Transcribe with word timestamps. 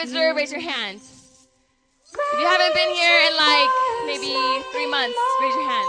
visitor, 0.00 0.32
raise 0.34 0.50
your 0.50 0.62
hand. 0.62 0.96
If 0.96 2.40
you 2.40 2.46
haven't 2.46 2.72
been 2.72 2.88
here 2.88 3.20
in 3.28 3.36
like 3.36 3.68
maybe 4.06 4.32
three 4.72 4.88
months, 4.88 5.18
raise 5.42 5.54
your 5.54 5.68
hand. 5.68 5.88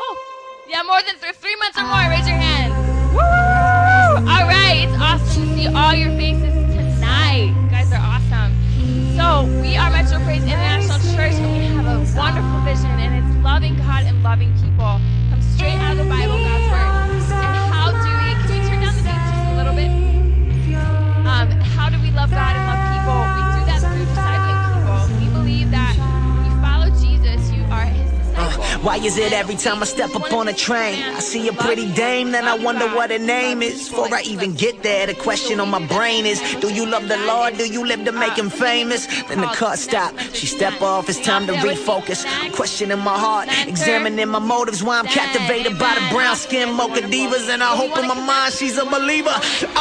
Oh, 0.00 0.16
yeah, 0.66 0.82
more 0.82 1.02
than 1.02 1.20
th- 1.20 1.36
three 1.36 1.56
months 1.56 1.76
or 1.76 1.84
more, 1.84 2.08
raise 2.08 2.26
your 2.26 2.40
hand. 2.40 2.72
Woo! 3.12 3.20
All 4.32 4.48
right, 4.48 4.88
it's 4.88 4.96
awesome 4.96 5.44
to 5.44 5.54
see 5.54 5.68
all 5.68 5.92
your 5.92 6.08
faces 6.16 6.56
tonight. 6.72 7.52
You 7.52 7.68
guys 7.68 7.92
are 7.92 8.00
awesome. 8.00 8.56
So, 9.12 9.44
we 9.60 9.76
are 9.76 9.90
Metro 9.90 10.24
Praise 10.24 10.42
International 10.44 10.96
Church, 11.12 11.36
and 11.36 11.52
we 11.52 11.68
have 11.76 11.84
a 11.84 12.00
wonderful 12.16 12.60
vision, 12.64 12.96
and 12.96 13.12
it's 13.12 13.44
loving 13.44 13.76
God 13.76 14.08
and 14.08 14.22
loving 14.22 14.56
people. 14.56 15.04
Come 15.28 15.42
straight 15.52 15.76
out 15.76 15.92
of 15.92 15.98
the 16.00 16.08
Bible, 16.08 16.40
God's 16.40 16.64
Word. 16.72 17.36
And 17.44 17.60
how 17.76 17.92
do 17.92 18.08
we, 18.08 18.32
can 18.48 18.56
you 18.56 18.68
turn 18.72 18.80
down 18.80 18.96
the 18.96 19.04
beat 19.04 19.20
just 19.20 19.52
a 19.52 19.56
little 19.60 19.76
bit? 19.76 19.92
Um, 21.28 21.50
how 21.76 21.90
do 21.90 22.00
we 22.00 22.10
love 22.10 22.30
God 22.30 22.57
Why 28.82 28.96
is 28.98 29.18
it 29.18 29.32
every 29.32 29.56
time 29.56 29.82
I 29.82 29.86
step 29.86 30.14
up 30.14 30.32
on 30.32 30.46
a 30.46 30.52
train, 30.52 31.02
I 31.02 31.18
see 31.18 31.48
a 31.48 31.52
pretty 31.52 31.92
dame, 31.94 32.30
then 32.30 32.46
I 32.46 32.56
wonder 32.56 32.86
what 32.94 33.10
her 33.10 33.18
name 33.18 33.60
is? 33.60 33.88
Before 33.88 34.14
I 34.14 34.22
even 34.22 34.54
get 34.54 34.84
there, 34.84 35.06
the 35.06 35.14
question 35.14 35.58
on 35.58 35.68
my 35.68 35.84
brain 35.84 36.26
is, 36.26 36.40
do 36.60 36.72
you 36.72 36.86
love 36.86 37.08
the 37.08 37.16
Lord? 37.26 37.58
Do 37.58 37.66
you 37.66 37.84
live 37.84 38.04
to 38.04 38.12
make 38.12 38.38
him 38.38 38.48
famous? 38.48 39.06
Then 39.24 39.40
the 39.40 39.48
car 39.48 39.76
stop, 39.76 40.16
she 40.32 40.46
step 40.46 40.80
off, 40.80 41.08
it's 41.08 41.18
time 41.18 41.46
to 41.48 41.54
refocus. 41.54 42.24
Questioning 42.54 43.00
my 43.00 43.18
heart, 43.18 43.48
examining 43.66 44.28
my 44.28 44.38
motives, 44.38 44.82
why 44.82 45.00
I'm 45.00 45.06
captivated 45.06 45.76
by 45.76 45.94
the 45.94 46.14
brown 46.14 46.36
skin 46.36 46.72
mocha 46.72 47.02
divas, 47.02 47.48
and 47.48 47.64
I 47.64 47.74
hope 47.74 47.98
in 47.98 48.06
my 48.06 48.14
mind 48.14 48.54
she's 48.54 48.78
a 48.78 48.84
believer. 48.84 49.34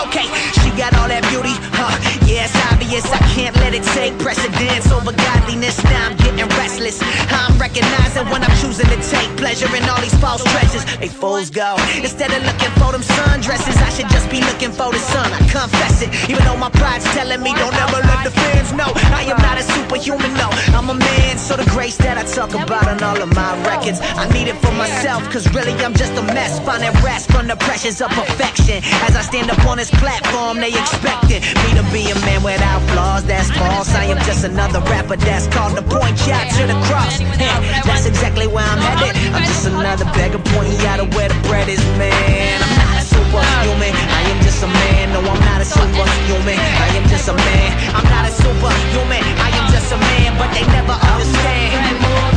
Okay, 0.08 0.26
she 0.58 0.70
got 0.74 0.98
all 0.98 1.08
that 1.08 1.22
beauty, 1.30 1.54
huh? 1.78 1.94
Yeah, 2.26 2.50
it's 2.50 2.56
obvious, 2.74 3.06
I 3.06 3.20
can't 3.38 3.56
let 3.58 3.76
it 3.76 3.84
take 3.94 4.18
precedence 4.18 4.92
over 4.92 5.14
godliness. 5.14 5.84
Now 5.84 6.10
I'm 6.10 6.18
getting 6.18 6.50
restless. 6.58 6.98
I'm 7.30 7.58
recognizing 7.60 8.26
when 8.34 8.44
I'm 8.44 8.58
choosing 8.58 8.87
to 8.90 8.98
take 9.10 9.30
pleasure 9.38 9.70
in 9.76 9.84
all 9.90 10.02
these 10.02 10.16
false 10.20 10.44
treasures. 10.44 10.84
They 10.98 11.08
fools 11.08 11.50
go. 11.50 11.76
Instead 12.02 12.32
of 12.32 12.42
looking 12.44 12.74
for 12.80 12.92
them 12.92 13.02
sundresses, 13.02 13.78
I 13.82 13.90
should 13.90 14.10
just 14.10 14.30
be 14.30 14.42
looking 14.42 14.72
for 14.72 14.92
the 14.92 15.00
sun. 15.00 15.32
I 15.34 15.40
confess 15.50 16.02
it, 16.02 16.10
even 16.30 16.44
though 16.44 16.58
my 16.58 16.70
pride's 16.72 17.06
telling 17.16 17.42
me 17.42 17.54
don't 17.54 17.76
ever 17.76 18.00
let 18.02 18.24
the 18.24 18.32
fans 18.32 18.74
know. 18.74 18.92
I 19.14 19.24
am 19.30 19.38
not 19.42 19.58
a 19.58 19.64
superhuman, 19.64 20.34
no. 20.36 20.50
I'm 20.78 20.90
a 20.90 20.96
man, 20.96 21.38
so 21.38 21.56
the 21.56 21.70
grace 21.72 21.98
that 21.98 22.18
I 22.18 22.24
talk 22.24 22.54
about 22.54 22.88
on 22.88 23.02
all 23.04 23.22
of 23.22 23.30
my 23.36 23.52
records, 23.64 24.00
I 24.02 24.28
need 24.34 24.48
it 24.48 24.58
for 24.58 24.72
myself, 24.74 25.24
cause 25.32 25.46
really 25.54 25.74
I'm 25.84 25.94
just 25.94 26.14
a 26.18 26.24
mess. 26.34 26.60
Finding 26.66 26.94
rest 27.04 27.32
from 27.32 27.48
the 27.48 27.56
pressures 27.56 28.02
of 28.02 28.10
perfection. 28.12 28.84
As 29.06 29.16
I 29.16 29.22
stand 29.22 29.50
up 29.52 29.64
on 29.66 29.78
this 29.78 29.92
platform, 29.92 30.60
they 30.60 30.70
expecting 30.70 31.42
me 31.42 31.70
to 31.80 31.84
be 31.92 32.10
a 32.12 32.18
man 32.26 32.44
without 32.44 32.82
flaws. 32.92 33.24
That's 33.26 33.52
false. 33.52 33.94
I 33.94 34.06
am 34.06 34.20
just 34.26 34.44
another 34.44 34.80
rapper 34.92 35.18
that's 35.18 35.48
called 35.48 35.76
to 35.76 35.84
point 35.84 36.20
out 36.30 36.48
to 36.58 36.64
the 36.68 36.78
cross. 36.88 37.20
Yeah, 37.40 37.60
that's 37.84 38.06
exactly 38.06 38.48
where 38.48 38.66
I'm 38.66 38.77
headed. 38.80 39.16
I'm 39.34 39.44
just 39.44 39.68
another 39.68 40.06
beggar 40.14 40.42
pointing 40.54 40.80
out 40.88 41.00
of 41.00 41.14
where 41.16 41.30
the 41.30 41.40
bread 41.48 41.68
is, 41.70 41.84
man. 41.98 42.62
I'm 42.62 42.76
not 42.78 42.98
a 43.02 43.06
superhuman. 43.06 43.94
I 43.94 44.22
am 44.32 44.40
just 44.44 44.64
a 44.64 44.68
man. 44.68 45.14
No, 45.14 45.20
I'm 45.22 45.42
not 45.46 45.62
a 45.62 45.66
superhuman. 45.66 46.58
I 46.60 46.88
am 46.98 47.06
just 47.10 47.28
a 47.30 47.34
man. 47.34 47.70
I'm 47.96 48.08
not 48.10 48.26
a 48.26 48.32
superhuman. 48.32 49.24
I 49.42 49.50
am 49.58 49.68
just 49.72 49.92
a 49.94 49.98
man, 49.98 50.38
but 50.38 50.50
they 50.54 50.66
never 50.68 50.94
understand. 50.94 51.74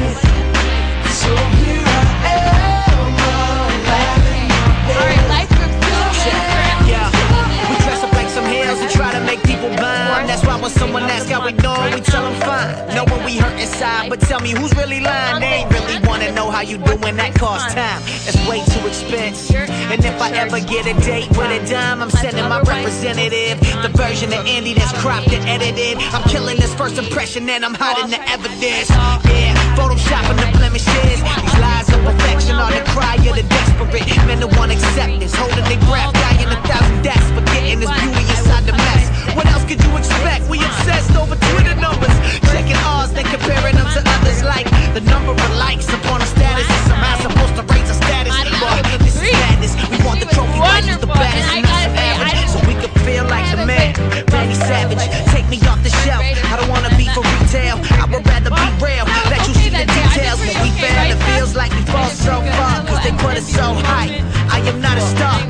people 9.60 9.76
blind. 9.76 10.28
That's 10.28 10.44
why 10.44 10.60
when 10.60 10.70
someone 10.70 11.02
asks 11.04 11.30
how 11.30 11.44
we 11.44 11.52
doing, 11.52 11.94
we 11.94 12.00
tell 12.00 12.24
them 12.24 12.40
fine. 12.40 12.72
Knowing 12.94 13.24
we 13.24 13.36
hurt 13.36 13.58
inside, 13.60 14.08
but 14.08 14.20
tell 14.20 14.40
me 14.40 14.50
who's 14.50 14.74
really 14.74 15.00
lying. 15.00 15.40
They 15.40 15.64
ain't 15.64 15.72
really 15.72 15.98
wanna 16.06 16.32
know 16.32 16.50
how 16.50 16.62
you 16.62 16.78
doing. 16.78 17.16
That 17.16 17.34
costs 17.34 17.74
time. 17.74 18.00
That's 18.24 18.40
way 18.48 18.64
too 18.64 18.86
expensive. 18.86 19.68
And 19.92 20.04
if 20.04 20.20
I 20.20 20.30
ever 20.32 20.60
get 20.60 20.86
a 20.86 20.94
date 21.04 21.28
with 21.30 21.50
a 21.50 21.60
dime, 21.68 22.02
I'm 22.02 22.10
sending 22.10 22.48
my 22.48 22.60
representative 22.60 23.60
the 23.82 23.90
version 23.94 24.32
of 24.32 24.46
Andy 24.46 24.74
that's 24.74 24.92
cropped 25.00 25.32
and 25.32 25.44
edited. 25.48 25.98
I'm 26.14 26.22
killing 26.28 26.56
this 26.56 26.74
first 26.74 26.98
impression 26.98 27.48
and 27.48 27.64
I'm 27.64 27.74
hiding 27.74 28.10
the 28.10 28.20
evidence. 28.28 28.90
Yeah, 28.90 29.54
photoshopping 29.76 30.38
the 30.40 30.48
blemishes. 30.56 31.20
These 31.20 31.58
lies 31.60 31.88
of 31.92 32.00
perfection 32.04 32.56
are 32.56 32.72
the 32.72 32.84
cry 32.90 33.16
of 33.16 33.36
the 33.36 33.42
desperate. 33.42 34.06
Men 34.26 34.40
who 34.40 34.48
want 34.58 34.72
acceptance, 34.72 35.34
holding 35.34 35.64
their 35.64 35.80
breath, 35.88 36.12
dying 36.14 36.48
a 36.48 36.58
thousand 36.68 37.02
deaths, 37.02 37.28
forgetting 37.34 37.80
this 37.80 37.90
beauty 37.90 38.24
inside 38.30 38.64
the 38.64 38.72
mess. 38.72 38.89
What 39.36 39.46
else 39.46 39.64
could 39.64 39.82
you 39.82 39.96
expect? 39.96 40.48
We 40.48 40.58
obsessed 40.58 41.14
over 41.16 41.36
Twitter 41.36 41.74
numbers, 41.76 42.14
checking 42.50 42.76
ours, 42.90 43.12
then 43.12 43.24
comparing 43.24 43.76
them 43.76 43.88
to 43.94 44.02
others. 44.02 44.42
Like 44.42 44.66
the 44.94 45.02
number 45.06 45.32
of 45.32 45.50
likes 45.56 45.88
upon 45.88 46.22
a 46.22 46.26
status 46.26 46.66
is 46.66 46.82
somehow 46.90 47.16
supposed 47.20 47.54
to 47.58 47.64
raise 47.72 47.90
a 47.90 47.94
status. 47.94 48.34
Boy, 48.58 48.78
this 48.98 49.16
is 49.16 49.32
madness. 49.32 49.74
We 49.90 49.98
want 50.06 50.20
the 50.20 50.26
trophy 50.32 50.58
like 50.58 50.86
the 51.00 51.06
baddest, 51.06 51.48
And 51.52 51.66
I 51.66 51.70
not 51.70 51.90
say, 51.94 52.08
average, 52.10 52.50
so 52.50 52.58
we 52.66 52.74
could 52.80 52.94
feel 53.06 53.24
like 53.26 53.46
the 53.54 53.66
man. 53.66 53.94
Randy 54.32 54.54
Savage, 54.54 55.04
take 55.34 55.46
me 55.48 55.58
off 55.68 55.82
the 55.82 55.90
shelf. 56.02 56.24
I 56.50 56.56
don't 56.58 56.68
wanna 56.68 56.90
be 56.96 57.06
for 57.14 57.22
retail. 57.22 57.76
I 58.00 58.06
would 58.10 58.26
rather 58.26 58.50
be 58.50 58.66
real. 58.82 59.04
Let 59.30 59.46
you 59.46 59.54
see 59.54 59.70
the 59.70 59.86
details 59.86 60.40
when 60.40 60.56
we 60.64 60.70
fail. 60.80 61.10
It 61.14 61.20
feels 61.34 61.54
like 61.54 61.70
we 61.72 61.82
fall 61.86 62.10
so 62.10 62.42
far, 62.58 62.82
cause 62.86 63.02
they 63.04 63.12
put 63.12 63.36
us 63.36 63.46
so 63.46 63.74
high. 63.86 64.10
I 64.50 64.58
am 64.66 64.80
not 64.80 64.98
a 64.98 65.00
star, 65.00 65.38
I'm 65.38 65.46
just 65.46 65.49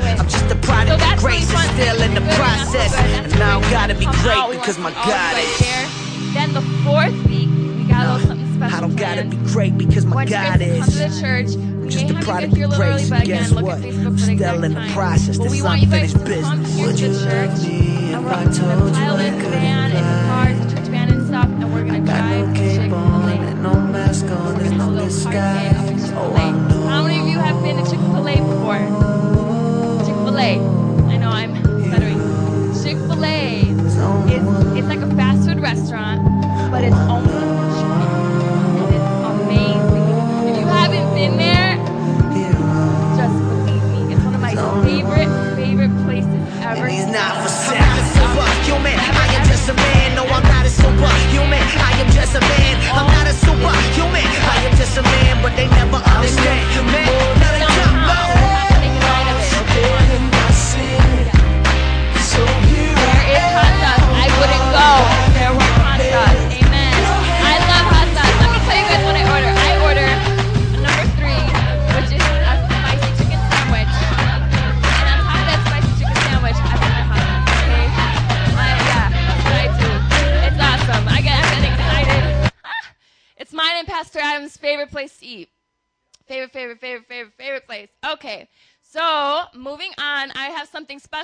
of 1.31 1.61
still 1.73 2.01
in 2.01 2.13
the 2.13 2.21
process. 2.35 2.93
And 2.95 3.39
now 3.39 3.59
I 3.59 3.71
gotta 3.71 3.95
be 3.95 4.05
great 4.05 4.59
because 4.59 4.77
my 4.77 4.91
God 4.91 5.37
is. 5.37 6.33
Then 6.33 6.53
the 6.53 6.61
fourth 6.83 7.15
week, 7.27 7.49
we 7.49 7.83
got 7.87 8.05
a 8.05 8.13
little 8.13 8.27
something 8.27 8.53
special. 8.55 8.77
I 8.77 8.79
don't 8.81 8.95
gotta 8.95 9.23
be 9.25 9.37
great 9.51 9.77
because 9.77 10.05
my 10.05 10.23
you 10.23 10.29
God 10.29 10.59
come 10.59 10.61
is. 10.61 10.85
to 10.85 10.91
the 10.91 11.21
church. 11.21 11.47
Just 11.91 12.09
a 12.09 12.13
product 12.21 12.53
get 12.53 12.57
here 12.57 12.67
a 12.67 12.69
of 12.69 12.75
grace, 12.75 13.09
but 13.09 13.25
guess 13.25 13.51
what? 13.51 13.83
I'm 13.83 14.17
still 14.17 14.63
in 14.63 14.73
the 14.73 14.89
process. 14.93 15.37
This 15.37 15.51
is 15.51 15.63
want 15.63 15.81
you 15.81 15.87
guys 15.87 16.13
to 16.13 16.19
unfinished 16.19 16.25
business. 16.25 16.75
here 16.75 16.93
to 16.93 17.09
the 17.09 17.25
church. 17.25 17.69
And 17.69 18.23
we're 18.25 18.31
going 18.31 18.53
to 18.53 18.61
have 18.61 18.87
a 18.87 18.91
pilot 18.91 19.33
van 19.33 19.91
and 19.91 20.27
cars, 20.29 20.73
a 20.73 20.75
church 20.75 20.87
van 20.87 21.09
and 21.11 21.27
stuff, 21.27 21.45
and 21.47 21.73
we're 21.73 21.83
going 21.83 22.05
to 22.05 22.11
drive 22.11 22.53
to 22.55 22.75
Chick-fil-A. 22.77 23.53
no 23.55 23.73
mask 23.73 24.25
on, 24.25 24.53
We're 24.55 24.63
gonna 24.63 24.75
have 24.75 24.87
a 24.87 24.91
little 24.91 25.23
party 25.23 25.37
day 25.37 25.67
up 25.69 25.75
at 25.75 25.99
Chick-fil-A. 25.99 26.87
How 26.87 27.03
many 27.03 27.19
of 27.19 27.27
you 27.27 27.39
have 27.39 27.61
been 27.61 27.83
to 27.83 27.89
Chick-fil-A 27.89 28.35
before? 28.37 29.10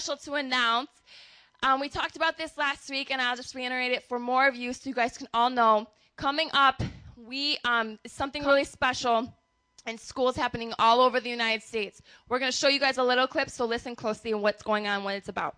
Special 0.08 0.34
to 0.34 0.40
announce. 0.40 0.90
Um, 1.64 1.82
we 1.82 1.90
talked 1.90 2.16
about 2.16 2.38
this 2.38 2.58
last 2.58 2.90
week, 2.90 3.12
and 3.12 3.22
I'll 3.22 3.36
just 3.36 3.54
reiterate 3.54 3.92
it 3.92 4.04
for 4.08 4.20
more 4.20 4.48
of 4.48 4.56
you 4.56 4.72
so 4.72 4.90
you 4.90 4.96
guys 4.96 5.18
can 5.18 5.28
all 5.34 5.50
know. 5.50 5.88
Coming 6.16 6.50
up, 6.54 6.82
we 7.18 7.58
um, 7.66 8.00
something 8.08 8.46
really 8.46 8.64
special, 8.64 9.34
and 9.86 10.00
schools 10.00 10.38
happening 10.38 10.72
all 10.80 11.02
over 11.02 11.20
the 11.20 11.30
United 11.30 11.62
States. 11.62 12.02
We're 12.30 12.40
going 12.40 12.52
to 12.52 12.58
show 12.58 12.70
you 12.70 12.80
guys 12.80 12.98
a 12.98 13.04
little 13.04 13.28
clip, 13.28 13.50
so 13.50 13.66
listen 13.66 13.96
closely 13.96 14.32
and 14.32 14.42
what's 14.42 14.64
going 14.64 14.88
on, 14.88 15.04
what 15.04 15.16
it's 15.16 15.28
about. 15.30 15.58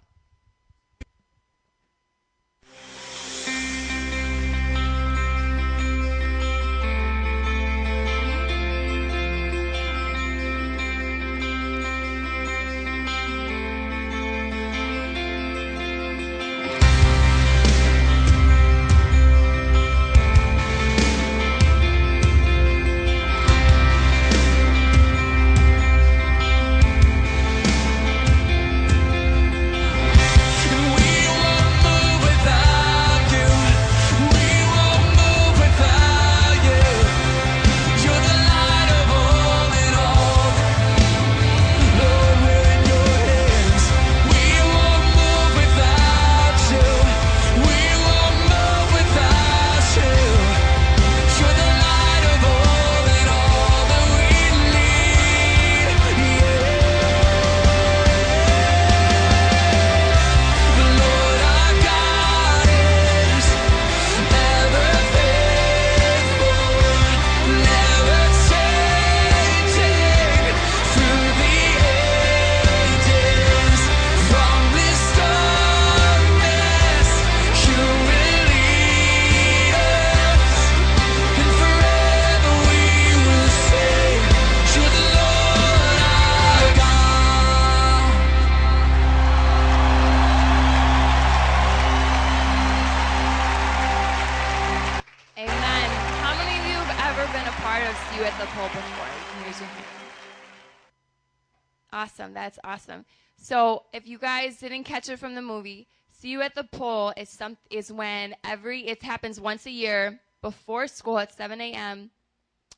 If 103.94 104.08
you 104.08 104.18
guys 104.18 104.58
didn't 104.58 104.84
catch 104.84 105.10
it 105.10 105.20
from 105.20 105.36
the 105.36 105.42
movie, 105.42 105.88
see 106.12 106.30
you 106.30 106.42
at 106.42 106.56
the 106.56 106.64
pole 106.64 107.14
is 107.18 107.30
some 107.30 107.58
is 107.70 107.92
when 107.92 108.36
every 108.44 108.88
it 108.88 109.02
happens 109.04 109.40
once 109.40 109.66
a 109.66 109.72
year 109.72 110.20
before 110.42 110.88
school 110.88 111.20
at 111.20 111.34
7 111.34 111.60
a.m. 111.62 112.10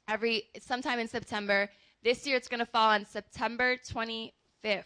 Every 0.08 0.44
sometime 0.60 1.00
in 1.00 1.08
September. 1.08 1.70
This 2.04 2.26
year 2.26 2.36
it's 2.36 2.48
going 2.48 2.60
to 2.60 2.66
fall 2.66 2.90
on 2.90 3.06
September 3.06 3.78
25th. 3.78 4.86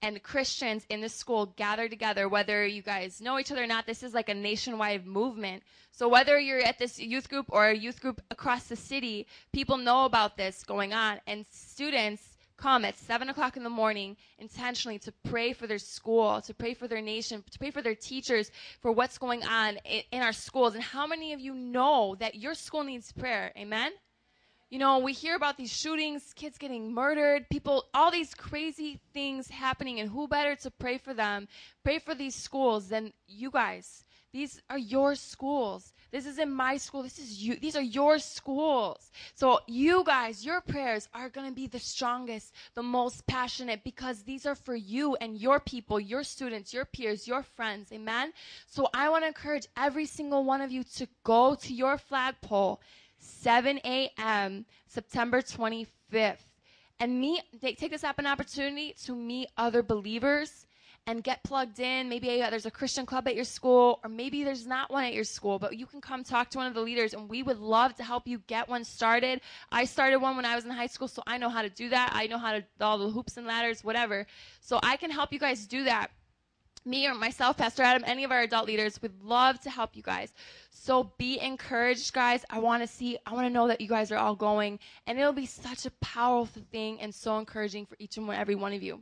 And 0.00 0.22
Christians 0.22 0.86
in 0.90 1.00
the 1.00 1.08
school 1.08 1.46
gather 1.56 1.88
together, 1.88 2.28
whether 2.28 2.64
you 2.64 2.82
guys 2.82 3.20
know 3.20 3.38
each 3.38 3.50
other 3.50 3.64
or 3.64 3.66
not. 3.66 3.84
This 3.84 4.04
is 4.04 4.14
like 4.14 4.28
a 4.28 4.34
nationwide 4.34 5.06
movement. 5.06 5.64
So 5.90 6.08
whether 6.08 6.38
you're 6.38 6.60
at 6.60 6.78
this 6.78 7.00
youth 7.00 7.28
group 7.28 7.46
or 7.48 7.68
a 7.68 7.76
youth 7.76 8.00
group 8.00 8.20
across 8.30 8.64
the 8.68 8.76
city, 8.76 9.26
people 9.52 9.76
know 9.76 10.04
about 10.04 10.36
this 10.36 10.62
going 10.62 10.92
on. 10.92 11.20
And 11.26 11.44
students 11.50 12.27
come 12.58 12.84
at 12.84 12.98
7 12.98 13.28
o'clock 13.30 13.56
in 13.56 13.62
the 13.62 13.70
morning 13.70 14.16
intentionally 14.38 14.98
to 15.00 15.12
pray 15.24 15.52
for 15.52 15.66
their 15.66 15.78
school, 15.78 16.40
to 16.42 16.52
pray 16.52 16.74
for 16.74 16.86
their 16.86 17.00
nation, 17.00 17.42
to 17.50 17.58
pray 17.58 17.70
for 17.70 17.80
their 17.80 17.94
teachers, 17.94 18.50
for 18.80 18.92
what's 18.92 19.16
going 19.16 19.44
on 19.44 19.78
in, 19.84 20.02
in 20.12 20.22
our 20.22 20.32
schools. 20.32 20.74
And 20.74 20.82
how 20.82 21.06
many 21.06 21.32
of 21.32 21.40
you 21.40 21.54
know 21.54 22.16
that 22.18 22.34
your 22.34 22.54
school 22.54 22.84
needs 22.84 23.12
prayer? 23.12 23.52
Amen? 23.56 23.92
You 24.70 24.78
know, 24.78 24.98
we 24.98 25.14
hear 25.14 25.34
about 25.34 25.56
these 25.56 25.72
shootings, 25.72 26.34
kids 26.34 26.58
getting 26.58 26.92
murdered, 26.92 27.48
people, 27.48 27.86
all 27.94 28.10
these 28.10 28.34
crazy 28.34 29.00
things 29.14 29.48
happening, 29.48 29.98
and 29.98 30.10
who 30.10 30.28
better 30.28 30.56
to 30.56 30.70
pray 30.70 30.98
for 30.98 31.14
them, 31.14 31.48
pray 31.84 31.98
for 31.98 32.14
these 32.14 32.34
schools 32.34 32.88
than 32.88 33.14
you 33.26 33.50
guys? 33.50 34.04
These 34.38 34.62
are 34.70 34.78
your 34.78 35.16
schools. 35.16 35.92
This 36.12 36.24
isn't 36.24 36.48
my 36.48 36.76
school. 36.76 37.02
This 37.02 37.18
is 37.18 37.42
you. 37.42 37.56
These 37.56 37.74
are 37.74 37.82
your 37.82 38.20
schools. 38.20 39.10
So 39.34 39.58
you 39.66 40.04
guys, 40.04 40.46
your 40.46 40.60
prayers 40.60 41.08
are 41.12 41.28
going 41.28 41.48
to 41.48 41.52
be 41.52 41.66
the 41.66 41.80
strongest, 41.80 42.54
the 42.76 42.84
most 42.84 43.26
passionate 43.26 43.82
because 43.82 44.22
these 44.22 44.46
are 44.46 44.54
for 44.54 44.76
you 44.76 45.16
and 45.16 45.36
your 45.36 45.58
people, 45.58 45.98
your 45.98 46.22
students, 46.22 46.72
your 46.72 46.84
peers, 46.84 47.26
your 47.26 47.42
friends. 47.42 47.90
Amen. 47.90 48.32
So 48.68 48.88
I 48.94 49.08
want 49.08 49.24
to 49.24 49.26
encourage 49.26 49.66
every 49.76 50.06
single 50.06 50.44
one 50.44 50.60
of 50.60 50.70
you 50.70 50.84
to 50.84 51.08
go 51.24 51.56
to 51.56 51.74
your 51.74 51.98
flagpole 51.98 52.80
7 53.18 53.80
a.m. 53.84 54.66
September 54.86 55.42
25th 55.42 56.46
and 57.00 57.20
meet 57.20 57.42
take 57.60 57.90
this 57.90 58.04
up 58.04 58.20
an 58.20 58.26
opportunity 58.28 58.94
to 59.04 59.16
meet 59.16 59.48
other 59.56 59.82
believers 59.82 60.67
and 61.08 61.24
get 61.24 61.42
plugged 61.42 61.80
in. 61.80 62.10
Maybe 62.10 62.26
there's 62.26 62.66
a 62.66 62.70
Christian 62.70 63.06
club 63.06 63.26
at 63.26 63.34
your 63.34 63.46
school, 63.46 63.98
or 64.04 64.10
maybe 64.10 64.44
there's 64.44 64.66
not 64.66 64.92
one 64.92 65.04
at 65.04 65.14
your 65.14 65.24
school, 65.24 65.58
but 65.58 65.74
you 65.74 65.86
can 65.86 66.02
come 66.02 66.22
talk 66.22 66.50
to 66.50 66.58
one 66.58 66.66
of 66.66 66.74
the 66.74 66.82
leaders, 66.82 67.14
and 67.14 67.30
we 67.30 67.42
would 67.42 67.58
love 67.58 67.94
to 67.94 68.04
help 68.04 68.28
you 68.28 68.42
get 68.46 68.68
one 68.68 68.84
started. 68.84 69.40
I 69.72 69.86
started 69.86 70.18
one 70.18 70.36
when 70.36 70.44
I 70.44 70.54
was 70.54 70.66
in 70.66 70.70
high 70.70 70.86
school, 70.86 71.08
so 71.08 71.22
I 71.26 71.38
know 71.38 71.48
how 71.48 71.62
to 71.62 71.70
do 71.70 71.88
that. 71.88 72.10
I 72.12 72.26
know 72.26 72.36
how 72.36 72.52
to 72.52 72.60
do 72.60 72.66
all 72.82 72.98
the 72.98 73.08
hoops 73.08 73.38
and 73.38 73.46
ladders, 73.46 73.82
whatever. 73.82 74.26
So 74.60 74.78
I 74.82 74.98
can 74.98 75.10
help 75.10 75.32
you 75.32 75.38
guys 75.38 75.66
do 75.66 75.84
that 75.84 76.10
me 76.84 77.06
or 77.06 77.14
myself, 77.14 77.56
Pastor 77.56 77.82
Adam, 77.82 78.02
any 78.06 78.24
of 78.24 78.32
our 78.32 78.40
adult 78.40 78.66
leaders 78.66 79.02
would 79.02 79.22
love 79.22 79.60
to 79.60 79.68
help 79.68 79.94
you 79.94 80.02
guys. 80.02 80.32
So 80.70 81.12
be 81.18 81.38
encouraged, 81.38 82.12
guys. 82.12 82.44
I 82.48 82.60
want 82.60 82.82
to 82.82 82.86
see, 82.86 83.18
I 83.26 83.34
want 83.34 83.46
to 83.46 83.52
know 83.52 83.68
that 83.68 83.80
you 83.80 83.88
guys 83.88 84.10
are 84.10 84.16
all 84.16 84.34
going, 84.34 84.78
and 85.06 85.18
it'll 85.18 85.32
be 85.32 85.44
such 85.44 85.84
a 85.84 85.90
powerful 86.00 86.62
thing 86.70 87.00
and 87.00 87.14
so 87.14 87.38
encouraging 87.38 87.84
for 87.84 87.96
each 87.98 88.16
and 88.16 88.30
every 88.30 88.54
one 88.54 88.72
of 88.72 88.82
you. 88.82 89.00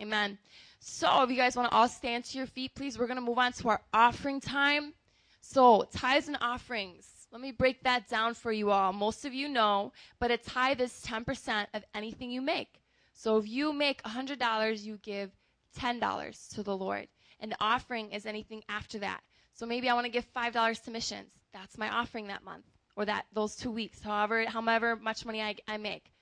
Amen. 0.00 0.38
So 0.80 1.22
if 1.22 1.30
you 1.30 1.36
guys 1.36 1.56
want 1.56 1.70
to 1.70 1.76
all 1.76 1.88
stand 1.88 2.24
to 2.26 2.38
your 2.38 2.46
feet, 2.46 2.74
please, 2.74 2.98
we're 2.98 3.06
going 3.06 3.18
to 3.18 3.24
move 3.24 3.38
on 3.38 3.52
to 3.52 3.68
our 3.68 3.80
offering 3.92 4.40
time. 4.40 4.94
So 5.40 5.86
tithes 5.92 6.28
and 6.28 6.38
offerings. 6.40 7.26
Let 7.30 7.40
me 7.40 7.52
break 7.52 7.82
that 7.82 8.08
down 8.08 8.34
for 8.34 8.52
you 8.52 8.70
all. 8.70 8.92
Most 8.92 9.24
of 9.24 9.34
you 9.34 9.48
know, 9.48 9.92
but 10.18 10.30
a 10.30 10.38
tithe 10.38 10.80
is 10.80 11.04
10% 11.06 11.66
of 11.74 11.84
anything 11.94 12.30
you 12.30 12.40
make. 12.40 12.80
So 13.12 13.36
if 13.36 13.46
you 13.46 13.72
make 13.72 14.02
$100, 14.02 14.82
you 14.82 14.98
give 15.02 15.30
$10 15.78 16.54
to 16.54 16.62
the 16.62 16.76
Lord. 16.76 17.08
And 17.40 17.52
the 17.52 17.56
offering 17.60 18.12
is 18.12 18.24
anything 18.24 18.62
after 18.68 18.98
that. 19.00 19.20
So 19.52 19.66
maybe 19.66 19.88
I 19.88 19.94
want 19.94 20.06
to 20.06 20.12
give 20.12 20.32
$5 20.32 20.84
to 20.84 20.90
missions. 20.90 21.32
That's 21.52 21.76
my 21.76 21.90
offering 21.90 22.28
that 22.28 22.44
month 22.44 22.64
or 22.96 23.04
that 23.04 23.26
those 23.32 23.54
two 23.54 23.70
weeks, 23.70 24.00
however, 24.02 24.44
however 24.46 24.96
much 24.96 25.24
money 25.24 25.40
I, 25.40 25.56
I 25.66 25.76
make. 25.76 26.12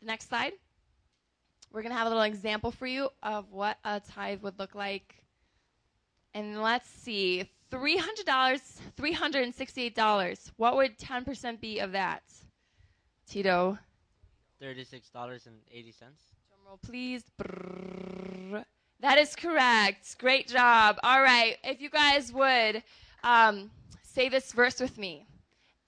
The 0.00 0.06
next 0.06 0.28
slide. 0.28 0.52
We're 1.72 1.82
going 1.82 1.92
to 1.92 1.98
have 1.98 2.06
a 2.06 2.10
little 2.10 2.24
example 2.24 2.70
for 2.70 2.86
you 2.86 3.08
of 3.22 3.50
what 3.50 3.78
a 3.84 4.00
tithe 4.00 4.42
would 4.42 4.58
look 4.58 4.74
like. 4.74 5.22
And 6.34 6.62
let's 6.62 6.88
see, 6.88 7.50
$300, 7.70 8.26
$368. 8.98 10.50
What 10.56 10.76
would 10.76 10.98
10% 10.98 11.60
be 11.60 11.78
of 11.78 11.92
that? 11.92 12.22
Tito. 13.26 13.78
$36.80. 14.62 15.12
Drum 15.12 16.12
roll, 16.66 16.78
please. 16.82 17.24
Brrr. 17.40 18.64
That 19.00 19.18
is 19.18 19.34
correct. 19.34 20.18
Great 20.18 20.48
job. 20.48 20.98
All 21.02 21.22
right. 21.22 21.56
If 21.64 21.80
you 21.80 21.88
guys 21.88 22.32
would 22.32 22.82
um, 23.24 23.70
say 24.02 24.28
this 24.28 24.52
verse 24.52 24.78
with 24.78 24.98
me 24.98 25.26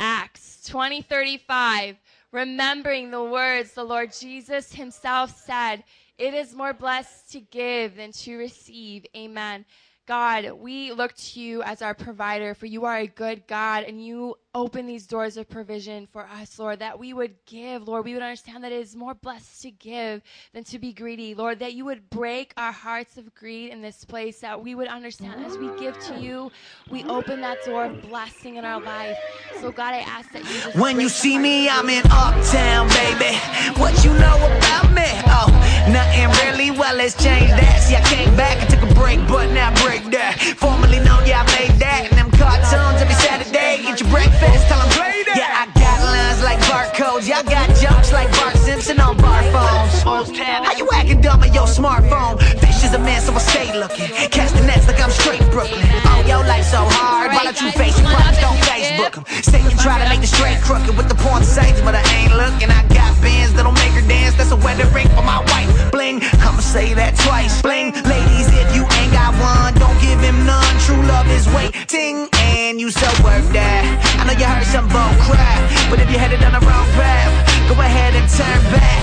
Acts 0.00 0.64
20 0.66 1.02
35 1.02 1.96
remembering 2.34 3.12
the 3.12 3.22
words 3.22 3.72
the 3.72 3.84
Lord 3.84 4.12
Jesus 4.12 4.74
himself 4.74 5.40
said, 5.46 5.84
it 6.18 6.34
is 6.34 6.54
more 6.54 6.72
blessed 6.72 7.30
to 7.32 7.40
give 7.40 7.96
than 7.96 8.10
to 8.12 8.36
receive. 8.36 9.06
Amen. 9.16 9.64
God, 10.06 10.52
we 10.60 10.92
look 10.92 11.14
to 11.14 11.40
you 11.40 11.62
as 11.62 11.80
our 11.80 11.94
provider, 11.94 12.54
for 12.54 12.66
you 12.66 12.84
are 12.84 12.98
a 12.98 13.06
good 13.06 13.46
God, 13.46 13.84
and 13.84 14.04
you 14.04 14.36
open 14.54 14.86
these 14.86 15.06
doors 15.06 15.36
of 15.36 15.48
provision 15.48 16.06
for 16.06 16.26
us, 16.26 16.58
Lord, 16.58 16.80
that 16.80 16.98
we 16.98 17.12
would 17.12 17.34
give, 17.46 17.88
Lord. 17.88 18.04
We 18.04 18.12
would 18.12 18.22
understand 18.22 18.62
that 18.64 18.70
it 18.70 18.80
is 18.80 18.94
more 18.94 19.14
blessed 19.14 19.62
to 19.62 19.70
give 19.70 20.22
than 20.52 20.62
to 20.64 20.78
be 20.78 20.92
greedy, 20.92 21.34
Lord, 21.34 21.58
that 21.60 21.72
you 21.72 21.86
would 21.86 22.10
break 22.10 22.52
our 22.56 22.70
hearts 22.70 23.16
of 23.16 23.34
greed 23.34 23.70
in 23.70 23.80
this 23.80 24.04
place, 24.04 24.40
that 24.40 24.62
we 24.62 24.74
would 24.74 24.88
understand 24.88 25.44
as 25.44 25.56
we 25.56 25.68
give 25.78 25.98
to 26.00 26.20
you, 26.20 26.52
we 26.90 27.02
open 27.04 27.40
that 27.40 27.64
door 27.64 27.86
of 27.86 28.02
blessing 28.02 28.56
in 28.56 28.64
our 28.64 28.80
life. 28.80 29.16
So, 29.60 29.72
God, 29.72 29.94
I 29.94 30.00
ask 30.00 30.30
that 30.32 30.42
you 30.42 30.60
just. 30.60 30.76
When 30.76 31.00
you 31.00 31.08
see 31.08 31.38
me, 31.38 31.68
I'm 31.68 31.88
in 31.88 32.04
Uptown, 32.10 32.88
baby. 32.88 33.36
What 33.80 34.04
you 34.04 34.12
know 34.12 34.36
about 34.58 34.92
me? 34.92 35.08
Oh, 35.26 35.48
nothing 35.90 36.28
really. 36.46 36.70
Well, 36.70 36.94
let's 36.94 37.14
change 37.20 37.48
that. 37.50 37.73
I 37.94 38.02
came 38.02 38.34
back 38.36 38.60
and 38.60 38.68
took 38.70 38.82
a 38.82 38.92
break, 38.94 39.18
but 39.28 39.50
now 39.52 39.70
break 39.84 40.04
that. 40.10 40.38
Formerly 40.58 40.98
known, 41.00 41.22
yeah, 41.26 41.42
I 41.42 41.46
made 41.54 41.74
that. 41.78 42.10
And 42.10 42.14
them 42.18 42.30
cartoons 42.34 43.00
every 43.00 43.14
Saturday. 43.14 43.86
Eat 43.86 44.00
your 44.00 44.10
breakfast, 44.10 44.66
tell 44.66 44.78
them 44.82 44.90
play 44.98 45.22
that. 45.30 45.38
Yeah, 45.38 45.62
I 45.62 45.64
got 45.78 45.98
lines 46.02 46.42
like 46.42 46.58
barcodes. 46.66 47.28
Y'all 47.28 47.46
got 47.46 47.70
jokes 47.78 48.12
like 48.12 48.30
Bart 48.38 48.56
Simpson 48.56 49.00
on 49.00 49.16
bar 49.16 49.42
phones. 49.54 50.02
How 50.38 50.72
you 50.76 50.88
acting 50.92 51.20
dumb 51.20 51.42
on 51.42 51.52
your 51.52 51.66
smartphone? 51.66 52.63
A 52.94 52.98
man, 52.98 53.20
so 53.20 53.34
I 53.34 53.42
stay 53.42 53.74
looking. 53.74 54.06
Catch 54.30 54.54
the 54.54 54.62
nets 54.62 54.86
like 54.86 55.02
I'm 55.02 55.10
straight 55.10 55.42
Brooklyn. 55.50 55.82
Oh, 56.06 56.22
your 56.30 56.46
life 56.46 56.62
so 56.62 56.78
hard. 56.78 57.34
Why 57.34 57.42
don't 57.42 57.58
you 57.58 57.74
face 57.74 57.98
your 57.98 58.06
problems? 58.06 58.38
Don't 58.38 58.54
Facebook 58.70 59.18
them. 59.18 59.26
Say 59.42 59.58
you 59.66 59.74
try 59.82 59.98
to 59.98 60.06
make 60.06 60.22
the 60.22 60.30
straight 60.30 60.62
crooked 60.62 60.94
with 60.94 61.10
the 61.10 61.18
porn 61.18 61.42
sites, 61.42 61.82
but 61.82 61.98
I 61.98 62.02
ain't 62.14 62.38
looking. 62.38 62.70
I 62.70 62.86
got 62.94 63.10
bands 63.18 63.50
that'll 63.58 63.74
make 63.74 63.90
her 63.98 64.06
dance. 64.06 64.38
That's 64.38 64.54
a 64.54 64.60
wedding 64.62 64.86
ring 64.94 65.10
for 65.10 65.26
my 65.26 65.42
wife. 65.50 65.90
Bling, 65.90 66.22
I'ma 66.38 66.62
say 66.62 66.94
that 66.94 67.18
twice. 67.18 67.58
Bling, 67.66 67.98
ladies, 68.06 68.46
if 68.54 68.70
you 68.78 68.86
ain't 68.86 69.10
got 69.10 69.34
one, 69.42 69.74
don't 69.74 69.98
give 69.98 70.22
him 70.22 70.46
none. 70.46 70.74
True 70.86 71.02
love 71.10 71.26
is 71.34 71.50
waiting, 71.50 72.30
and 72.54 72.78
you 72.78 72.94
so 72.94 73.10
worth 73.26 73.50
that. 73.58 73.82
I 74.22 74.22
know 74.22 74.38
you 74.38 74.46
heard 74.46 74.70
some 74.70 74.86
bull 74.86 75.14
crap, 75.26 75.58
but 75.90 75.98
if 75.98 76.06
you're 76.14 76.22
headed 76.22 76.46
on 76.46 76.54
the 76.54 76.62
wrong 76.62 76.86
path, 76.94 77.53
go 77.68 77.74
ahead 77.80 78.14
and 78.14 78.26
turn 78.28 78.60
back. 78.72 79.00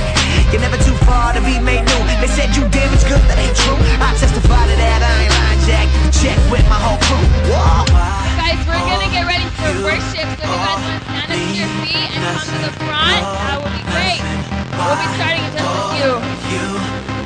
You're 0.51 0.61
never 0.61 0.77
too 0.83 0.95
far 1.07 1.33
to 1.33 1.41
be 1.41 1.59
made 1.59 1.83
new. 1.87 2.01
They 2.19 2.27
said 2.27 2.53
you 2.55 2.67
damaged 2.69 3.07
good, 3.07 3.23
that 3.31 3.39
ain't 3.39 3.55
true. 3.55 3.77
I 4.03 4.13
testify 4.19 4.63
to 4.67 4.75
that. 4.77 4.99
I 4.99 5.11
ain't 5.25 5.33
lying, 5.33 5.61
Jack. 5.65 5.87
Check 6.11 6.37
with 6.51 6.65
my 6.67 6.77
whole 6.77 6.99
crew. 7.07 7.23
Whoa. 7.49 7.87
Guys, 8.37 8.59
we're 8.67 8.77
gonna 8.77 9.09
get 9.09 9.25
ready 9.25 9.47
for 9.57 9.71
worship. 9.81 10.27
So 10.37 10.43
if 10.43 10.43
you 10.43 10.59
guys 10.59 10.79
want 10.83 10.99
to 10.99 11.03
stand 11.07 11.31
up 11.31 11.39
to 11.39 11.55
your 11.55 11.71
feet 11.81 12.09
and 12.11 12.21
come 12.21 12.37
to 12.43 12.57
the 12.67 12.73
front, 12.83 13.23
that 13.25 13.57
would 13.63 13.73
be 13.73 13.83
great. 13.89 14.21
We'll 14.75 14.97
be 14.99 15.07
starting 15.15 15.45
in 15.45 15.53
just 15.55 15.71
a 16.05 16.35
few. 16.45 17.20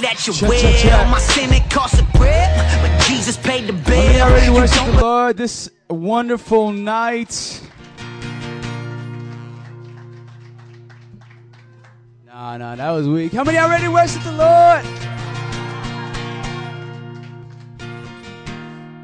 That 0.00 0.26
you 0.26 0.32
Check, 0.32 0.48
will. 0.48 0.60
check, 0.60 0.76
check. 0.82 1.08
My 1.08 1.18
sin 1.18 1.52
it 1.52 1.70
costs 1.70 1.98
a 1.98 2.02
grip, 2.16 2.50
but 2.82 3.02
Jesus 3.06 3.36
paid 3.36 3.66
the 3.66 3.72
bill. 3.72 3.94
How 3.96 4.02
many 4.02 4.20
already 4.20 4.46
You 4.46 4.52
worship 4.54 4.84
the 4.86 5.00
Lord 5.00 5.36
this 5.36 5.70
wonderful 5.88 6.72
night? 6.72 7.60
Nah, 12.26 12.56
nah, 12.58 12.74
that 12.74 12.90
was 12.90 13.08
weak. 13.08 13.32
How 13.32 13.44
many 13.44 13.58
already 13.58 13.88
worship 13.88 14.22
the 14.22 14.32
Lord? 14.32 14.84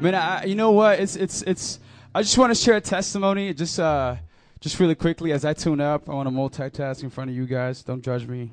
Man, 0.01 0.15
I, 0.15 0.45
you 0.45 0.55
know 0.55 0.71
what? 0.71 0.99
It's 0.99 1.15
it's 1.15 1.41
it's. 1.43 1.79
I 2.13 2.21
just 2.23 2.37
want 2.37 2.51
to 2.51 2.55
share 2.61 2.75
a 2.75 2.81
testimony, 2.81 3.53
just 3.53 3.79
uh, 3.79 4.15
just 4.59 4.79
really 4.79 4.95
quickly 4.95 5.31
as 5.31 5.45
I 5.45 5.53
tune 5.53 5.79
up. 5.79 6.09
I 6.09 6.13
want 6.13 6.27
to 6.27 6.33
multitask 6.33 7.03
in 7.03 7.09
front 7.09 7.29
of 7.29 7.35
you 7.35 7.45
guys. 7.45 7.83
Don't 7.83 8.01
judge 8.01 8.27
me. 8.27 8.51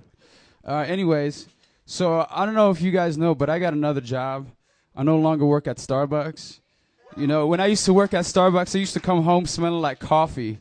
Uh, 0.65 0.85
anyways, 0.87 1.49
so 1.91 2.27
I 2.31 2.45
don't 2.45 2.55
know 2.55 2.71
if 2.71 2.83
you 2.83 2.91
guys 2.91 3.17
know, 3.17 3.35
but 3.35 3.49
I 3.49 3.59
got 3.59 3.73
another 3.73 4.03
job. 4.03 4.47
I 4.95 5.03
no 5.05 5.17
longer 5.17 5.47
work 5.47 5.67
at 5.67 5.79
Starbucks. 5.79 6.61
You 7.17 7.27
know, 7.27 7.47
when 7.47 7.61
I 7.61 7.67
used 7.67 7.87
to 7.87 7.95
work 7.95 8.13
at 8.13 8.27
Starbucks, 8.27 8.77
I 8.77 8.81
used 8.81 8.93
to 8.93 9.01
come 9.01 9.23
home 9.23 9.47
smelling 9.47 9.81
like 9.81 9.99
coffee. 9.99 10.59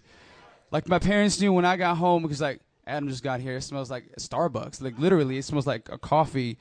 Like 0.72 0.88
my 0.88 1.00
parents 1.00 1.42
knew 1.42 1.52
when 1.52 1.66
I 1.66 1.76
got 1.76 1.98
home 1.98 2.22
because 2.22 2.40
like 2.40 2.62
Adam 2.88 3.10
just 3.10 3.26
got 3.26 3.42
here, 3.42 3.58
it 3.58 3.64
smells 3.64 3.92
like 3.92 4.06
Starbucks. 4.18 4.82
Like 4.82 4.98
literally, 4.98 5.38
it 5.38 5.44
smells 5.44 5.68
like 5.68 5.90
a 5.92 5.98
coffee 5.98 6.58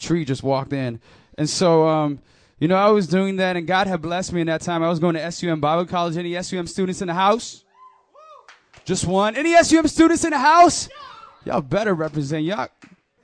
tree 0.00 0.24
just 0.24 0.42
walked 0.42 0.72
in. 0.72 1.00
And 1.36 1.48
so, 1.48 1.86
um, 1.86 2.18
you 2.58 2.66
know, 2.66 2.74
I 2.74 2.90
was 2.90 3.06
doing 3.06 3.36
that, 3.36 3.56
and 3.56 3.68
God 3.68 3.86
had 3.86 4.02
blessed 4.02 4.32
me 4.32 4.40
in 4.40 4.48
that 4.48 4.62
time. 4.62 4.82
I 4.82 4.88
was 4.88 4.98
going 4.98 5.14
to 5.14 5.30
SUM 5.30 5.60
Bible 5.60 5.86
College. 5.86 6.16
Any 6.16 6.42
SUM 6.42 6.66
students 6.66 7.00
in 7.00 7.06
the 7.06 7.14
house? 7.14 7.62
Just 8.84 9.06
one. 9.06 9.36
Any 9.36 9.54
SUM 9.62 9.86
students 9.86 10.24
in 10.24 10.30
the 10.30 10.38
house? 10.38 10.88
Y'all 11.44 11.60
better 11.60 11.94
represent 11.94 12.42
y'all. 12.42 12.66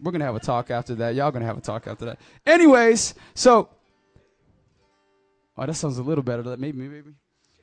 We're 0.00 0.12
gonna 0.12 0.24
have 0.24 0.36
a 0.36 0.40
talk 0.40 0.70
after 0.70 0.94
that. 0.96 1.14
Y'all 1.14 1.30
gonna 1.30 1.46
have 1.46 1.58
a 1.58 1.60
talk 1.60 1.86
after 1.86 2.04
that. 2.06 2.18
Anyways, 2.46 3.14
so 3.34 3.68
oh, 5.56 5.66
that 5.66 5.74
sounds 5.74 5.98
a 5.98 6.02
little 6.02 6.24
better. 6.24 6.42
Maybe, 6.56 6.78
maybe. 6.78 7.10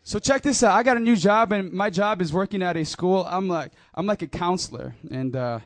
So 0.03 0.17
check 0.17 0.41
this 0.41 0.63
out. 0.63 0.75
I 0.75 0.81
got 0.83 0.97
a 0.97 0.99
new 0.99 1.15
job, 1.15 1.51
and 1.51 1.71
my 1.71 1.89
job 1.89 2.21
is 2.21 2.33
working 2.33 2.63
at 2.63 2.75
a 2.75 2.83
school. 2.83 3.25
I'm 3.29 3.47
like, 3.47 3.71
I'm 3.93 4.07
like 4.07 4.21
a 4.23 4.27
counselor, 4.27 4.95
and 5.11 5.35
uh, 5.35 5.59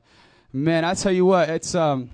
man, 0.52 0.84
I 0.84 0.94
tell 0.94 1.12
you 1.12 1.26
what, 1.26 1.50
it's 1.50 1.74
um, 1.74 2.10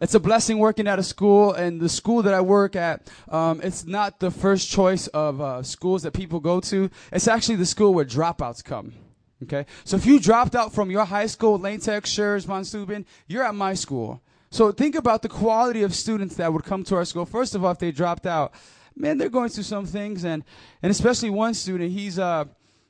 it's 0.00 0.14
a 0.14 0.20
blessing 0.20 0.58
working 0.58 0.88
at 0.88 0.98
a 0.98 1.02
school, 1.02 1.52
and 1.52 1.80
the 1.80 1.88
school 1.88 2.22
that 2.22 2.32
I 2.32 2.40
work 2.40 2.76
at, 2.76 3.10
um, 3.28 3.60
it's 3.62 3.84
not 3.84 4.20
the 4.20 4.30
first 4.30 4.70
choice 4.70 5.06
of 5.08 5.40
uh, 5.40 5.62
schools 5.62 6.02
that 6.02 6.12
people 6.12 6.40
go 6.40 6.60
to. 6.60 6.90
It's 7.12 7.28
actually 7.28 7.56
the 7.56 7.66
school 7.66 7.92
where 7.92 8.04
dropouts 8.04 8.64
come. 8.64 8.94
Okay, 9.42 9.66
so 9.84 9.96
if 9.96 10.06
you 10.06 10.20
dropped 10.20 10.54
out 10.54 10.72
from 10.72 10.90
your 10.90 11.04
high 11.04 11.26
school, 11.26 11.58
Lane 11.58 11.80
Tech, 11.80 12.06
Schurz, 12.06 12.44
Von 12.44 12.64
Steuben, 12.64 13.04
you're 13.26 13.44
at 13.44 13.54
my 13.54 13.74
school. 13.74 14.22
So 14.50 14.70
think 14.70 14.94
about 14.94 15.22
the 15.22 15.28
quality 15.28 15.82
of 15.82 15.94
students 15.94 16.36
that 16.36 16.52
would 16.52 16.64
come 16.64 16.84
to 16.84 16.96
our 16.96 17.04
school. 17.04 17.24
First 17.24 17.54
of 17.54 17.64
all, 17.64 17.70
if 17.72 17.78
they 17.78 17.90
dropped 17.90 18.26
out, 18.26 18.52
man, 18.94 19.18
they're 19.18 19.28
going 19.30 19.48
through 19.48 19.64
some 19.64 19.86
things, 19.86 20.24
and 20.24 20.44
and 20.82 20.90
especially 20.90 21.30
one 21.30 21.54
student, 21.54 21.92
he's 21.92 22.18
uh, 22.18 22.44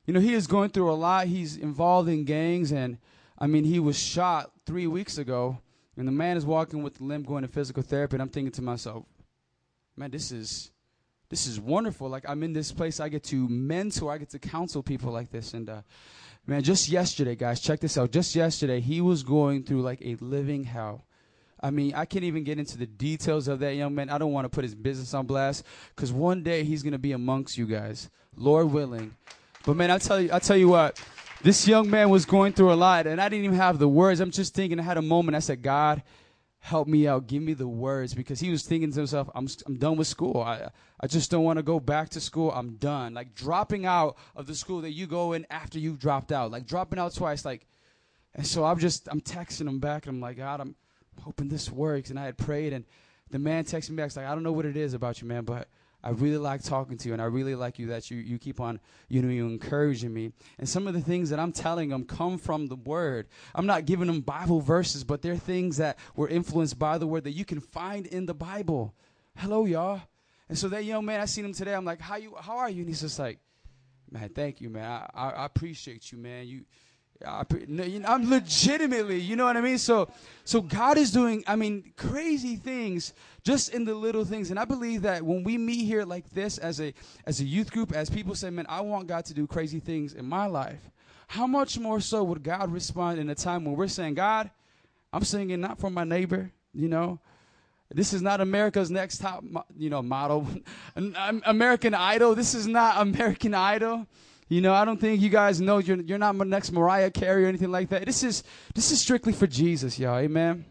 you 0.06 0.12
know, 0.12 0.21
he 0.21 0.35
is 0.35 0.47
going 0.47 0.71
through 0.71 0.90
a 0.90 0.94
lot. 0.94 1.28
He's 1.28 1.56
involved 1.56 2.09
in 2.09 2.25
gangs, 2.25 2.73
and 2.73 2.99
I 3.38 3.47
mean, 3.47 3.64
he 3.64 3.78
was 3.78 3.99
shot 3.99 4.50
three 4.66 4.87
weeks 4.87 5.18
ago, 5.18 5.59
and 5.97 6.06
the 6.06 6.12
man 6.12 6.37
is 6.37 6.44
walking 6.44 6.82
with 6.82 7.00
a 7.00 7.04
limp, 7.04 7.26
going 7.26 7.42
to 7.42 7.49
physical 7.49 7.82
therapy. 7.82 8.16
And 8.16 8.23
I'm 8.23 8.28
thinking 8.28 8.52
to 8.52 8.62
myself, 8.62 9.04
man, 9.97 10.11
this 10.11 10.32
is 10.32 10.73
this 11.28 11.47
is 11.47 11.61
wonderful. 11.61 12.09
Like 12.09 12.28
I'm 12.28 12.42
in 12.42 12.52
this 12.52 12.73
place, 12.73 12.99
I 12.99 13.09
get 13.09 13.23
to 13.25 13.49
mentor, 13.49 14.12
I 14.12 14.18
get 14.18 14.30
to 14.30 14.38
counsel 14.38 14.82
people 14.82 15.12
like 15.12 15.30
this, 15.30 15.54
and 15.54 15.71
uh, 15.71 15.82
man, 16.46 16.62
just 16.62 16.88
yesterday, 16.88 17.37
guys, 17.37 17.61
check 17.61 17.80
this 17.80 17.96
out. 17.96 18.11
Just 18.11 18.34
yesterday, 18.34 18.80
he 18.80 19.00
was 19.00 19.22
going 19.22 19.62
through 19.62 19.82
like 19.82 20.00
a 20.02 20.16
living 20.16 20.64
hell. 20.64 21.04
I 21.61 21.70
mean, 21.70 21.94
I 21.94 22.04
can't 22.06 22.25
even 22.25 22.42
get 22.42 22.58
into 22.58 22.76
the 22.76 22.87
details 22.87 23.46
of 23.46 23.61
that 23.61 23.76
young 23.76 23.94
man. 23.94 24.11
I 24.11 24.18
don't 24.18 24.32
want 24.32 24.46
to 24.46 24.49
put 24.49 24.64
his 24.64 24.75
business 24.75 25.14
on 25.14 25.26
blast 25.26 25.64
because 25.94 26.12
one 26.12 26.42
day 26.42 26.64
he's 26.64 26.82
going 26.82 26.92
to 26.92 26.99
be 26.99 27.12
amongst 27.12 27.56
you 27.56 27.66
guys, 27.66 28.11
Lord 28.37 28.72
willing. 28.72 29.14
But 29.64 29.76
man, 29.76 29.90
I 29.90 29.99
tell 29.99 30.20
you, 30.20 30.30
I 30.32 30.40
tell 30.40 30.56
you 30.56 30.68
what, 30.68 31.00
this 31.42 31.68
young 31.68 31.88
man 31.88 32.11
was 32.11 32.25
going 32.25 32.52
through 32.52 32.72
a 32.72 32.75
lot, 32.75 33.06
and 33.06 33.20
I 33.20 33.28
didn't 33.28 33.44
even 33.44 33.56
have 33.58 33.78
the 33.78 33.88
words. 33.88 34.18
I'm 34.18 34.32
just 34.32 34.54
thinking. 34.54 34.80
I 34.80 34.82
had 34.82 34.96
a 34.96 35.02
moment. 35.02 35.37
I 35.37 35.40
said, 35.40 35.62
God, 35.62 36.02
help 36.62 36.87
me 36.87 37.09
out. 37.09 37.26
Give 37.26 37.42
me 37.42 37.54
the 37.54 37.66
words 37.66 38.14
because 38.14 38.38
he 38.38 38.50
was 38.50 38.62
thinking 38.62 38.92
to 38.92 38.99
himself, 39.00 39.28
I'm 39.35 39.49
I'm 39.66 39.76
done 39.76 39.97
with 39.97 40.07
school. 40.07 40.40
I 40.40 40.69
I 41.00 41.09
just 41.09 41.31
don't 41.31 41.42
want 41.42 41.59
to 41.59 41.62
go 41.62 41.81
back 41.81 42.09
to 42.11 42.21
school. 42.21 42.52
I'm 42.52 42.76
done. 42.76 43.14
Like 43.14 43.35
dropping 43.35 43.85
out 43.85 44.16
of 44.37 44.47
the 44.47 44.54
school 44.54 44.81
that 44.83 44.92
you 44.92 45.07
go 45.07 45.33
in 45.33 45.45
after 45.50 45.78
you've 45.78 45.99
dropped 45.99 46.31
out. 46.31 46.52
Like 46.52 46.66
dropping 46.66 47.00
out 47.00 47.14
twice. 47.14 47.45
Like, 47.45 47.66
and 48.35 48.47
so 48.47 48.64
I'm 48.64 48.78
just 48.78 49.09
I'm 49.11 49.21
texting 49.21 49.66
him 49.66 49.81
back, 49.81 50.07
and 50.07 50.14
I'm 50.14 50.21
like, 50.21 50.37
God, 50.37 50.61
I'm 50.61 50.76
hoping 51.21 51.49
this 51.49 51.71
works. 51.71 52.11
And 52.11 52.19
I 52.19 52.25
had 52.25 52.38
prayed, 52.38 52.73
and 52.73 52.85
the 53.31 53.40
man 53.40 53.64
texted 53.64 53.90
me 53.90 53.97
back. 53.97 54.07
He's 54.07 54.16
like, 54.16 54.26
I 54.26 54.35
don't 54.35 54.45
know 54.45 54.52
what 54.52 54.64
it 54.64 54.76
is 54.76 54.95
about 54.95 55.21
you, 55.21 55.26
man, 55.26 55.45
but 55.45 55.69
I 56.04 56.11
really 56.11 56.38
like 56.38 56.62
talking 56.62 56.97
to 56.99 57.09
you, 57.09 57.12
and 57.12 57.23
I 57.23 57.26
really 57.26 57.54
like 57.54 57.78
you 57.78 57.87
that 57.88 58.11
you, 58.11 58.18
you 58.18 58.38
keep 58.38 58.61
on, 58.61 58.80
you 59.09 59.23
know, 59.23 59.28
you 59.28 59.47
encouraging 59.47 60.12
me. 60.12 60.32
And 60.59 60.68
some 60.68 60.88
of 60.88 60.94
the 60.94 61.00
things 61.00 61.30
that 61.30 61.38
I'm 61.38 61.52
telling 61.52 61.90
them 61.90 62.04
come 62.04 62.38
from 62.38 62.66
the 62.66 62.75
Word. 62.75 63.28
I'm 63.54 63.66
not 63.66 63.85
giving 63.85 64.09
them 64.09 64.21
Bible 64.21 64.61
verses, 64.61 65.04
but 65.04 65.23
they're 65.23 65.37
things 65.37 65.76
that 65.76 65.99
were 66.16 66.28
influenced 66.28 66.78
by 66.78 66.99
the 66.99 67.06
Word 67.06 67.25
that 67.25 67.32
you 67.32 67.44
can 67.44 67.61
find 67.61 68.06
in 68.06 68.26
the 68.26 68.35
Bible. 68.35 68.94
Hello, 69.37 69.64
y'all. 69.64 70.00
And 70.49 70.59
so 70.59 70.68
that 70.68 70.85
young 70.85 71.04
man, 71.04 71.21
I 71.21 71.25
seen 71.26 71.44
him 71.44 71.54
today. 71.54 71.75
I'm 71.75 71.85
like, 71.85 72.00
how 72.00 72.16
you? 72.16 72.35
How 72.38 72.59
are 72.59 72.68
you? 72.68 72.80
And 72.80 72.88
he's 72.88 73.00
just 73.00 73.18
like, 73.18 73.38
man, 74.11 74.28
thank 74.28 74.61
you, 74.61 74.71
man. 74.71 74.85
I, 74.85 75.09
I, 75.14 75.30
I 75.30 75.44
appreciate 75.47 76.11
you, 76.11 76.18
man. 76.18 76.47
You 76.47 76.64
I, 77.26 77.45
I'm 78.07 78.31
legitimately, 78.31 79.21
you 79.21 79.37
know 79.37 79.45
what 79.45 79.57
I 79.57 79.61
mean? 79.61 79.79
So, 79.79 80.11
so 80.45 80.61
God 80.61 80.99
is 80.99 81.11
doing, 81.11 81.45
I 81.47 81.57
mean, 81.57 81.93
crazy 81.97 82.57
things 82.57 83.12
just 83.45 83.75
in 83.75 83.85
the 83.85 83.95
little 83.95 84.25
things. 84.25 84.50
And 84.50 84.59
I 84.59 84.64
believe 84.64 85.02
that 85.02 85.23
when 85.23 85.45
we 85.45 85.59
meet 85.59 85.85
here 85.85 86.05
like 86.05 86.29
this 86.31 86.59
as 86.59 86.81
a, 86.81 86.95
as 87.26 87.41
a 87.41 87.45
youth 87.45 87.71
group, 87.71 87.93
as 87.93 88.11
people 88.11 88.35
say, 88.35 88.50
man, 88.50 88.67
I 88.69 88.81
want 88.81 89.07
God 89.07 89.25
to 89.26 89.35
do 89.35 89.47
crazy 89.47 89.81
things 89.81 90.14
in 90.14 90.26
my 90.26 90.47
life. 90.47 90.81
How 91.29 91.47
much 91.47 91.79
more 91.79 92.00
so 92.00 92.23
would 92.25 92.43
God 92.43 92.71
respond 92.71 93.19
in 93.19 93.31
a 93.31 93.35
time 93.35 93.64
when 93.64 93.76
we're 93.76 93.88
saying, 93.88 94.14
God, 94.14 94.50
I'm 95.12 95.25
singing 95.25 95.61
not 95.61 95.79
for 95.79 95.91
my 95.91 96.05
neighbor, 96.05 96.50
you 96.75 96.88
know, 96.88 97.19
this 97.95 98.12
is 98.12 98.23
not 98.23 98.41
America's 98.41 98.91
next 98.91 99.19
top, 99.19 99.45
you 99.76 99.91
know, 99.91 100.02
model, 100.02 100.47
American 100.97 101.95
Idol. 101.95 102.35
This 102.35 102.55
is 102.55 102.67
not 102.67 103.00
American 103.00 103.55
Idol. 103.55 104.07
You 104.52 104.61
know, 104.61 104.75
I 104.75 104.85
don't 104.85 105.00
think 105.00 105.23
you 105.23 105.30
guys 105.30 105.62
know 105.62 105.78
you're, 105.78 106.02
you're 106.02 106.18
not 106.18 106.37
my 106.37 106.44
next 106.44 106.73
Mariah 106.73 107.11
Carey 107.11 107.47
or 107.47 107.49
anything 107.49 107.71
like 107.71 107.88
that. 107.88 108.04
This 108.04 108.23
is 108.23 108.44
this 108.75 108.90
is 108.90 109.00
strictly 109.00 109.32
for 109.32 109.47
Jesus, 109.47 109.99
y'all. 109.99 110.18
Amen. 110.18 110.66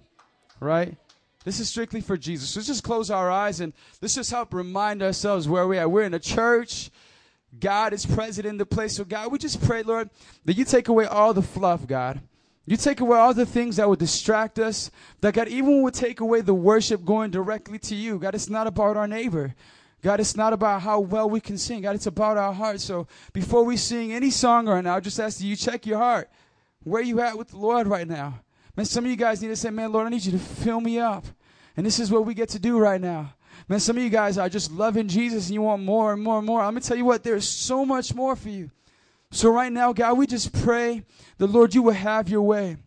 Right? 0.60 0.96
This 1.46 1.60
is 1.60 1.70
strictly 1.70 2.00
for 2.00 2.16
Jesus. 2.16 2.56
Let's 2.56 2.68
just 2.68 2.84
close 2.84 3.10
our 3.10 3.32
eyes 3.32 3.60
and 3.60 3.74
let's 4.00 4.14
just 4.14 4.30
help 4.30 4.54
remind 4.54 5.02
ourselves 5.02 5.50
where 5.50 5.66
we 5.66 5.80
are. 5.80 5.90
We're 5.90 6.04
in 6.04 6.14
a 6.14 6.20
church. 6.20 6.92
God 7.60 7.92
is 7.94 8.06
present 8.06 8.46
in 8.46 8.58
the 8.58 8.68
place. 8.68 8.98
So 8.98 9.04
God, 9.04 9.32
we 9.32 9.40
just 9.40 9.60
pray, 9.64 9.82
Lord, 9.82 10.12
that 10.46 10.56
you 10.56 10.64
take 10.64 10.88
away 10.88 11.06
all 11.06 11.34
the 11.34 11.42
fluff, 11.42 11.88
God. 11.88 12.22
You 12.68 12.78
take 12.78 13.00
away 13.00 13.18
all 13.18 13.34
the 13.34 13.48
things 13.48 13.78
that 13.78 13.90
would 13.90 13.98
distract 13.98 14.60
us. 14.60 14.92
That 15.22 15.34
God 15.34 15.48
even 15.48 15.82
would 15.82 15.96
take 15.96 16.20
away 16.20 16.42
the 16.42 16.54
worship 16.54 17.04
going 17.04 17.32
directly 17.32 17.80
to 17.80 17.96
you. 17.96 18.20
God, 18.20 18.36
it's 18.36 18.48
not 18.48 18.68
about 18.68 18.96
our 18.96 19.08
neighbor. 19.08 19.56
God, 20.02 20.20
it's 20.20 20.36
not 20.36 20.54
about 20.54 20.82
how 20.82 21.00
well 21.00 21.30
we 21.30 21.40
can 21.40 21.58
sing. 21.58 21.82
God, 21.82 21.96
it's 21.96 22.08
about 22.08 22.38
our 22.38 22.54
heart. 22.54 22.82
So 22.82 23.08
before 23.34 23.64
we 23.64 23.78
sing 23.78 24.12
any 24.12 24.32
song 24.32 24.68
right 24.68 24.84
now, 24.84 24.96
I 24.96 25.00
just 25.00 25.20
ask 25.20 25.42
you 25.42 25.56
check 25.56 25.86
your 25.86 26.00
heart. 26.00 26.30
Where 26.84 27.04
you 27.04 27.22
at 27.22 27.38
with 27.38 27.50
the 27.50 27.58
Lord 27.58 27.88
right 27.88 28.08
now? 28.08 28.42
Man, 28.76 28.86
some 28.86 29.06
of 29.06 29.12
you 29.12 29.18
guys 29.18 29.42
need 29.42 29.50
to 29.50 29.56
say, 29.56 29.70
man, 29.70 29.92
Lord, 29.92 30.08
I 30.08 30.10
need 30.10 30.26
you 30.26 30.32
to 30.32 30.40
fill 30.40 30.82
me 30.82 30.98
up. 30.98 31.26
And 31.78 31.86
this 31.86 32.00
is 32.00 32.10
what 32.10 32.26
we 32.26 32.34
get 32.34 32.50
to 32.50 32.60
do 32.60 32.80
right 32.80 33.00
now. 33.00 33.36
Man, 33.68 33.80
some 33.80 33.98
of 33.98 34.04
you 34.04 34.10
guys 34.10 34.38
are 34.38 34.50
just 34.50 34.72
loving 34.72 35.08
Jesus 35.08 35.48
and 35.48 35.54
you 35.54 35.62
want 35.62 35.84
more 35.84 36.14
and 36.14 36.22
more 36.22 36.38
and 36.38 36.48
more. 36.48 36.62
I'm 36.62 36.74
going 36.74 36.82
to 36.82 36.88
tell 36.88 36.98
you 36.98 37.06
what, 37.06 37.24
there's 37.24 37.48
so 37.48 37.86
much 37.86 38.14
more 38.16 38.36
for 38.36 38.50
you. 38.50 38.72
So 39.30 39.50
right 39.50 39.72
now, 39.72 39.94
God, 39.94 40.18
we 40.18 40.26
just 40.26 40.52
pray 40.52 41.04
the 41.38 41.48
Lord, 41.48 41.76
you 41.76 41.84
will 41.84 41.94
have 41.94 42.28
your 42.28 42.42
way. 42.42 42.78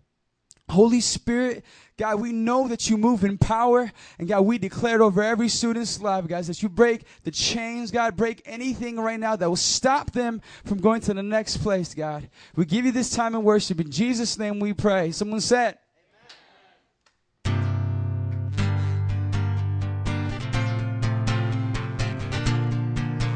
Holy 0.68 1.00
Spirit, 1.00 1.64
God, 1.96 2.20
we 2.20 2.32
know 2.32 2.66
that 2.68 2.90
you 2.90 2.96
move 2.96 3.22
in 3.22 3.38
power. 3.38 3.92
And 4.18 4.26
God, 4.26 4.40
we 4.42 4.58
declare 4.58 4.96
it 4.96 5.00
over 5.00 5.22
every 5.22 5.48
student's 5.48 6.00
life, 6.00 6.26
guys, 6.26 6.48
that 6.48 6.62
you 6.62 6.68
break 6.68 7.04
the 7.22 7.30
chains, 7.30 7.90
God, 7.90 8.16
break 8.16 8.42
anything 8.46 8.98
right 8.98 9.20
now 9.20 9.36
that 9.36 9.48
will 9.48 9.56
stop 9.56 10.10
them 10.12 10.40
from 10.64 10.78
going 10.78 11.00
to 11.02 11.14
the 11.14 11.22
next 11.22 11.58
place, 11.58 11.94
God. 11.94 12.28
We 12.56 12.64
give 12.64 12.84
you 12.84 12.92
this 12.92 13.10
time 13.10 13.34
in 13.34 13.44
worship. 13.44 13.80
In 13.80 13.90
Jesus' 13.90 14.38
name 14.38 14.58
we 14.58 14.72
pray. 14.72 15.12
Someone 15.12 15.40
said, 15.40 15.78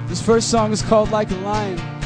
This 0.08 0.22
first 0.22 0.50
song 0.50 0.72
is 0.72 0.80
called 0.80 1.10
Like 1.10 1.30
a 1.30 1.36
Lion. 1.36 1.97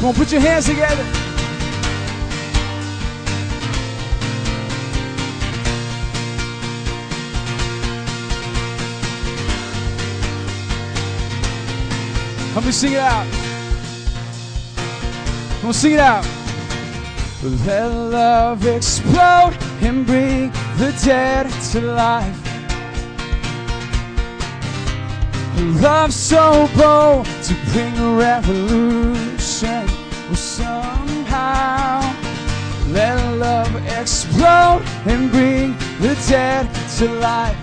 Come 0.00 0.08
on, 0.08 0.14
put 0.14 0.32
your 0.32 0.40
hands 0.40 0.64
together. 0.64 1.04
Help 12.54 12.64
me 12.64 12.72
sing 12.72 12.94
it 12.94 12.98
out. 12.98 13.26
Come 15.60 15.66
on, 15.66 15.74
sing 15.74 15.92
it 15.92 15.98
out. 15.98 16.26
Let 17.42 17.88
love 17.92 18.64
explode 18.64 19.54
and 19.82 20.06
bring 20.06 20.50
the 20.78 20.98
dead 21.04 21.50
to 21.72 21.80
life. 21.82 22.49
Love 25.60 26.12
so 26.14 26.66
bold 26.74 27.26
to 27.42 27.54
bring 27.70 27.94
a 27.98 28.14
revolution. 28.14 29.86
Well, 30.26 30.34
somehow 30.34 32.00
let 32.88 33.36
love 33.36 33.74
explode 33.86 34.82
and 35.04 35.30
bring 35.30 35.76
the 36.00 36.16
dead 36.26 36.66
to 36.96 37.10
life. 37.20 37.56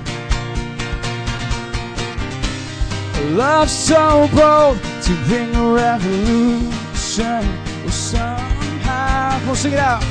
Love 3.31 3.67
so 3.67 4.29
bold 4.35 4.77
to 5.01 5.13
bring 5.25 5.55
a 5.55 5.71
revolution. 5.73 7.43
Well, 7.81 7.89
somehow, 7.89 9.39
we'll 9.47 9.55
sing 9.55 9.73
it 9.73 9.79
out. 9.79 10.03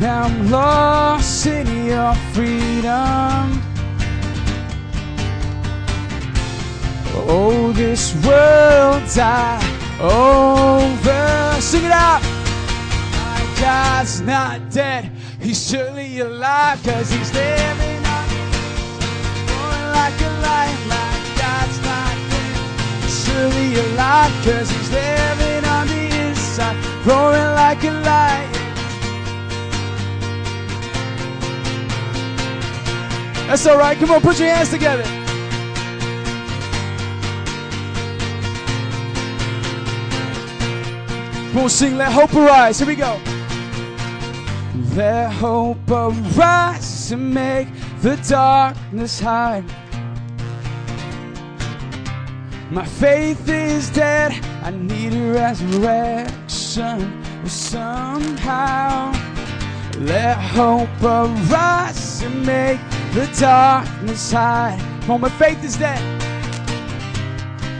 Now 0.00 0.24
I'm 0.24 0.50
lost 0.50 1.46
in 1.46 1.86
your 1.86 2.14
freedom. 2.34 3.71
Oh, 7.28 7.72
this 7.72 8.14
world 8.24 9.02
die 9.14 9.62
over. 10.00 11.60
Sing 11.60 11.84
it 11.84 11.92
out. 11.92 12.22
My 13.12 13.60
God's 13.60 14.20
not 14.20 14.70
dead. 14.70 15.10
He's 15.40 15.68
surely 15.68 16.18
alive, 16.18 16.82
cause 16.82 17.10
he's 17.10 17.32
living 17.32 18.04
on 18.04 18.28
Going 19.46 19.86
like 19.94 20.20
a 20.20 20.30
lion. 20.42 20.88
My 20.88 21.12
God's 21.38 21.78
not 21.82 22.16
dead. 22.30 23.02
He's 23.02 23.24
surely 23.24 23.74
alive, 23.74 24.32
cause 24.44 24.70
he's 24.70 24.90
living 24.90 25.64
on 25.64 25.86
the 25.86 26.28
inside. 26.28 26.76
Roaring 27.06 27.54
like 27.54 27.84
a 27.84 27.90
lion. 27.90 28.52
That's 33.46 33.66
all 33.66 33.78
right. 33.78 33.98
Come 33.98 34.10
on, 34.10 34.20
put 34.20 34.38
your 34.38 34.48
hands 34.48 34.70
together. 34.70 35.21
On, 41.54 41.68
sing 41.68 41.98
Let 41.98 42.10
Hope 42.12 42.34
Arise. 42.34 42.78
Here 42.78 42.88
we 42.88 42.96
go. 42.96 43.20
Let 44.96 45.30
hope 45.32 45.90
arise 45.90 47.12
and 47.12 47.34
make 47.34 47.68
the 48.00 48.16
darkness 48.26 49.20
hide. 49.20 49.64
My 52.70 52.86
faith 52.86 53.46
is 53.50 53.90
dead. 53.90 54.32
I 54.62 54.70
need 54.70 55.12
a 55.12 55.32
resurrection 55.32 57.22
somehow. 57.46 59.12
Let 59.98 60.38
hope 60.38 60.88
arise 61.02 62.22
and 62.22 62.46
make 62.46 62.80
the 63.12 63.26
darkness 63.38 64.32
hide. 64.32 64.80
On, 65.10 65.20
my 65.20 65.28
faith 65.28 65.62
is 65.62 65.76
dead. 65.76 66.00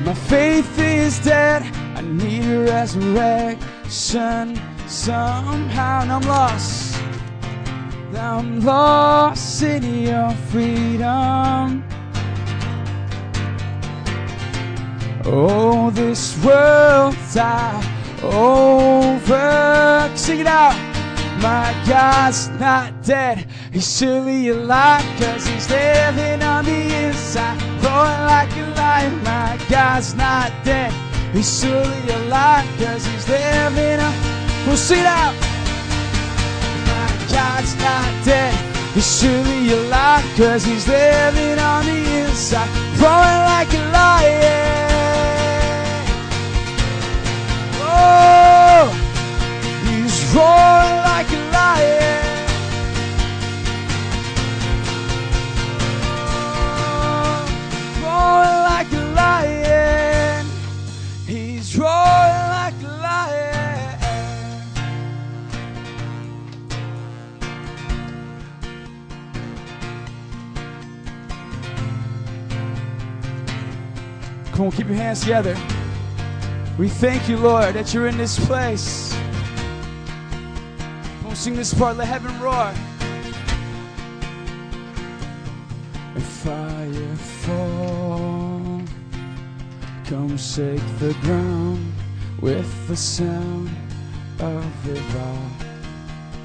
My 0.04 0.12
faith 0.12 0.78
is 0.78 1.18
dead. 1.20 1.71
I 2.02 2.04
need 2.04 2.44
a 2.44 2.64
resurrection 2.64 4.60
somehow. 4.88 6.02
And 6.02 6.12
I'm 6.12 6.22
lost. 6.22 7.00
I'm 8.16 8.60
lost 8.60 9.62
in 9.62 9.84
your 10.02 10.30
freedom. 10.50 11.84
Oh, 15.24 15.90
this 15.94 16.36
world's 16.44 17.36
out 17.36 17.84
over. 18.22 20.10
Sing 20.16 20.40
it 20.40 20.46
out. 20.48 20.74
My 21.40 21.72
God's 21.86 22.48
not 22.60 23.04
dead. 23.04 23.46
He's 23.72 23.96
surely 23.96 24.48
alive, 24.48 25.04
cause 25.20 25.46
he's 25.46 25.70
living 25.70 26.42
on 26.42 26.64
the 26.64 27.06
inside. 27.06 27.62
Roaring 27.80 28.26
like 28.26 28.50
a 28.56 28.74
lion. 28.76 29.22
My 29.22 29.56
God's 29.70 30.14
not 30.14 30.52
dead. 30.64 30.92
He's 31.32 31.60
surely 31.60 32.08
alive, 32.10 32.68
cause 32.78 33.06
he's 33.06 33.26
living 33.26 34.00
sing 34.76 35.00
it 35.00 35.06
out. 35.06 35.34
My 36.86 37.08
God's 37.32 37.74
not 37.76 38.24
dead. 38.24 38.54
He's 38.92 39.18
surely 39.18 39.72
alive, 39.72 40.24
cause 40.36 40.62
he's 40.62 40.86
living 40.86 41.58
on 41.58 41.86
the 41.86 42.26
inside. 42.26 42.68
Roaring 43.00 43.44
like 43.52 43.72
a 43.72 43.82
lion. 43.96 44.72
Oh, 47.80 48.92
he's 49.88 50.22
roaring 50.34 50.98
like 51.10 51.30
a 51.32 51.40
lion. 51.56 52.20
Oh, 56.04 57.40
roaring 58.04 58.51
Come 74.52 74.66
on, 74.66 74.70
keep 74.72 74.86
your 74.86 74.96
hands 74.96 75.20
together. 75.20 75.56
We 76.78 76.88
thank 76.88 77.26
you, 77.26 77.38
Lord, 77.38 77.74
that 77.74 77.94
you're 77.94 78.06
in 78.06 78.18
this 78.18 78.38
place. 78.44 79.16
Come 81.20 81.28
on, 81.28 81.36
sing 81.36 81.56
this 81.56 81.72
part, 81.72 81.96
let 81.96 82.06
heaven 82.06 82.38
roar. 82.38 82.74
And 86.14 86.22
fire 86.22 87.16
fall. 87.16 88.82
Come 90.04 90.36
shake 90.36 90.82
the 90.98 91.16
ground 91.22 91.90
with 92.42 92.88
the 92.88 92.96
sound 92.96 93.70
of 94.38 94.86
revival. 94.86 95.38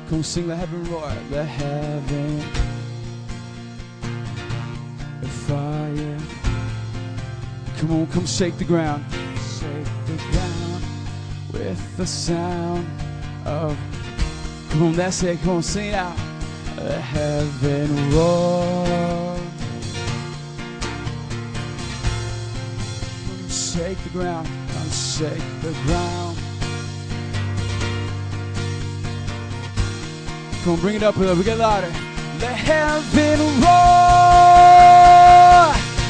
Come 0.10 0.24
sing, 0.24 0.48
let 0.48 0.60
heaven 0.60 0.89
roar, 0.89 1.12
let 1.30 1.46
heaven. 1.46 2.41
And 5.22 5.30
fire. 5.30 6.37
Come 7.77 7.91
on, 7.91 8.07
come 8.07 8.25
shake 8.25 8.57
the 8.57 8.63
ground. 8.65 9.05
Shake 9.59 9.85
the 10.07 10.17
ground 10.31 10.83
with 11.53 11.97
the 11.97 12.07
sound 12.07 12.87
of. 13.45 13.77
Come 14.71 14.83
on, 14.83 14.93
that's 14.93 15.21
it. 15.21 15.39
Come 15.41 15.57
on, 15.57 15.61
sing 15.61 15.89
it 15.89 15.93
out. 15.93 16.17
Let 16.75 17.01
heaven 17.01 18.11
roar. 18.11 19.37
Come 23.27 23.49
shake 23.49 24.03
the 24.03 24.09
ground. 24.09 24.47
Come 24.47 24.89
shake 24.89 25.61
the 25.61 25.73
ground. 25.85 26.37
Come 30.63 30.73
on, 30.73 30.79
bring 30.79 30.95
it 30.95 31.03
up. 31.03 31.15
We 31.15 31.43
get 31.43 31.59
louder. 31.59 31.91
Let 32.39 32.55
heaven 32.55 33.39
roar 33.61 33.77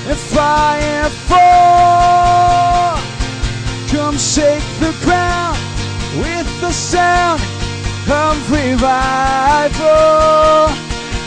and 0.10 0.18
fire 0.18 1.10
fall. 1.10 1.47
Shake 4.38 4.70
the 4.80 4.94
ground 5.04 5.58
with 6.22 6.46
the 6.62 6.72
sound 6.72 7.42
of 8.08 8.52
revival. 8.52 8.78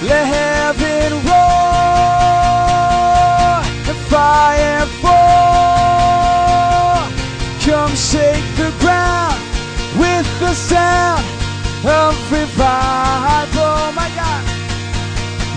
Let 0.06 0.26
heaven 0.30 1.18
roar 1.26 1.34
and 3.90 3.98
fire 4.06 4.86
fall. 5.02 7.02
Come 7.66 7.90
shake 7.96 8.46
the 8.54 8.70
ground 8.78 9.42
with 9.98 10.30
the 10.38 10.54
sound 10.54 11.26
of 11.84 12.14
revival. 12.30 13.90
My 13.92 14.08
God. 14.14 14.44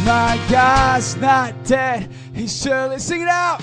My 0.03 0.39
God's 0.49 1.15
not 1.17 1.53
dead. 1.65 2.09
He's 2.33 2.59
surely 2.59 2.97
sing 2.97 3.21
it 3.21 3.27
out. 3.27 3.61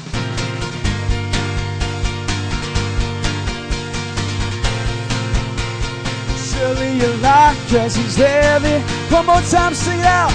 Surely 6.60 7.00
alive, 7.00 7.56
cause 7.70 7.96
he's 7.96 8.18
living. 8.18 8.82
One 9.08 9.24
more 9.24 9.40
time, 9.40 9.72
sing 9.72 9.98
it 9.98 10.04
out. 10.04 10.30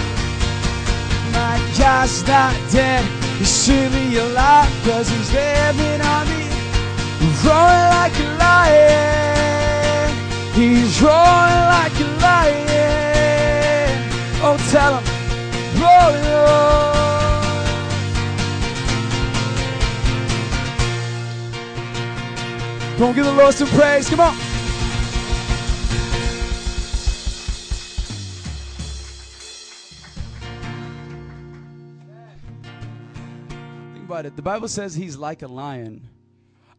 My 1.32 1.62
God's 1.78 2.26
not 2.28 2.56
dead. 2.72 3.06
He's 3.38 3.64
surely 3.64 4.18
alive, 4.18 4.68
cause 4.84 5.08
he's 5.08 5.32
living 5.32 6.02
on 6.02 6.28
me. 6.28 6.50
Roaring 7.46 7.90
like 7.94 8.18
a 8.18 8.28
lion. 8.42 10.10
He's 10.56 11.00
roaring 11.00 11.66
like 11.78 11.94
a 12.02 12.08
lion. 12.26 13.92
Oh, 14.42 14.58
tell 14.72 14.98
him. 14.98 15.06
On, 15.78 16.14
Don't 22.98 23.14
give 23.14 23.26
the 23.26 23.34
Lord 23.34 23.54
some 23.54 23.68
praise. 23.68 24.10
Come 24.10 24.22
on. 24.22 24.45
About 34.16 34.26
it. 34.26 34.38
The 34.38 34.42
Bible 34.42 34.70
says 34.70 34.96
he's 34.96 35.18
like 35.18 35.42
a 35.42 35.48
lion. 35.48 36.08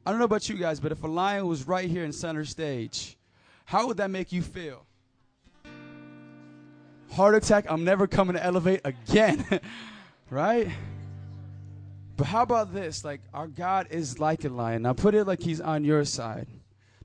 I 0.07 0.11
don't 0.11 0.19
know 0.19 0.25
about 0.25 0.49
you 0.49 0.57
guys, 0.57 0.81
but 0.81 0.91
if 0.91 1.03
a 1.03 1.07
lion 1.07 1.47
was 1.47 1.69
right 1.69 1.87
here 1.87 2.03
in 2.03 2.11
center 2.11 2.47
stage, 2.47 3.19
how 3.67 3.87
would 3.89 3.99
that 3.99 4.11
make 4.11 4.33
you 4.33 4.41
feel? 4.41 4.87
Heart 7.13 7.35
attack, 7.35 7.67
I'm 7.69 7.85
never 7.85 8.07
coming 8.07 8.37
to 8.37 8.43
elevate 8.43 8.81
again. 8.85 9.45
right? 10.31 10.69
But 12.17 12.27
how 12.27 12.41
about 12.41 12.73
this? 12.73 13.05
Like, 13.05 13.21
our 13.35 13.49
God 13.49 13.89
is 13.91 14.19
like 14.19 14.47
a 14.47 14.49
lion. 14.49 14.81
Now, 14.81 14.95
put 14.95 15.15
it 15.15 15.27
like 15.27 15.43
he's 15.43 15.61
on 15.61 15.85
your 15.85 16.07
side. 16.07 16.47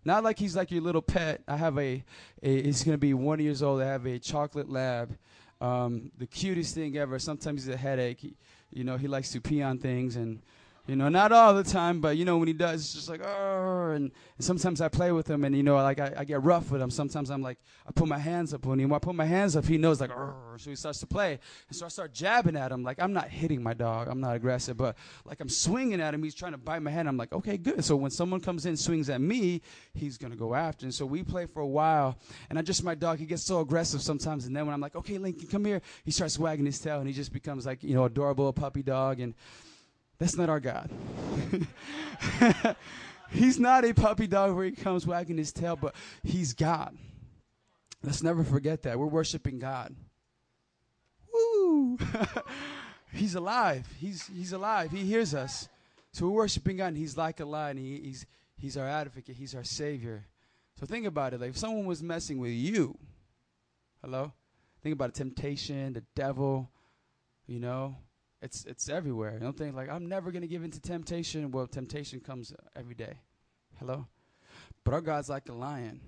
Not 0.06 0.24
like 0.24 0.40
he's 0.40 0.56
like 0.56 0.72
your 0.72 0.82
little 0.82 1.02
pet. 1.02 1.42
I 1.46 1.58
have 1.58 1.78
a, 1.78 2.06
a 2.42 2.64
he's 2.64 2.86
going 2.86 2.94
to 2.94 2.98
be 2.98 3.14
one 3.14 3.42
years 3.42 3.62
old. 3.62 3.82
I 3.82 3.88
have 3.88 4.06
a 4.06 4.18
chocolate 4.18 4.70
lab. 4.70 5.18
Um, 5.60 6.10
the 6.18 6.26
cutest 6.26 6.74
thing 6.74 6.96
ever. 6.96 7.20
Sometimes 7.20 7.66
he's 7.66 7.74
a 7.74 7.78
headache. 7.78 8.22
He, 8.22 8.36
you 8.74 8.84
know, 8.84 8.98
he 8.98 9.08
likes 9.08 9.32
to 9.32 9.42
pee 9.42 9.62
on 9.62 9.78
things 9.78 10.16
and 10.16 10.40
you 10.92 10.98
know, 10.98 11.08
not 11.08 11.32
all 11.32 11.54
the 11.54 11.64
time, 11.64 12.02
but 12.02 12.18
you 12.18 12.26
know, 12.26 12.38
when 12.38 12.50
he 12.50 12.54
does, 12.54 12.82
it's 12.82 12.94
just 12.94 13.08
like, 13.08 13.26
oh. 13.26 13.92
And, 13.92 14.12
and 14.38 14.46
sometimes 14.46 14.82
I 14.82 14.90
play 14.90 15.14
with 15.14 15.26
him, 15.26 15.46
and 15.46 15.56
you 15.56 15.64
know, 15.64 15.76
like 15.76 16.02
I, 16.02 16.12
I, 16.18 16.26
get 16.26 16.44
rough 16.44 16.70
with 16.70 16.82
him. 16.82 16.92
Sometimes 16.92 17.32
I'm 17.32 17.42
like, 17.42 17.60
I 17.88 17.94
put 17.94 18.10
my 18.10 18.18
hands 18.18 18.54
up. 18.54 18.66
When 18.66 18.78
he, 18.78 18.84
when 18.84 18.96
I 18.96 19.00
put 19.00 19.16
my 19.16 19.24
hands 19.24 19.56
up, 19.56 19.64
he 19.64 19.78
knows 19.78 20.02
like, 20.02 20.12
oh. 20.12 20.34
So 20.58 20.70
he 20.70 20.76
starts 20.76 21.00
to 21.00 21.08
play, 21.08 21.40
and 21.70 21.78
so 21.78 21.86
I 21.86 21.88
start 21.88 22.14
jabbing 22.14 22.58
at 22.58 22.74
him. 22.74 22.84
Like 22.84 23.02
I'm 23.02 23.14
not 23.14 23.30
hitting 23.30 23.64
my 23.64 23.74
dog. 23.74 24.10
I'm 24.10 24.20
not 24.20 24.36
aggressive, 24.36 24.76
but 24.76 24.98
like 25.24 25.40
I'm 25.40 25.48
swinging 25.48 26.02
at 26.02 26.14
him. 26.14 26.22
He's 26.24 26.36
trying 26.36 26.52
to 26.52 26.58
bite 26.58 26.82
my 26.82 26.92
hand. 26.92 27.08
I'm 27.08 27.16
like, 27.16 27.32
okay, 27.32 27.56
good. 27.56 27.86
So 27.86 27.96
when 27.96 28.12
someone 28.12 28.42
comes 28.42 28.66
in, 28.66 28.76
swings 28.76 29.10
at 29.10 29.22
me, 29.22 29.62
he's 29.94 30.18
gonna 30.18 30.36
go 30.36 30.54
after. 30.54 30.86
And 30.86 30.94
so 30.94 31.06
we 31.06 31.24
play 31.24 31.46
for 31.46 31.62
a 31.62 31.68
while, 31.68 32.18
and 32.50 32.60
I 32.60 32.64
just 32.64 32.84
my 32.84 32.96
dog. 32.96 33.18
He 33.18 33.26
gets 33.26 33.44
so 33.44 33.62
aggressive 33.62 34.02
sometimes, 34.02 34.46
and 34.46 34.54
then 34.54 34.66
when 34.66 34.74
I'm 34.74 34.82
like, 34.82 34.98
okay, 34.98 35.18
Lincoln, 35.18 35.48
come 35.48 35.64
here, 35.64 35.82
he 36.04 36.12
starts 36.12 36.38
wagging 36.38 36.66
his 36.66 36.80
tail, 36.80 37.00
and 37.00 37.08
he 37.08 37.14
just 37.14 37.32
becomes 37.32 37.66
like, 37.66 37.82
you 37.82 37.96
know, 37.96 38.04
adorable 38.04 38.52
puppy 38.52 38.84
dog, 38.84 39.22
and 39.22 39.36
that's 40.22 40.38
not 40.38 40.50
our 40.50 40.60
God. 40.60 40.88
he's 43.32 43.60
not 43.60 43.84
a 43.84 43.92
puppy 43.92 44.28
dog 44.28 44.56
where 44.56 44.66
he 44.66 44.72
comes 44.72 45.08
wagging 45.08 45.36
his 45.36 45.52
tail, 45.52 45.76
but 45.76 45.96
he's 46.22 46.54
God. 46.54 46.96
Let's 48.04 48.22
never 48.22 48.44
forget 48.44 48.84
that. 48.84 49.00
We're 49.00 49.08
worshiping 49.08 49.58
God. 49.58 49.96
Woo! 51.34 51.98
he's 53.14 53.34
alive. 53.34 53.88
He's, 54.00 54.28
he's 54.28 54.54
alive. 54.54 54.92
He 54.92 55.06
hears 55.06 55.34
us. 55.34 55.68
So 56.12 56.28
we're 56.28 56.34
worshiping 56.34 56.78
God, 56.78 56.90
and 56.90 56.98
he's 56.98 57.18
like 57.18 57.40
a 57.40 57.46
lion. 57.46 57.78
He, 57.78 58.00
he's, 58.04 58.28
he's 58.58 58.78
our 58.78 58.88
advocate. 58.88 59.36
He's 59.36 59.56
our 59.56 59.64
savior. 59.64 60.28
So 60.80 60.86
think 60.86 61.08
about 61.08 61.34
it. 61.34 61.42
Like 61.42 61.50
if 61.50 61.58
someone 61.58 61.88
was 61.88 62.04
messing 62.04 62.38
with 62.38 62.52
you, 62.52 62.96
hello? 64.04 64.34
Think 64.84 64.94
about 64.94 65.10
it, 65.10 65.16
temptation, 65.16 65.94
the 65.94 66.04
devil, 66.14 66.70
you 67.48 67.60
know, 67.60 67.96
it's 68.42 68.66
it's 68.66 68.90
everywhere. 68.90 69.34
You 69.34 69.40
don't 69.40 69.58
think 69.58 69.76
like 69.76 69.90
I'm 69.90 70.08
never 70.08 70.32
gonna 70.32 70.48
give 70.48 70.64
in 70.64 70.72
to 70.72 70.80
temptation. 70.80 71.52
Well, 71.52 71.68
temptation 71.68 72.20
comes 72.20 72.54
every 72.76 72.96
day. 72.96 73.20
Hello? 73.80 74.08
But 74.84 74.94
our 74.94 75.02
God's 75.02 75.30
like 75.30 75.48
a 75.50 75.54
lion. 75.54 76.02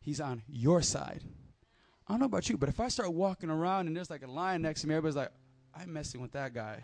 He's 0.00 0.20
on 0.20 0.42
your 0.48 0.82
side. 0.82 1.22
I 2.06 2.12
don't 2.12 2.20
know 2.20 2.26
about 2.26 2.48
you, 2.48 2.56
but 2.56 2.68
if 2.68 2.80
I 2.80 2.88
start 2.88 3.12
walking 3.12 3.50
around 3.50 3.86
and 3.86 3.96
there's 3.96 4.10
like 4.10 4.24
a 4.24 4.30
lion 4.30 4.62
next 4.62 4.80
to 4.80 4.88
me, 4.88 4.94
everybody's 4.94 5.16
like, 5.16 5.30
I'm 5.74 5.92
messing 5.92 6.20
with 6.20 6.32
that 6.32 6.52
guy. 6.52 6.82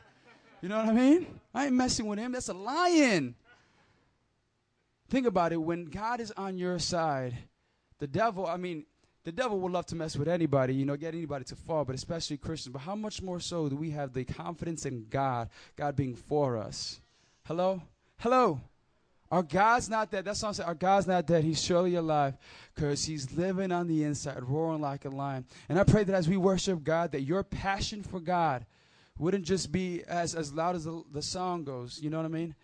You 0.63 0.69
know 0.69 0.79
what 0.79 0.89
I 0.89 0.93
mean? 0.93 1.27
I 1.55 1.67
ain't 1.67 1.75
messing 1.75 2.07
with 2.07 2.19
him. 2.19 2.33
That's 2.33 2.49
a 2.49 2.55
lion. 2.55 3.35
Think 5.09 5.27
about 5.27 5.53
it. 5.53 5.57
When 5.57 5.87
God 5.87 6.21
is 6.21 6.31
on 6.33 6.59
your 6.59 6.79
side, 6.79 7.37
the 7.99 8.07
devil, 8.07 8.47
I 8.47 8.57
mean, 8.57 8.85
the 9.29 9.33
devil 9.33 9.61
would 9.61 9.73
love 9.73 9.85
to 9.85 9.95
mess 9.95 10.17
with 10.17 10.27
anybody, 10.27 10.75
you 10.75 10.87
know, 10.87 10.97
get 10.97 11.15
anybody 11.15 11.45
to 11.45 11.55
fall, 11.55 11.85
but 11.85 11.95
especially 11.95 12.39
Christians. 12.39 12.73
But 12.73 12.79
how 12.79 12.95
much 12.95 13.21
more 13.21 13.41
so 13.41 13.69
do 13.69 13.77
we 13.77 13.91
have 13.91 14.15
the 14.15 14.25
confidence 14.25 14.87
in 14.87 15.05
God, 15.11 15.51
God 15.77 15.95
being 15.97 16.15
for 16.15 16.57
us? 16.57 16.99
Hello? 17.45 17.83
Hello? 18.21 18.59
Our 19.31 19.43
God's 19.43 19.91
not 19.91 20.11
dead. 20.11 20.25
That's 20.25 20.41
what 20.41 20.49
I'm 20.49 20.55
saying. 20.55 20.67
Our 20.67 20.75
God's 20.75 21.07
not 21.07 21.27
dead. 21.27 21.45
He's 21.45 21.63
surely 21.63 21.97
alive 21.97 22.39
because 22.75 23.05
He's 23.05 23.31
living 23.37 23.71
on 23.71 23.87
the 23.87 24.03
inside, 24.03 24.43
roaring 24.43 24.81
like 24.81 25.05
a 25.05 25.11
lion. 25.11 25.45
And 25.69 25.79
I 25.79 25.85
pray 25.85 26.05
that 26.05 26.15
as 26.15 26.27
we 26.27 26.39
worship 26.39 26.83
God, 26.83 27.13
that 27.13 27.21
your 27.21 27.43
passion 27.43 28.03
for 28.03 28.21
God 28.21 28.65
wouldn't 29.19 29.45
just 29.45 29.71
be 29.71 30.05
as, 30.05 30.35
as 30.35 30.55
loud 30.55 30.75
as 30.75 30.85
the, 30.85 31.03
the 31.13 31.21
song 31.21 31.65
goes. 31.65 32.01
You 32.01 32.09
know 32.09 32.17
what 32.17 32.25
I 32.25 32.31
mean? 32.31 32.55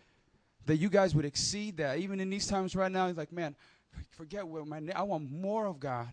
That 0.64 0.76
you 0.76 0.88
guys 0.88 1.14
would 1.14 1.26
exceed 1.26 1.76
that. 1.76 1.98
Even 1.98 2.20
in 2.20 2.30
these 2.30 2.46
times 2.46 2.74
right 2.74 2.90
now, 2.90 3.08
He's 3.08 3.18
like, 3.18 3.32
man, 3.32 3.54
forget 4.12 4.48
what 4.48 4.66
my 4.66 4.80
name. 4.80 4.94
I 4.96 5.02
want 5.02 5.30
more 5.30 5.66
of 5.66 5.78
God. 5.78 6.08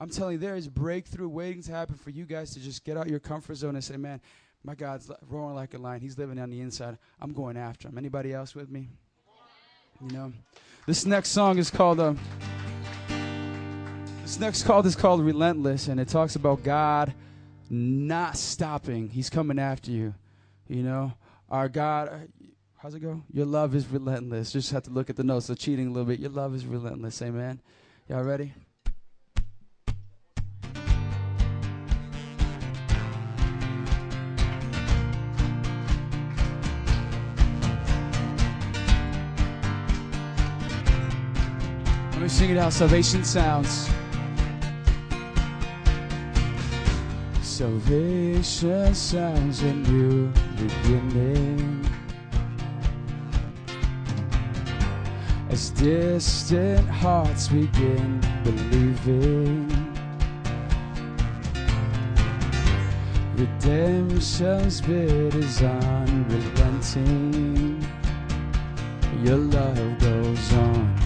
I'm 0.00 0.08
telling 0.08 0.32
you, 0.32 0.38
there 0.38 0.56
is 0.56 0.66
breakthrough 0.66 1.28
waiting 1.28 1.62
to 1.64 1.72
happen 1.72 1.94
for 1.94 2.08
you 2.08 2.24
guys 2.24 2.52
to 2.54 2.60
just 2.60 2.84
get 2.84 2.96
out 2.96 3.08
your 3.08 3.20
comfort 3.20 3.56
zone 3.56 3.74
and 3.74 3.84
say, 3.84 3.98
man, 3.98 4.20
my 4.64 4.74
God's 4.74 5.10
roaring 5.28 5.54
like 5.54 5.74
a 5.74 5.78
lion. 5.78 6.00
He's 6.00 6.16
living 6.16 6.38
on 6.38 6.48
the 6.48 6.60
inside. 6.60 6.96
I'm 7.20 7.32
going 7.32 7.58
after 7.58 7.88
him. 7.88 7.98
Anybody 7.98 8.32
else 8.32 8.54
with 8.54 8.70
me? 8.70 8.88
You 10.00 10.10
know, 10.10 10.32
this 10.86 11.04
next 11.04 11.30
song 11.30 11.58
is 11.58 11.70
called. 11.70 12.00
Uh, 12.00 12.14
this 14.22 14.40
next 14.40 14.62
call 14.62 14.84
is 14.86 14.96
called 14.96 15.20
Relentless, 15.20 15.88
and 15.88 16.00
it 16.00 16.08
talks 16.08 16.36
about 16.36 16.62
God 16.62 17.12
not 17.68 18.36
stopping. 18.38 19.08
He's 19.08 19.28
coming 19.28 19.58
after 19.58 19.90
you. 19.90 20.14
You 20.68 20.82
know, 20.82 21.12
our 21.50 21.68
God. 21.68 22.28
How's 22.78 22.94
it 22.94 23.00
go? 23.00 23.22
Your 23.30 23.44
love 23.44 23.74
is 23.74 23.86
relentless. 23.86 24.52
Just 24.52 24.72
have 24.72 24.84
to 24.84 24.90
look 24.90 25.10
at 25.10 25.16
the 25.16 25.24
notes. 25.24 25.46
So 25.46 25.54
cheating 25.54 25.88
a 25.88 25.90
little 25.90 26.06
bit. 26.06 26.18
Your 26.18 26.30
love 26.30 26.54
is 26.54 26.64
relentless. 26.64 27.20
Amen. 27.20 27.60
Y'all 28.08 28.22
ready? 28.22 28.54
Sing 42.30 42.50
it 42.50 42.56
how 42.56 42.70
salvation 42.70 43.24
sounds. 43.24 43.90
Salvation 47.42 48.94
sounds 48.94 49.62
a 49.62 49.72
new 49.72 50.32
beginning. 50.56 51.84
As 55.50 55.70
distant 55.70 56.88
hearts 56.88 57.48
begin 57.48 58.20
believing. 58.44 59.68
Redemption's 63.36 64.80
bid 64.80 65.34
is 65.34 65.62
unrelenting. 65.62 67.04
Your 69.24 69.36
love 69.36 69.98
goes 69.98 70.52
on. 70.52 70.99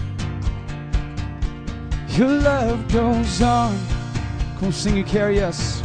Your 2.17 2.29
love 2.29 2.87
goes 2.93 3.41
on. 3.41 3.77
Come 4.57 4.67
on, 4.67 4.71
sing, 4.71 4.95
you 4.95 5.03
carry 5.03 5.43
us. 5.43 5.83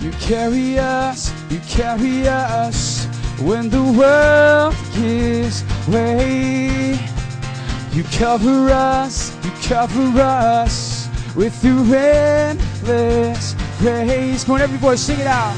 You 0.00 0.10
carry 0.12 0.78
us, 0.78 1.30
you 1.50 1.60
carry 1.68 2.26
us 2.26 3.04
when 3.38 3.68
the 3.68 3.82
world 3.82 4.74
gives 4.94 5.64
way. 5.86 6.98
You 7.92 8.04
cover 8.04 8.70
us, 8.70 9.36
you 9.44 9.50
cover 9.62 10.18
us 10.18 11.10
with 11.36 11.62
your 11.62 11.84
endless 11.94 13.54
grace. 13.80 14.44
Come 14.44 14.54
on, 14.54 14.62
every 14.62 14.78
voice, 14.78 15.02
sing 15.02 15.20
it 15.20 15.26
out. 15.26 15.54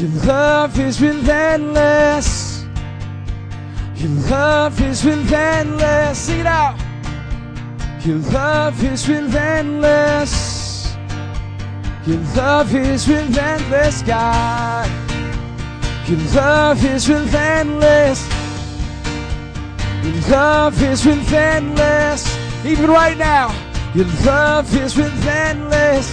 Your 0.00 0.10
love 0.24 0.78
is 0.80 0.98
relentless. 1.02 2.64
Your 3.96 4.10
love 4.30 4.80
is 4.80 5.04
relentless. 5.04 6.18
Sing 6.18 6.40
it 6.40 6.46
out. 6.46 6.87
Your 8.04 8.18
love 8.30 8.82
is 8.84 9.08
relentless. 9.08 10.94
Your 12.06 12.18
love 12.36 12.72
is 12.74 13.08
relentless, 13.08 14.02
God. 14.02 14.88
Your 16.08 16.20
love 16.34 16.84
is 16.84 17.08
relentless. 17.08 18.28
Your 20.04 20.30
love 20.30 20.82
is 20.82 21.04
relentless. 21.04 22.38
Even 22.64 22.88
right 22.88 23.18
now, 23.18 23.52
your 23.94 24.06
love 24.24 24.74
is 24.76 24.96
relentless. 24.96 26.08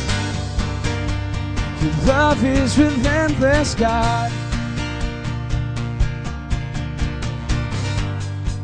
Your 1.82 1.94
love 2.08 2.44
is 2.44 2.78
relentless, 2.80 3.76
God. 3.76 4.32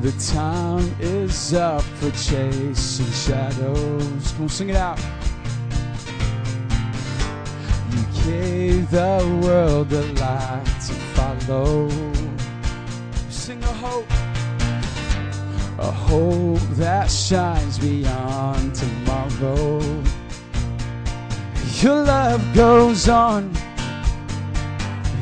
The 0.01 0.33
time 0.33 0.95
is 0.99 1.53
up 1.53 1.83
for 1.83 2.09
chasing 2.09 3.05
shadows. 3.11 4.31
Come 4.31 4.41
on, 4.41 4.49
sing 4.49 4.69
it 4.69 4.75
out. 4.75 4.99
You 7.91 8.23
gave 8.25 8.89
the 8.89 9.39
world 9.43 9.93
a 9.93 10.01
light 10.13 10.65
to 10.87 10.93
follow. 11.13 11.87
Sing 13.29 13.61
a 13.63 13.67
hope. 13.67 14.09
a 15.77 15.91
hope 15.91 16.67
that 16.77 17.11
shines 17.11 17.77
beyond 17.77 18.73
tomorrow. 18.73 19.81
Your 21.79 22.03
love 22.03 22.41
goes 22.55 23.07
on. 23.07 23.53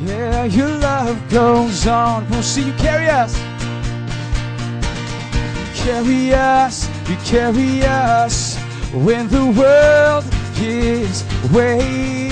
Yeah, 0.04 0.44
your 0.44 0.68
love 0.68 1.18
goes 1.30 1.86
on. 1.86 2.26
We'll 2.30 2.42
see 2.42 2.64
you 2.64 2.72
carry 2.78 3.10
us. 3.10 3.49
Carry 5.84 6.34
us, 6.34 6.88
you 7.08 7.16
carry 7.24 7.82
us 7.82 8.58
when 8.92 9.28
the 9.28 9.46
world 9.58 10.24
gives 10.60 11.24
way. 11.52 12.28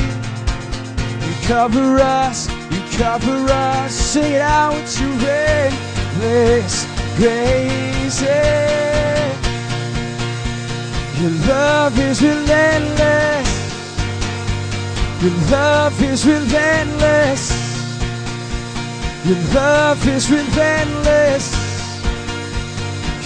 You 1.26 1.34
cover 1.46 1.98
us, 1.98 2.46
you 2.70 2.80
cover 2.98 3.50
us. 3.50 3.94
Sing 3.94 4.34
it 4.34 4.42
out 4.42 4.74
with 4.74 5.00
your 5.00 5.30
endless 5.30 6.86
grace. 7.16 8.20
Your 11.18 11.30
love 11.48 11.98
is 11.98 12.22
relentless. 12.22 13.48
Your 15.22 15.50
love 15.50 16.02
is 16.02 16.26
relentless. 16.26 17.50
Your 19.24 19.38
love 19.54 20.06
is 20.06 20.30
relentless. 20.30 21.67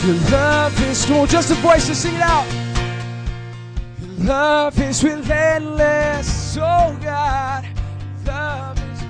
Your 0.05 0.17
love 0.33 0.83
is 0.91 1.05
come 1.05 1.19
on, 1.19 1.29
just 1.29 1.53
a 1.53 1.55
voice 1.55 1.87
to 1.87 1.95
sing 1.95 2.17
it 2.17 2.23
out. 2.23 2.45
Your 4.01 4.27
love 4.27 4.81
is 4.81 5.05
relentless, 5.05 6.57
oh 6.61 6.99
God. 7.01 7.65
Love 8.27 8.79
is 8.83 9.03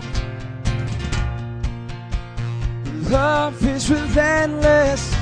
Your 2.84 3.10
love 3.10 3.64
is 3.64 3.90
relentless. 3.90 5.14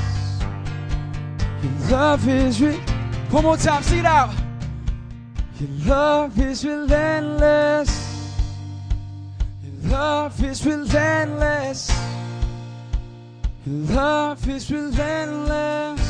Your 1.62 1.90
love 1.90 2.28
is 2.28 2.60
re- 2.60 2.80
one 3.30 3.44
more 3.44 3.56
time, 3.56 3.84
sing 3.84 4.00
it 4.00 4.06
out. 4.06 4.34
Your 5.60 5.70
love 5.86 6.36
is 6.40 6.64
relentless. 6.64 7.92
Your 9.62 9.92
love 9.92 10.42
is 10.42 10.66
relentless. 10.66 11.99
Your 13.66 13.94
love 13.94 14.48
is 14.48 14.70
relentless. 14.70 16.00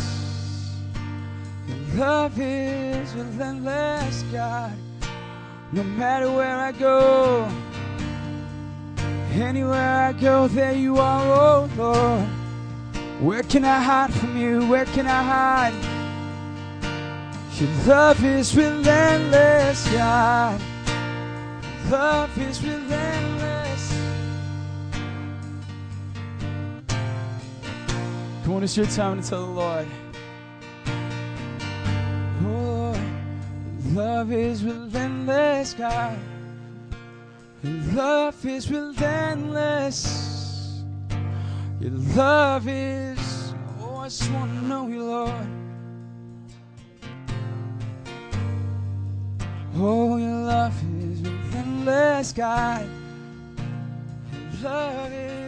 Your 1.66 1.98
love 1.98 2.38
is 2.38 3.12
relentless, 3.12 4.22
God. 4.30 4.72
No 5.72 5.82
matter 5.82 6.30
where 6.30 6.56
I 6.56 6.70
go, 6.70 7.50
anywhere 9.32 9.96
I 10.00 10.12
go, 10.12 10.46
there 10.46 10.74
you 10.74 10.98
are, 10.98 11.26
oh 11.26 11.68
Lord. 11.76 12.28
Where 13.20 13.42
can 13.42 13.64
I 13.64 13.82
hide 13.82 14.14
from 14.14 14.36
you? 14.36 14.64
Where 14.68 14.84
can 14.86 15.08
I 15.08 15.22
hide? 15.22 15.74
Your 17.60 17.70
love 17.84 18.24
is 18.24 18.56
relentless, 18.56 19.88
God. 19.88 20.60
Your 21.66 21.98
love 21.98 22.38
is 22.38 22.62
relentless. 22.62 23.49
Come 28.50 28.56
on, 28.56 28.64
it's 28.64 28.76
your 28.76 28.86
time 28.86 29.22
to 29.22 29.28
tell 29.28 29.46
the 29.46 29.52
Lord. 29.52 29.86
Oh, 32.42 32.90
Lord, 32.90 32.98
love 33.94 34.32
is 34.32 34.64
relentless, 34.64 35.74
God. 35.74 36.18
Your 37.62 37.74
love 37.94 38.44
is 38.44 38.68
relentless. 38.68 40.02
Your 41.78 41.92
love 41.92 42.66
is, 42.66 43.54
oh, 43.82 43.98
I 43.98 44.08
just 44.08 44.28
want 44.32 44.50
to 44.58 44.66
know 44.66 44.88
you, 44.88 45.04
Lord. 45.04 45.46
Oh, 49.76 50.16
your 50.16 50.42
love 50.42 50.74
is 51.00 51.20
relentless, 51.20 52.32
God. 52.32 52.84
Your 54.32 54.62
love 54.64 55.12
is. 55.12 55.39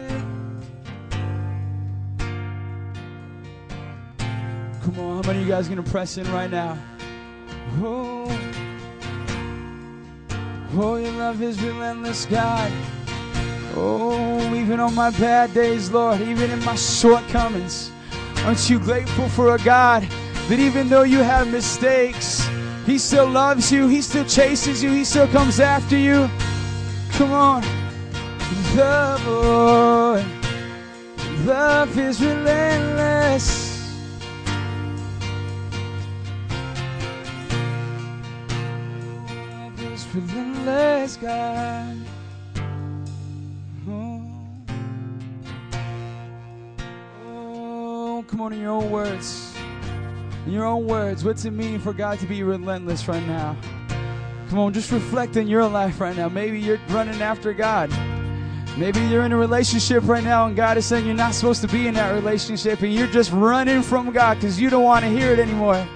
Come 4.83 4.99
on, 4.99 5.23
how 5.23 5.27
many 5.29 5.39
of 5.39 5.45
you 5.45 5.51
guys 5.53 5.69
gonna 5.69 5.81
press 5.81 6.17
in 6.17 6.29
right 6.33 6.51
now? 6.51 6.77
Oh, 7.81 8.25
oh, 10.73 10.97
your 10.97 11.13
love 11.13 11.41
is 11.41 11.61
relentless, 11.63 12.25
God. 12.25 12.69
Oh, 13.77 14.53
even 14.53 14.81
on 14.81 14.93
my 14.93 15.09
bad 15.11 15.53
days, 15.53 15.89
Lord, 15.89 16.19
even 16.19 16.51
in 16.51 16.59
my 16.65 16.75
shortcomings, 16.75 17.93
aren't 18.43 18.69
you 18.69 18.77
grateful 18.77 19.29
for 19.29 19.55
a 19.55 19.59
God 19.59 20.03
that 20.49 20.59
even 20.59 20.89
though 20.89 21.03
you 21.03 21.19
have 21.19 21.49
mistakes, 21.49 22.45
He 22.85 22.97
still 22.97 23.29
loves 23.29 23.71
you, 23.71 23.87
He 23.87 24.01
still 24.01 24.25
chases 24.25 24.83
you, 24.83 24.91
He 24.91 25.05
still 25.05 25.29
comes 25.29 25.61
after 25.61 25.95
you? 25.95 26.29
Come 27.13 27.31
on. 27.31 27.61
The 28.75 29.21
Lord. 29.25 30.25
Love 31.45 31.97
is 31.97 32.21
relentless. 32.21 33.62
God. 41.23 41.97
Oh. 43.89 44.21
Oh, 47.25 48.25
come 48.27 48.41
on 48.41 48.53
in 48.53 48.61
your 48.61 48.71
own 48.71 48.89
words. 48.89 49.53
In 50.45 50.51
your 50.51 50.65
own 50.65 50.85
words, 50.85 51.23
what's 51.23 51.45
it 51.45 51.51
mean 51.51 51.79
for 51.79 51.93
God 51.93 52.19
to 52.19 52.25
be 52.25 52.43
relentless 52.43 53.07
right 53.07 53.25
now? 53.27 53.55
Come 54.49 54.59
on, 54.59 54.73
just 54.73 54.91
reflect 54.91 55.37
in 55.37 55.47
your 55.47 55.67
life 55.67 55.99
right 55.99 56.15
now. 56.15 56.29
Maybe 56.29 56.59
you're 56.59 56.79
running 56.89 57.21
after 57.21 57.53
God. 57.53 57.89
Maybe 58.77 58.99
you're 59.01 59.23
in 59.23 59.31
a 59.31 59.37
relationship 59.37 60.03
right 60.05 60.23
now 60.23 60.47
and 60.47 60.55
God 60.55 60.77
is 60.77 60.85
saying 60.85 61.05
you're 61.05 61.15
not 61.15 61.35
supposed 61.35 61.61
to 61.61 61.67
be 61.67 61.87
in 61.87 61.93
that 61.93 62.11
relationship 62.11 62.81
and 62.81 62.93
you're 62.93 63.07
just 63.07 63.31
running 63.31 63.81
from 63.81 64.11
God 64.11 64.35
because 64.35 64.59
you 64.59 64.69
don't 64.69 64.83
want 64.83 65.05
to 65.05 65.09
hear 65.09 65.31
it 65.31 65.39
anymore. 65.39 65.87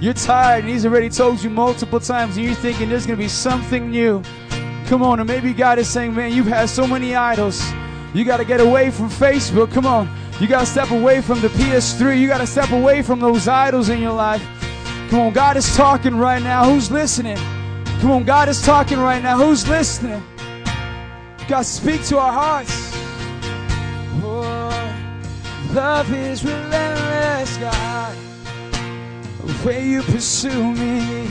You're 0.00 0.14
tired 0.14 0.64
and 0.64 0.68
He's 0.68 0.86
already 0.86 1.10
told 1.10 1.42
you 1.42 1.50
multiple 1.50 2.00
times 2.00 2.36
and 2.36 2.46
you're 2.46 2.54
thinking 2.54 2.88
there's 2.88 3.06
going 3.06 3.18
to 3.18 3.22
be 3.22 3.28
something 3.28 3.90
new. 3.90 4.22
Come 4.86 5.02
on, 5.02 5.20
and 5.20 5.28
maybe 5.28 5.52
God 5.52 5.78
is 5.78 5.88
saying, 5.88 6.14
man, 6.14 6.32
you've 6.32 6.46
had 6.46 6.68
so 6.68 6.86
many 6.86 7.14
idols. 7.14 7.62
You 8.12 8.24
got 8.24 8.38
to 8.38 8.44
get 8.44 8.60
away 8.60 8.90
from 8.90 9.08
Facebook. 9.08 9.72
Come 9.72 9.86
on. 9.86 10.08
You 10.40 10.48
got 10.48 10.60
to 10.60 10.66
step 10.66 10.90
away 10.90 11.20
from 11.20 11.40
the 11.42 11.48
PS3. 11.48 12.18
You 12.18 12.26
got 12.26 12.38
to 12.38 12.46
step 12.46 12.70
away 12.70 13.02
from 13.02 13.20
those 13.20 13.46
idols 13.46 13.88
in 13.90 14.00
your 14.00 14.14
life. 14.14 14.42
Come 15.10 15.20
on, 15.20 15.32
God 15.32 15.56
is 15.56 15.76
talking 15.76 16.16
right 16.16 16.42
now. 16.42 16.64
Who's 16.64 16.90
listening? 16.90 17.36
Come 18.00 18.10
on, 18.10 18.24
God 18.24 18.48
is 18.48 18.62
talking 18.62 18.98
right 18.98 19.22
now. 19.22 19.36
Who's 19.36 19.68
listening? 19.68 20.22
God, 21.46 21.62
speak 21.62 22.02
to 22.04 22.18
our 22.18 22.32
hearts. 22.32 22.92
Oh, 24.22 25.72
love 25.74 26.12
is 26.14 26.42
relentless, 26.44 27.56
God. 27.58 28.29
The 29.50 29.66
way 29.66 29.88
you 29.88 30.02
pursue 30.02 30.74
me. 30.74 31.26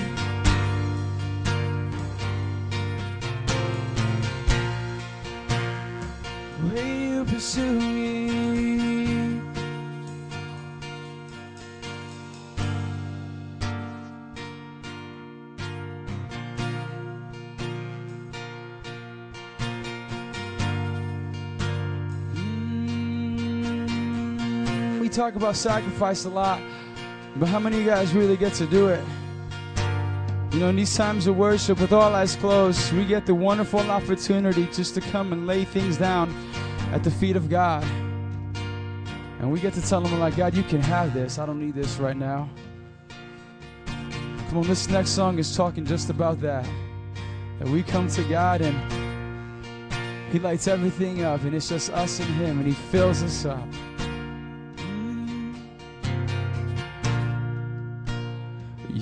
The 6.59 6.75
way 6.75 7.09
you 7.11 7.25
pursue 7.25 7.79
me. 7.79 8.19
We 24.99 25.07
talk 25.07 25.35
about 25.35 25.55
sacrifice 25.55 26.25
a 26.25 26.29
lot, 26.29 26.61
but 27.35 27.47
how 27.47 27.59
many 27.59 27.77
of 27.77 27.83
you 27.83 27.89
guys 27.89 28.13
really 28.13 28.37
get 28.37 28.53
to 28.55 28.65
do 28.65 28.87
it? 28.87 29.03
You 30.51 30.61
know, 30.61 30.69
in 30.69 30.75
these 30.75 30.95
times 30.95 31.27
of 31.27 31.37
worship, 31.37 31.79
with 31.79 31.93
all 31.93 32.15
eyes 32.15 32.35
closed, 32.35 32.91
we 32.93 33.05
get 33.05 33.27
the 33.27 33.35
wonderful 33.35 33.81
opportunity 33.81 34.65
just 34.67 34.95
to 34.95 35.01
come 35.01 35.31
and 35.31 35.45
lay 35.45 35.63
things 35.63 35.97
down 35.97 36.33
at 36.91 37.03
the 37.03 37.11
feet 37.11 37.35
of 37.35 37.49
God. 37.49 37.83
And 39.39 39.51
we 39.51 39.59
get 39.59 39.73
to 39.75 39.81
tell 39.81 40.03
Him, 40.03 40.19
like, 40.19 40.35
God, 40.35 40.55
you 40.55 40.63
can 40.63 40.81
have 40.81 41.13
this. 41.13 41.37
I 41.37 41.45
don't 41.45 41.59
need 41.59 41.75
this 41.75 41.97
right 41.97 42.17
now. 42.17 42.49
Come 44.49 44.57
on, 44.57 44.67
this 44.67 44.89
next 44.89 45.11
song 45.11 45.37
is 45.37 45.55
talking 45.55 45.85
just 45.85 46.09
about 46.09 46.41
that. 46.41 46.67
That 47.59 47.67
we 47.67 47.83
come 47.83 48.07
to 48.07 48.23
God 48.23 48.61
and 48.61 48.75
He 50.31 50.39
lights 50.39 50.67
everything 50.67 51.23
up, 51.23 51.43
and 51.43 51.53
it's 51.53 51.69
just 51.69 51.91
us 51.91 52.19
and 52.19 52.29
Him, 52.35 52.57
and 52.57 52.67
He 52.67 52.73
fills 52.73 53.21
us 53.21 53.45
up. 53.45 53.67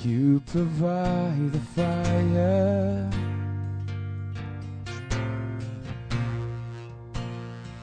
You 0.08 0.40
provide 0.46 1.52
the 1.52 1.60
fire. 1.76 3.10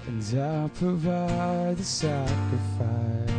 And 0.07 0.39
I 0.41 0.67
provide 0.69 1.77
the 1.77 1.83
sacrifice. 1.83 3.31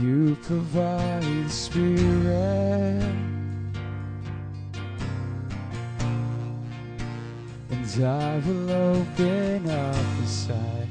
You 0.00 0.36
provide 0.42 1.22
the 1.22 1.48
spirit. 1.48 3.04
And 7.70 8.04
I 8.04 8.38
will 8.44 8.70
open 8.72 9.70
up 9.70 9.94
the 10.20 10.26
sight. 10.26 10.88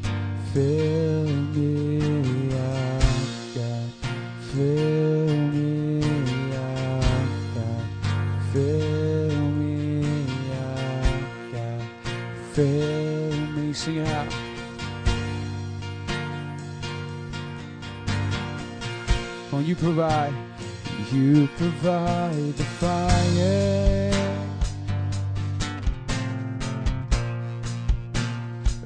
Fill 0.54 1.26
me 1.26 2.53
Fill 4.54 5.36
me 5.48 6.00
up. 6.54 7.04
Fill 8.54 9.50
me 9.50 10.06
up. 10.52 11.82
Fill 12.52 13.34
me. 13.56 13.74
Sing 13.74 13.96
it 13.96 14.08
out. 14.08 14.28
Oh, 19.52 19.60
you 19.60 19.76
provide. 19.76 20.34
You 21.12 21.48
provide 21.58 22.54
the 22.56 22.64
fire. 22.64 24.12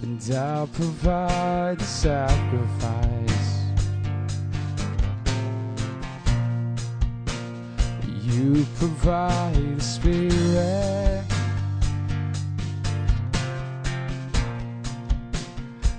And 0.02 0.34
I'll 0.34 0.68
provide 0.68 1.80
the 1.80 1.84
sacrifice. 1.84 3.27
You 8.38 8.68
provide 8.78 9.56
the 9.56 9.82
spirit. 9.82 11.24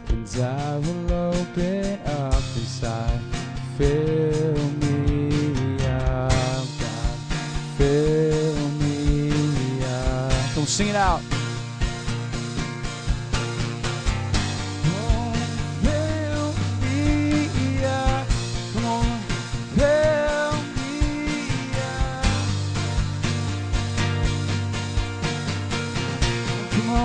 And 0.08 0.28
I 0.40 0.78
will 0.78 1.12
open 1.12 1.98
up 2.06 2.34
inside. 2.54 3.20
Fill 3.76 4.54
me 4.54 5.84
up, 5.84 6.30
God. 6.78 7.18
Fill 7.76 8.54
me 8.78 9.82
up. 9.84 10.54
Come 10.54 10.66
sing 10.66 10.90
it 10.90 10.94
out. 10.94 11.37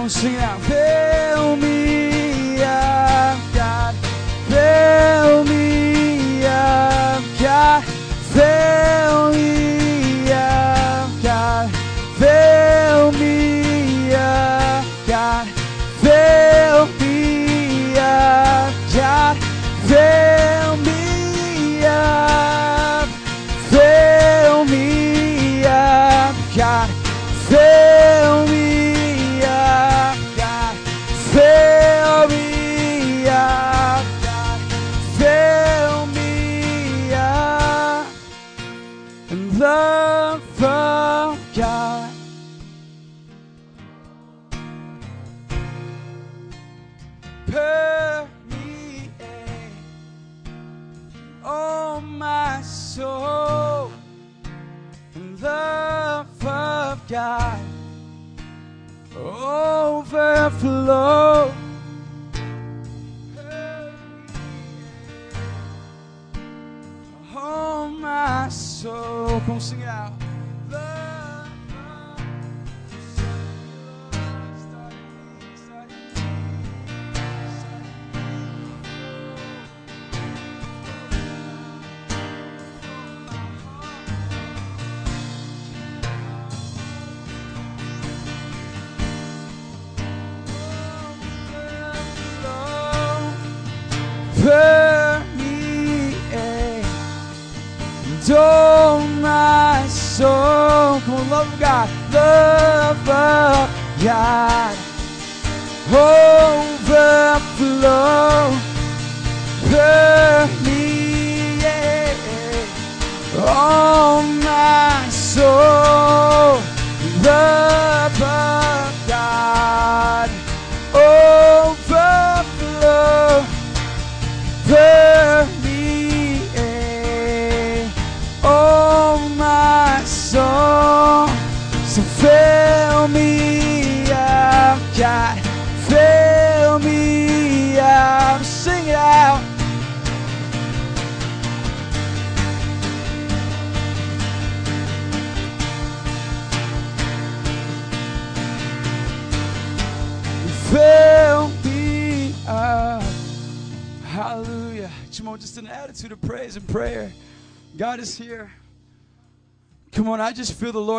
Come 0.03 0.07
on, 0.07 0.09
sing 0.09 1.62
soul, 69.45 70.22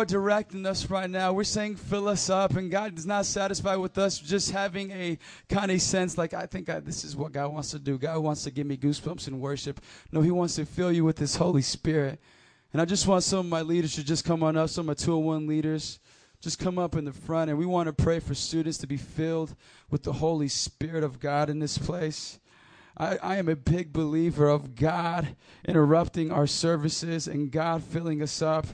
Lord 0.05 0.23
directing 0.23 0.67
us 0.67 0.87
right 0.89 1.09
now. 1.09 1.33
We're 1.33 1.43
saying, 1.43 1.77
fill 1.77 2.07
us 2.07 2.29
up, 2.29 2.55
and 2.55 2.69
God 2.69 2.95
is 2.97 3.07
not 3.07 3.25
satisfied 3.25 3.77
with 3.77 3.97
us 3.97 4.19
just 4.19 4.51
having 4.51 4.91
a 4.91 5.17
kind 5.49 5.71
of 5.71 5.81
sense 5.81 6.15
like, 6.15 6.33
I 6.33 6.45
think 6.45 6.69
I, 6.69 6.79
this 6.79 7.03
is 7.03 7.15
what 7.15 7.31
God 7.31 7.51
wants 7.51 7.71
to 7.71 7.79
do. 7.79 7.97
God 7.97 8.19
wants 8.19 8.43
to 8.43 8.51
give 8.51 8.67
me 8.67 8.77
goosebumps 8.77 9.27
in 9.27 9.39
worship. 9.39 9.81
No, 10.11 10.21
He 10.21 10.29
wants 10.29 10.55
to 10.55 10.65
fill 10.65 10.91
you 10.91 11.03
with 11.03 11.17
His 11.17 11.37
Holy 11.37 11.63
Spirit. 11.63 12.19
And 12.71 12.81
I 12.81 12.85
just 12.85 13.07
want 13.07 13.23
some 13.23 13.39
of 13.39 13.45
my 13.47 13.63
leaders 13.63 13.95
to 13.95 14.03
just 14.03 14.25
come 14.25 14.43
on 14.43 14.55
up, 14.55 14.69
some 14.69 14.83
of 14.83 14.87
my 14.87 14.93
201 14.93 15.47
leaders. 15.47 15.99
Just 16.39 16.59
come 16.59 16.77
up 16.77 16.95
in 16.95 17.05
the 17.05 17.13
front, 17.13 17.49
and 17.49 17.57
we 17.57 17.65
want 17.65 17.87
to 17.87 17.93
pray 17.93 18.19
for 18.19 18.35
students 18.35 18.77
to 18.79 18.87
be 18.87 18.97
filled 18.97 19.55
with 19.89 20.03
the 20.03 20.13
Holy 20.13 20.49
Spirit 20.49 21.03
of 21.03 21.19
God 21.19 21.49
in 21.49 21.57
this 21.57 21.79
place. 21.79 22.37
I, 22.95 23.17
I 23.17 23.37
am 23.37 23.49
a 23.49 23.55
big 23.55 23.91
believer 23.91 24.49
of 24.49 24.75
God 24.75 25.35
interrupting 25.67 26.31
our 26.31 26.45
services 26.45 27.27
and 27.27 27.51
God 27.51 27.81
filling 27.83 28.21
us 28.21 28.43
up 28.43 28.67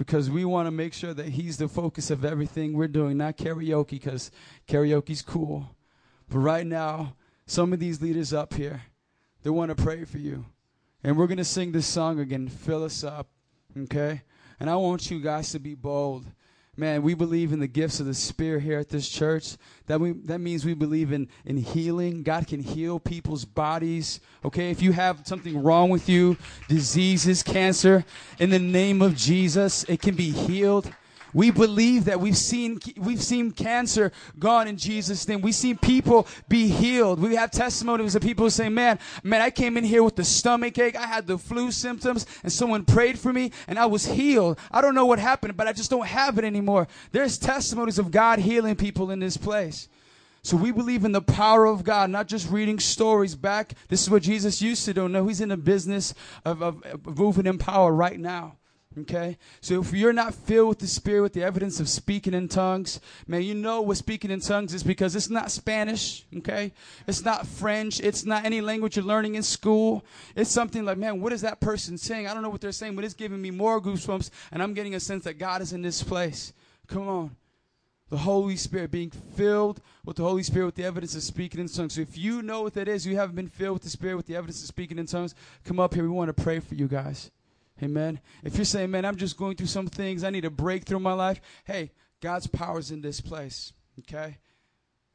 because 0.00 0.30
we 0.30 0.46
want 0.46 0.66
to 0.66 0.70
make 0.70 0.94
sure 0.94 1.12
that 1.12 1.28
He's 1.28 1.58
the 1.58 1.68
focus 1.68 2.10
of 2.10 2.24
everything 2.24 2.72
we're 2.72 2.88
doing, 2.88 3.18
not 3.18 3.36
karaoke, 3.36 3.90
because 3.90 4.30
karaoke's 4.66 5.20
cool. 5.20 5.76
But 6.30 6.38
right 6.38 6.66
now, 6.66 7.16
some 7.44 7.74
of 7.74 7.80
these 7.80 8.00
leaders 8.00 8.32
up 8.32 8.54
here, 8.54 8.80
they 9.42 9.50
want 9.50 9.68
to 9.68 9.74
pray 9.74 10.06
for 10.06 10.16
you. 10.16 10.46
And 11.04 11.18
we're 11.18 11.26
going 11.26 11.36
to 11.36 11.44
sing 11.44 11.72
this 11.72 11.86
song 11.86 12.18
again, 12.18 12.48
Fill 12.48 12.84
Us 12.84 13.04
Up, 13.04 13.28
okay? 13.76 14.22
And 14.58 14.70
I 14.70 14.76
want 14.76 15.10
you 15.10 15.20
guys 15.20 15.52
to 15.52 15.58
be 15.58 15.74
bold. 15.74 16.24
Man, 16.80 17.02
we 17.02 17.12
believe 17.12 17.52
in 17.52 17.60
the 17.60 17.66
gifts 17.68 18.00
of 18.00 18.06
the 18.06 18.14
Spirit 18.14 18.62
here 18.62 18.78
at 18.78 18.88
this 18.88 19.08
church. 19.08 19.56
That 19.86 20.00
we 20.00 20.12
that 20.24 20.40
means 20.40 20.64
we 20.64 20.72
believe 20.72 21.12
in 21.12 21.28
in 21.44 21.58
healing. 21.58 22.22
God 22.22 22.46
can 22.46 22.60
heal 22.60 22.98
people's 22.98 23.44
bodies. 23.44 24.20
Okay, 24.44 24.70
if 24.70 24.80
you 24.80 24.92
have 24.92 25.26
something 25.26 25.62
wrong 25.62 25.90
with 25.90 26.08
you, 26.08 26.38
diseases, 26.68 27.42
cancer, 27.42 28.04
in 28.38 28.48
the 28.48 28.58
name 28.58 29.02
of 29.02 29.14
Jesus, 29.14 29.84
it 29.84 30.00
can 30.00 30.16
be 30.16 30.30
healed. 30.30 30.90
We 31.32 31.50
believe 31.50 32.06
that 32.06 32.20
we've 32.20 32.36
seen 32.36 32.80
we've 32.96 33.22
seen 33.22 33.52
cancer 33.52 34.12
gone 34.38 34.68
in 34.68 34.76
Jesus' 34.76 35.26
name. 35.28 35.40
We've 35.40 35.54
seen 35.54 35.78
people 35.78 36.26
be 36.48 36.68
healed. 36.68 37.20
We 37.20 37.34
have 37.36 37.50
testimonies 37.50 38.14
of 38.14 38.22
people 38.22 38.50
saying, 38.50 38.74
"Man, 38.74 38.98
man, 39.22 39.40
I 39.40 39.50
came 39.50 39.76
in 39.76 39.84
here 39.84 40.02
with 40.02 40.16
the 40.16 40.24
stomach 40.24 40.78
ache. 40.78 40.96
I 40.96 41.06
had 41.06 41.26
the 41.26 41.38
flu 41.38 41.70
symptoms, 41.70 42.26
and 42.42 42.52
someone 42.52 42.84
prayed 42.84 43.18
for 43.18 43.32
me, 43.32 43.52
and 43.68 43.78
I 43.78 43.86
was 43.86 44.06
healed. 44.06 44.58
I 44.70 44.80
don't 44.80 44.94
know 44.94 45.06
what 45.06 45.18
happened, 45.18 45.56
but 45.56 45.66
I 45.66 45.72
just 45.72 45.90
don't 45.90 46.06
have 46.06 46.38
it 46.38 46.44
anymore." 46.44 46.88
There's 47.12 47.38
testimonies 47.38 47.98
of 47.98 48.10
God 48.10 48.40
healing 48.40 48.76
people 48.76 49.10
in 49.10 49.20
this 49.20 49.36
place. 49.36 49.88
So 50.42 50.56
we 50.56 50.72
believe 50.72 51.04
in 51.04 51.12
the 51.12 51.20
power 51.20 51.66
of 51.66 51.84
God, 51.84 52.08
not 52.08 52.26
just 52.26 52.50
reading 52.50 52.78
stories 52.78 53.34
back. 53.34 53.74
This 53.88 54.02
is 54.02 54.08
what 54.08 54.22
Jesus 54.22 54.62
used 54.62 54.84
to 54.86 54.94
do. 54.94 55.08
No, 55.08 55.26
he's 55.26 55.42
in 55.42 55.50
the 55.50 55.56
business 55.56 56.14
of, 56.46 56.62
of, 56.62 56.82
of 56.84 57.18
moving 57.18 57.46
in 57.46 57.58
power 57.58 57.92
right 57.92 58.18
now. 58.18 58.56
Okay? 58.98 59.38
So 59.60 59.80
if 59.80 59.92
you're 59.92 60.12
not 60.12 60.34
filled 60.34 60.70
with 60.70 60.78
the 60.80 60.88
Spirit, 60.88 61.22
with 61.22 61.32
the 61.32 61.44
evidence 61.44 61.78
of 61.78 61.88
speaking 61.88 62.34
in 62.34 62.48
tongues, 62.48 63.00
man, 63.28 63.42
you 63.42 63.54
know 63.54 63.82
what 63.82 63.96
speaking 63.96 64.32
in 64.32 64.40
tongues 64.40 64.74
is 64.74 64.82
because 64.82 65.14
it's 65.14 65.30
not 65.30 65.52
Spanish, 65.52 66.24
okay? 66.38 66.72
It's 67.06 67.24
not 67.24 67.46
French. 67.46 68.00
It's 68.00 68.24
not 68.24 68.44
any 68.44 68.60
language 68.60 68.96
you're 68.96 69.04
learning 69.04 69.36
in 69.36 69.44
school. 69.44 70.04
It's 70.34 70.50
something 70.50 70.84
like, 70.84 70.98
man, 70.98 71.20
what 71.20 71.32
is 71.32 71.42
that 71.42 71.60
person 71.60 71.96
saying? 71.98 72.26
I 72.26 72.34
don't 72.34 72.42
know 72.42 72.50
what 72.50 72.60
they're 72.60 72.72
saying, 72.72 72.96
but 72.96 73.04
it's 73.04 73.14
giving 73.14 73.40
me 73.40 73.52
more 73.52 73.80
goosebumps, 73.80 74.30
and 74.50 74.60
I'm 74.60 74.74
getting 74.74 74.96
a 74.96 75.00
sense 75.00 75.22
that 75.22 75.38
God 75.38 75.62
is 75.62 75.72
in 75.72 75.82
this 75.82 76.02
place. 76.02 76.52
Come 76.88 77.08
on. 77.08 77.36
The 78.08 78.18
Holy 78.18 78.56
Spirit, 78.56 78.90
being 78.90 79.10
filled 79.10 79.80
with 80.04 80.16
the 80.16 80.24
Holy 80.24 80.42
Spirit 80.42 80.66
with 80.66 80.74
the 80.74 80.82
evidence 80.82 81.14
of 81.14 81.22
speaking 81.22 81.60
in 81.60 81.68
tongues. 81.68 81.94
So 81.94 82.00
if 82.00 82.18
you 82.18 82.42
know 82.42 82.62
what 82.62 82.74
that 82.74 82.88
is, 82.88 83.06
you 83.06 83.14
haven't 83.14 83.36
been 83.36 83.46
filled 83.46 83.74
with 83.74 83.82
the 83.84 83.90
Spirit 83.90 84.16
with 84.16 84.26
the 84.26 84.34
evidence 84.34 84.60
of 84.60 84.66
speaking 84.66 84.98
in 84.98 85.06
tongues, 85.06 85.36
come 85.62 85.78
up 85.78 85.94
here. 85.94 86.02
We 86.02 86.08
want 86.08 86.36
to 86.36 86.42
pray 86.42 86.58
for 86.58 86.74
you 86.74 86.88
guys. 86.88 87.30
Amen. 87.82 88.20
If 88.44 88.56
you're 88.56 88.64
saying, 88.64 88.90
man, 88.90 89.04
I'm 89.04 89.16
just 89.16 89.36
going 89.36 89.56
through 89.56 89.66
some 89.66 89.86
things, 89.86 90.22
I 90.22 90.30
need 90.30 90.44
a 90.44 90.50
breakthrough 90.50 90.98
in 90.98 91.02
my 91.02 91.14
life, 91.14 91.40
hey, 91.64 91.92
God's 92.20 92.46
power 92.46 92.78
is 92.78 92.90
in 92.90 93.00
this 93.00 93.20
place. 93.20 93.72
Okay? 94.00 94.38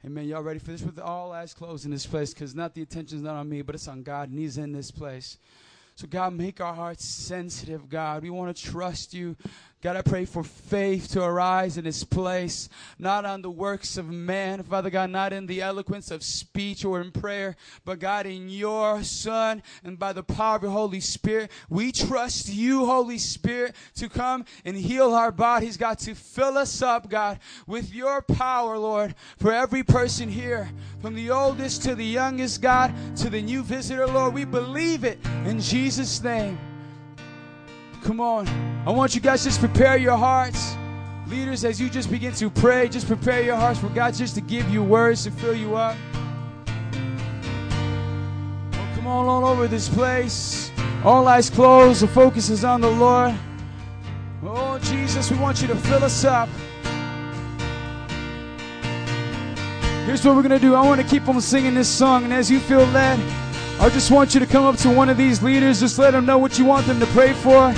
Amen. 0.03 0.26
Y'all 0.26 0.41
ready 0.41 0.59
for 0.59 0.72
this? 0.72 0.82
With 0.82 0.99
all 0.99 1.32
eyes 1.32 1.53
closed 1.53 1.86
in 1.86 1.91
this 1.91 2.05
place, 2.05 2.34
because 2.34 2.55
not 2.55 2.74
the 2.74 2.82
attention's 2.82 3.22
not 3.22 3.36
on 3.36 3.49
me, 3.49 3.61
but 3.61 3.76
it's 3.76 3.88
on 3.88 4.03
God, 4.03 4.30
and 4.30 4.39
He's 4.39 4.57
in 4.57 4.72
this 4.72 4.91
place. 4.91 5.38
So, 5.95 6.07
God, 6.07 6.34
make 6.34 6.59
our 6.59 6.74
hearts 6.74 7.05
sensitive, 7.05 7.88
God. 7.88 8.22
We 8.22 8.30
want 8.30 8.55
to 8.55 8.63
trust 8.63 9.13
you. 9.13 9.38
God, 9.86 9.97
I 9.97 10.01
pray 10.01 10.25
for 10.25 10.43
faith 10.43 11.11
to 11.11 11.23
arise 11.23 11.77
in 11.77 11.83
this 11.83 12.03
place, 12.03 12.69
not 12.97 13.23
on 13.23 13.43
the 13.43 13.51
works 13.51 13.97
of 13.97 14.09
man, 14.09 14.63
Father 14.63 14.89
God, 14.89 15.11
not 15.11 15.31
in 15.31 15.45
the 15.45 15.61
eloquence 15.61 16.09
of 16.09 16.23
speech 16.23 16.83
or 16.83 17.01
in 17.01 17.11
prayer, 17.11 17.55
but 17.86 17.99
God, 17.99 18.25
in 18.25 18.49
your 18.49 19.03
Son 19.03 19.61
and 19.83 19.99
by 19.99 20.11
the 20.11 20.23
power 20.23 20.55
of 20.55 20.63
your 20.63 20.71
Holy 20.71 21.01
Spirit. 21.01 21.51
We 21.69 21.91
trust 21.91 22.49
you, 22.49 22.88
Holy 22.88 23.19
Spirit, 23.19 23.75
to 23.97 24.09
come 24.09 24.45
and 24.65 24.75
heal 24.75 25.13
our 25.13 25.31
bodies, 25.31 25.77
God, 25.77 25.99
to 25.99 26.15
fill 26.15 26.57
us 26.57 26.81
up, 26.81 27.07
God, 27.07 27.38
with 27.67 27.93
your 27.93 28.23
power, 28.23 28.79
Lord, 28.79 29.13
for 29.38 29.53
every 29.53 29.83
person 29.83 30.29
here, 30.29 30.67
from 30.99 31.13
the 31.13 31.29
oldest 31.29 31.83
to 31.83 31.93
the 31.93 32.03
youngest, 32.03 32.59
God, 32.59 32.91
to 33.17 33.29
the 33.29 33.39
new 33.39 33.61
visitor, 33.61 34.07
Lord. 34.07 34.33
We 34.33 34.45
believe 34.45 35.03
it 35.03 35.19
in 35.45 35.59
Jesus' 35.59 36.23
name. 36.23 36.57
Come 38.05 38.19
on. 38.19 38.47
I 38.85 38.91
want 38.91 39.15
you 39.15 39.19
guys 39.19 39.43
just 39.43 39.59
prepare 39.59 39.97
your 39.97 40.15
hearts. 40.15 40.75
Leaders, 41.25 41.65
as 41.65 41.81
you 41.81 41.89
just 41.89 42.11
begin 42.11 42.33
to 42.33 42.51
pray, 42.51 42.87
just 42.87 43.07
prepare 43.07 43.41
your 43.41 43.55
hearts 43.55 43.79
for 43.79 43.89
God 43.89 44.13
just 44.13 44.35
to 44.35 44.41
give 44.41 44.69
you 44.69 44.83
words 44.83 45.23
to 45.23 45.31
fill 45.31 45.55
you 45.55 45.75
up. 45.75 45.97
Oh, 48.73 48.91
come 48.93 49.07
on 49.07 49.25
all 49.25 49.43
over 49.43 49.67
this 49.67 49.89
place. 49.89 50.69
All 51.03 51.27
eyes 51.27 51.49
closed. 51.49 52.03
The 52.03 52.07
focus 52.07 52.51
is 52.51 52.63
on 52.63 52.79
the 52.79 52.91
Lord. 52.91 53.33
Oh, 54.43 54.77
Jesus, 54.83 55.31
we 55.31 55.39
want 55.39 55.63
you 55.63 55.67
to 55.69 55.75
fill 55.75 56.03
us 56.03 56.23
up. 56.25 56.47
Here's 60.05 60.23
what 60.23 60.35
we're 60.35 60.43
going 60.43 60.51
to 60.51 60.59
do. 60.59 60.75
I 60.75 60.85
want 60.85 61.01
to 61.01 61.07
keep 61.07 61.27
on 61.27 61.41
singing 61.41 61.73
this 61.73 61.89
song, 61.89 62.23
and 62.23 62.31
as 62.31 62.51
you 62.51 62.59
feel 62.59 62.85
led, 62.85 63.19
I 63.79 63.89
just 63.89 64.11
want 64.11 64.35
you 64.35 64.39
to 64.41 64.45
come 64.45 64.63
up 64.63 64.77
to 64.77 64.91
one 64.91 65.09
of 65.09 65.17
these 65.17 65.41
leaders. 65.41 65.79
Just 65.79 65.97
let 65.97 66.11
them 66.11 66.27
know 66.27 66.37
what 66.37 66.59
you 66.59 66.65
want 66.65 66.85
them 66.85 66.99
to 66.99 67.07
pray 67.07 67.33
for. 67.33 67.73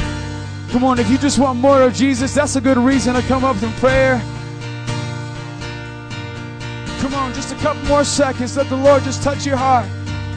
Come 0.72 0.84
on, 0.84 1.00
if 1.00 1.10
you 1.10 1.18
just 1.18 1.40
want 1.40 1.60
more 1.60 1.82
of 1.82 1.94
Jesus, 1.94 2.34
that's 2.36 2.56
a 2.58 2.62
good 2.62 2.78
reason 2.78 3.16
to 3.16 3.22
come 3.22 3.46
up 3.46 3.62
in 3.64 3.72
prayer. 3.74 4.22
Come 7.00 7.14
on, 7.14 7.34
just 7.34 7.54
a 7.54 7.56
couple 7.56 7.84
more 7.84 8.04
seconds. 8.04 8.58
Let 8.58 8.68
the 8.68 8.76
Lord 8.76 9.04
just 9.04 9.24
touch 9.24 9.46
your 9.46 9.56
heart. 9.56 9.88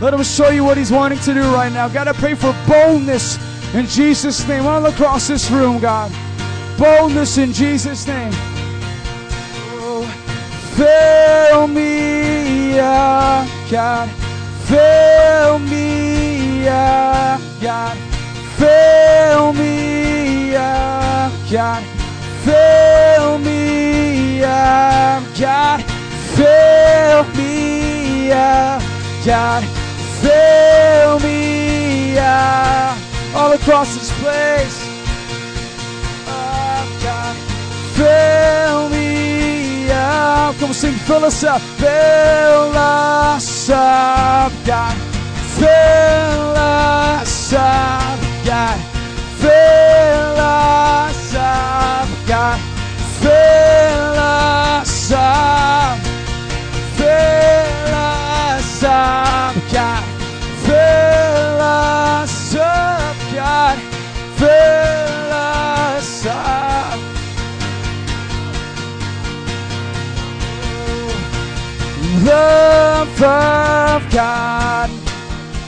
Let 0.00 0.14
Him 0.14 0.22
show 0.22 0.50
you 0.50 0.62
what 0.62 0.76
He's 0.76 0.92
wanting 0.92 1.18
to 1.20 1.34
do 1.34 1.42
right 1.52 1.72
now. 1.72 1.86
I 1.86 2.12
pray 2.12 2.34
for 2.34 2.54
boldness 2.68 3.38
in 3.74 3.86
Jesus' 3.86 4.46
name 4.46 4.66
all 4.66 4.86
across 4.86 5.26
this 5.26 5.50
room, 5.50 5.80
God. 5.80 6.12
Boldness 6.78 7.36
in 7.38 7.52
Jesus' 7.52 8.06
name. 8.06 8.32
Oh, 9.82 10.06
fill 10.76 11.66
me 11.66 12.78
up, 12.78 13.48
God. 13.70 14.08
Fill 14.68 15.58
me 15.58 16.68
up, 16.68 17.40
God. 17.60 18.09
Fill 18.60 19.54
me 19.54 20.54
up, 20.54 21.32
God. 21.50 21.82
Fill 22.44 23.38
me 23.38 24.44
up, 24.44 25.24
God. 25.38 25.82
Fill 26.36 27.24
me 27.38 28.30
up, 28.30 28.82
God. 29.24 29.64
Fill 30.20 31.20
me 31.20 32.18
up. 32.18 32.98
All 33.34 33.52
across 33.52 33.94
this 33.94 34.12
place. 34.20 34.90
Fill 37.96 38.88
me 38.90 39.90
up. 39.90 40.54
Come 40.56 40.74
sing, 40.74 40.92
fill 41.08 41.24
us 41.24 41.44
up. 41.44 41.62
Fill 41.80 42.76
us 42.76 43.70
up, 43.70 44.52
God. 44.66 44.96
Fill 45.56 46.56
us 46.56 47.52
up. 47.54 48.29
Up, 48.40 48.46
God. 59.72 60.04
Fill 60.64 61.60
us 61.60 62.54
up, 62.56 63.16
God. 63.34 63.78
Fill 64.38 65.32
us 65.32 66.26
up. 66.26 66.98
Love 72.24 73.22
of 73.22 74.12
God 74.12 74.90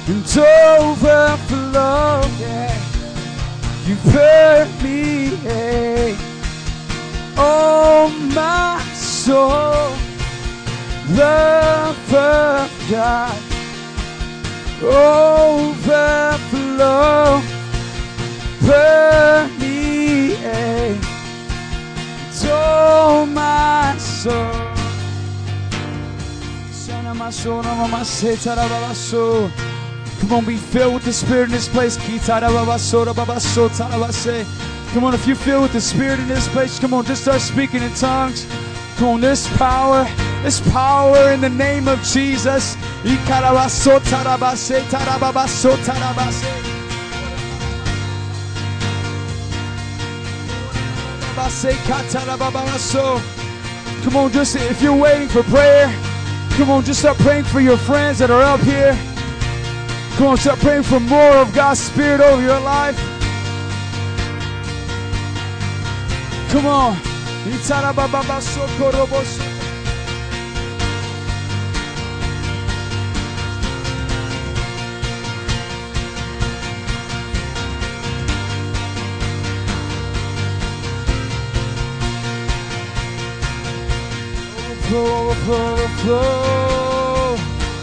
and 0.08 0.38
overflow. 0.38 2.22
Yeah. 2.40 2.61
You 3.84 3.96
hey. 5.42 6.16
oh 7.36 8.08
my 8.32 8.80
soul. 8.94 9.90
Love 11.16 12.14
of 12.14 12.70
God, 12.88 13.36
overflow. 15.60 16.22
Burn 18.60 19.58
me, 19.58 20.36
hey. 20.36 20.96
oh 22.30 23.26
my 23.26 23.96
soul. 23.98 24.54
Sana 26.70 27.12
soul, 27.30 27.62
no 27.64 27.88
my 28.80 28.92
soul. 28.94 29.50
Come 30.22 30.34
on, 30.34 30.44
be 30.44 30.56
filled 30.56 30.94
with 30.94 31.04
the 31.04 31.12
Spirit 31.12 31.46
in 31.46 31.50
this 31.50 31.68
place. 31.68 31.96
Come 34.92 35.04
on, 35.04 35.14
if 35.14 35.26
you 35.26 35.34
feel 35.34 35.60
with 35.60 35.72
the 35.72 35.80
Spirit 35.80 36.20
in 36.20 36.28
this 36.28 36.46
place, 36.46 36.78
come 36.78 36.94
on, 36.94 37.04
just 37.04 37.22
start 37.22 37.40
speaking 37.40 37.82
in 37.82 37.92
tongues. 37.94 38.46
Come 38.98 39.08
on, 39.08 39.20
this 39.20 39.48
power, 39.56 40.04
this 40.44 40.60
power 40.70 41.32
in 41.32 41.40
the 41.40 41.48
name 41.48 41.88
of 41.88 42.00
Jesus. 42.04 42.76
Come 54.04 54.16
on, 54.16 54.30
just 54.30 54.54
if 54.54 54.80
you're 54.80 54.96
waiting 54.96 55.28
for 55.28 55.42
prayer, 55.42 55.92
come 56.50 56.70
on, 56.70 56.84
just 56.84 57.00
start 57.00 57.18
praying 57.18 57.42
for 57.44 57.60
your 57.60 57.76
friends 57.76 58.20
that 58.20 58.30
are 58.30 58.42
up 58.42 58.60
here. 58.60 58.96
Come 60.16 60.26
on, 60.28 60.36
start 60.36 60.58
praying 60.60 60.84
for 60.84 61.00
more 61.00 61.36
of 61.36 61.52
God's 61.54 61.80
Spirit 61.80 62.20
over 62.20 62.42
your 62.42 62.60
life. 62.60 62.96
Come 66.50 66.66
on. 66.66 67.12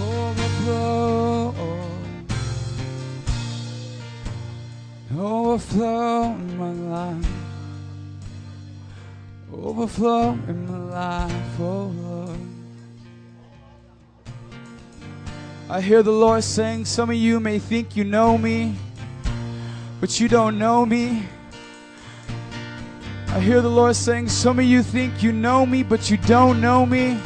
Overflow, 0.00 1.54
overflow 5.16 6.22
in 6.34 6.58
my 6.58 6.72
life. 6.72 7.28
Overflow 9.52 10.32
in 10.48 10.66
my 10.66 10.78
life, 10.94 11.60
oh. 11.60 12.09
I 15.70 15.80
hear 15.80 16.02
the 16.02 16.10
Lord 16.10 16.42
saying, 16.42 16.84
Some 16.84 17.10
of 17.10 17.16
you 17.16 17.38
may 17.38 17.60
think 17.60 17.94
you 17.94 18.02
know 18.02 18.36
me, 18.36 18.74
but 20.00 20.18
you 20.18 20.26
don't 20.26 20.58
know 20.58 20.84
me. 20.84 21.22
I 23.28 23.38
hear 23.38 23.60
the 23.60 23.70
Lord 23.70 23.94
saying, 23.94 24.30
Some 24.30 24.58
of 24.58 24.64
you 24.64 24.82
think 24.82 25.22
you 25.22 25.30
know 25.30 25.64
me, 25.64 25.84
but 25.84 26.10
you 26.10 26.16
don't 26.16 26.60
know 26.60 26.84
me. 26.84 27.16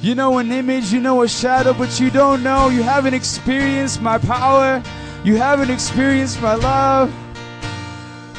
You 0.00 0.14
know 0.14 0.38
an 0.38 0.50
image, 0.50 0.94
you 0.94 1.00
know 1.00 1.20
a 1.20 1.28
shadow, 1.28 1.74
but 1.74 2.00
you 2.00 2.08
don't 2.08 2.42
know. 2.42 2.70
You 2.70 2.82
haven't 2.82 3.12
experienced 3.12 4.00
my 4.00 4.16
power, 4.16 4.82
you 5.24 5.36
haven't 5.36 5.68
experienced 5.68 6.40
my 6.40 6.54
love. 6.54 7.12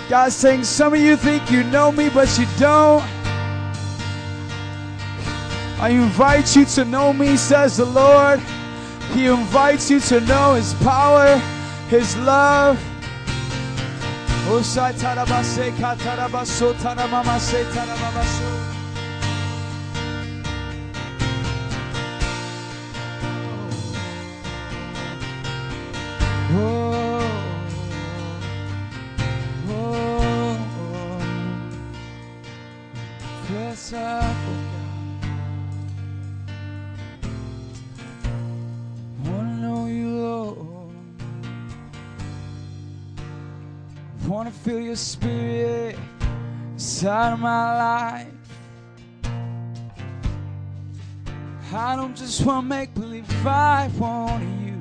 God's 0.10 0.36
saying, 0.36 0.64
Some 0.64 0.96
of 0.96 1.00
you 1.00 1.16
think 1.18 1.52
you 1.52 1.64
know 1.66 1.92
me, 1.92 2.10
but 2.10 2.36
you 2.40 2.48
don't. 2.58 3.04
I 5.78 5.90
invite 5.90 6.56
you 6.56 6.66
to 6.66 6.84
know 6.84 7.14
me, 7.14 7.38
says 7.38 7.78
the 7.78 7.86
Lord. 7.86 8.42
He 9.14 9.28
invites 9.28 9.90
you 9.90 10.00
to 10.02 10.20
know 10.22 10.54
His 10.54 10.74
power, 10.76 11.38
His 11.90 12.16
love. 12.18 12.80
Oh, 26.58 26.95
feel 44.66 44.80
your 44.80 44.96
spirit 44.96 45.96
inside 46.74 47.34
of 47.34 47.40
my 47.40 47.78
life. 47.78 48.28
I 51.72 51.96
don't 51.96 52.18
just 52.18 52.44
wanna 52.44 52.68
make 52.68 52.92
believe 52.96 53.30
I 53.46 53.92
want 53.96 54.44
you. 54.66 54.74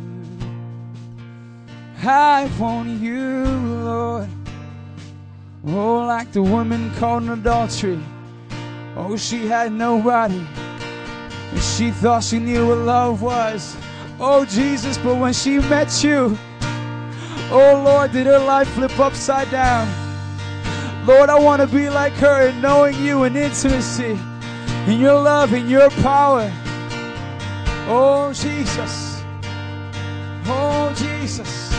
I 2.02 2.50
want 2.58 2.88
you, 2.98 3.44
Lord. 3.44 4.28
Oh, 5.66 6.06
like 6.06 6.32
the 6.32 6.42
woman 6.42 6.90
caught 6.94 7.22
in 7.24 7.28
adultery. 7.28 8.00
Oh, 8.96 9.18
she 9.18 9.46
had 9.46 9.70
nobody. 9.70 10.46
And 11.52 11.62
she 11.62 11.90
thought 11.90 12.24
she 12.24 12.38
knew 12.38 12.68
what 12.68 12.78
love 12.78 13.20
was. 13.20 13.76
Oh, 14.18 14.46
Jesus, 14.46 14.96
but 14.96 15.16
when 15.16 15.34
she 15.34 15.58
met 15.58 16.02
you, 16.02 16.38
oh, 17.50 17.82
Lord, 17.84 18.12
did 18.12 18.26
her 18.26 18.38
life 18.38 18.68
flip 18.68 18.98
upside 18.98 19.50
down. 19.50 19.88
Lord, 21.06 21.28
I 21.28 21.38
want 21.38 21.60
to 21.60 21.68
be 21.68 21.90
like 21.90 22.14
her 22.14 22.48
in 22.48 22.60
knowing 22.60 22.96
you 22.96 23.24
in 23.24 23.36
intimacy, 23.36 24.18
in 24.86 24.98
your 24.98 25.20
love, 25.20 25.52
in 25.52 25.68
your 25.68 25.90
power. 25.90 26.50
Oh, 27.86 28.32
Jesus. 28.32 29.22
Oh, 30.46 30.92
Jesus. 30.96 31.74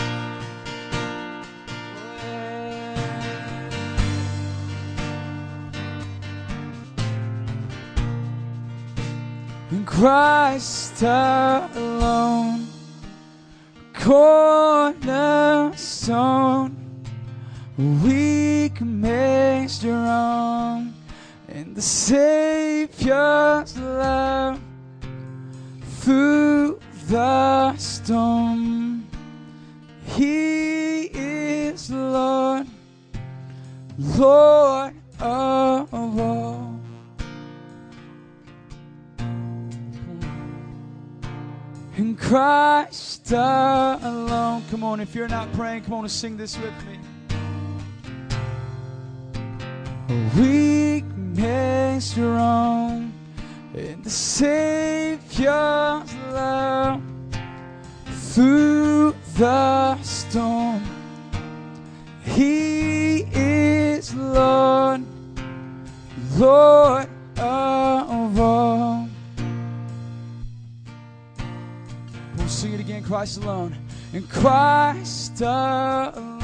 In 9.72 9.84
Christ 9.84 11.02
alone, 11.02 12.68
cornerstone, 14.06 16.78
we 17.76 18.70
can 18.70 19.02
make 19.02 19.68
strong 19.68 20.94
in 21.50 21.74
the 21.74 21.82
Savior's 21.82 23.76
love 23.80 24.60
through 26.02 26.80
the 27.08 27.76
storm. 27.78 29.08
He 30.06 31.06
is 31.06 31.90
Lord, 31.90 32.68
Lord 33.98 34.94
of 35.20 35.92
Christ 42.26 43.32
alone. 43.32 44.64
Come 44.72 44.84
on, 44.84 45.00
if 45.00 45.14
you're 45.14 45.28
not 45.28 45.54
praying, 45.54 45.84
come 45.84 45.94
on 45.94 46.06
and 46.06 46.12
sing 46.12 46.36
this 46.36 46.58
with 46.58 46.74
me. 46.88 46.98
Weak 50.36 51.06
made 51.06 52.02
strong 52.02 53.14
in 53.76 54.02
the 54.02 54.10
Savior's 54.10 56.16
love 56.34 57.00
through 58.34 59.16
the 59.38 60.02
storm. 60.02 60.84
He 62.24 63.28
is 63.34 64.16
Lord, 64.16 65.04
Lord 66.40 67.08
of 67.38 68.40
all. 68.40 68.85
Again, 72.86 73.04
Christ 73.04 73.38
alone. 73.38 73.76
In 74.14 74.28
Christ 74.28 75.42
alone. 75.42 76.42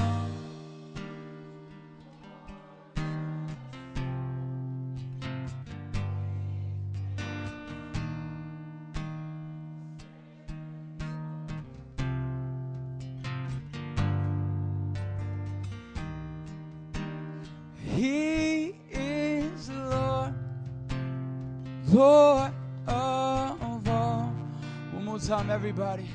He 17.86 18.74
is 18.90 19.70
Lord, 19.70 20.34
Lord 21.90 22.52
of 22.88 23.88
all. 23.88 24.34
One 24.92 25.06
more 25.06 25.20
time, 25.20 25.52
everybody. 25.52 26.08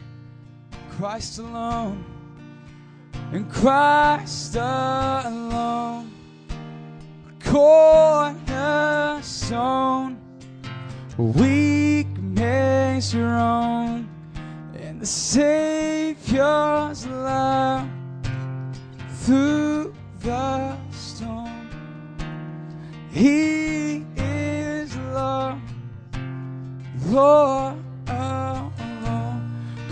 Christ 0.96 1.38
alone, 1.40 2.04
and 3.30 3.50
Christ 3.50 4.56
alone, 4.56 6.10
cornerstone, 7.44 10.16
weak 11.18 12.08
made 12.18 13.02
strong, 13.02 14.08
and 14.80 15.02
the 15.02 15.06
Savior's 15.06 17.06
love. 17.06 17.86
Through 19.20 19.92
the 20.20 20.78
storm. 20.92 21.68
He 23.10 24.06
is 24.16 24.96
Lord, 24.96 25.60
Lord. 27.08 27.85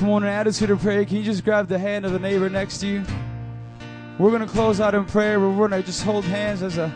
Come 0.05 0.13
on, 0.13 0.23
an 0.23 0.29
attitude 0.29 0.69
of 0.69 0.83
prayer. 0.83 1.03
Can 1.07 1.17
you 1.17 1.23
just 1.23 1.43
grab 1.45 1.67
the 1.67 1.79
hand 1.79 2.05
of 2.05 2.13
the 2.13 2.19
neighbor 2.19 2.51
next 2.51 2.77
to 2.81 2.87
you? 2.87 3.03
We're 4.19 4.31
gonna 4.31 4.47
close 4.47 4.79
out 4.79 4.95
in 4.95 5.07
prayer, 5.07 5.41
but 5.41 5.49
we're 5.49 5.67
gonna 5.67 5.83
just 5.83 6.03
hold 6.03 6.27
hands 6.27 6.63
as 6.63 6.77
a 6.77 6.95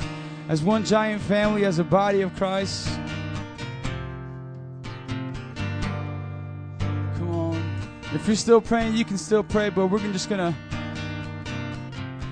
as 0.50 0.62
one 0.62 0.84
giant 0.84 1.22
family, 1.22 1.64
as 1.64 1.78
a 1.78 1.84
body 1.84 2.20
of 2.20 2.36
Christ. 2.36 2.86
Come 7.16 7.30
on. 7.30 7.78
If 8.12 8.26
you're 8.26 8.36
still 8.36 8.60
praying, 8.60 8.94
you 8.94 9.06
can 9.06 9.16
still 9.16 9.42
pray, 9.42 9.70
but 9.70 9.86
we're 9.86 10.00
just 10.00 10.28
going 10.28 10.52
to 10.52 10.58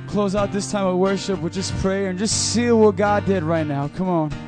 close 0.09 0.35
out 0.35 0.53
this 0.53 0.71
time 0.71 0.87
of 0.87 0.99
worship 0.99 1.41
with 1.41 1.55
just 1.55 1.75
prayer 1.77 2.11
and 2.11 2.19
just 2.19 2.53
seal 2.53 2.79
what 2.79 2.97
God 2.97 3.25
did 3.25 3.45
right 3.45 3.67
now. 3.67 3.89
Come 3.89 4.11
on. 4.11 4.46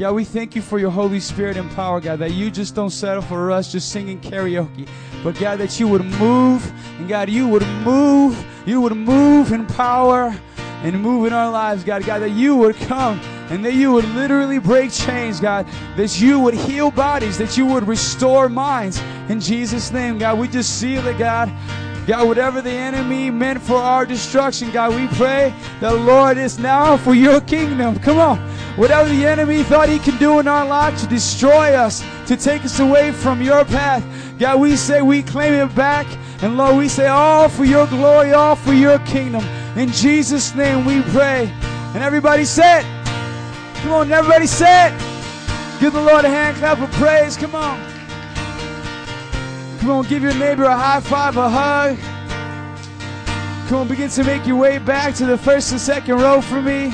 God, 0.00 0.14
we 0.14 0.24
thank 0.24 0.56
you 0.56 0.62
for 0.62 0.78
your 0.78 0.90
Holy 0.90 1.20
Spirit 1.20 1.58
and 1.58 1.70
power, 1.72 2.00
God, 2.00 2.20
that 2.20 2.30
you 2.30 2.50
just 2.50 2.74
don't 2.74 2.88
settle 2.88 3.20
for 3.20 3.50
us 3.50 3.70
just 3.70 3.92
singing 3.92 4.18
karaoke, 4.18 4.88
but 5.22 5.38
God, 5.38 5.58
that 5.58 5.78
you 5.78 5.88
would 5.88 6.06
move, 6.06 6.72
and 6.98 7.06
God, 7.06 7.28
you 7.28 7.46
would 7.46 7.66
move, 7.84 8.42
you 8.64 8.80
would 8.80 8.96
move 8.96 9.52
in 9.52 9.66
power 9.66 10.34
and 10.82 10.98
move 11.02 11.26
in 11.26 11.34
our 11.34 11.50
lives, 11.50 11.84
God. 11.84 12.06
God, 12.06 12.20
that 12.20 12.30
you 12.30 12.56
would 12.56 12.76
come 12.76 13.20
and 13.50 13.62
that 13.62 13.74
you 13.74 13.92
would 13.92 14.06
literally 14.14 14.58
break 14.58 14.90
chains, 14.90 15.38
God. 15.38 15.66
That 15.96 16.18
you 16.18 16.40
would 16.40 16.54
heal 16.54 16.90
bodies, 16.90 17.36
that 17.36 17.58
you 17.58 17.66
would 17.66 17.86
restore 17.86 18.48
minds. 18.48 19.02
In 19.28 19.38
Jesus' 19.38 19.92
name, 19.92 20.16
God, 20.16 20.38
we 20.38 20.48
just 20.48 20.80
seal 20.80 21.06
it, 21.08 21.18
God. 21.18 21.50
God, 22.10 22.26
whatever 22.26 22.60
the 22.60 22.72
enemy 22.72 23.30
meant 23.30 23.62
for 23.62 23.76
our 23.76 24.04
destruction, 24.04 24.72
God, 24.72 24.96
we 24.96 25.06
pray 25.16 25.54
the 25.78 25.94
Lord 25.94 26.38
is 26.38 26.58
now 26.58 26.96
for 26.96 27.14
your 27.14 27.40
kingdom. 27.40 28.00
Come 28.00 28.18
on. 28.18 28.36
Whatever 28.76 29.08
the 29.08 29.24
enemy 29.24 29.62
thought 29.62 29.88
he 29.88 30.00
could 30.00 30.18
do 30.18 30.40
in 30.40 30.48
our 30.48 30.66
life 30.66 31.00
to 31.02 31.06
destroy 31.06 31.72
us, 31.72 32.04
to 32.26 32.36
take 32.36 32.64
us 32.64 32.80
away 32.80 33.12
from 33.12 33.40
your 33.40 33.64
path, 33.64 34.04
God, 34.40 34.58
we 34.58 34.74
say 34.74 35.02
we 35.02 35.22
claim 35.22 35.52
it 35.52 35.72
back. 35.76 36.04
And 36.42 36.56
Lord, 36.56 36.78
we 36.78 36.88
say 36.88 37.06
all 37.06 37.48
for 37.48 37.64
your 37.64 37.86
glory, 37.86 38.32
all 38.32 38.56
for 38.56 38.72
your 38.72 38.98
kingdom. 39.06 39.44
In 39.78 39.92
Jesus' 39.92 40.52
name 40.52 40.84
we 40.84 41.02
pray. 41.12 41.48
And 41.94 42.02
everybody 42.02 42.44
said, 42.44 42.82
Come 43.82 43.92
on, 43.92 44.10
everybody 44.10 44.48
said, 44.48 44.90
Give 45.78 45.92
the 45.92 46.02
Lord 46.02 46.24
a 46.24 46.28
hand 46.28 46.56
clap 46.56 46.80
of 46.80 46.90
praise. 46.90 47.36
Come 47.36 47.54
on. 47.54 47.99
Come 49.80 49.90
on, 49.92 50.04
give 50.08 50.22
your 50.22 50.34
neighbor 50.34 50.64
a 50.64 50.76
high 50.76 51.00
five, 51.00 51.38
a 51.38 51.48
hug. 51.48 51.96
Come 53.68 53.78
on, 53.78 53.88
begin 53.88 54.10
to 54.10 54.24
make 54.24 54.46
your 54.46 54.56
way 54.56 54.76
back 54.76 55.14
to 55.14 55.24
the 55.24 55.38
first 55.38 55.72
and 55.72 55.80
second 55.80 56.16
row 56.16 56.42
for 56.42 56.60
me. 56.60 56.92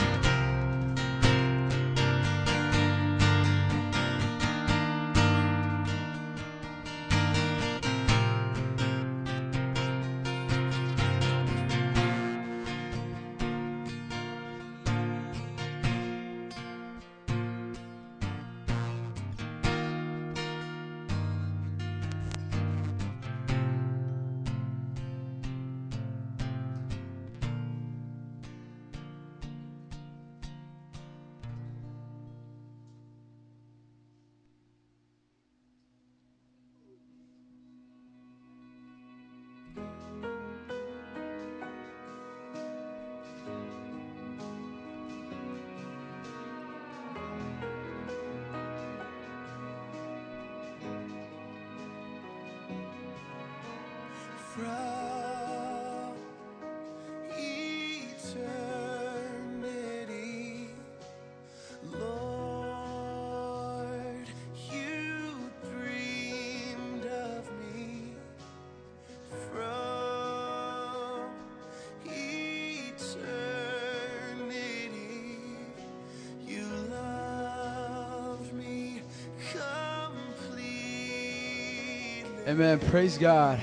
Amen. 82.56 82.80
Praise 82.88 83.18
God. 83.18 83.60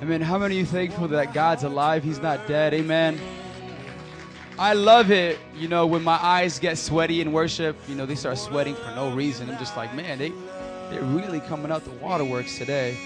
Amen. 0.00 0.22
How 0.22 0.38
many 0.38 0.54
of 0.54 0.60
you 0.60 0.64
thankful 0.64 1.08
that 1.08 1.34
God's 1.34 1.64
alive? 1.64 2.02
He's 2.02 2.18
not 2.18 2.46
dead. 2.46 2.72
Amen. 2.72 3.20
I 4.58 4.72
love 4.72 5.10
it, 5.10 5.38
you 5.54 5.68
know, 5.68 5.86
when 5.86 6.02
my 6.02 6.16
eyes 6.16 6.58
get 6.58 6.78
sweaty 6.78 7.20
in 7.20 7.30
worship, 7.30 7.76
you 7.86 7.94
know, 7.94 8.06
they 8.06 8.14
start 8.14 8.38
sweating 8.38 8.74
for 8.74 8.90
no 8.94 9.12
reason. 9.12 9.50
I'm 9.50 9.58
just 9.58 9.76
like, 9.76 9.94
man, 9.94 10.16
they 10.18 10.32
they're 10.88 11.02
really 11.02 11.40
coming 11.40 11.70
out 11.70 11.84
the 11.84 11.90
waterworks 11.90 12.56
today. 12.56 12.96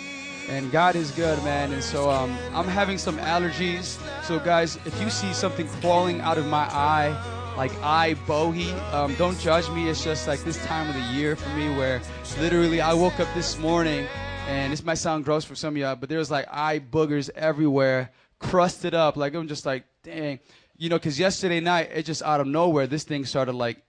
And 0.49 0.71
God 0.71 0.95
is 0.95 1.11
good, 1.11 1.43
man. 1.43 1.73
And 1.73 1.83
so 1.83 2.09
um, 2.09 2.33
I'm 2.53 2.69
having 2.69 2.97
some 2.97 3.19
allergies. 3.19 3.99
So 4.23 4.39
guys, 4.39 4.79
if 4.87 5.01
you 5.01 5.11
see 5.11 5.33
something 5.33 5.67
crawling 5.81 6.21
out 6.21 6.39
of 6.39 6.47
my 6.47 6.73
eye, 6.73 7.11
like 7.57 7.75
eye 7.83 8.15
bogey, 8.29 8.71
um, 8.93 9.13
don't 9.17 9.41
judge 9.41 9.69
me. 9.71 9.89
It's 9.89 10.05
just 10.05 10.29
like 10.29 10.45
this 10.45 10.65
time 10.67 10.89
of 10.89 10.95
the 10.95 11.19
year 11.19 11.35
for 11.35 11.49
me 11.57 11.69
where 11.77 12.01
literally 12.39 12.81
I 12.81 12.95
woke 12.95 13.19
up 13.19 13.35
this 13.35 13.59
morning 13.59 14.07
and 14.47 14.73
this 14.73 14.85
might 14.85 14.95
sound 14.95 15.25
gross 15.25 15.45
for 15.45 15.55
some 15.55 15.75
of 15.75 15.79
y'all, 15.79 15.97
but 15.97 16.09
there 16.09 16.19
was 16.19 16.31
like 16.31 16.47
eye 16.51 16.79
boogers 16.79 17.31
everywhere, 17.35 18.11
crusted 18.39 18.95
up. 18.95 19.17
Like 19.17 19.35
I'm 19.35 19.49
just 19.49 19.67
like, 19.67 19.85
dang, 20.03 20.41
you 20.77 20.89
know, 20.89 20.97
because 20.97 21.19
yesterday 21.19 21.61
night 21.61 21.91
it 21.95 22.05
just 22.05 22.23
out 22.23 22.41
of 22.41 22.47
nowhere 22.47 22.87
this 22.87 23.05
thing 23.05 23.25
started 23.25 23.55
like 23.55 23.83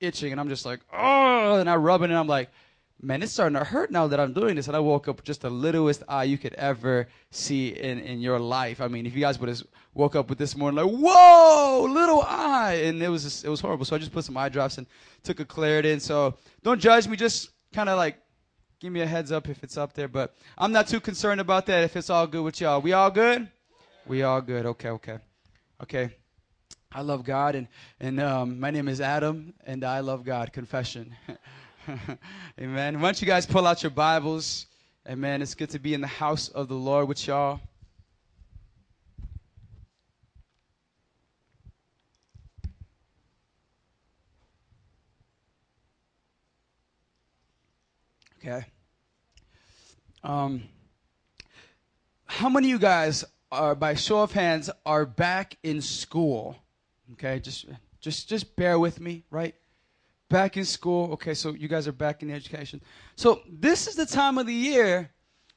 itching, 0.00 0.32
and 0.32 0.40
I'm 0.40 0.48
just 0.48 0.66
like, 0.66 0.80
oh, 0.92 1.56
and 1.56 1.68
I 1.68 1.76
rub 1.76 2.02
it, 2.02 2.10
and 2.10 2.18
I'm 2.18 2.26
like, 2.26 2.50
man, 3.02 3.22
it's 3.22 3.32
starting 3.32 3.58
to 3.58 3.64
hurt 3.64 3.90
now 3.90 4.06
that 4.08 4.20
I'm 4.20 4.32
doing 4.32 4.56
this. 4.56 4.66
And 4.66 4.76
I 4.76 4.80
woke 4.80 5.08
up 5.08 5.16
with 5.16 5.24
just 5.24 5.42
the 5.42 5.50
littlest 5.50 6.02
eye 6.08 6.24
you 6.24 6.38
could 6.38 6.54
ever 6.54 7.08
see 7.30 7.68
in 7.68 7.98
in 8.00 8.20
your 8.20 8.38
life. 8.38 8.80
I 8.80 8.88
mean, 8.88 9.06
if 9.06 9.14
you 9.14 9.20
guys 9.20 9.38
would 9.38 9.48
have 9.48 9.62
woke 9.94 10.16
up 10.16 10.28
with 10.28 10.38
this 10.38 10.56
morning 10.56 10.84
like, 10.84 10.92
whoa, 10.92 11.86
little 11.88 12.22
eye, 12.22 12.80
and 12.84 13.02
it 13.02 13.08
was 13.08 13.24
just, 13.24 13.44
it 13.44 13.48
was 13.48 13.60
horrible. 13.60 13.84
So 13.84 13.96
I 13.96 13.98
just 13.98 14.12
put 14.12 14.24
some 14.24 14.36
eye 14.36 14.48
drops 14.48 14.78
and 14.78 14.86
took 15.22 15.40
a 15.40 15.44
Claritin. 15.44 16.00
So 16.00 16.36
don't 16.62 16.80
judge 16.80 17.08
me, 17.08 17.16
just 17.16 17.50
kind 17.72 17.88
of 17.88 17.96
like 17.96 18.16
give 18.80 18.92
me 18.92 19.02
a 19.02 19.06
heads 19.06 19.30
up 19.30 19.48
if 19.48 19.62
it's 19.62 19.76
up 19.76 19.92
there. 19.92 20.08
But 20.08 20.34
I'm 20.58 20.72
not 20.72 20.88
too 20.88 21.00
concerned 21.00 21.40
about 21.40 21.66
that 21.66 21.84
if 21.84 21.96
it's 21.96 22.10
all 22.10 22.26
good 22.26 22.42
with 22.42 22.60
y'all. 22.60 22.80
We 22.80 22.92
all 22.94 23.10
good? 23.10 23.48
We 24.06 24.22
all 24.22 24.40
good. 24.40 24.66
Okay, 24.66 24.88
okay. 24.88 25.18
Okay. 25.82 26.10
I 26.92 27.02
love 27.02 27.22
God, 27.22 27.54
and, 27.54 27.68
and 28.00 28.18
um, 28.18 28.58
my 28.58 28.72
name 28.72 28.88
is 28.88 29.00
Adam, 29.00 29.54
and 29.64 29.84
I 29.84 30.00
love 30.00 30.24
God. 30.24 30.52
Confession. 30.52 31.14
Amen. 32.60 33.00
Why 33.00 33.06
don't 33.06 33.20
you 33.20 33.28
guys 33.28 33.46
pull 33.46 33.66
out 33.66 33.82
your 33.82 33.90
Bibles? 33.90 34.66
Amen. 35.08 35.40
It's 35.40 35.54
good 35.54 35.70
to 35.70 35.78
be 35.78 35.94
in 35.94 36.00
the 36.00 36.08
house 36.08 36.48
of 36.48 36.66
the 36.66 36.74
Lord 36.74 37.06
with 37.06 37.24
y'all. 37.28 37.60
Okay. 48.42 48.64
Um, 50.24 50.62
how 52.24 52.48
many 52.48 52.68
of 52.68 52.70
you 52.70 52.78
guys 52.78 53.22
are, 53.52 53.74
by 53.74 53.94
show 53.94 54.20
of 54.20 54.32
hands, 54.32 54.70
are 54.86 55.04
back 55.04 55.58
in 55.62 55.82
school? 55.82 56.56
Okay, 57.12 57.38
just 57.40 57.66
just 58.00 58.30
just 58.30 58.56
bear 58.56 58.78
with 58.78 58.98
me, 58.98 59.24
right? 59.30 59.54
Back 60.30 60.56
in 60.56 60.64
school. 60.64 61.12
Okay, 61.12 61.34
so 61.34 61.52
you 61.52 61.68
guys 61.68 61.86
are 61.86 61.92
back 61.92 62.22
in 62.22 62.30
education. 62.30 62.80
So 63.14 63.42
this 63.46 63.86
is 63.86 63.94
the 63.94 64.06
time 64.06 64.38
of 64.38 64.46
the 64.46 64.54
year 64.54 65.10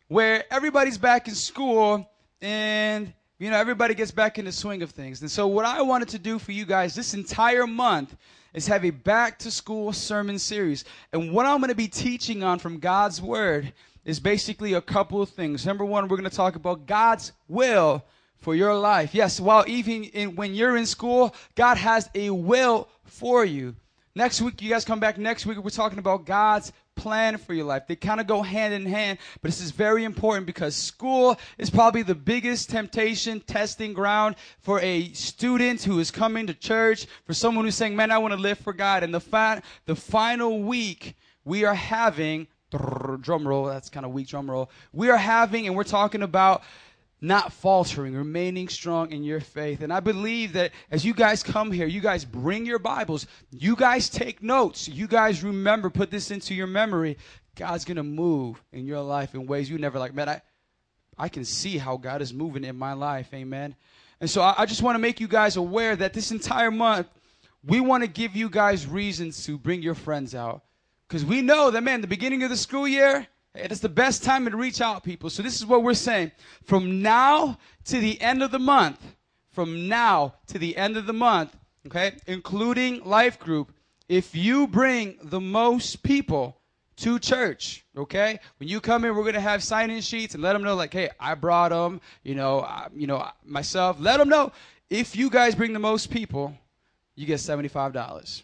where 0.09 0.43
everybody's 0.51 0.97
back 0.97 1.29
in 1.29 1.35
school 1.35 2.09
and 2.41 3.13
you 3.43 3.49
know 3.49 3.57
everybody 3.57 3.93
gets 3.93 4.11
back 4.11 4.39
in 4.39 4.45
the 4.45 4.53
swing 4.53 4.81
of 4.83 4.91
things. 4.91 5.19
And 5.19 5.29
so 5.29 5.47
what 5.47 5.65
I 5.65 5.81
wanted 5.81 6.07
to 6.09 6.19
do 6.19 6.39
for 6.39 6.53
you 6.53 6.65
guys 6.65 6.95
this 6.95 7.13
entire 7.13 7.67
month 7.67 8.15
is 8.53 8.67
have 8.67 8.85
a 8.85 8.89
back 8.89 9.37
to 9.39 9.51
school 9.51 9.91
sermon 9.91 10.39
series. 10.39 10.85
And 11.11 11.33
what 11.33 11.45
I'm 11.45 11.57
going 11.57 11.67
to 11.67 11.75
be 11.75 11.89
teaching 11.89 12.41
on 12.41 12.57
from 12.57 12.79
God's 12.79 13.21
word 13.21 13.73
is 14.05 14.17
basically 14.17 14.73
a 14.73 14.81
couple 14.81 15.21
of 15.21 15.27
things. 15.27 15.65
Number 15.65 15.83
one, 15.83 16.07
we're 16.07 16.15
going 16.15 16.29
to 16.29 16.35
talk 16.35 16.55
about 16.55 16.85
God's 16.85 17.33
will 17.49 18.05
for 18.39 18.55
your 18.55 18.75
life. 18.75 19.13
Yes, 19.13 19.41
while 19.41 19.65
even 19.67 20.05
in, 20.05 20.35
when 20.37 20.53
you're 20.53 20.77
in 20.77 20.85
school, 20.85 21.35
God 21.55 21.75
has 21.75 22.09
a 22.15 22.29
will 22.29 22.87
for 23.03 23.43
you. 23.43 23.75
Next 24.15 24.43
week, 24.43 24.61
you 24.61 24.69
guys 24.69 24.85
come 24.85 24.99
back 24.99 25.17
next 25.17 25.47
week, 25.47 25.57
we're 25.57 25.71
talking 25.71 25.97
about 25.97 26.27
God's 26.27 26.71
plan 26.95 27.39
for 27.39 27.55
your 27.55 27.65
life. 27.65 27.87
They 27.87 27.95
kind 27.95 28.21
of 28.21 28.27
go 28.27 28.43
hand 28.43 28.71
in 28.71 28.85
hand, 28.85 29.17
but 29.41 29.49
this 29.49 29.59
is 29.59 29.71
very 29.71 30.03
important 30.03 30.45
because 30.45 30.75
school 30.75 31.35
is 31.57 31.71
probably 31.71 32.03
the 32.03 32.13
biggest 32.13 32.69
temptation, 32.69 33.39
testing 33.39 33.91
ground 33.91 34.35
for 34.59 34.79
a 34.81 35.11
student 35.13 35.81
who 35.81 35.97
is 35.97 36.11
coming 36.11 36.45
to 36.45 36.53
church, 36.53 37.07
for 37.25 37.33
someone 37.33 37.65
who's 37.65 37.73
saying, 37.73 37.95
man, 37.95 38.11
I 38.11 38.19
want 38.19 38.35
to 38.35 38.39
live 38.39 38.59
for 38.59 38.71
God. 38.71 39.01
And 39.01 39.11
the, 39.11 39.19
fi- 39.19 39.63
the 39.87 39.95
final 39.95 40.61
week 40.61 41.15
we 41.43 41.65
are 41.65 41.73
having, 41.73 42.45
drum 42.69 43.47
roll, 43.47 43.65
that's 43.65 43.89
kind 43.89 44.05
of 44.05 44.11
weak 44.11 44.27
drum 44.27 44.49
roll, 44.49 44.69
we 44.91 45.09
are 45.09 45.17
having, 45.17 45.65
and 45.65 45.75
we're 45.75 45.83
talking 45.83 46.21
about 46.21 46.61
not 47.23 47.53
faltering, 47.53 48.13
remaining 48.13 48.67
strong 48.67 49.13
in 49.13 49.23
your 49.23 49.39
faith. 49.39 49.81
And 49.81 49.93
I 49.93 50.01
believe 50.01 50.53
that 50.53 50.71
as 50.91 51.05
you 51.05 51.13
guys 51.13 51.41
come 51.41 51.71
here, 51.71 51.87
you 51.87 52.01
guys 52.01 52.25
bring 52.25 52.65
your 52.65 52.79
Bibles, 52.79 53.27
you 53.49 53.77
guys 53.77 54.09
take 54.09 54.43
notes, 54.43 54.89
you 54.89 55.07
guys 55.07 55.41
remember, 55.41 55.89
put 55.89 56.11
this 56.11 56.31
into 56.31 56.53
your 56.53 56.67
memory. 56.67 57.17
God's 57.55 57.85
going 57.85 57.95
to 57.97 58.03
move 58.03 58.61
in 58.73 58.85
your 58.85 58.99
life 58.99 59.33
in 59.35 59.47
ways 59.47 59.69
you 59.69 59.77
never 59.77 59.99
like. 59.99 60.13
Man, 60.13 60.27
I, 60.27 60.41
I 61.17 61.29
can 61.29 61.45
see 61.45 61.77
how 61.77 61.95
God 61.95 62.21
is 62.21 62.33
moving 62.33 62.65
in 62.65 62.75
my 62.75 62.91
life. 62.91 63.33
Amen. 63.33 63.73
And 64.19 64.29
so 64.29 64.41
I, 64.41 64.55
I 64.57 64.65
just 64.65 64.81
want 64.81 64.95
to 64.95 64.99
make 64.99 65.21
you 65.21 65.29
guys 65.29 65.55
aware 65.55 65.95
that 65.95 66.13
this 66.13 66.31
entire 66.31 66.71
month, 66.71 67.07
we 67.63 67.79
want 67.79 68.03
to 68.03 68.09
give 68.09 68.35
you 68.35 68.49
guys 68.49 68.85
reasons 68.85 69.45
to 69.45 69.57
bring 69.57 69.81
your 69.81 69.95
friends 69.95 70.35
out. 70.35 70.63
Because 71.07 71.23
we 71.23 71.41
know 71.41 71.71
that, 71.71 71.83
man, 71.83 72.01
the 72.01 72.07
beginning 72.07 72.43
of 72.43 72.49
the 72.49 72.57
school 72.57 72.85
year, 72.85 73.27
it 73.55 73.71
is 73.71 73.81
the 73.81 73.89
best 73.89 74.23
time 74.23 74.45
to 74.49 74.57
reach 74.57 74.81
out, 74.81 75.03
people. 75.03 75.29
So 75.29 75.43
this 75.43 75.55
is 75.55 75.65
what 75.65 75.83
we're 75.83 75.93
saying. 75.93 76.31
From 76.63 77.01
now 77.01 77.57
to 77.85 77.99
the 77.99 78.19
end 78.21 78.41
of 78.41 78.51
the 78.51 78.59
month, 78.59 79.15
from 79.51 79.87
now 79.87 80.35
to 80.47 80.57
the 80.57 80.75
end 80.75 80.97
of 80.97 81.05
the 81.05 81.13
month, 81.13 81.55
okay, 81.85 82.13
including 82.27 83.03
life 83.03 83.39
group, 83.39 83.71
if 84.09 84.35
you 84.35 84.67
bring 84.67 85.17
the 85.23 85.39
most 85.39 86.03
people 86.03 86.57
to 86.95 87.19
church, 87.19 87.85
okay, 87.97 88.39
when 88.57 88.69
you 88.69 88.79
come 88.79 89.05
in, 89.05 89.15
we're 89.15 89.23
gonna 89.23 89.39
have 89.39 89.63
sign-in 89.63 90.01
sheets 90.01 90.33
and 90.33 90.43
let 90.43 90.53
them 90.53 90.63
know, 90.63 90.75
like, 90.75 90.93
hey, 90.93 91.09
I 91.19 91.35
brought 91.35 91.69
them, 91.69 92.01
you 92.23 92.35
know, 92.35 92.61
I, 92.61 92.87
you 92.95 93.07
know, 93.07 93.27
myself. 93.45 93.97
Let 93.99 94.17
them 94.17 94.29
know 94.29 94.51
if 94.89 95.15
you 95.15 95.29
guys 95.29 95.55
bring 95.55 95.73
the 95.73 95.79
most 95.79 96.11
people, 96.11 96.55
you 97.15 97.25
get 97.25 97.39
seventy-five 97.39 97.93
dollars. 97.93 98.43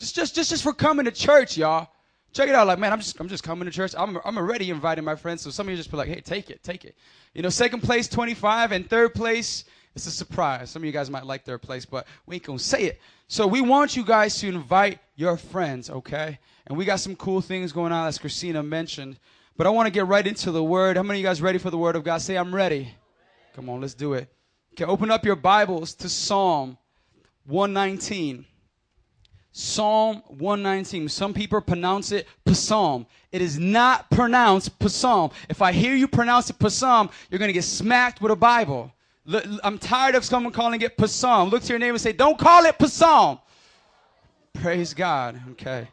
Just, 0.00 0.14
just, 0.14 0.34
just, 0.34 0.50
just 0.50 0.62
for 0.62 0.72
coming 0.72 1.04
to 1.04 1.12
church, 1.12 1.56
y'all. 1.56 1.88
Check 2.34 2.48
it 2.48 2.54
out. 2.56 2.66
Like, 2.66 2.80
man, 2.80 2.92
I'm 2.92 2.98
just, 2.98 3.18
I'm 3.20 3.28
just 3.28 3.44
coming 3.44 3.64
to 3.64 3.70
church. 3.70 3.94
I'm, 3.96 4.18
I'm 4.24 4.36
already 4.36 4.68
inviting 4.70 5.04
my 5.04 5.14
friends. 5.14 5.42
So 5.42 5.50
some 5.50 5.68
of 5.68 5.70
you 5.70 5.76
just 5.76 5.90
be 5.90 5.96
like, 5.96 6.08
hey, 6.08 6.20
take 6.20 6.50
it, 6.50 6.64
take 6.64 6.84
it. 6.84 6.96
You 7.32 7.42
know, 7.42 7.48
second 7.48 7.82
place, 7.82 8.08
25, 8.08 8.72
and 8.72 8.90
third 8.90 9.14
place, 9.14 9.64
it's 9.94 10.06
a 10.08 10.10
surprise. 10.10 10.68
Some 10.70 10.82
of 10.82 10.86
you 10.86 10.92
guys 10.92 11.08
might 11.08 11.24
like 11.24 11.44
third 11.44 11.62
place, 11.62 11.86
but 11.86 12.08
we 12.26 12.34
ain't 12.34 12.44
gonna 12.44 12.58
say 12.58 12.84
it. 12.84 13.00
So 13.28 13.46
we 13.46 13.60
want 13.60 13.96
you 13.96 14.04
guys 14.04 14.36
to 14.40 14.48
invite 14.48 14.98
your 15.14 15.36
friends, 15.36 15.88
okay? 15.88 16.40
And 16.66 16.76
we 16.76 16.84
got 16.84 16.98
some 16.98 17.14
cool 17.14 17.40
things 17.40 17.70
going 17.70 17.92
on, 17.92 18.08
as 18.08 18.18
Christina 18.18 18.64
mentioned. 18.64 19.16
But 19.56 19.68
I 19.68 19.70
want 19.70 19.86
to 19.86 19.92
get 19.92 20.06
right 20.08 20.26
into 20.26 20.50
the 20.50 20.64
word. 20.64 20.96
How 20.96 21.04
many 21.04 21.20
of 21.20 21.22
you 21.22 21.28
guys 21.28 21.40
ready 21.40 21.58
for 21.58 21.70
the 21.70 21.78
word 21.78 21.94
of 21.94 22.02
God? 22.02 22.20
Say, 22.20 22.36
I'm 22.36 22.52
ready. 22.52 22.92
Come 23.54 23.70
on, 23.70 23.80
let's 23.80 23.94
do 23.94 24.14
it. 24.14 24.28
Okay, 24.72 24.84
open 24.84 25.12
up 25.12 25.24
your 25.24 25.36
Bibles 25.36 25.94
to 25.94 26.08
Psalm 26.08 26.76
119. 27.46 28.44
Psalm 29.56 30.20
119. 30.26 31.08
Some 31.08 31.32
people 31.32 31.60
pronounce 31.60 32.10
it 32.10 32.26
psalm. 32.52 33.06
It 33.30 33.40
is 33.40 33.56
not 33.56 34.10
pronounced 34.10 34.72
psalm. 34.88 35.30
If 35.48 35.62
I 35.62 35.70
hear 35.70 35.94
you 35.94 36.08
pronounce 36.08 36.50
it 36.50 36.70
psalm, 36.70 37.08
you're 37.30 37.38
going 37.38 37.48
to 37.50 37.52
get 37.52 37.62
smacked 37.62 38.20
with 38.20 38.32
a 38.32 38.36
Bible. 38.36 38.92
I'm 39.62 39.78
tired 39.78 40.16
of 40.16 40.24
someone 40.24 40.52
calling 40.52 40.80
it 40.80 41.00
psalm. 41.08 41.50
Look 41.50 41.62
to 41.62 41.68
your 41.68 41.78
neighbor 41.78 41.92
and 41.92 42.00
say, 42.00 42.12
don't 42.12 42.36
call 42.36 42.64
it 42.64 42.74
psalm. 42.88 43.38
Praise 44.54 44.92
God. 44.92 45.40
Okay. 45.52 45.86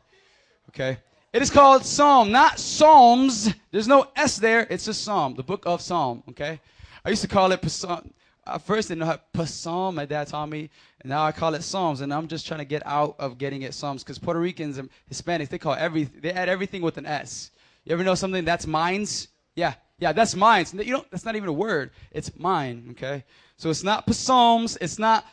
Okay. 0.69 0.97
It 1.31 1.43
is 1.43 1.51
called 1.51 1.85
Psalm, 1.85 2.31
not 2.31 2.59
Psalms. 2.59 3.53
There's 3.69 3.87
no 3.87 4.07
S 4.15 4.37
there. 4.37 4.65
It's 4.69 4.87
a 4.87 4.93
Psalm, 4.93 5.35
the 5.35 5.43
book 5.43 5.63
of 5.67 5.81
Psalm. 5.81 6.23
Okay. 6.29 6.59
I 7.05 7.09
used 7.09 7.21
to 7.21 7.27
call 7.27 7.51
it 7.51 7.69
Psalm. 7.69 8.11
I 8.45 8.57
first 8.57 8.87
didn't 8.87 9.01
know 9.01 9.05
how 9.05 9.45
Psalm. 9.45 9.95
My 9.95 10.05
dad 10.05 10.27
taught 10.27 10.49
me, 10.49 10.69
and 11.01 11.09
now 11.09 11.23
I 11.23 11.31
call 11.31 11.55
it 11.55 11.63
Psalms. 11.63 12.01
And 12.01 12.13
I'm 12.13 12.27
just 12.27 12.47
trying 12.47 12.59
to 12.59 12.65
get 12.65 12.83
out 12.85 13.15
of 13.19 13.37
getting 13.37 13.63
it 13.63 13.73
Psalms 13.73 14.03
because 14.03 14.19
Puerto 14.19 14.39
Ricans 14.39 14.77
and 14.77 14.89
Hispanics 15.11 15.49
they 15.49 15.57
call 15.57 15.73
every 15.73 16.03
they 16.03 16.31
add 16.31 16.49
everything 16.49 16.81
with 16.81 16.97
an 16.97 17.05
S. 17.05 17.51
You 17.83 17.93
ever 17.93 18.03
know 18.03 18.15
something 18.15 18.45
that's 18.45 18.67
mine's? 18.67 19.27
Yeah, 19.55 19.73
yeah, 19.97 20.13
that's 20.13 20.35
mine. 20.35 20.65
You 20.73 20.93
know, 20.93 21.05
that's 21.09 21.25
not 21.25 21.35
even 21.35 21.49
a 21.49 21.53
word. 21.53 21.91
It's 22.11 22.31
mine. 22.37 22.89
Okay, 22.91 23.23
so 23.57 23.69
it's 23.69 23.83
not 23.83 24.11
Psalms. 24.13 24.77
It's 24.79 24.99
not 24.99 25.25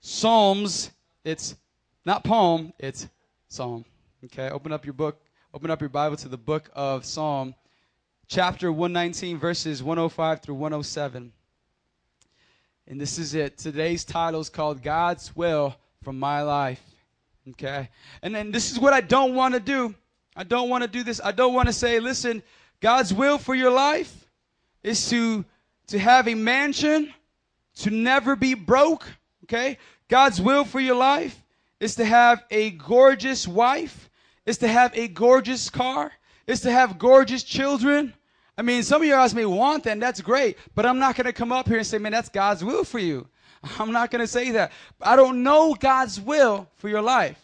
Psalms. 0.00 0.90
It's 1.24 1.56
not 2.04 2.24
poem. 2.24 2.72
It's 2.78 3.08
Psalm. 3.48 3.84
Okay, 4.24 4.50
open 4.50 4.72
up 4.72 4.84
your 4.84 4.94
book. 4.94 5.20
Open 5.52 5.70
up 5.70 5.80
your 5.80 5.90
Bible 5.90 6.16
to 6.18 6.28
the 6.28 6.36
book 6.36 6.70
of 6.74 7.04
Psalm, 7.04 7.56
chapter 8.28 8.70
119, 8.70 9.36
verses 9.38 9.82
105 9.82 10.42
through 10.42 10.54
107. 10.54 11.32
And 12.86 13.00
this 13.00 13.18
is 13.18 13.34
it. 13.34 13.58
Today's 13.58 14.04
title 14.04 14.40
is 14.40 14.50
called 14.50 14.82
God's 14.82 15.34
Will 15.36 15.76
for 16.02 16.12
My 16.12 16.42
Life. 16.42 16.82
Okay? 17.50 17.88
And 18.22 18.34
then 18.34 18.50
this 18.50 18.70
is 18.70 18.78
what 18.78 18.92
I 18.92 19.00
don't 19.00 19.34
want 19.34 19.54
to 19.54 19.60
do. 19.60 19.94
I 20.36 20.44
don't 20.44 20.68
want 20.68 20.82
to 20.82 20.88
do 20.88 21.02
this. 21.02 21.20
I 21.22 21.32
don't 21.32 21.54
want 21.54 21.68
to 21.68 21.72
say, 21.72 22.00
listen, 22.00 22.42
God's 22.80 23.12
will 23.12 23.38
for 23.38 23.54
your 23.54 23.70
life 23.70 24.28
is 24.82 25.08
to, 25.10 25.44
to 25.88 25.98
have 25.98 26.28
a 26.28 26.34
mansion, 26.34 27.12
to 27.76 27.90
never 27.90 28.36
be 28.36 28.54
broke. 28.54 29.06
Okay? 29.44 29.78
God's 30.08 30.40
will 30.40 30.64
for 30.64 30.80
your 30.80 30.96
life 30.96 31.40
is 31.78 31.94
to 31.96 32.04
have 32.04 32.44
a 32.50 32.70
gorgeous 32.70 33.46
wife, 33.46 34.10
is 34.46 34.58
to 34.58 34.68
have 34.68 34.96
a 34.96 35.08
gorgeous 35.08 35.70
car, 35.70 36.12
is 36.46 36.60
to 36.62 36.70
have 36.70 36.98
gorgeous 36.98 37.42
children, 37.42 38.12
I 38.60 38.62
mean, 38.62 38.82
some 38.82 39.00
of 39.00 39.08
you 39.08 39.14
guys 39.14 39.34
may 39.34 39.46
want 39.46 39.84
that, 39.84 39.92
and 39.92 40.02
that's 40.02 40.20
great, 40.20 40.58
but 40.74 40.84
I'm 40.84 40.98
not 40.98 41.16
going 41.16 41.24
to 41.24 41.32
come 41.32 41.50
up 41.50 41.66
here 41.66 41.78
and 41.78 41.86
say, 41.86 41.96
man, 41.96 42.12
that's 42.12 42.28
God's 42.28 42.62
will 42.62 42.84
for 42.84 42.98
you. 42.98 43.26
I'm 43.78 43.90
not 43.90 44.10
going 44.10 44.20
to 44.20 44.26
say 44.26 44.50
that. 44.50 44.72
I 45.00 45.16
don't 45.16 45.42
know 45.42 45.72
God's 45.72 46.20
will 46.20 46.68
for 46.76 46.90
your 46.90 47.00
life. 47.00 47.40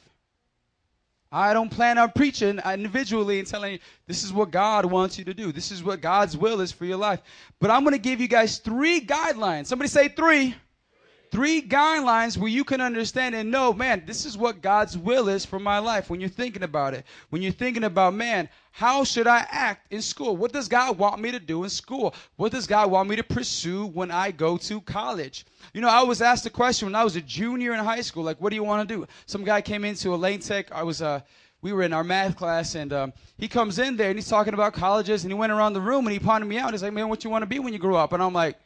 I 1.33 1.55
don't 1.55 1.71
plan 1.71 1.97
on 1.97 2.12
preaching 2.12 2.61
individually 2.67 3.39
and 3.39 3.49
telling 3.49 3.73
you 3.73 3.79
this 4.07 4.25
is 4.25 4.31
what 4.31 4.51
God 4.51 4.85
wants 4.85 5.19
you 5.19 5.25
to 5.25 5.33
do. 5.33 5.53
This 5.53 5.71
is 5.71 5.83
what 5.83 6.03
God's 6.03 6.37
will 6.37 6.61
is 6.61 6.71
for 6.71 6.85
your 6.85 6.99
life. 6.99 7.23
But 7.61 7.71
I'm 7.71 7.83
going 7.83 7.95
to 7.95 7.99
give 7.99 8.21
you 8.21 8.29
guys 8.29 8.59
three 8.59 9.01
guidelines. 9.01 9.69
Somebody 9.69 9.89
say 9.89 10.09
three 10.09 10.55
three 11.31 11.62
guidelines 11.62 12.37
where 12.37 12.49
you 12.49 12.64
can 12.64 12.81
understand 12.81 13.35
and 13.35 13.51
know, 13.51 13.72
man, 13.72 14.03
this 14.07 14.24
is 14.24 14.37
what 14.37 14.62
God's 14.62 14.97
will 14.97 15.29
is 15.29 15.45
for 15.45 15.59
my 15.59 15.79
life 15.79 16.11
when 16.11 16.20
you're 16.20 16.29
thinking 16.29 16.62
about 16.62 16.95
it. 16.95 17.05
When 17.31 17.43
you're 17.43 17.53
thinking 17.53 17.85
about, 17.85 18.14
man, 18.14 18.49
how 18.70 19.05
should 19.05 19.27
I 19.27 19.47
act 19.51 19.93
in 19.93 20.03
school? 20.03 20.37
What 20.37 20.53
does 20.53 20.68
God 20.68 20.99
want 20.99 21.20
me 21.20 21.31
to 21.33 21.41
do 21.41 21.64
in 21.64 21.70
school? 21.70 22.14
What 22.37 22.53
does 22.53 22.66
God 22.66 22.91
want 22.91 23.09
me 23.09 23.16
to 23.16 23.22
pursue 23.22 23.87
when 23.87 24.11
I 24.11 24.31
go 24.31 24.57
to 24.59 24.81
college? 24.83 25.47
You 25.72 25.81
know, 25.81 25.89
I 25.89 26.03
was 26.03 26.20
asked 26.20 26.47
a 26.47 26.51
question 26.51 26.87
when 26.87 26.95
I 26.95 27.05
was 27.05 27.16
a 27.16 27.22
junior 27.22 27.72
in 27.72 27.81
high 27.81 28.03
school, 28.03 28.24
like, 28.24 28.41
what 28.41 28.51
do 28.51 28.57
you 28.57 28.64
want 28.64 28.89
to 28.89 28.95
do? 28.95 29.07
Some 29.27 29.45
guy 29.45 29.61
came 29.61 29.85
into 29.85 30.14
a 30.14 30.16
Lane 30.16 30.41
Tech. 30.41 30.70
I 30.72 30.83
was, 30.83 31.03
uh, 31.03 31.20
we 31.62 31.72
were 31.72 31.83
in 31.83 31.93
our 31.93 32.05
math 32.05 32.37
class 32.37 32.74
and 32.74 32.93
um, 32.93 33.12
he 33.39 33.49
comes 33.49 33.79
in 33.79 33.97
there 33.97 34.11
and 34.11 34.18
he's 34.18 34.29
talking 34.29 34.55
about 34.55 34.74
colleges 34.74 35.24
and 35.24 35.33
he 35.33 35.39
went 35.39 35.53
around 35.53 35.72
the 35.72 35.81
room 35.81 36.07
and 36.07 36.12
he 36.12 36.18
pointed 36.18 36.47
me 36.47 36.59
out. 36.59 36.72
He's 36.72 36.83
like, 36.83 36.93
man, 36.93 37.09
what 37.09 37.24
you 37.24 37.31
want 37.31 37.43
to 37.43 37.47
be 37.47 37.59
when 37.59 37.72
you 37.72 37.79
grow 37.79 37.97
up? 37.97 38.12
And 38.12 38.22
I'm 38.22 38.33
like, 38.33 38.57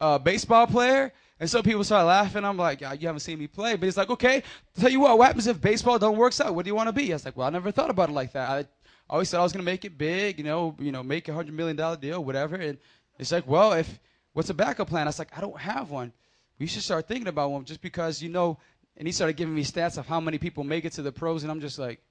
uh, 0.00 0.18
baseball 0.18 0.66
player. 0.66 1.12
And 1.40 1.48
so 1.48 1.62
people 1.62 1.82
start 1.82 2.06
laughing. 2.06 2.44
I'm 2.44 2.58
like, 2.58 2.82
yeah, 2.82 2.92
you 2.92 3.06
haven't 3.06 3.20
seen 3.20 3.38
me 3.38 3.46
play. 3.46 3.74
But 3.74 3.86
he's 3.86 3.96
like, 3.96 4.10
okay, 4.10 4.42
tell 4.78 4.90
you 4.90 5.00
what, 5.00 5.16
what 5.16 5.26
happens 5.26 5.46
if 5.46 5.58
baseball 5.58 5.98
don't 5.98 6.18
work 6.18 6.38
out? 6.38 6.54
What 6.54 6.66
do 6.66 6.68
you 6.68 6.74
want 6.74 6.88
to 6.88 6.92
be? 6.92 7.10
I 7.10 7.14
was 7.14 7.24
like, 7.24 7.34
well, 7.34 7.46
I 7.46 7.50
never 7.50 7.72
thought 7.72 7.88
about 7.88 8.10
it 8.10 8.12
like 8.12 8.32
that. 8.34 8.50
I 8.50 8.66
always 9.08 9.30
thought 9.30 9.40
I 9.40 9.42
was 9.42 9.52
going 9.52 9.64
to 9.64 9.70
make 9.70 9.86
it 9.86 9.96
big, 9.96 10.36
you 10.36 10.44
know, 10.44 10.76
you 10.78 10.92
know, 10.92 11.02
make 11.02 11.28
a 11.28 11.32
$100 11.32 11.50
million 11.50 11.98
deal, 11.98 12.22
whatever. 12.22 12.56
And 12.56 12.76
it's 13.18 13.32
like, 13.32 13.46
well, 13.46 13.72
if 13.72 13.98
what's 14.34 14.50
a 14.50 14.54
backup 14.54 14.88
plan? 14.88 15.06
I 15.06 15.08
was 15.08 15.18
like, 15.18 15.36
I 15.36 15.40
don't 15.40 15.58
have 15.58 15.90
one. 15.90 16.12
We 16.58 16.66
should 16.66 16.82
start 16.82 17.08
thinking 17.08 17.26
about 17.26 17.50
one 17.50 17.64
just 17.64 17.80
because, 17.80 18.20
you 18.20 18.28
know, 18.28 18.58
and 18.98 19.08
he 19.08 19.12
started 19.12 19.36
giving 19.38 19.54
me 19.54 19.64
stats 19.64 19.96
of 19.96 20.06
how 20.06 20.20
many 20.20 20.36
people 20.36 20.62
make 20.62 20.84
it 20.84 20.92
to 20.92 21.02
the 21.02 21.10
pros. 21.10 21.42
And 21.42 21.50
I'm 21.50 21.60
just 21.60 21.78
like, 21.78 22.02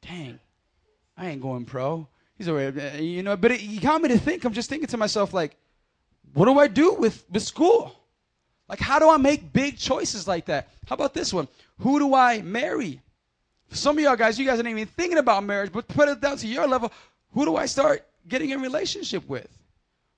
dang, 0.00 0.40
I 1.18 1.28
ain't 1.28 1.42
going 1.42 1.66
pro. 1.66 2.08
He's 2.38 2.48
already, 2.48 2.80
eh, 2.80 2.96
you 3.00 3.22
know, 3.22 3.36
but 3.36 3.50
he 3.50 3.76
got 3.76 4.00
me 4.00 4.08
to 4.08 4.18
think. 4.18 4.42
I'm 4.44 4.54
just 4.54 4.70
thinking 4.70 4.88
to 4.88 4.96
myself, 4.96 5.34
like, 5.34 5.54
what 6.32 6.46
do 6.46 6.58
I 6.58 6.66
do 6.66 6.94
with, 6.94 7.26
with 7.30 7.42
school? 7.42 7.94
Like, 8.72 8.80
how 8.80 8.98
do 8.98 9.10
I 9.10 9.18
make 9.18 9.52
big 9.52 9.76
choices 9.76 10.26
like 10.26 10.46
that? 10.46 10.70
How 10.86 10.94
about 10.94 11.12
this 11.12 11.30
one? 11.30 11.46
Who 11.80 11.98
do 11.98 12.14
I 12.14 12.40
marry? 12.40 13.02
Some 13.70 13.98
of 13.98 14.02
y'all 14.02 14.16
guys, 14.16 14.38
you 14.38 14.46
guys 14.46 14.56
aren't 14.56 14.70
even 14.70 14.86
thinking 14.86 15.18
about 15.18 15.44
marriage, 15.44 15.70
but 15.70 15.88
put 15.88 16.08
it 16.08 16.22
down 16.22 16.38
to 16.38 16.46
your 16.46 16.66
level. 16.66 16.90
Who 17.32 17.44
do 17.44 17.56
I 17.56 17.66
start 17.66 18.02
getting 18.26 18.48
in 18.48 18.62
relationship 18.62 19.28
with? 19.28 19.46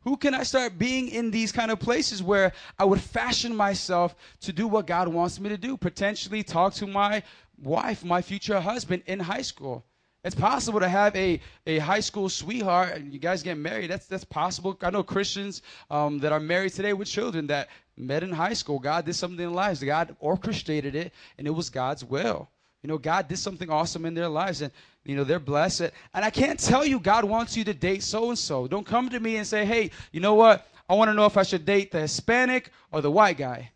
Who 0.03 0.17
can 0.17 0.35
I 0.35 0.45
start 0.45 0.79
being 0.79 1.09
in 1.09 1.33
these 1.33 1.51
kind 1.51 1.73
of 1.73 1.81
places 1.81 2.23
where 2.23 2.53
I 2.79 2.85
would 2.85 3.01
fashion 3.01 3.57
myself 3.57 4.15
to 4.43 4.53
do 4.53 4.69
what 4.69 4.87
God 4.87 5.09
wants 5.09 5.41
me 5.41 5.49
to 5.49 5.59
do? 5.59 5.77
Potentially 5.77 6.45
talk 6.45 6.75
to 6.75 6.87
my 6.87 7.25
wife, 7.61 8.05
my 8.05 8.23
future 8.23 8.61
husband 8.61 9.03
in 9.07 9.19
high 9.19 9.43
school. 9.43 9.85
It's 10.25 10.35
possible 10.35 10.81
to 10.81 10.89
have 10.89 11.15
a, 11.17 11.39
a 11.67 11.79
high 11.79 12.01
school 12.01 12.31
sweetheart 12.31 12.95
and 12.95 13.13
you 13.13 13.19
guys 13.19 13.43
get 13.43 13.59
married. 13.59 13.91
That's 13.91 14.07
that's 14.07 14.25
possible. 14.25 14.77
I 14.81 14.89
know 14.89 15.03
Christians 15.03 15.61
um, 15.91 16.19
that 16.21 16.33
are 16.33 16.41
married 16.41 16.73
today 16.73 16.95
with 16.95 17.09
children 17.09 17.47
that 17.49 17.69
met 17.99 18.23
in 18.23 18.33
high 18.33 18.55
school. 18.55 18.79
God 18.79 19.05
did 19.05 19.15
something 19.15 19.39
in 19.39 19.45
their 19.45 19.55
lives. 19.55 19.85
God 19.85 20.17
orchestrated 20.21 20.95
it, 20.95 21.13
and 21.37 21.47
it 21.47 21.51
was 21.51 21.69
God's 21.69 22.05
will. 22.05 22.49
You 22.83 22.89
know, 22.89 22.97
God 22.97 23.29
did 23.29 23.39
something 23.39 23.69
awesome 23.69 24.07
in 24.07 24.15
their 24.15 24.29
lives, 24.29 24.63
and 24.63 24.73
you 25.05 25.15
know 25.15 25.25
they're 25.25 25.39
blessed. 25.39 25.91
And 26.15 26.25
I 26.25 26.31
can't 26.31 26.59
tell 26.59 26.87
you 26.87 27.01
God 27.01 27.25
wants 27.25 27.55
you 27.55 27.65
to 27.65 27.75
date 27.75 28.03
so 28.03 28.31
and 28.31 28.39
so. 28.39 28.67
Don't 28.67 28.87
come 28.87 29.11
to 29.11 29.21
me 29.21 29.37
and 29.37 29.47
say, 29.47 29.67
"Hey, 29.67 29.91
you 30.11 30.21
know 30.21 30.35
what? 30.35 30.67
I 30.89 30.95
want 30.95 31.11
to 31.11 31.15
know 31.15 31.27
if 31.27 31.37
I 31.37 31.43
should 31.43 31.67
date 31.67 31.91
the 31.91 32.01
Hispanic 32.01 32.71
or 32.91 33.03
the 33.03 33.11
white 33.11 33.37
guy." 33.37 33.73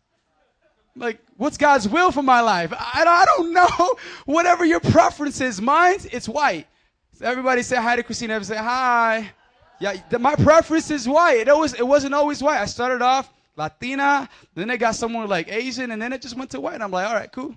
Like, 0.95 1.19
what's 1.37 1.57
God's 1.57 1.87
will 1.87 2.11
for 2.11 2.23
my 2.23 2.41
life? 2.41 2.73
I, 2.73 3.03
I 3.07 3.25
don't 3.25 3.53
know. 3.53 3.95
Whatever 4.25 4.65
your 4.65 4.79
preference 4.79 5.39
is, 5.41 5.61
mine, 5.61 5.99
it's 6.11 6.27
white. 6.27 6.67
So 7.13 7.25
everybody 7.25 7.61
say 7.63 7.77
hi 7.77 7.95
to 7.95 8.03
Christina. 8.03 8.33
Everybody 8.33 8.57
say 8.59 8.63
hi. 8.63 9.31
Yeah, 9.79 9.93
th- 9.93 10.21
my 10.21 10.35
preference 10.35 10.91
is 10.91 11.07
white. 11.07 11.37
It 11.39 11.49
always, 11.49 11.73
it 11.73 11.87
wasn't 11.87 12.13
always 12.13 12.43
white. 12.43 12.59
I 12.59 12.65
started 12.65 13.01
off 13.01 13.31
Latina, 13.55 14.27
then 14.55 14.67
they 14.69 14.77
got 14.77 14.95
someone 14.95 15.27
like 15.27 15.51
Asian, 15.51 15.91
and 15.91 16.01
then 16.01 16.13
it 16.13 16.21
just 16.21 16.37
went 16.37 16.49
to 16.51 16.59
white. 16.59 16.81
I'm 16.81 16.91
like, 16.91 17.07
all 17.07 17.13
right, 17.15 17.31
cool. 17.31 17.55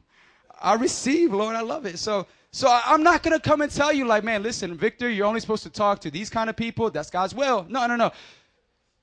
I 0.60 0.74
receive, 0.74 1.32
Lord. 1.32 1.56
I 1.56 1.60
love 1.62 1.86
it. 1.86 1.98
So, 1.98 2.26
so 2.52 2.68
I- 2.68 2.82
I'm 2.86 3.02
not 3.02 3.22
gonna 3.22 3.40
come 3.40 3.60
and 3.62 3.70
tell 3.72 3.92
you 3.92 4.04
like, 4.04 4.22
man, 4.24 4.42
listen, 4.42 4.76
Victor, 4.76 5.08
you're 5.10 5.26
only 5.26 5.40
supposed 5.40 5.62
to 5.64 5.70
talk 5.70 6.00
to 6.02 6.10
these 6.10 6.30
kind 6.30 6.48
of 6.50 6.56
people. 6.56 6.90
That's 6.90 7.10
God's 7.10 7.34
will. 7.34 7.66
No, 7.68 7.86
no, 7.86 7.96
no. 7.96 8.12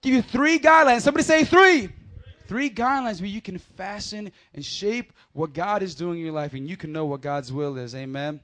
Give 0.02 0.14
you 0.14 0.22
three 0.22 0.60
guidelines. 0.60 1.02
Somebody 1.02 1.24
say 1.24 1.44
three. 1.44 1.90
Three 2.50 2.72
guidelines 2.72 3.22
where 3.22 3.30
you 3.30 3.42
can 3.42 3.60
fasten 3.60 4.32
and 4.56 4.66
shape 4.66 5.14
what 5.34 5.54
God 5.54 5.84
is 5.84 5.94
doing 5.94 6.18
in 6.18 6.26
your 6.26 6.34
life, 6.34 6.54
and 6.54 6.68
you 6.68 6.78
can 6.78 6.92
know 6.92 7.06
what 7.06 7.22
God's 7.22 7.54
will 7.54 7.78
is. 7.78 7.94
Amen. 7.94 8.40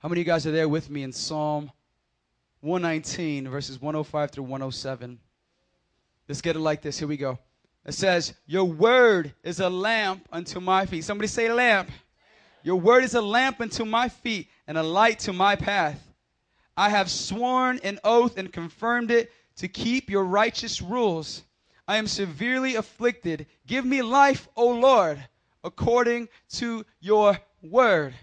How 0.00 0.08
many 0.08 0.20
of 0.20 0.26
you 0.26 0.32
guys 0.32 0.48
are 0.48 0.50
there 0.50 0.68
with 0.68 0.90
me 0.90 1.04
in 1.04 1.12
Psalm 1.12 1.70
119, 2.62 3.48
verses 3.48 3.80
105 3.80 4.32
through 4.32 4.42
107? 4.42 5.20
Let's 6.28 6.40
get 6.40 6.56
it 6.56 6.58
like 6.58 6.82
this. 6.82 6.98
Here 6.98 7.06
we 7.06 7.16
go. 7.16 7.38
It 7.86 7.94
says, 7.94 8.34
Your 8.46 8.64
word 8.64 9.32
is 9.44 9.60
a 9.60 9.70
lamp 9.70 10.28
unto 10.32 10.58
my 10.58 10.84
feet. 10.84 11.04
Somebody 11.04 11.28
say 11.28 11.52
lamp. 11.52 11.92
Your 12.64 12.80
word 12.80 13.04
is 13.04 13.14
a 13.14 13.22
lamp 13.22 13.60
unto 13.60 13.84
my 13.84 14.08
feet 14.08 14.48
and 14.66 14.76
a 14.76 14.82
light 14.82 15.20
to 15.20 15.32
my 15.32 15.54
path. 15.54 16.04
I 16.76 16.88
have 16.88 17.08
sworn 17.08 17.78
an 17.84 18.00
oath 18.02 18.38
and 18.38 18.52
confirmed 18.52 19.12
it 19.12 19.30
to 19.58 19.68
keep 19.68 20.10
your 20.10 20.24
righteous 20.24 20.82
rules. 20.82 21.44
I 21.86 21.96
am 21.96 22.06
severely 22.06 22.76
afflicted. 22.76 23.46
Give 23.66 23.84
me 23.84 24.02
life, 24.02 24.48
O 24.56 24.68
Lord, 24.70 25.22
according 25.62 26.28
to 26.50 26.84
your 27.00 27.38
word. 27.62 28.14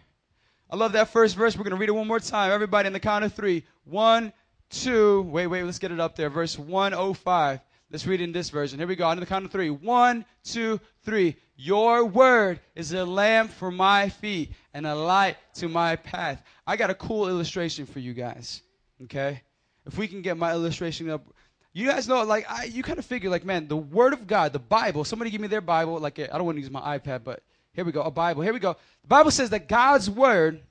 I 0.69 0.75
love 0.75 0.93
that 0.93 1.09
first 1.09 1.35
verse. 1.35 1.55
We're 1.55 1.63
going 1.63 1.75
to 1.75 1.79
read 1.79 1.89
it 1.89 1.93
one 1.93 2.07
more 2.07 2.19
time. 2.19 2.51
Everybody 2.51 2.87
in 2.87 2.93
the 2.93 2.99
count 2.99 3.25
of 3.25 3.33
three. 3.33 3.65
One, 3.83 4.31
two. 4.69 5.23
Wait, 5.23 5.47
wait, 5.47 5.63
let's 5.63 5.79
get 5.79 5.91
it 5.91 5.99
up 5.99 6.15
there. 6.15 6.29
Verse 6.29 6.57
105. 6.57 7.59
Let's 7.91 8.07
read 8.07 8.21
it 8.21 8.23
in 8.23 8.31
this 8.31 8.49
version. 8.49 8.79
Here 8.79 8.87
we 8.87 8.95
go. 8.95 9.05
On 9.05 9.19
the 9.19 9.25
count 9.25 9.45
of 9.45 9.51
three. 9.51 9.69
One, 9.69 10.25
two, 10.43 10.79
three. 11.03 11.35
Your 11.57 12.05
word 12.05 12.61
is 12.73 12.93
a 12.93 13.05
lamp 13.05 13.51
for 13.51 13.69
my 13.69 14.09
feet 14.09 14.53
and 14.73 14.87
a 14.87 14.95
light 14.95 15.35
to 15.55 15.67
my 15.67 15.97
path. 15.97 16.41
I 16.65 16.77
got 16.77 16.89
a 16.89 16.95
cool 16.95 17.27
illustration 17.27 17.85
for 17.85 17.99
you 17.99 18.13
guys. 18.13 18.61
Okay? 19.03 19.41
If 19.85 19.97
we 19.97 20.07
can 20.07 20.21
get 20.21 20.37
my 20.37 20.53
illustration 20.53 21.09
up. 21.09 21.25
You 21.73 21.87
guys 21.87 22.07
know, 22.07 22.23
like, 22.23 22.45
I, 22.49 22.65
you 22.65 22.83
kind 22.83 22.99
of 22.99 23.05
figure, 23.05 23.29
like, 23.29 23.45
man, 23.45 23.67
the 23.67 23.77
Word 23.77 24.11
of 24.13 24.27
God, 24.27 24.51
the 24.51 24.59
Bible, 24.59 25.05
somebody 25.05 25.31
give 25.31 25.39
me 25.39 25.47
their 25.47 25.61
Bible. 25.61 25.99
Like, 25.99 26.19
I 26.19 26.25
don't 26.25 26.45
want 26.45 26.57
to 26.57 26.61
use 26.61 26.69
my 26.69 26.97
iPad, 26.97 27.23
but 27.23 27.41
here 27.73 27.85
we 27.85 27.93
go, 27.93 28.01
a 28.01 28.11
Bible. 28.11 28.41
Here 28.41 28.51
we 28.51 28.59
go. 28.59 28.75
The 29.03 29.07
Bible 29.07 29.31
says 29.31 29.49
that 29.51 29.69
God's 29.69 30.09
Word, 30.09 30.61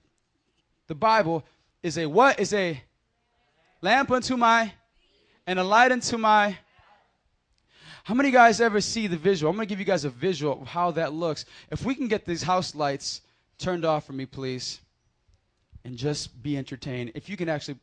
the 0.89 0.95
Bible, 0.95 1.45
is 1.83 1.97
a 1.97 2.05
what? 2.05 2.39
Is 2.39 2.53
a 2.53 2.83
lamp 3.81 4.11
unto 4.11 4.37
my, 4.37 4.73
and 5.47 5.59
a 5.59 5.65
light 5.65 5.91
unto 5.91 6.19
my. 6.19 6.59
How 8.05 8.13
many 8.15 8.31
guys 8.31 8.61
ever 8.61 8.81
see 8.83 9.07
the 9.07 9.17
visual? 9.17 9.51
I'm 9.51 9.57
going 9.57 9.67
to 9.67 9.69
give 9.69 9.79
you 9.79 9.87
guys 9.87 10.05
a 10.05 10.11
visual 10.11 10.61
of 10.61 10.69
how 10.69 10.91
that 10.93 11.15
looks. 11.15 11.47
If 11.71 11.85
we 11.85 11.95
can 11.95 12.09
get 12.09 12.27
these 12.27 12.43
house 12.43 12.75
lights 12.75 13.23
turned 13.57 13.87
off 13.87 14.05
for 14.07 14.13
me, 14.13 14.27
please, 14.27 14.81
and 15.85 15.97
just 15.97 16.43
be 16.43 16.59
entertained. 16.59 17.13
If 17.15 17.31
you 17.31 17.39
can 17.39 17.49
actually 17.49 17.79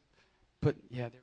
put, 0.61 0.75
yeah, 0.91 1.09
there 1.09 1.21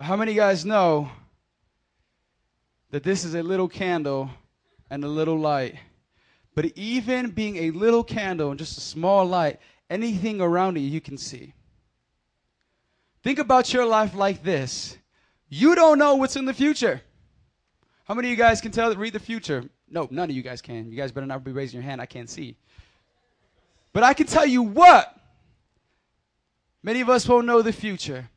How 0.00 0.16
many 0.16 0.32
you 0.32 0.38
guys 0.38 0.64
know 0.64 1.10
that 2.90 3.02
this 3.02 3.24
is 3.24 3.34
a 3.34 3.42
little 3.42 3.68
candle 3.68 4.30
and 4.90 5.04
a 5.04 5.08
little 5.08 5.38
light? 5.38 5.74
But 6.54 6.66
even 6.76 7.30
being 7.30 7.56
a 7.56 7.70
little 7.72 8.04
candle 8.04 8.50
and 8.50 8.58
just 8.58 8.78
a 8.78 8.80
small 8.80 9.24
light, 9.24 9.60
anything 9.90 10.40
around 10.40 10.76
it 10.76 10.80
you 10.80 11.00
can 11.00 11.18
see. 11.18 11.52
Think 13.22 13.38
about 13.38 13.72
your 13.72 13.84
life 13.84 14.14
like 14.14 14.42
this. 14.42 14.96
You 15.48 15.74
don't 15.74 15.98
know 15.98 16.14
what's 16.14 16.36
in 16.36 16.44
the 16.44 16.54
future. 16.54 17.00
How 18.04 18.14
many 18.14 18.28
of 18.28 18.30
you 18.30 18.36
guys 18.36 18.60
can 18.60 18.70
tell 18.70 18.94
read 18.94 19.12
the 19.12 19.20
future? 19.20 19.64
No, 19.90 20.06
none 20.10 20.30
of 20.30 20.36
you 20.36 20.42
guys 20.42 20.62
can. 20.62 20.90
You 20.90 20.96
guys 20.96 21.10
better 21.12 21.26
not 21.26 21.42
be 21.42 21.52
raising 21.52 21.80
your 21.80 21.88
hand. 21.88 22.00
I 22.00 22.06
can't 22.06 22.30
see. 22.30 22.56
But 23.92 24.02
I 24.02 24.14
can 24.14 24.26
tell 24.26 24.46
you 24.46 24.62
what. 24.62 25.14
Many 26.82 27.00
of 27.00 27.08
us 27.08 27.26
won't 27.28 27.46
know 27.46 27.62
the 27.62 27.72
future. 27.72 28.28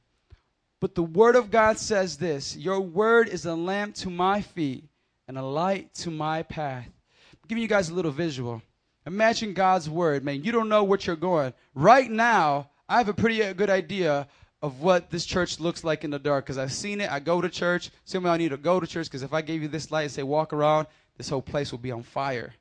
But 0.82 0.96
the 0.96 1.04
Word 1.04 1.36
of 1.36 1.52
God 1.52 1.78
says 1.78 2.18
this 2.18 2.58
Your 2.58 2.82
Word 2.82 3.30
is 3.30 3.46
a 3.46 3.56
lamp 3.56 3.96
to 3.96 4.10
my 4.10 4.42
feet 4.42 4.84
and 5.28 5.38
a 5.38 5.44
light 5.44 5.94
to 5.96 6.12
my 6.12 6.44
path. 6.44 6.88
I'm 6.88 7.48
giving 7.48 7.62
you 7.62 7.70
guys 7.70 7.90
a 7.90 7.94
little 7.94 8.12
visual. 8.12 8.62
Imagine 9.06 9.54
God's 9.54 9.90
Word, 9.90 10.26
man. 10.26 10.44
You 10.44 10.52
don't 10.52 10.68
know 10.68 10.84
what 10.84 11.08
you're 11.08 11.16
going. 11.16 11.54
Right 11.76 12.10
now, 12.10 12.70
I 12.90 12.98
have 12.98 13.10
a 13.10 13.14
pretty 13.14 13.44
uh, 13.44 13.54
good 13.54 13.70
idea 13.70 14.28
of 14.62 14.82
what 14.82 15.10
this 15.12 15.26
church 15.26 15.60
looks 15.60 15.84
like 15.84 16.04
in 16.04 16.10
the 16.10 16.20
dark 16.20 16.46
because 16.46 16.58
I've 16.58 16.74
seen 16.74 17.00
it. 17.00 17.12
I 17.12 17.20
go 17.20 17.42
to 17.42 17.50
church. 17.50 17.92
Some 18.06 18.26
of 18.26 18.30
y'all 18.30 18.38
need 18.38 18.50
to 18.50 18.58
go 18.58 18.80
to 18.80 18.88
church 18.88 19.08
because 19.08 19.24
if 19.24 19.34
I 19.34 19.42
gave 19.42 19.62
you 19.62 19.68
this 19.68 19.92
light 19.92 20.04
and 20.04 20.12
say 20.12 20.24
walk 20.24 20.52
around, 20.52 20.88
this 21.18 21.30
whole 21.30 21.42
place 21.42 21.72
will 21.72 21.80
be 21.80 21.92
on 21.92 22.04
fire. 22.04 22.54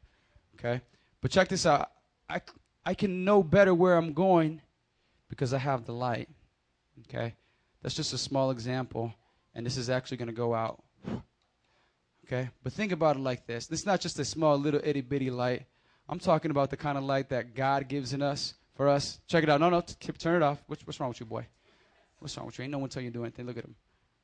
Okay? 0.58 0.82
But 1.22 1.30
check 1.30 1.48
this 1.48 1.64
out. 1.64 1.90
I, 2.28 2.42
I 2.84 2.94
can 2.94 3.24
know 3.24 3.42
better 3.42 3.74
where 3.74 3.96
I'm 3.96 4.12
going 4.12 4.60
because 5.28 5.54
I 5.54 5.58
have 5.58 5.84
the 5.86 5.92
light. 5.92 6.28
Okay? 7.08 7.34
That's 7.82 7.94
just 7.94 8.12
a 8.12 8.18
small 8.18 8.50
example, 8.50 9.14
and 9.54 9.64
this 9.64 9.76
is 9.76 9.88
actually 9.90 10.18
going 10.18 10.28
to 10.28 10.34
go 10.34 10.54
out. 10.54 10.82
Okay? 12.26 12.50
But 12.62 12.72
think 12.72 12.92
about 12.92 13.16
it 13.16 13.20
like 13.20 13.46
this 13.46 13.66
this 13.66 13.80
is 13.80 13.86
not 13.86 14.00
just 14.00 14.18
a 14.18 14.24
small, 14.24 14.56
little, 14.56 14.80
itty 14.84 15.00
bitty 15.00 15.30
light. 15.30 15.66
I'm 16.08 16.18
talking 16.18 16.50
about 16.50 16.70
the 16.70 16.76
kind 16.76 16.98
of 16.98 17.04
light 17.04 17.28
that 17.30 17.54
God 17.54 17.88
gives 17.88 18.12
in 18.12 18.22
us 18.22 18.54
for 18.74 18.88
us. 18.88 19.20
Check 19.26 19.44
it 19.44 19.48
out. 19.50 19.60
No, 19.60 19.70
no, 19.70 19.80
t- 19.80 20.12
turn 20.12 20.42
it 20.42 20.44
off. 20.44 20.58
What's, 20.66 20.86
what's 20.86 20.98
wrong 20.98 21.10
with 21.10 21.20
you, 21.20 21.26
boy? 21.26 21.46
What's 22.18 22.36
wrong 22.36 22.46
with 22.46 22.58
you? 22.58 22.64
Ain't 22.64 22.72
no 22.72 22.78
one 22.78 22.88
tell 22.88 23.02
you 23.02 23.10
to 23.10 23.14
do 23.14 23.22
anything. 23.22 23.46
Look 23.46 23.56
at 23.56 23.64
him. 23.64 23.74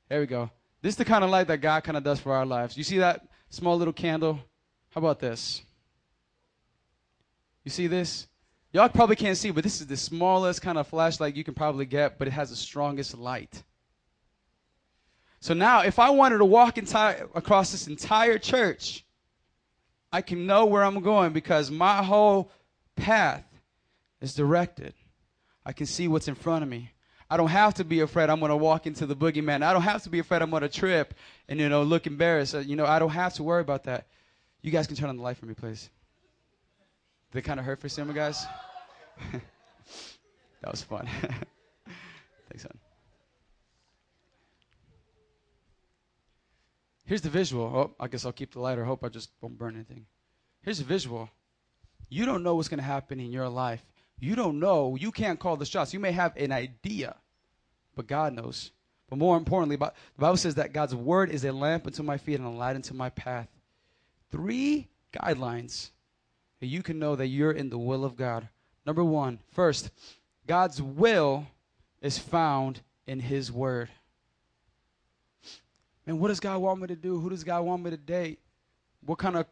There 0.09 0.21
we 0.21 0.27
go. 0.27 0.51
This 0.83 0.93
is 0.93 0.97
the 0.97 1.05
kind 1.05 1.25
of 1.25 1.31
light 1.31 1.47
that 1.49 1.61
God 1.61 1.83
kind 1.85 1.97
of 1.97 2.05
does 2.05 2.21
for 2.21 2.33
our 2.33 2.45
lives. 2.45 2.77
You 2.77 2.85
see 2.85 2.99
that 2.99 3.27
small 3.51 3.77
little 3.77 3.93
candle? 3.93 4.41
How 4.91 4.99
about 5.01 5.19
this? 5.19 5.63
You 7.65 7.71
see 7.71 7.87
this? 7.87 8.29
Y'all 8.73 8.89
probably 8.89 9.17
can't 9.17 9.39
see, 9.39 9.51
but 9.51 9.65
this 9.65 9.81
is 9.81 9.87
the 9.87 9.97
smallest 9.97 10.61
kind 10.61 10.77
of 10.77 10.87
flashlight 10.87 11.35
you 11.35 11.45
can 11.45 11.55
probably 11.55 11.87
get, 11.87 12.19
but 12.19 12.29
it 12.29 12.33
has 12.33 12.51
the 12.51 12.57
strongest 12.57 13.17
light. 13.17 13.63
So 15.41 15.55
now, 15.55 15.81
if 15.83 15.99
I 15.99 16.11
wanted 16.11 16.39
to 16.39 16.45
walk 16.45 16.77
entire, 16.77 17.29
across 17.35 17.73
this 17.73 17.87
entire 17.87 18.39
church, 18.39 19.05
I 20.13 20.21
can 20.23 20.47
know 20.47 20.67
where 20.67 20.83
I'm 20.83 21.01
going 21.01 21.33
because 21.33 21.71
my 21.71 22.03
whole 22.03 22.51
path 22.97 23.45
is 24.21 24.35
directed. 24.35 24.95
I 25.65 25.73
can 25.73 25.87
see 25.87 26.09
what's 26.09 26.29
in 26.29 26.35
front 26.35 26.63
of 26.63 26.69
me. 26.69 26.91
I 27.29 27.37
don't 27.37 27.49
have 27.49 27.75
to 27.75 27.85
be 27.85 28.01
afraid 28.01 28.31
I'm 28.31 28.39
going 28.39 28.51
to 28.51 28.57
walk 28.57 28.87
into 28.87 29.05
the 29.05 29.17
boogeyman. 29.17 29.63
I 29.63 29.73
don't 29.73 29.83
have 29.83 30.05
to 30.05 30.11
be 30.11 30.21
afraid 30.21 30.43
I'm 30.43 30.51
going 30.51 30.63
to 30.63 30.69
trip 30.69 31.15
and, 31.49 31.59
you 31.59 31.69
know, 31.69 31.83
look 31.83 32.07
embarrassed. 32.07 32.55
Uh, 32.55 32.59
You 32.59 32.77
know, 32.77 32.87
I 32.87 32.99
don't 32.99 33.11
have 33.11 33.35
to 33.35 33.43
worry 33.43 33.61
about 33.61 33.85
that. 33.85 34.07
You 34.63 34.71
guys 34.71 34.87
can 34.87 34.97
turn 34.97 35.09
on 35.09 35.17
the 35.17 35.23
light 35.23 35.37
for 35.37 35.47
me, 35.47 35.55
please. 35.55 35.91
It 37.37 37.43
kind 37.43 37.61
of 37.61 37.67
hurt 37.67 37.81
for 37.81 37.89
some 37.89 38.13
guys? 38.15 38.47
that 39.33 40.71
was 40.71 40.83
fun. 40.83 41.07
Thanks, 41.21 42.63
son. 42.63 42.79
Here's 47.05 47.21
the 47.21 47.29
visual. 47.29 47.65
Oh, 47.65 47.95
I 48.01 48.09
guess 48.09 48.25
I'll 48.25 48.33
keep 48.33 48.53
the 48.53 48.61
lighter. 48.61 48.85
Hope 48.85 49.05
I 49.05 49.09
just 49.09 49.31
won't 49.41 49.59
burn 49.59 49.75
anything. 49.75 50.07
Here's 50.63 50.79
the 50.79 50.85
visual. 50.85 51.29
You 52.09 52.25
don't 52.25 52.43
know 52.43 52.55
what's 52.55 52.69
going 52.69 52.79
to 52.79 52.85
happen 52.85 53.21
in 53.21 53.31
your 53.31 53.49
life. 53.49 53.85
You 54.19 54.35
don't 54.35 54.59
know. 54.59 54.97
You 54.97 55.13
can't 55.13 55.39
call 55.39 55.57
the 55.57 55.67
shots. 55.67 55.93
You 55.93 56.01
may 56.01 56.13
have 56.13 56.35
an 56.37 56.53
idea, 56.53 57.17
but 57.95 58.07
God 58.07 58.33
knows. 58.33 58.71
But 59.11 59.19
more 59.19 59.37
importantly, 59.37 59.77
the 59.77 59.93
Bible 60.19 60.37
says 60.39 60.55
that 60.55 60.73
God's 60.73 60.95
word 60.95 61.31
is 61.31 61.45
a 61.45 61.53
lamp 61.53 61.87
unto 61.87 62.03
my 62.03 62.17
feet 62.17 62.39
and 62.39 62.47
a 62.47 62.51
light 62.51 62.77
unto 62.77 62.95
my 62.95 63.11
path. 63.11 63.49
Three 64.31 64.89
guidelines 65.13 65.91
you 66.61 66.83
can 66.83 66.99
know 66.99 67.17
that 67.17 67.27
you're 67.27 67.53
in 67.53 67.69
the 67.69 67.79
will 67.79 68.05
of 68.05 68.17
God. 68.17 68.49
Number 68.87 69.05
one, 69.05 69.41
first, 69.53 69.91
God's 70.47 70.81
will 70.81 71.47
is 72.01 72.19
found 72.19 72.81
in 73.07 73.21
His 73.21 73.53
Word. 73.53 73.91
And 76.07 76.21
what 76.21 76.29
does 76.29 76.41
God 76.41 76.59
want 76.59 76.81
me 76.81 76.87
to 76.87 76.97
do? 76.97 77.19
Who 77.19 77.29
does 77.29 77.45
God 77.45 77.63
want 77.63 77.83
me 77.83 77.91
to 77.91 77.97
date? 77.97 78.39
What 79.05 79.19
kind 79.19 79.37
of, 79.37 79.47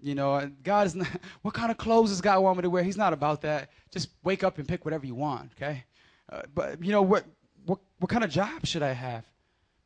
you 0.00 0.14
know, 0.14 0.50
God 0.64 0.88
is 0.88 0.94
not, 0.94 1.08
what 1.42 1.54
kind 1.54 1.70
of 1.70 1.78
clothes 1.78 2.10
does 2.10 2.20
God 2.20 2.40
want 2.40 2.58
me 2.58 2.62
to 2.62 2.70
wear? 2.70 2.82
He's 2.82 2.96
not 2.96 3.12
about 3.12 3.42
that. 3.42 3.70
Just 3.90 4.10
wake 4.24 4.42
up 4.42 4.58
and 4.58 4.66
pick 4.66 4.84
whatever 4.84 5.06
you 5.06 5.14
want, 5.14 5.52
okay? 5.56 5.84
Uh, 6.30 6.42
but, 6.54 6.82
you 6.84 6.90
know, 6.92 7.02
what, 7.02 7.24
what, 7.64 7.78
what 7.98 8.10
kind 8.10 8.24
of 8.24 8.30
job 8.30 8.66
should 8.66 8.82
I 8.82 8.92
have? 8.92 9.24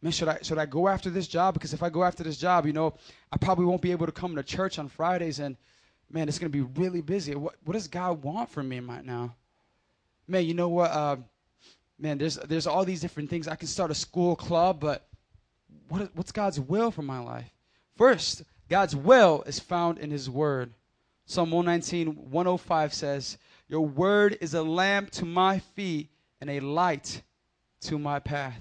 Man, 0.01 0.13
should 0.13 0.29
I, 0.29 0.39
should 0.43 0.59
I 0.59 0.67
go 0.67 0.89
after 0.89 1.09
this 1.09 1.27
job? 1.27 1.55
Because 1.55 1.73
if 1.73 1.83
I 1.83 1.89
go 1.89 2.05
after 2.05 2.23
this 2.23 2.37
job, 2.37 2.67
you 2.67 2.73
know, 2.73 2.95
I 3.33 3.37
probably 3.37 3.65
won't 3.65 3.81
be 3.81 3.93
able 3.93 4.07
to 4.07 4.13
come 4.13 4.35
to 4.37 4.43
church 4.43 4.79
on 4.79 4.89
Fridays 4.89 5.39
and, 5.39 5.57
man, 6.11 6.29
it's 6.29 6.39
going 6.39 6.51
to 6.51 6.67
be 6.67 6.81
really 6.81 7.01
busy. 7.01 7.35
What, 7.35 7.55
what 7.65 7.75
does 7.75 7.89
God 7.89 8.23
want 8.23 8.51
from 8.51 8.69
me 8.69 8.81
right 8.81 9.05
now? 9.05 9.35
Man, 10.27 10.45
you 10.45 10.55
know 10.55 10.69
what? 10.69 10.91
Uh, 10.91 11.17
man, 11.99 12.19
there's, 12.19 12.37
there's 12.37 12.67
all 12.67 12.85
these 12.85 13.01
different 13.01 13.31
things. 13.31 13.49
I 13.49 13.57
can 13.57 13.69
start 13.69 13.91
a 13.91 13.95
school 13.95 14.37
club, 14.37 14.81
but 14.81 15.07
what, 15.89 16.11
what's 16.15 16.33
God's 16.33 16.61
will 16.61 16.91
for 16.91 17.03
my 17.03 17.19
life? 17.19 17.51
First, 17.97 18.43
God's 18.69 18.97
will 18.97 19.43
is 19.47 19.61
found 19.61 19.99
in 19.99 20.11
His 20.11 20.29
Word. 20.29 20.73
Psalm 21.27 21.51
119, 21.51 22.31
105 22.31 22.95
says, 22.95 23.39
Your 23.69 23.83
Word 23.83 24.39
is 24.41 24.55
a 24.55 24.63
lamp 24.63 25.11
to 25.13 25.25
my 25.25 25.59
feet 25.59 26.11
and 26.41 26.51
a 26.51 26.61
light 26.61 27.23
to 27.83 27.99
my 27.99 28.19
path. 28.19 28.61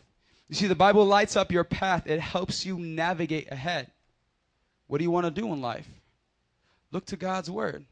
You 0.50 0.56
see, 0.56 0.68
the 0.68 0.76
Bible 0.76 1.06
lights 1.06 1.36
up 1.36 1.52
your 1.52 1.64
path, 1.64 2.08
it 2.08 2.20
helps 2.20 2.66
you 2.66 2.78
navigate 2.78 3.52
ahead. 3.52 3.90
What 4.88 5.00
do 5.00 5.04
you 5.04 5.12
want 5.12 5.26
to 5.26 5.32
do 5.32 5.52
in 5.52 5.62
life? 5.62 5.88
Look 6.94 7.06
to 7.08 7.18
God's 7.18 7.50
Word. 7.50 7.86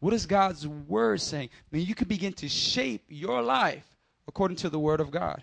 What 0.00 0.14
is 0.14 0.24
God's 0.24 0.66
Word 0.66 1.20
saying? 1.20 1.50
Mean, 1.70 1.86
you 1.86 1.94
can 1.94 2.08
begin 2.08 2.32
to 2.32 2.48
shape 2.48 3.04
your 3.08 3.42
life 3.42 3.84
according 4.26 4.56
to 4.58 4.70
the 4.70 4.78
Word 4.78 5.00
of 5.00 5.10
God. 5.10 5.42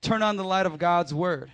Turn 0.00 0.20
on 0.20 0.36
the 0.36 0.42
light 0.42 0.66
of 0.66 0.76
God's 0.76 1.14
Word, 1.14 1.52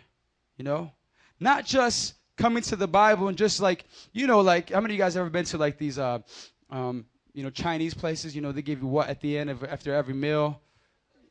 you 0.57 0.65
know? 0.65 0.91
Not 1.39 1.67
just 1.67 2.15
coming 2.39 2.63
to 2.65 2.77
the 2.77 2.89
Bible 2.89 3.29
and 3.29 3.37
just 3.37 3.61
like, 3.61 3.85
you 4.15 4.27
know, 4.27 4.41
like, 4.41 4.71
how 4.71 4.81
many 4.81 4.95
of 4.95 4.99
you 4.99 5.05
guys 5.05 5.19
ever 5.19 5.29
been 5.29 5.45
to 5.45 5.59
like 5.59 5.77
these, 5.77 5.99
uh, 5.99 6.21
um, 6.71 7.05
you 7.35 7.45
know, 7.45 7.51
Chinese 7.51 7.93
places? 7.93 8.35
You 8.35 8.41
know, 8.41 8.51
they 8.51 8.63
give 8.63 8.81
you 8.81 8.89
what 8.89 9.11
at 9.11 9.21
the 9.21 9.37
end 9.37 9.51
of 9.51 9.63
after 9.63 9.95
every 9.95 10.15
meal? 10.15 10.63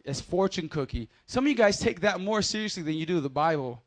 It's 0.06 0.22
fortune 0.22 0.70
cookie. 0.70 1.10
Some 1.26 1.46
of 1.46 1.50
you 1.50 1.56
guys 1.56 1.80
take 1.80 2.02
that 2.02 2.22
more 2.22 2.44
seriously 2.44 2.84
than 2.84 2.94
you 2.94 3.08
do 3.08 3.20
the 3.20 3.30
Bible. 3.30 3.82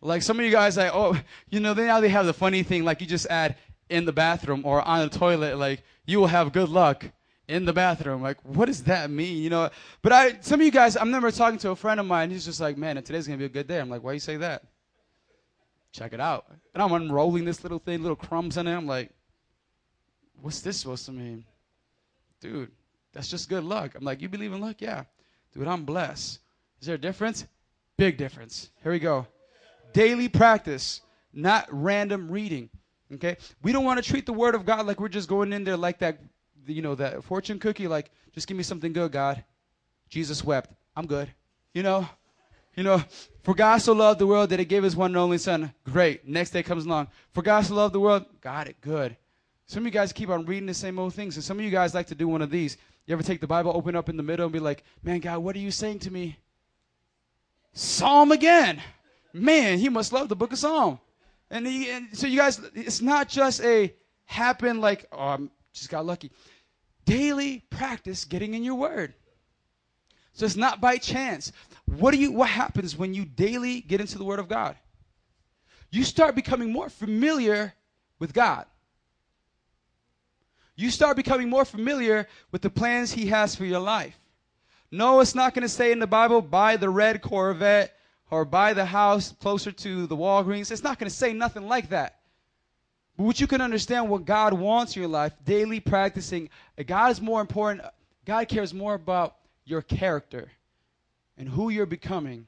Like 0.00 0.22
some 0.22 0.40
of 0.40 0.44
you 0.44 0.50
guys, 0.50 0.76
like, 0.76 0.90
oh, 0.92 1.16
you 1.48 1.60
know, 1.60 1.72
they 1.72 1.86
now 1.86 2.00
they 2.00 2.08
have 2.08 2.26
the 2.26 2.34
funny 2.34 2.64
thing, 2.64 2.84
like 2.84 3.00
you 3.00 3.06
just 3.06 3.26
add 3.26 3.56
in 3.94 4.04
the 4.04 4.12
bathroom 4.12 4.62
or 4.64 4.82
on 4.82 5.08
the 5.08 5.18
toilet, 5.18 5.56
like 5.56 5.82
you 6.04 6.18
will 6.18 6.26
have 6.26 6.52
good 6.52 6.68
luck 6.68 7.06
in 7.46 7.64
the 7.64 7.72
bathroom. 7.72 8.22
Like, 8.22 8.38
what 8.44 8.66
does 8.66 8.82
that 8.84 9.08
mean? 9.08 9.42
You 9.42 9.50
know, 9.50 9.70
but 10.02 10.12
I, 10.12 10.40
some 10.40 10.60
of 10.60 10.66
you 10.66 10.72
guys, 10.72 10.96
I 10.96 11.04
remember 11.04 11.30
talking 11.30 11.58
to 11.60 11.70
a 11.70 11.76
friend 11.76 12.00
of 12.00 12.06
mine. 12.06 12.30
He's 12.30 12.44
just 12.44 12.60
like, 12.60 12.76
man, 12.76 12.96
today's 13.02 13.26
gonna 13.26 13.38
be 13.38 13.44
a 13.44 13.48
good 13.48 13.68
day. 13.68 13.78
I'm 13.78 13.88
like, 13.88 14.02
why 14.02 14.12
you 14.12 14.18
say 14.18 14.36
that? 14.38 14.64
Check 15.92 16.12
it 16.12 16.20
out. 16.20 16.46
And 16.74 16.82
I'm 16.82 16.92
unrolling 16.92 17.44
this 17.44 17.62
little 17.62 17.78
thing, 17.78 18.02
little 18.02 18.16
crumbs 18.16 18.56
in 18.56 18.66
it. 18.66 18.74
I'm 18.74 18.86
like, 18.86 19.10
what's 20.42 20.60
this 20.60 20.80
supposed 20.80 21.06
to 21.06 21.12
mean? 21.12 21.44
Dude, 22.40 22.72
that's 23.12 23.28
just 23.28 23.48
good 23.48 23.62
luck. 23.62 23.94
I'm 23.94 24.04
like, 24.04 24.20
you 24.20 24.28
believe 24.28 24.52
in 24.52 24.60
luck? 24.60 24.76
Yeah. 24.80 25.04
Dude, 25.54 25.68
I'm 25.68 25.84
blessed. 25.84 26.40
Is 26.80 26.88
there 26.88 26.96
a 26.96 26.98
difference? 26.98 27.46
Big 27.96 28.16
difference. 28.16 28.70
Here 28.82 28.90
we 28.90 28.98
go. 28.98 29.28
Daily 29.92 30.28
practice, 30.28 31.00
not 31.32 31.68
random 31.70 32.28
reading. 32.28 32.70
Okay? 33.12 33.36
We 33.62 33.72
don't 33.72 33.84
want 33.84 34.02
to 34.02 34.08
treat 34.08 34.26
the 34.26 34.32
word 34.32 34.54
of 34.54 34.64
God 34.64 34.86
like 34.86 35.00
we're 35.00 35.08
just 35.08 35.28
going 35.28 35.52
in 35.52 35.64
there 35.64 35.76
like 35.76 35.98
that, 35.98 36.18
you 36.66 36.82
know, 36.82 36.94
that 36.94 37.22
fortune 37.24 37.58
cookie, 37.58 37.88
like, 37.88 38.10
just 38.32 38.46
give 38.46 38.56
me 38.56 38.62
something 38.62 38.92
good, 38.92 39.12
God. 39.12 39.44
Jesus 40.08 40.42
wept. 40.42 40.70
I'm 40.96 41.06
good. 41.06 41.28
You 41.72 41.82
know? 41.82 42.08
You 42.76 42.82
know, 42.82 43.02
for 43.42 43.54
God 43.54 43.78
so 43.78 43.92
loved 43.92 44.18
the 44.18 44.26
world 44.26 44.50
that 44.50 44.58
he 44.58 44.64
gave 44.64 44.82
his 44.82 44.96
one 44.96 45.12
and 45.12 45.16
only 45.16 45.38
son. 45.38 45.72
Great. 45.84 46.26
Next 46.26 46.50
day 46.50 46.62
comes 46.62 46.86
along. 46.86 47.08
For 47.32 47.42
God 47.42 47.64
so 47.64 47.74
loved 47.74 47.94
the 47.94 48.00
world. 48.00 48.24
Got 48.40 48.66
it. 48.66 48.80
Good. 48.80 49.16
Some 49.66 49.82
of 49.82 49.86
you 49.86 49.92
guys 49.92 50.12
keep 50.12 50.28
on 50.28 50.44
reading 50.44 50.66
the 50.66 50.74
same 50.74 50.98
old 50.98 51.14
things. 51.14 51.36
And 51.36 51.44
some 51.44 51.58
of 51.58 51.64
you 51.64 51.70
guys 51.70 51.94
like 51.94 52.08
to 52.08 52.14
do 52.14 52.26
one 52.26 52.42
of 52.42 52.50
these. 52.50 52.76
You 53.06 53.12
ever 53.12 53.22
take 53.22 53.40
the 53.40 53.46
Bible, 53.46 53.72
open 53.74 53.94
up 53.94 54.08
in 54.08 54.16
the 54.16 54.22
middle, 54.22 54.46
and 54.46 54.52
be 54.52 54.58
like, 54.58 54.82
man, 55.02 55.20
God, 55.20 55.38
what 55.38 55.54
are 55.54 55.60
you 55.60 55.70
saying 55.70 56.00
to 56.00 56.10
me? 56.10 56.38
Psalm 57.72 58.32
again. 58.32 58.82
Man, 59.32 59.78
he 59.78 59.88
must 59.88 60.12
love 60.12 60.28
the 60.28 60.36
book 60.36 60.52
of 60.52 60.58
Psalm. 60.58 60.98
And, 61.54 61.68
he, 61.68 61.88
and 61.88 62.08
so 62.12 62.26
you 62.26 62.36
guys, 62.36 62.60
it's 62.74 63.00
not 63.00 63.28
just 63.28 63.62
a 63.62 63.94
happen 64.24 64.80
like, 64.80 65.06
oh, 65.12 65.18
I 65.18 65.38
just 65.72 65.88
got 65.88 66.04
lucky. 66.04 66.32
Daily 67.04 67.60
practice 67.70 68.24
getting 68.24 68.54
in 68.54 68.64
your 68.64 68.74
word. 68.74 69.14
So 70.32 70.46
it's 70.46 70.56
not 70.56 70.80
by 70.80 70.96
chance. 70.96 71.52
What 71.86 72.10
do 72.10 72.18
you 72.18 72.32
what 72.32 72.48
happens 72.48 72.96
when 72.96 73.14
you 73.14 73.24
daily 73.24 73.80
get 73.82 74.00
into 74.00 74.18
the 74.18 74.24
word 74.24 74.40
of 74.40 74.48
God? 74.48 74.76
You 75.92 76.02
start 76.02 76.34
becoming 76.34 76.72
more 76.72 76.88
familiar 76.88 77.72
with 78.18 78.32
God. 78.32 78.66
You 80.74 80.90
start 80.90 81.16
becoming 81.16 81.48
more 81.48 81.64
familiar 81.64 82.26
with 82.50 82.62
the 82.62 82.70
plans 82.70 83.12
he 83.12 83.26
has 83.26 83.54
for 83.54 83.64
your 83.64 83.78
life. 83.78 84.18
No, 84.90 85.20
it's 85.20 85.36
not 85.36 85.54
going 85.54 85.62
to 85.62 85.68
say 85.68 85.92
in 85.92 86.00
the 86.00 86.08
Bible, 86.08 86.42
buy 86.42 86.76
the 86.76 86.90
red 86.90 87.22
Corvette 87.22 87.93
or 88.30 88.44
buy 88.44 88.72
the 88.72 88.84
house 88.84 89.32
closer 89.40 89.70
to 89.72 90.06
the 90.06 90.16
Walgreens. 90.16 90.70
It's 90.70 90.82
not 90.82 90.98
going 90.98 91.10
to 91.10 91.14
say 91.14 91.32
nothing 91.32 91.68
like 91.68 91.90
that. 91.90 92.20
But 93.16 93.24
what 93.24 93.40
you 93.40 93.46
can 93.46 93.60
understand 93.60 94.08
what 94.08 94.24
God 94.24 94.52
wants 94.52 94.96
in 94.96 95.02
your 95.02 95.10
life, 95.10 95.32
daily 95.44 95.80
practicing, 95.80 96.50
God 96.86 97.12
is 97.12 97.20
more 97.20 97.40
important. 97.40 97.82
God 98.24 98.48
cares 98.48 98.74
more 98.74 98.94
about 98.94 99.36
your 99.64 99.82
character 99.82 100.50
and 101.38 101.48
who 101.48 101.68
you're 101.68 101.86
becoming. 101.86 102.46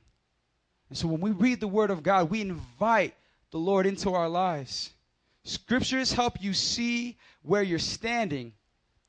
And 0.88 0.98
so 0.98 1.08
when 1.08 1.20
we 1.20 1.30
read 1.30 1.60
the 1.60 1.68
Word 1.68 1.90
of 1.90 2.02
God, 2.02 2.30
we 2.30 2.40
invite 2.40 3.14
the 3.50 3.58
Lord 3.58 3.86
into 3.86 4.12
our 4.12 4.28
lives. 4.28 4.90
Scriptures 5.44 6.12
help 6.12 6.42
you 6.42 6.52
see 6.52 7.16
where 7.42 7.62
you're 7.62 7.78
standing, 7.78 8.52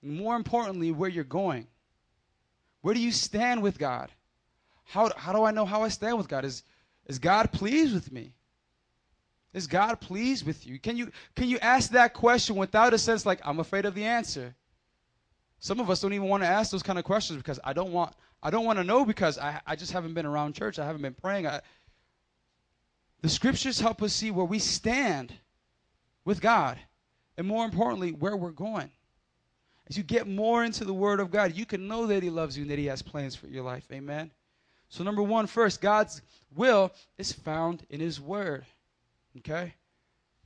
and 0.04 0.16
more 0.16 0.36
importantly, 0.36 0.92
where 0.92 1.10
you're 1.10 1.24
going. 1.24 1.68
Where 2.82 2.94
do 2.94 3.00
you 3.00 3.12
stand 3.12 3.64
with 3.64 3.80
God? 3.80 4.12
How, 4.88 5.12
how 5.18 5.34
do 5.34 5.44
I 5.44 5.52
know 5.52 5.66
how 5.66 5.84
I 5.84 5.90
stand 5.90 6.18
with 6.18 6.28
God? 6.30 6.46
Is, 6.46 6.64
is 7.06 7.20
God 7.20 7.52
pleased 7.52 7.94
with 7.94 8.12
me? 8.12 8.34
Is 9.54 9.68
God 9.68 10.00
pleased 10.00 10.46
with 10.46 10.66
you? 10.68 10.80
Can 10.80 10.98
you 10.98 11.12
can 11.36 11.48
you 11.50 11.58
ask 11.60 11.92
that 11.92 12.14
question 12.14 12.56
without 12.56 12.94
a 12.94 12.98
sense 12.98 13.26
like 13.26 13.40
I'm 13.44 13.60
afraid 13.60 13.86
of 13.86 13.96
the 13.96 14.04
answer? 14.04 14.54
Some 15.60 15.80
of 15.80 15.90
us 15.90 16.02
don't 16.02 16.14
even 16.14 16.28
want 16.28 16.44
to 16.44 16.48
ask 16.48 16.70
those 16.70 16.84
kind 16.84 17.00
of 17.00 17.06
questions 17.06 17.38
because 17.38 17.60
I 17.64 17.74
don't 17.74 17.92
want 17.92 18.14
I 18.44 18.52
don't 18.52 18.66
want 18.66 18.78
to 18.78 18.84
know 18.84 19.04
because 19.04 19.40
I, 19.40 19.60
I 19.66 19.76
just 19.76 19.92
haven't 19.92 20.14
been 20.14 20.26
around 20.26 20.54
church. 20.54 20.78
I 20.78 20.86
haven't 20.86 21.02
been 21.02 21.16
praying. 21.16 21.48
I, 21.48 21.62
the 23.22 23.30
scriptures 23.30 23.80
help 23.80 24.04
us 24.04 24.14
see 24.14 24.30
where 24.30 24.46
we 24.46 24.60
stand 24.60 25.34
with 26.24 26.40
God 26.40 26.78
and 27.36 27.48
more 27.48 27.66
importantly, 27.66 28.12
where 28.12 28.38
we're 28.38 28.52
going. 28.52 28.92
As 29.90 29.98
you 29.98 30.04
get 30.04 30.28
more 30.28 30.64
into 30.64 30.86
the 30.86 30.94
Word 30.94 31.20
of 31.20 31.32
God, 31.32 31.56
you 31.56 31.66
can 31.66 31.88
know 31.88 32.06
that 32.08 32.22
He 32.22 32.30
loves 32.30 32.58
you 32.58 32.64
and 32.64 32.72
that 32.72 32.78
He 32.78 32.86
has 32.86 33.02
plans 33.02 33.36
for 33.36 33.48
your 33.48 33.64
life. 33.64 33.88
Amen. 33.92 34.32
So, 34.90 35.04
number 35.04 35.22
one, 35.22 35.48
first, 35.48 35.82
God's 35.82 36.22
will 36.56 36.92
is 37.18 37.32
found 37.32 37.86
in 37.90 38.00
His 38.00 38.20
Word. 38.22 38.66
Okay? 39.38 39.74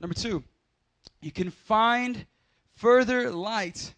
Number 0.00 0.14
two, 0.14 0.42
you 1.20 1.30
can 1.30 1.50
find 1.50 2.26
further 2.74 3.30
light 3.30 3.94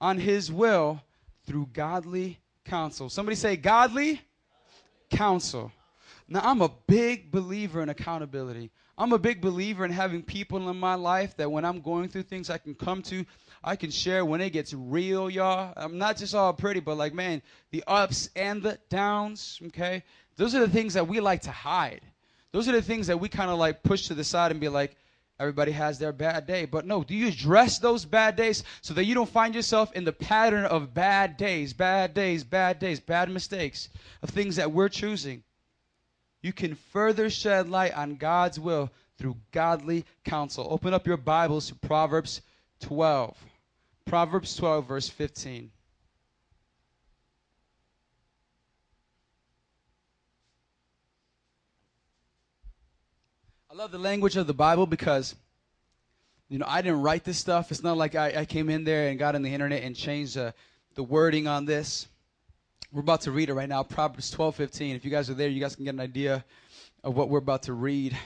on 0.00 0.18
His 0.18 0.52
will 0.52 1.00
through 1.46 1.70
godly 1.72 2.38
counsel. 2.64 3.08
Somebody 3.08 3.36
say, 3.36 3.56
godly 3.56 4.20
counsel. 5.10 5.72
Now, 6.28 6.40
I'm 6.44 6.60
a 6.60 6.70
big 6.86 7.30
believer 7.30 7.82
in 7.82 7.88
accountability. 7.88 8.70
I'm 8.98 9.12
a 9.12 9.18
big 9.18 9.40
believer 9.40 9.84
in 9.84 9.92
having 9.92 10.22
people 10.22 10.68
in 10.68 10.76
my 10.76 10.94
life 10.94 11.36
that 11.36 11.50
when 11.50 11.64
I'm 11.64 11.80
going 11.80 12.08
through 12.08 12.24
things, 12.24 12.50
I 12.50 12.58
can 12.58 12.74
come 12.74 13.00
to, 13.04 13.24
I 13.62 13.76
can 13.76 13.90
share 13.90 14.24
when 14.24 14.40
it 14.40 14.50
gets 14.50 14.72
real, 14.72 15.28
y'all. 15.28 15.72
I'm 15.76 15.98
not 15.98 16.16
just 16.16 16.34
all 16.34 16.52
pretty, 16.52 16.80
but 16.80 16.96
like, 16.96 17.14
man, 17.14 17.42
the 17.70 17.84
ups 17.86 18.30
and 18.36 18.62
the 18.62 18.78
downs, 18.88 19.60
okay? 19.66 20.02
Those 20.36 20.54
are 20.54 20.60
the 20.60 20.68
things 20.68 20.94
that 20.94 21.08
we 21.08 21.20
like 21.20 21.42
to 21.42 21.50
hide. 21.50 22.02
Those 22.52 22.68
are 22.68 22.72
the 22.72 22.82
things 22.82 23.08
that 23.08 23.18
we 23.18 23.28
kind 23.28 23.50
of 23.50 23.58
like 23.58 23.82
push 23.82 24.06
to 24.06 24.14
the 24.14 24.24
side 24.24 24.50
and 24.50 24.60
be 24.60 24.68
like, 24.68 24.96
everybody 25.40 25.72
has 25.72 25.98
their 25.98 26.12
bad 26.12 26.46
day. 26.46 26.64
But 26.64 26.86
no, 26.86 27.02
do 27.02 27.14
you 27.14 27.28
address 27.28 27.78
those 27.78 28.04
bad 28.04 28.36
days 28.36 28.64
so 28.80 28.94
that 28.94 29.04
you 29.04 29.14
don't 29.14 29.28
find 29.28 29.54
yourself 29.54 29.92
in 29.92 30.04
the 30.04 30.12
pattern 30.12 30.64
of 30.64 30.94
bad 30.94 31.36
days, 31.36 31.72
bad 31.72 32.14
days, 32.14 32.44
bad 32.44 32.78
days, 32.78 33.00
bad 33.00 33.30
mistakes, 33.30 33.88
of 34.22 34.30
things 34.30 34.56
that 34.56 34.72
we're 34.72 34.88
choosing? 34.88 35.42
You 36.42 36.52
can 36.52 36.76
further 36.92 37.28
shed 37.30 37.68
light 37.68 37.96
on 37.96 38.16
God's 38.16 38.60
will 38.60 38.90
through 39.18 39.36
godly 39.50 40.04
counsel. 40.24 40.68
Open 40.70 40.94
up 40.94 41.06
your 41.06 41.16
Bibles 41.16 41.68
to 41.68 41.74
Proverbs 41.74 42.42
12. 42.80 43.36
Proverbs 44.08 44.56
12, 44.56 44.86
verse 44.88 45.08
15. 45.10 45.70
I 53.70 53.74
love 53.74 53.90
the 53.90 53.98
language 53.98 54.36
of 54.36 54.46
the 54.46 54.54
Bible 54.54 54.86
because 54.86 55.34
You 56.48 56.58
know, 56.58 56.64
I 56.66 56.80
didn't 56.80 57.02
write 57.02 57.24
this 57.24 57.36
stuff. 57.36 57.70
It's 57.70 57.82
not 57.82 57.98
like 57.98 58.14
I, 58.14 58.32
I 58.38 58.44
came 58.46 58.70
in 58.70 58.82
there 58.82 59.08
and 59.08 59.18
got 59.18 59.34
on 59.34 59.42
the 59.42 59.52
internet 59.52 59.82
and 59.82 59.94
changed 59.94 60.38
uh, 60.38 60.52
the 60.94 61.02
wording 61.02 61.46
on 61.46 61.66
this. 61.66 62.08
We're 62.90 63.02
about 63.02 63.20
to 63.22 63.30
read 63.30 63.50
it 63.50 63.54
right 63.54 63.68
now, 63.68 63.82
Proverbs 63.82 64.30
12, 64.30 64.56
15. 64.56 64.96
If 64.96 65.04
you 65.04 65.10
guys 65.10 65.28
are 65.28 65.34
there, 65.34 65.48
you 65.50 65.60
guys 65.60 65.76
can 65.76 65.84
get 65.84 65.92
an 65.92 66.00
idea 66.00 66.46
of 67.04 67.14
what 67.14 67.28
we're 67.28 67.40
about 67.40 67.64
to 67.64 67.74
read. 67.74 68.16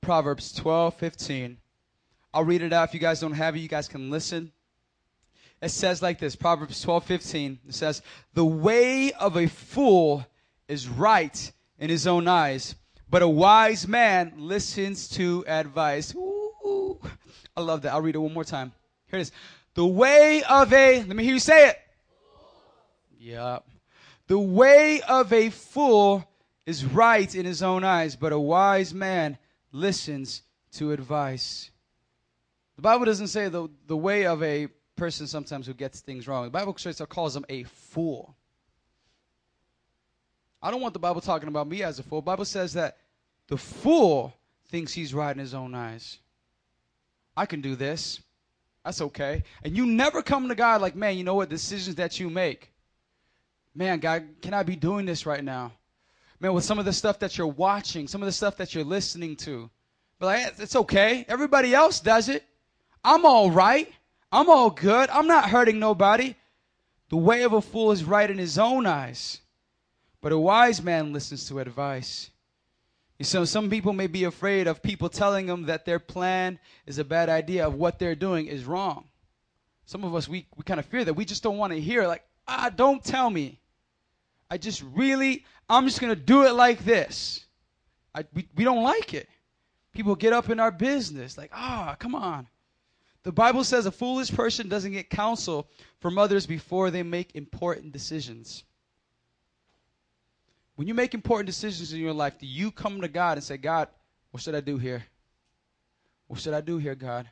Proverbs 0.00 0.50
12, 0.54 0.94
15. 0.94 1.58
I'll 2.32 2.44
read 2.44 2.62
it 2.62 2.72
out. 2.72 2.88
If 2.88 2.94
you 2.94 3.00
guys 3.00 3.20
don't 3.20 3.32
have 3.32 3.54
it, 3.54 3.58
you 3.58 3.68
guys 3.68 3.86
can 3.86 4.10
listen. 4.10 4.50
It 5.60 5.70
says 5.70 6.02
like 6.02 6.18
this 6.18 6.36
Proverbs 6.36 6.80
12, 6.80 7.04
15. 7.04 7.58
It 7.68 7.74
says, 7.74 8.02
The 8.34 8.44
way 8.44 9.12
of 9.12 9.36
a 9.36 9.48
fool 9.48 10.24
is 10.68 10.88
right 10.88 11.52
in 11.78 11.90
his 11.90 12.06
own 12.06 12.28
eyes, 12.28 12.74
but 13.10 13.22
a 13.22 13.28
wise 13.28 13.88
man 13.88 14.34
listens 14.36 15.08
to 15.10 15.44
advice. 15.46 16.14
Ooh, 16.14 17.00
I 17.56 17.60
love 17.60 17.82
that. 17.82 17.92
I'll 17.92 18.02
read 18.02 18.14
it 18.14 18.18
one 18.18 18.34
more 18.34 18.44
time. 18.44 18.72
Here 19.10 19.18
it 19.18 19.22
is. 19.22 19.32
The 19.74 19.86
way 19.86 20.42
of 20.44 20.72
a, 20.72 21.02
let 21.02 21.16
me 21.16 21.24
hear 21.24 21.34
you 21.34 21.40
say 21.40 21.68
it. 21.68 21.78
Yep. 23.18 23.64
The 24.28 24.38
way 24.38 25.00
of 25.02 25.32
a 25.32 25.50
fool 25.50 26.24
is 26.66 26.84
right 26.84 27.34
in 27.34 27.46
his 27.46 27.62
own 27.62 27.82
eyes, 27.82 28.14
but 28.14 28.32
a 28.32 28.38
wise 28.38 28.92
man 28.92 29.38
listens 29.72 30.42
to 30.72 30.92
advice. 30.92 31.70
The 32.76 32.82
Bible 32.82 33.06
doesn't 33.06 33.28
say 33.28 33.48
the, 33.48 33.68
the 33.86 33.96
way 33.96 34.26
of 34.26 34.42
a 34.42 34.68
person 34.98 35.26
sometimes 35.26 35.66
who 35.66 35.74
gets 35.74 36.00
things 36.00 36.28
wrong. 36.28 36.44
The 36.44 36.50
Bible 36.50 36.74
calls 37.08 37.36
him 37.36 37.46
a 37.48 37.62
fool. 37.62 38.34
I 40.60 40.70
don't 40.70 40.80
want 40.80 40.92
the 40.92 41.00
Bible 41.00 41.20
talking 41.20 41.48
about 41.48 41.68
me 41.68 41.82
as 41.82 41.98
a 41.98 42.02
fool. 42.02 42.20
The 42.20 42.26
Bible 42.26 42.44
says 42.44 42.74
that 42.74 42.98
the 43.46 43.56
fool 43.56 44.34
thinks 44.70 44.92
he's 44.92 45.14
right 45.14 45.30
in 45.30 45.38
his 45.38 45.54
own 45.54 45.74
eyes. 45.74 46.18
I 47.36 47.46
can 47.46 47.60
do 47.60 47.76
this. 47.76 48.20
That's 48.84 49.00
okay. 49.00 49.44
And 49.62 49.76
you 49.76 49.86
never 49.86 50.22
come 50.22 50.48
to 50.48 50.54
God 50.54 50.80
like, 50.80 50.96
man, 50.96 51.16
you 51.16 51.24
know 51.24 51.34
what? 51.34 51.48
Decisions 51.48 51.96
that 51.96 52.18
you 52.18 52.28
make. 52.28 52.72
Man, 53.74 54.00
God, 54.00 54.26
can 54.42 54.54
I 54.54 54.64
be 54.64 54.76
doing 54.76 55.06
this 55.06 55.24
right 55.24 55.44
now? 55.44 55.72
Man, 56.40 56.52
with 56.52 56.64
some 56.64 56.78
of 56.78 56.84
the 56.84 56.92
stuff 56.92 57.20
that 57.20 57.38
you're 57.38 57.46
watching, 57.46 58.08
some 58.08 58.22
of 58.22 58.26
the 58.26 58.32
stuff 58.32 58.56
that 58.56 58.74
you're 58.74 58.84
listening 58.84 59.36
to. 59.36 59.70
But 60.18 60.26
like, 60.26 60.54
it's 60.58 60.76
okay. 60.76 61.24
Everybody 61.28 61.74
else 61.74 62.00
does 62.00 62.28
it. 62.28 62.44
I'm 63.04 63.24
all 63.24 63.50
right. 63.50 63.92
I'm 64.30 64.50
all 64.50 64.70
good. 64.70 65.08
I'm 65.10 65.26
not 65.26 65.50
hurting 65.50 65.78
nobody. 65.78 66.34
The 67.08 67.16
way 67.16 67.42
of 67.42 67.52
a 67.52 67.62
fool 67.62 67.92
is 67.92 68.04
right 68.04 68.30
in 68.30 68.38
his 68.38 68.58
own 68.58 68.84
eyes, 68.86 69.40
but 70.20 70.32
a 70.32 70.38
wise 70.38 70.82
man 70.82 71.12
listens 71.12 71.48
to 71.48 71.58
advice. 71.58 72.30
You 73.18 73.24
So 73.24 73.44
some 73.46 73.70
people 73.70 73.92
may 73.92 74.06
be 74.06 74.24
afraid 74.24 74.66
of 74.66 74.82
people 74.82 75.08
telling 75.08 75.46
them 75.46 75.64
that 75.64 75.86
their 75.86 75.98
plan 75.98 76.58
is 76.86 76.98
a 76.98 77.04
bad 77.04 77.28
idea, 77.28 77.66
of 77.66 77.74
what 77.74 77.98
they're 77.98 78.14
doing 78.14 78.46
is 78.46 78.64
wrong. 78.64 79.04
Some 79.86 80.04
of 80.04 80.14
us, 80.14 80.28
we, 80.28 80.46
we 80.56 80.64
kind 80.64 80.78
of 80.78 80.86
fear 80.86 81.04
that. 81.04 81.14
We 81.14 81.24
just 81.24 81.42
don't 81.42 81.56
want 81.56 81.72
to 81.72 81.80
hear, 81.80 82.06
like, 82.06 82.22
ah, 82.46 82.70
don't 82.74 83.02
tell 83.02 83.30
me. 83.30 83.58
I 84.50 84.58
just 84.58 84.82
really, 84.94 85.46
I'm 85.68 85.86
just 85.86 86.00
going 86.00 86.14
to 86.14 86.20
do 86.20 86.44
it 86.44 86.52
like 86.52 86.84
this. 86.84 87.46
I, 88.14 88.24
we, 88.34 88.46
we 88.54 88.64
don't 88.64 88.82
like 88.82 89.14
it. 89.14 89.28
People 89.94 90.14
get 90.14 90.34
up 90.34 90.50
in 90.50 90.60
our 90.60 90.70
business, 90.70 91.38
like, 91.38 91.50
ah, 91.54 91.96
come 91.98 92.14
on. 92.14 92.46
The 93.28 93.32
Bible 93.32 93.62
says 93.62 93.84
a 93.84 93.92
foolish 93.92 94.32
person 94.32 94.70
doesn't 94.70 94.92
get 94.92 95.10
counsel 95.10 95.68
from 96.00 96.16
others 96.16 96.46
before 96.46 96.90
they 96.90 97.02
make 97.02 97.36
important 97.36 97.92
decisions. 97.92 98.64
When 100.76 100.88
you 100.88 100.94
make 100.94 101.12
important 101.12 101.44
decisions 101.44 101.92
in 101.92 102.00
your 102.00 102.14
life, 102.14 102.38
do 102.38 102.46
you 102.46 102.70
come 102.70 103.02
to 103.02 103.08
God 103.08 103.36
and 103.36 103.44
say, 103.44 103.58
God, 103.58 103.88
what 104.30 104.42
should 104.42 104.54
I 104.54 104.60
do 104.60 104.78
here? 104.78 105.04
What 106.28 106.40
should 106.40 106.54
I 106.54 106.62
do 106.62 106.78
here, 106.78 106.94
God? 106.94 107.28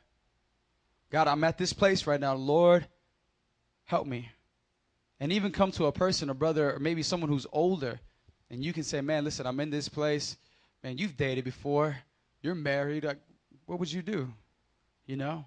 God, 1.09 1.27
I'm 1.27 1.43
at 1.43 1.57
this 1.57 1.73
place 1.73 2.05
right 2.05 2.19
now. 2.19 2.35
Lord, 2.35 2.87
help 3.85 4.05
me. 4.05 4.29
And 5.19 5.31
even 5.31 5.51
come 5.51 5.71
to 5.71 5.87
a 5.87 5.91
person, 5.91 6.29
a 6.29 6.35
brother, 6.35 6.75
or 6.75 6.79
maybe 6.79 7.01
someone 7.01 7.31
who's 7.31 7.47
older, 7.51 7.99
and 8.51 8.63
you 8.63 8.71
can 8.71 8.83
say, 8.83 9.01
Man, 9.01 9.23
listen, 9.23 9.47
I'm 9.47 9.59
in 9.61 9.71
this 9.71 9.89
place. 9.89 10.37
Man, 10.83 10.99
you've 10.99 11.17
dated 11.17 11.43
before. 11.43 11.97
You're 12.43 12.53
married. 12.53 13.03
Like, 13.03 13.17
what 13.65 13.79
would 13.79 13.91
you 13.91 14.03
do? 14.03 14.31
You 15.07 15.17
know? 15.17 15.45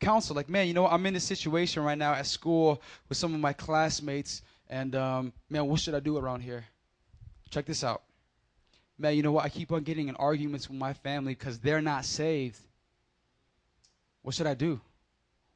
Counsel. 0.00 0.34
Like 0.34 0.48
man 0.48 0.66
you 0.66 0.74
know 0.74 0.86
i'm 0.86 1.04
in 1.06 1.14
this 1.14 1.24
situation 1.24 1.82
right 1.82 1.98
now 1.98 2.12
at 2.12 2.26
school 2.26 2.82
with 3.08 3.18
some 3.18 3.34
of 3.34 3.40
my 3.40 3.52
classmates 3.52 4.42
and 4.68 4.94
um, 4.96 5.32
man 5.48 5.66
what 5.66 5.80
should 5.80 5.94
i 5.94 6.00
do 6.00 6.16
around 6.16 6.40
here? 6.40 6.64
Check 7.50 7.66
this 7.66 7.84
out. 7.84 8.02
Man 8.98 9.16
you 9.16 9.22
know 9.22 9.32
what? 9.32 9.44
I 9.44 9.48
keep 9.48 9.70
on 9.72 9.82
getting 9.82 10.08
in 10.08 10.16
arguments 10.16 10.68
with 10.68 10.78
my 10.78 10.92
family 10.92 11.34
because 11.34 11.58
they're 11.58 11.82
not 11.82 12.04
saved. 12.04 12.58
What 14.22 14.34
should 14.34 14.46
i 14.46 14.54
do? 14.54 14.80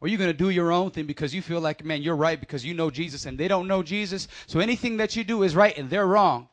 Or 0.01 0.07
are 0.07 0.09
you 0.09 0.19
going 0.19 0.31
to 0.31 0.37
do 0.37 0.51
your 0.51 0.71
own 0.71 0.91
thing 0.91 1.07
because 1.07 1.35
you 1.35 1.41
feel 1.41 1.61
like 1.61 1.85
man 1.85 2.03
you're 2.03 2.16
right 2.16 2.39
because 2.39 2.65
you 2.65 2.75
know 2.75 2.91
jesus 2.91 3.27
and 3.27 3.39
they 3.39 3.49
don't 3.49 3.66
know 3.66 3.83
jesus. 3.83 4.29
So 4.47 4.61
anything 4.61 4.99
that 4.99 5.16
you 5.16 5.25
do 5.25 5.43
is 5.43 5.57
right 5.57 5.77
and 5.77 5.89
they're 5.89 6.07
wrong. 6.07 6.49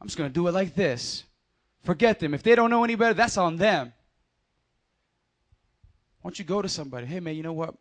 I'm 0.00 0.06
just 0.06 0.18
going 0.18 0.30
to 0.30 0.34
do 0.34 0.46
it 0.48 0.52
like 0.52 0.74
this. 0.74 1.24
Forget 1.84 2.20
them. 2.20 2.34
If 2.34 2.42
they 2.42 2.54
don't 2.54 2.70
know 2.70 2.84
any 2.84 2.94
better 2.94 3.14
that's 3.14 3.36
on 3.36 3.56
them 3.56 3.92
why 6.22 6.28
don't 6.30 6.38
you 6.38 6.44
go 6.44 6.62
to 6.62 6.68
somebody? 6.68 7.06
Hey, 7.06 7.20
man, 7.20 7.34
you 7.34 7.42
know 7.42 7.52
what? 7.52 7.74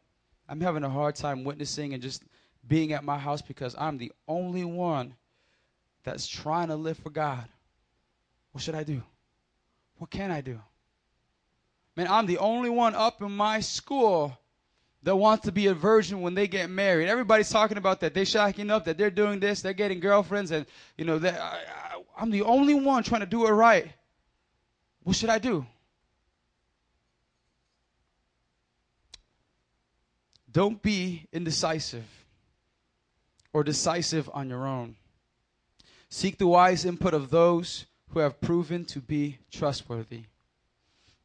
I'm 0.50 0.60
having 0.60 0.84
a 0.84 0.90
hard 0.90 1.16
time 1.16 1.44
witnessing 1.44 1.94
and 1.94 2.02
just 2.02 2.24
being 2.68 2.92
at 2.92 3.04
my 3.04 3.18
house 3.18 3.42
because 3.42 3.76
I'm 3.78 3.98
the 3.98 4.12
only 4.28 4.66
one 4.66 5.16
that's 6.04 6.28
trying 6.28 6.70
to 6.70 6.76
live 6.76 6.98
for 6.98 7.12
God. 7.12 7.46
What 8.52 8.64
should 8.64 8.76
I 8.76 8.84
do? 8.84 9.02
What 9.98 10.10
can 10.10 10.32
I 10.32 10.42
do? 10.42 10.60
Man, 11.96 12.08
I'm 12.08 12.26
the 12.26 12.40
only 12.40 12.70
one 12.70 12.96
up 12.96 13.22
in 13.22 13.32
my 13.32 13.60
school 13.60 14.38
that 15.04 15.16
wants 15.16 15.46
to 15.46 15.52
be 15.52 15.68
a 15.68 15.74
virgin 15.74 16.22
when 16.22 16.34
they 16.34 16.48
get 16.48 16.70
married. 16.70 17.08
Everybody's 17.08 17.50
talking 17.50 17.78
about 17.78 18.00
that. 18.00 18.14
They're 18.14 18.24
shacking 18.24 18.72
up, 18.72 18.86
that 18.86 18.98
they're 18.98 19.12
doing 19.12 19.40
this, 19.40 19.62
they're 19.62 19.74
getting 19.74 20.00
girlfriends, 20.00 20.52
and, 20.52 20.66
you 20.98 21.06
know, 21.06 21.20
I, 21.24 21.30
I, 21.30 22.02
I'm 22.18 22.32
the 22.32 22.44
only 22.44 22.74
one 22.74 23.04
trying 23.04 23.22
to 23.22 23.28
do 23.28 23.46
it 23.46 23.52
right. 23.52 23.88
What 25.04 25.16
should 25.16 25.30
I 25.30 25.40
do? 25.40 25.66
Don't 30.52 30.82
be 30.82 31.28
indecisive 31.32 32.06
or 33.54 33.64
decisive 33.64 34.30
on 34.34 34.50
your 34.50 34.66
own. 34.66 34.96
Seek 36.10 36.38
the 36.38 36.48
wise 36.48 36.84
input 36.84 37.14
of 37.14 37.30
those 37.30 37.86
who 38.10 38.20
have 38.20 38.42
proven 38.42 38.84
to 38.86 39.00
be 39.00 39.38
trustworthy. 39.50 40.24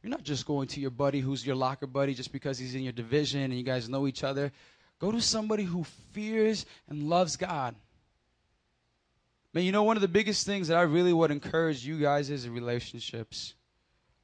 You're 0.01 0.11
not 0.11 0.23
just 0.23 0.45
going 0.45 0.67
to 0.69 0.79
your 0.79 0.91
buddy 0.91 1.19
who's 1.19 1.45
your 1.45 1.55
locker 1.55 1.87
buddy 1.87 2.13
just 2.13 2.31
because 2.31 2.57
he's 2.57 2.75
in 2.75 2.83
your 2.83 2.93
division 2.93 3.41
and 3.41 3.53
you 3.53 3.63
guys 3.63 3.89
know 3.89 4.07
each 4.07 4.23
other. 4.23 4.53
Go 4.99 5.11
to 5.11 5.21
somebody 5.21 5.63
who 5.63 5.83
fears 6.13 6.65
and 6.87 7.09
loves 7.09 7.35
God. 7.35 7.75
Man, 9.53 9.65
you 9.65 9.71
know, 9.71 9.83
one 9.83 9.97
of 9.97 10.01
the 10.01 10.07
biggest 10.07 10.45
things 10.45 10.69
that 10.69 10.77
I 10.77 10.83
really 10.83 11.11
would 11.11 11.31
encourage 11.31 11.85
you 11.85 11.99
guys 11.99 12.29
is 12.29 12.47
relationships. 12.47 13.55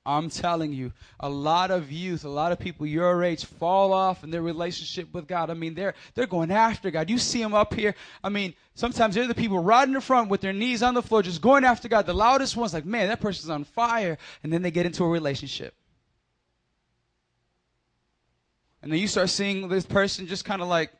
I'm 0.05 0.30
telling 0.30 0.73
you, 0.73 0.91
a 1.21 1.30
lot 1.30 1.71
of 1.71 1.89
youth, 1.89 2.25
a 2.25 2.30
lot 2.30 2.51
of 2.51 2.59
people 2.59 2.85
your 2.85 3.23
age 3.23 3.45
fall 3.45 3.93
off 3.93 4.23
in 4.23 4.31
their 4.31 4.41
relationship 4.41 5.13
with 5.13 5.27
God. 5.27 5.49
I 5.49 5.53
mean, 5.53 5.75
they're 5.75 5.93
they're 6.13 6.27
going 6.27 6.51
after 6.51 6.91
God. 6.91 7.09
You 7.09 7.17
see 7.17 7.41
them 7.41 7.53
up 7.53 7.73
here. 7.73 7.95
I 8.21 8.27
mean, 8.27 8.53
sometimes 8.75 9.15
they're 9.15 9.27
the 9.27 9.34
people 9.34 9.59
right 9.59 9.88
in 9.88 9.93
the 9.93 10.01
front 10.01 10.30
with 10.30 10.41
their 10.41 10.51
knees 10.51 10.84
on 10.84 10.93
the 10.93 11.01
floor, 11.01 11.23
just 11.23 11.41
going 11.41 11.63
after 11.63 11.88
God. 11.88 12.05
The 12.05 12.13
loudest 12.13 12.57
ones, 12.57 12.73
like, 12.73 12.85
man, 12.85 13.07
that 13.07 13.21
person's 13.21 13.49
on 13.49 13.63
fire. 13.63 14.17
And 14.43 14.51
then 14.51 14.61
they 14.61 14.71
get 14.71 14.85
into 14.85 15.05
a 15.05 15.07
relationship. 15.09 15.73
And 18.81 18.91
then 18.91 18.99
you 18.99 19.07
start 19.07 19.30
seeing 19.30 19.69
this 19.69 19.85
person 19.85 20.27
just 20.27 20.43
kind 20.43 20.61
of 20.61 20.67
like 20.67 20.91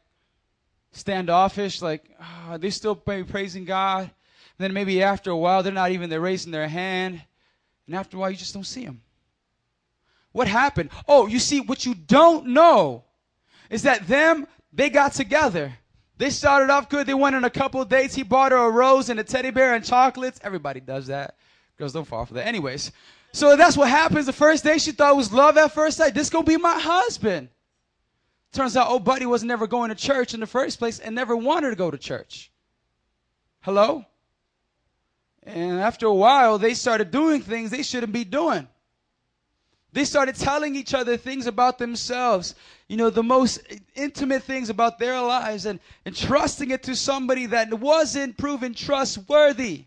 standoffish, 0.94 1.82
like, 1.82 2.10
ah, 2.22 2.52
oh, 2.54 2.58
they're 2.58 2.72
still 2.72 2.96
praising 2.96 3.66
God. 3.66 4.04
And 4.04 4.12
then 4.60 4.72
maybe 4.72 5.04
after 5.04 5.30
a 5.32 5.36
while, 5.36 5.62
they're 5.62 5.74
not 5.74 5.92
even, 5.92 6.10
they're 6.10 6.22
raising 6.22 6.54
their 6.54 6.70
hand. 6.70 7.22
And 7.88 7.96
after 7.96 8.18
a 8.18 8.20
while, 8.20 8.32
you 8.32 8.38
just 8.38 8.54
don't 8.54 8.64
see 8.64 8.86
them. 8.86 9.02
What 10.32 10.48
happened? 10.48 10.90
Oh, 11.08 11.28
you 11.28 11.40
see, 11.40 11.62
what 11.62 11.86
you 11.86 11.94
don't 11.94 12.48
know 12.48 13.04
is 13.70 13.84
that 13.84 14.08
them, 14.08 14.48
they 14.72 14.90
got 14.90 15.14
together. 15.14 15.74
They 16.18 16.30
started 16.30 16.70
off 16.70 16.90
good. 16.90 17.08
They 17.08 17.14
went 17.14 17.36
on 17.36 17.44
a 17.44 17.50
couple 17.50 17.82
of 17.82 17.90
dates. 17.90 18.16
He 18.16 18.24
bought 18.24 18.52
her 18.52 18.58
a 18.58 18.70
rose 18.70 19.10
and 19.10 19.20
a 19.20 19.24
teddy 19.24 19.52
bear 19.52 19.76
and 19.76 19.84
chocolates. 19.84 20.40
Everybody 20.44 20.80
does 20.80 21.08
that. 21.08 21.36
Girls 21.78 21.94
don't 21.94 22.08
fall 22.08 22.26
for 22.26 22.36
that. 22.36 22.48
Anyways, 22.48 22.92
so 23.32 23.56
that's 23.56 23.76
what 23.76 23.90
happens. 23.90 24.26
The 24.26 24.34
first 24.34 24.64
day 24.64 24.78
she 24.78 24.92
thought 24.92 25.14
it 25.14 25.18
was 25.18 25.34
love 25.34 25.58
at 25.58 25.72
first 25.72 25.98
sight. 25.98 26.14
This 26.14 26.30
gonna 26.30 26.46
be 26.46 26.58
my 26.58 26.80
husband. 26.80 27.50
Turns 28.52 28.78
out, 28.78 28.90
old 28.90 29.04
buddy 29.04 29.26
was 29.26 29.44
never 29.44 29.66
going 29.66 29.90
to 29.90 29.96
church 29.96 30.36
in 30.36 30.40
the 30.40 30.46
first 30.46 30.78
place 30.78 31.00
and 31.00 31.16
never 31.16 31.36
wanted 31.36 31.72
to 31.72 31.76
go 31.76 31.90
to 31.90 31.98
church. 31.98 32.52
Hello? 33.62 34.06
And 35.46 35.80
after 35.80 36.06
a 36.06 36.14
while, 36.14 36.58
they 36.58 36.74
started 36.74 37.12
doing 37.12 37.42
things 37.42 37.70
they 37.70 37.84
shouldn't 37.84 38.14
be 38.14 38.24
doing. 38.24 38.68
They 39.92 40.06
started 40.06 40.36
telling 40.36 40.76
each 40.76 40.94
other 40.96 41.18
things 41.18 41.46
about 41.46 41.78
themselves, 41.78 42.56
you 42.88 42.98
know, 42.98 43.12
the 43.12 43.22
most 43.22 43.62
intimate 43.94 44.42
things 44.44 44.70
about 44.70 44.98
their 44.98 45.22
lives 45.22 45.68
and, 45.68 45.80
and 46.06 46.16
trusting 46.16 46.72
it 46.72 46.84
to 46.84 46.96
somebody 46.96 47.46
that 47.48 47.72
wasn't 47.74 48.38
proven 48.38 48.74
trustworthy. 48.74 49.86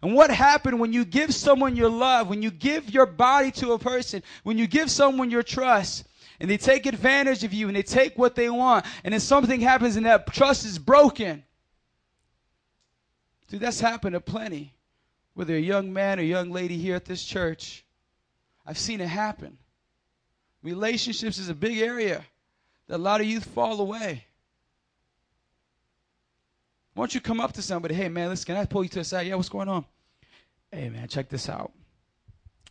And 0.00 0.14
what 0.14 0.30
happened 0.30 0.78
when 0.78 0.92
you 0.92 1.04
give 1.04 1.34
someone 1.34 1.74
your 1.74 1.88
love, 1.88 2.28
when 2.28 2.40
you 2.40 2.52
give 2.52 2.90
your 2.90 3.06
body 3.06 3.50
to 3.52 3.72
a 3.72 3.78
person, 3.78 4.22
when 4.44 4.56
you 4.56 4.68
give 4.68 4.88
someone 4.90 5.30
your 5.30 5.42
trust, 5.42 6.04
and 6.40 6.48
they 6.48 6.56
take 6.56 6.86
advantage 6.86 7.42
of 7.42 7.52
you 7.52 7.66
and 7.66 7.76
they 7.76 7.82
take 7.82 8.16
what 8.16 8.36
they 8.36 8.48
want, 8.48 8.86
and 9.02 9.12
then 9.12 9.20
something 9.20 9.60
happens 9.60 9.96
and 9.96 10.06
that 10.06 10.32
trust 10.32 10.64
is 10.64 10.78
broken. 10.78 11.42
Dude, 13.48 13.60
that's 13.60 13.80
happened 13.80 14.14
to 14.14 14.20
plenty. 14.20 14.74
Whether 15.34 15.56
a 15.56 15.60
young 15.60 15.92
man 15.92 16.18
or 16.18 16.22
young 16.22 16.50
lady 16.50 16.76
here 16.76 16.96
at 16.96 17.04
this 17.04 17.24
church, 17.24 17.84
I've 18.66 18.78
seen 18.78 19.00
it 19.00 19.08
happen. 19.08 19.56
Relationships 20.62 21.38
is 21.38 21.48
a 21.48 21.54
big 21.54 21.78
area 21.78 22.24
that 22.88 22.96
a 22.96 22.98
lot 22.98 23.20
of 23.20 23.26
youth 23.26 23.44
fall 23.44 23.80
away. 23.80 24.24
Why 26.94 27.02
don't 27.02 27.14
you 27.14 27.20
come 27.20 27.40
up 27.40 27.52
to 27.52 27.62
somebody? 27.62 27.94
Hey, 27.94 28.08
man, 28.08 28.28
listen, 28.28 28.46
can 28.46 28.56
I 28.56 28.64
pull 28.64 28.82
you 28.82 28.88
to 28.88 28.98
the 28.98 29.04
side? 29.04 29.26
Yeah, 29.26 29.36
what's 29.36 29.48
going 29.48 29.68
on? 29.68 29.84
Hey, 30.72 30.88
man, 30.88 31.06
check 31.06 31.28
this 31.28 31.48
out. 31.48 31.72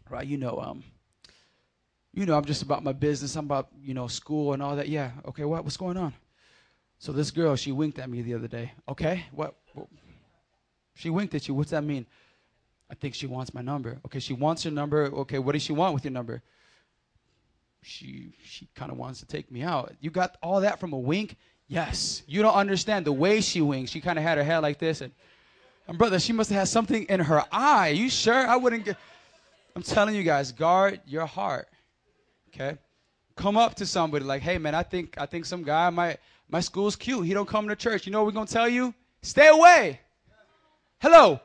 Right, 0.10 0.28
you 0.28 0.38
know, 0.38 0.60
um, 0.60 0.84
you 2.14 2.26
know, 2.26 2.38
I'm 2.38 2.45
just 2.45 2.62
about 2.62 2.84
my 2.84 2.94
business. 2.94 3.36
I'm 3.36 3.45
about, 3.45 3.70
you 3.82 3.94
know, 3.94 4.08
school 4.08 4.54
and 4.54 4.62
all 4.62 4.76
that. 4.76 4.90
Yeah, 4.90 5.12
okay, 5.30 5.45
what, 5.45 5.64
what's 5.64 5.78
going 5.78 5.98
on? 5.98 6.14
So 6.99 7.12
this 7.12 7.32
girl, 7.32 7.56
she 7.56 7.72
winked 7.72 7.99
at 7.99 8.10
me 8.10 8.22
the 8.22 8.34
other 8.34 8.48
day. 8.48 8.74
Okay, 8.90 9.26
what? 9.32 9.56
what? 9.74 9.88
She 10.98 11.10
winked 11.11 11.36
at 11.36 11.48
you. 11.48 11.53
What's 11.53 11.72
that 11.72 11.84
mean? 11.84 12.07
I 12.90 12.95
think 12.95 13.14
she 13.14 13.28
wants 13.28 13.53
my 13.53 13.61
number. 13.61 13.99
Okay, 14.06 14.19
she 14.19 14.34
wants 14.34 14.65
your 14.65 14.74
number. 14.74 15.06
Okay, 15.06 15.38
what 15.38 15.52
does 15.52 15.61
she 15.61 15.74
want 15.74 15.94
with 15.94 16.03
your 16.03 16.11
number? 16.11 16.41
She 17.84 18.34
she 18.44 18.68
kind 18.76 18.91
of 18.91 18.98
wants 18.98 19.19
to 19.19 19.28
take 19.28 19.52
me 19.52 19.61
out. 19.61 19.94
You 20.02 20.10
got 20.10 20.38
all 20.41 20.61
that 20.61 20.80
from 20.80 20.94
a 20.94 20.98
wink? 20.98 21.36
Yes. 21.68 22.24
You 22.28 22.41
don't 22.41 22.56
understand 22.56 23.06
the 23.06 23.11
way 23.11 23.41
she 23.41 23.61
winked. 23.61 23.91
She 23.91 24.02
kind 24.02 24.18
of 24.18 24.24
had 24.24 24.38
her 24.38 24.44
head 24.44 24.60
like 24.60 24.80
this, 24.80 25.02
and, 25.02 25.14
and 25.88 25.98
brother, 25.98 26.19
she 26.19 26.34
must 26.34 26.49
have 26.49 26.60
had 26.60 26.68
something 26.68 27.03
in 27.03 27.19
her 27.19 27.44
eye. 27.52 27.90
You 27.90 28.10
sure? 28.10 28.48
I 28.48 28.56
wouldn't 28.56 28.86
get. 28.86 28.98
I'm 29.76 29.84
telling 29.84 30.15
you 30.15 30.24
guys, 30.24 30.52
guard 30.52 31.02
your 31.06 31.28
heart. 31.28 31.68
Okay, 32.49 32.78
come 33.36 33.57
up 33.57 33.76
to 33.76 33.86
somebody 33.86 34.26
like, 34.26 34.41
hey 34.41 34.57
man, 34.57 34.74
I 34.74 34.82
think 34.82 35.15
I 35.19 35.28
think 35.28 35.45
some 35.45 35.61
guy 35.61 35.91
my 35.91 36.18
my 36.49 36.61
school's 36.61 36.95
cute. 36.95 37.26
He 37.26 37.34
don't 37.36 37.48
come 37.48 37.68
to 37.68 37.76
church. 37.76 38.07
You 38.07 38.11
know 38.11 38.24
what 38.24 38.28
we're 38.28 38.40
gonna 38.40 38.48
tell 38.48 38.69
you? 38.69 38.95
Stay 39.22 39.49
away. 39.49 39.99
Hello. 40.99 41.40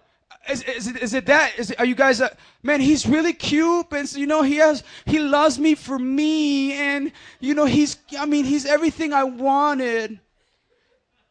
Is, 0.50 0.62
is, 0.64 0.88
it, 0.88 0.96
is 0.96 1.14
it 1.14 1.26
that? 1.26 1.58
Is 1.58 1.70
it, 1.70 1.78
are 1.78 1.84
you 1.84 1.94
guys? 1.94 2.20
Uh, 2.20 2.28
man, 2.62 2.80
he's 2.80 3.06
really 3.06 3.32
cute, 3.32 3.86
and 3.92 4.12
you 4.14 4.26
know 4.26 4.42
he 4.42 4.56
has. 4.56 4.82
He 5.06 5.20
loves 5.20 5.58
me 5.58 5.76
for 5.76 5.98
me, 5.98 6.72
and 6.72 7.12
you 7.38 7.54
know 7.54 7.64
he's. 7.64 7.98
I 8.18 8.26
mean, 8.26 8.44
he's 8.44 8.66
everything 8.66 9.12
I 9.12 9.22
wanted. 9.24 10.18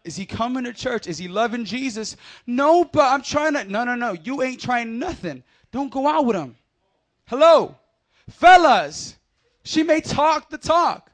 Is 0.05 0.15
he 0.15 0.25
coming 0.25 0.63
to 0.63 0.73
church? 0.73 1.07
Is 1.07 1.17
he 1.17 1.27
loving 1.27 1.65
Jesus? 1.65 2.15
No, 2.47 2.85
but 2.85 3.11
I'm 3.11 3.21
trying 3.21 3.53
to. 3.53 3.65
No, 3.65 3.83
no, 3.83 3.95
no. 3.95 4.13
You 4.13 4.43
ain't 4.43 4.61
trying 4.61 4.97
nothing. 4.97 5.43
Don't 5.71 5.91
go 5.91 6.07
out 6.07 6.25
with 6.25 6.37
him. 6.37 6.55
Hello, 7.25 7.75
fellas. 8.29 9.17
She 9.63 9.83
may 9.83 10.01
talk 10.01 10.49
the 10.49 10.57
talk. 10.57 11.11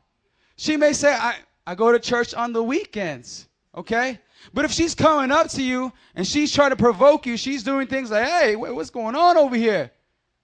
She 0.55 0.77
may 0.77 0.93
say, 0.93 1.13
I, 1.13 1.35
I 1.65 1.75
go 1.75 1.91
to 1.91 1.99
church 1.99 2.33
on 2.33 2.53
the 2.53 2.63
weekends. 2.63 3.47
Okay? 3.75 4.19
But 4.53 4.65
if 4.65 4.71
she's 4.71 4.95
coming 4.95 5.31
up 5.31 5.49
to 5.49 5.63
you 5.63 5.91
and 6.15 6.25
she's 6.25 6.53
trying 6.53 6.71
to 6.71 6.75
provoke 6.75 7.25
you, 7.25 7.37
she's 7.37 7.63
doing 7.63 7.87
things 7.87 8.11
like, 8.11 8.27
hey, 8.27 8.55
what's 8.55 8.89
going 8.89 9.15
on 9.15 9.37
over 9.37 9.55
here? 9.55 9.91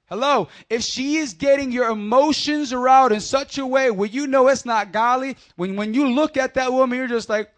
Hello. 0.08 0.50
If 0.70 0.82
she 0.84 1.18
is 1.18 1.34
getting 1.34 1.72
your 1.72 1.90
emotions 1.90 2.74
aroused 2.74 3.14
in 3.14 3.22
such 3.22 3.58
a 3.58 3.66
way 3.66 3.90
where 3.90 4.10
you 4.10 4.28
know 4.28 4.48
it's 4.48 4.66
not 4.66 4.92
godly, 4.92 5.38
when, 5.56 5.76
when 5.76 5.94
you 5.94 6.10
look 6.10 6.38
at 6.38 6.54
that 6.56 6.72
woman, 6.72 6.98
you're 6.98 7.08
just 7.08 7.30
like, 7.30 7.50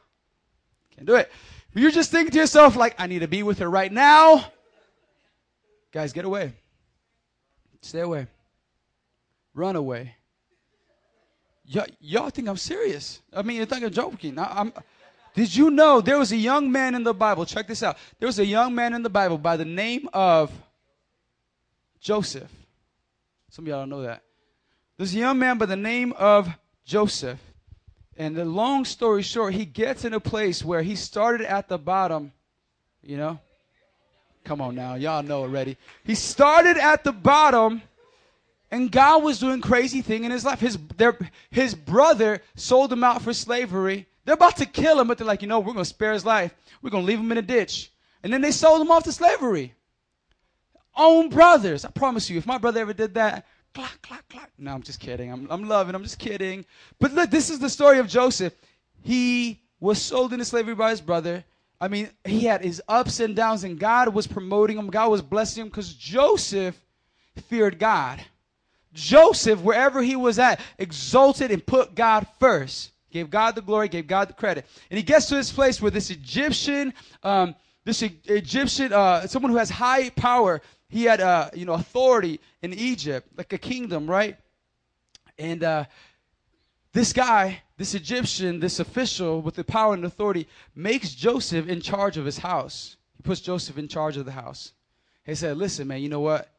can't 0.96 1.08
do 1.08 1.16
it. 1.16 1.32
You're 1.74 1.92
just 1.92 2.12
thinking 2.12 2.32
to 2.32 2.38
yourself, 2.38 2.78
like, 2.78 2.96
I 2.98 3.08
need 3.08 3.20
to 3.20 3.28
be 3.28 3.44
with 3.44 3.60
her 3.60 3.70
right 3.70 3.92
now. 3.92 4.46
Guys, 5.92 6.14
get 6.14 6.24
away. 6.24 6.54
Stay 7.82 8.00
away. 8.00 8.28
Run 9.54 9.76
away. 9.76 10.16
Y- 11.74 11.86
y'all 12.00 12.30
think 12.30 12.48
I'm 12.48 12.58
serious. 12.58 13.22
I 13.34 13.42
mean, 13.42 13.58
you 13.58 13.66
think 13.66 13.84
I'm 13.84 13.92
joking. 13.92 14.40
I, 14.40 14.62
I'm, 14.62 14.74
did 15.36 15.56
you 15.56 15.70
know 15.70 16.02
there 16.02 16.18
was 16.18 16.32
a 16.32 16.38
young 16.38 16.72
man 16.72 16.95
in 16.95 17.03
the 17.03 17.14
Bible? 17.14 17.45
Check 17.45 17.68
this 17.68 17.84
out. 17.84 17.98
There 18.20 18.28
was 18.28 18.40
a 18.40 18.45
young 18.45 18.74
man 18.74 18.94
in 18.94 19.03
the 19.03 19.10
Bible 19.10 19.38
by 19.38 19.57
the 19.57 19.66
name 19.66 20.10
of 20.14 20.52
Joseph. 21.99 22.52
Some 23.49 23.66
of 23.66 23.70
y'all 23.70 23.82
don't 23.82 23.90
know 23.90 24.02
that. 24.03 24.24
There's 24.98 25.14
a 25.14 25.20
young 25.20 25.38
man 25.38 25.57
by 25.57 25.66
the 25.66 25.76
name 25.76 26.14
of 26.14 26.49
Joseph. 26.86 27.40
And 28.18 28.36
the 28.36 28.45
long 28.45 28.86
story 28.86 29.24
short, 29.24 29.53
he 29.53 29.66
gets 29.66 30.06
in 30.06 30.14
a 30.14 30.22
place 30.22 30.64
where 30.64 30.82
he 30.82 30.95
started 30.95 31.45
at 31.45 31.68
the 31.68 31.78
bottom, 31.78 32.32
you 33.03 33.18
know? 33.18 33.40
Come 34.45 34.62
on 34.62 34.76
now, 34.76 34.95
y'all 34.95 35.24
know 35.24 35.41
already. 35.41 35.76
He 36.06 36.16
started 36.16 36.78
at 36.78 37.03
the 37.03 37.12
bottom 37.12 37.82
and 38.72 38.91
God 38.91 39.24
was 39.24 39.40
doing 39.40 39.62
crazy 39.62 40.02
thing 40.02 40.24
in 40.24 40.32
his 40.32 40.45
life. 40.45 40.60
His, 40.60 40.78
their, 40.98 41.18
his 41.49 41.76
brother 41.76 42.41
sold 42.56 42.91
him 42.91 43.03
out 43.03 43.22
for 43.22 43.34
slavery. 43.34 44.07
They're 44.26 44.34
about 44.34 44.57
to 44.57 44.65
kill 44.65 44.99
him, 44.99 45.07
but 45.07 45.18
they're 45.18 45.27
like, 45.27 45.43
you 45.43 45.47
know, 45.47 45.60
we're 45.60 45.73
going 45.73 45.77
to 45.77 45.85
spare 45.85 46.14
his 46.14 46.26
life. 46.26 46.53
We're 46.81 46.89
going 46.89 47.03
to 47.03 47.07
leave 47.07 47.19
him 47.19 47.31
in 47.31 47.38
a 47.38 47.43
ditch. 47.43 47.91
And 48.23 48.34
then 48.34 48.41
they 48.41 48.52
sold 48.52 48.81
him 48.81 48.91
off 48.91 49.03
to 49.03 49.11
slavery. 49.11 49.73
Own 50.95 51.30
brothers. 51.30 51.85
I 51.85 51.91
promise 51.91 52.30
you, 52.30 52.38
if 52.38 52.47
my 52.47 52.57
brother 52.57 52.81
ever 52.81 52.93
did 52.93 53.14
that. 53.14 53.45
No, 54.57 54.73
I'm 54.73 54.81
just 54.81 54.99
kidding. 54.99 55.31
I'm, 55.31 55.47
I'm 55.52 55.68
loving. 55.68 55.93
I'm 55.93 56.03
just 56.03 56.18
kidding. 56.18 56.65
But 56.99 57.14
look, 57.14 57.30
this 57.30 57.49
is 57.49 57.60
the 57.60 57.69
story 57.69 57.99
of 57.99 58.07
Joseph. 58.07 58.53
He 59.03 59.61
was 59.80 60.02
sold 60.02 60.34
into 60.34 60.45
slavery 60.45 60.73
by 60.73 60.89
his 60.89 61.02
brother. 61.02 61.43
I 61.80 61.89
mean, 61.89 62.10
he 62.23 62.45
had 62.45 62.64
his 62.64 62.81
ups 62.88 63.19
and 63.19 63.35
downs, 63.35 63.64
and 63.64 63.77
God 63.77 64.14
was 64.14 64.26
promoting 64.26 64.77
him. 64.77 64.88
God 64.88 65.11
was 65.11 65.22
blessing 65.22 65.64
him 65.64 65.68
because 65.68 65.93
Joseph 65.93 66.80
feared 67.47 67.77
God. 67.77 68.23
Joseph, 68.93 69.60
wherever 69.60 70.02
he 70.02 70.15
was 70.15 70.39
at, 70.39 70.61
exalted 70.80 71.52
and 71.52 71.64
put 71.64 71.93
God 71.93 72.26
first. 72.39 72.91
Gave 73.16 73.30
God 73.30 73.56
the 73.56 73.62
glory, 73.62 73.88
gave 73.88 74.08
God 74.08 74.28
the 74.28 74.34
credit. 74.34 74.66
And 74.92 74.98
he 74.98 75.02
gets 75.02 75.28
to 75.28 75.36
this 75.36 75.50
place 75.50 75.82
where 75.82 75.90
this 75.90 76.10
Egyptian, 76.10 76.94
um, 77.24 77.56
this 77.86 78.04
E- 78.04 78.20
Egyptian, 78.26 78.92
uh, 78.92 79.26
someone 79.26 79.54
who 79.54 79.58
has 79.58 79.70
high 79.70 80.10
power, 80.10 80.62
he 80.90 81.06
had, 81.06 81.22
uh, 81.22 81.50
you 81.54 81.64
know, 81.64 81.76
authority 81.76 82.42
in 82.62 82.74
Egypt, 82.74 83.30
like 83.38 83.54
a 83.54 83.58
kingdom, 83.58 84.06
right? 84.06 84.36
And 85.40 85.64
uh, 85.64 85.86
this 86.92 87.14
guy, 87.14 87.62
this 87.78 87.96
Egyptian, 87.96 88.60
this 88.60 88.82
official 88.82 89.42
with 89.42 89.56
the 89.56 89.64
power 89.64 89.94
and 89.94 90.04
authority, 90.04 90.50
makes 90.76 91.16
Joseph 91.16 91.70
in 91.70 91.80
charge 91.80 92.18
of 92.18 92.26
his 92.26 92.40
house. 92.40 92.98
He 93.16 93.24
puts 93.24 93.40
Joseph 93.40 93.78
in 93.78 93.88
charge 93.88 94.18
of 94.18 94.26
the 94.26 94.34
house. 94.34 94.74
He 95.26 95.36
said, 95.36 95.56
"Listen, 95.56 95.88
man, 95.88 96.02
you 96.02 96.10
know 96.10 96.20
what? 96.20 96.52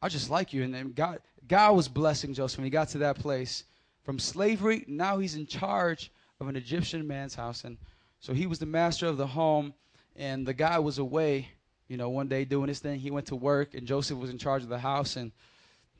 I 0.00 0.08
just 0.08 0.30
like 0.30 0.52
you." 0.52 0.62
And 0.62 0.72
then 0.72 0.92
God, 0.92 1.18
God 1.48 1.74
was 1.74 1.88
blessing 1.88 2.34
Joseph 2.34 2.58
when 2.58 2.66
he 2.66 2.70
got 2.70 2.90
to 2.90 2.98
that 2.98 3.18
place 3.18 3.64
from 4.08 4.18
slavery. 4.18 4.86
Now 4.88 5.18
he's 5.18 5.34
in 5.34 5.46
charge 5.46 6.10
of 6.40 6.48
an 6.48 6.56
Egyptian 6.56 7.06
man's 7.06 7.34
house, 7.34 7.64
and 7.64 7.76
so 8.20 8.32
he 8.32 8.46
was 8.46 8.58
the 8.58 8.64
master 8.64 9.06
of 9.06 9.18
the 9.18 9.26
home. 9.26 9.74
And 10.16 10.46
the 10.46 10.54
guy 10.54 10.78
was 10.78 10.96
away, 10.96 11.48
you 11.88 11.98
know, 11.98 12.08
one 12.08 12.26
day 12.26 12.46
doing 12.46 12.68
his 12.68 12.78
thing. 12.78 13.00
He 13.00 13.10
went 13.10 13.26
to 13.26 13.36
work, 13.36 13.74
and 13.74 13.86
Joseph 13.86 14.16
was 14.16 14.30
in 14.30 14.38
charge 14.38 14.62
of 14.62 14.70
the 14.70 14.78
house, 14.78 15.16
and 15.16 15.30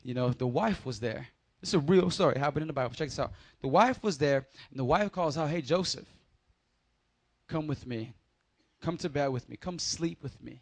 you 0.01 0.15
know, 0.15 0.29
the 0.29 0.47
wife 0.47 0.87
was 0.87 0.99
there. 0.99 1.27
This 1.61 1.69
is 1.69 1.73
a 1.75 1.79
real 1.81 2.09
story. 2.09 2.33
It 2.33 2.39
happened 2.39 2.63
in 2.63 2.67
the 2.67 2.73
Bible. 2.73 2.95
Check 2.95 3.09
this 3.09 3.19
out. 3.19 3.31
The 3.61 3.67
wife 3.67 4.01
was 4.01 4.17
there, 4.17 4.47
and 4.71 4.79
the 4.79 4.85
wife 4.85 5.11
calls 5.11 5.37
out, 5.37 5.51
Hey, 5.51 5.61
Joseph, 5.61 6.07
come 7.47 7.67
with 7.67 7.85
me. 7.85 8.13
Come 8.81 8.97
to 8.97 9.09
bed 9.09 9.27
with 9.27 9.47
me. 9.47 9.55
Come 9.55 9.77
sleep 9.77 10.23
with 10.23 10.41
me. 10.41 10.61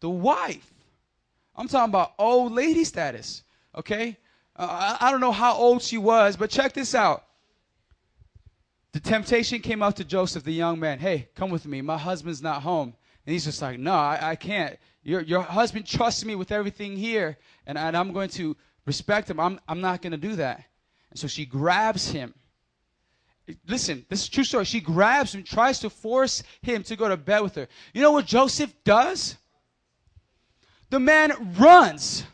The 0.00 0.10
wife, 0.10 0.74
I'm 1.56 1.68
talking 1.68 1.88
about 1.88 2.12
old 2.18 2.52
lady 2.52 2.84
status, 2.84 3.44
okay? 3.74 4.18
Uh, 4.54 4.96
I, 5.00 5.10
don't 5.10 5.20
know 5.20 5.32
how 5.32 5.54
old 5.54 5.82
she 5.82 5.98
was, 5.98 6.36
but 6.36 6.50
check 6.50 6.74
this 6.74 6.94
out. 6.94 7.24
The 8.92 9.00
temptation 9.00 9.60
came 9.60 9.82
out 9.82 9.96
to 9.96 10.04
Joseph, 10.04 10.44
the 10.44 10.52
young 10.52 10.78
man. 10.78 10.98
Hey, 10.98 11.28
come 11.34 11.50
with 11.50 11.66
me. 11.66 11.80
My 11.80 11.96
husband's 11.96 12.42
not 12.42 12.62
home. 12.62 12.94
And 13.24 13.32
he's 13.32 13.44
just 13.44 13.62
like, 13.62 13.78
No, 13.78 13.92
I, 13.92 14.18
I 14.22 14.36
can't. 14.36 14.78
Your, 15.02 15.22
your 15.22 15.42
husband 15.42 15.86
trusts 15.86 16.24
me 16.24 16.34
with 16.34 16.52
everything 16.52 16.96
here, 16.96 17.38
and, 17.66 17.78
and 17.78 17.96
I'm 17.96 18.12
going 18.12 18.28
to 18.30 18.56
respect 18.86 19.30
him. 19.30 19.40
I'm, 19.40 19.58
I'm 19.66 19.80
not 19.80 20.02
going 20.02 20.12
to 20.12 20.18
do 20.18 20.36
that. 20.36 20.64
And 21.10 21.18
so 21.18 21.26
she 21.26 21.44
grabs 21.44 22.10
him. 22.10 22.34
Listen, 23.66 24.04
this 24.08 24.22
is 24.22 24.28
true 24.28 24.44
story. 24.44 24.64
She 24.64 24.80
grabs 24.80 25.34
him, 25.34 25.42
tries 25.42 25.80
to 25.80 25.90
force 25.90 26.42
him 26.60 26.82
to 26.84 26.94
go 26.94 27.08
to 27.08 27.16
bed 27.16 27.40
with 27.40 27.54
her. 27.56 27.68
You 27.92 28.02
know 28.02 28.12
what 28.12 28.26
Joseph 28.26 28.72
does? 28.84 29.36
The 30.90 31.00
man 31.00 31.54
runs. 31.58 32.24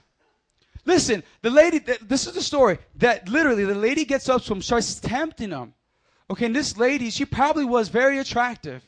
Listen, 0.88 1.22
the 1.42 1.50
lady, 1.50 1.80
this 1.80 2.26
is 2.26 2.32
the 2.32 2.40
story 2.40 2.78
that 2.96 3.28
literally 3.28 3.66
the 3.66 3.74
lady 3.74 4.06
gets 4.06 4.26
up 4.26 4.40
to 4.44 4.54
him, 4.54 4.62
starts 4.62 4.98
tempting 4.98 5.50
him. 5.50 5.74
Okay, 6.30 6.46
and 6.46 6.56
this 6.56 6.78
lady, 6.78 7.10
she 7.10 7.26
probably 7.26 7.66
was 7.66 7.90
very 7.90 8.18
attractive. 8.20 8.82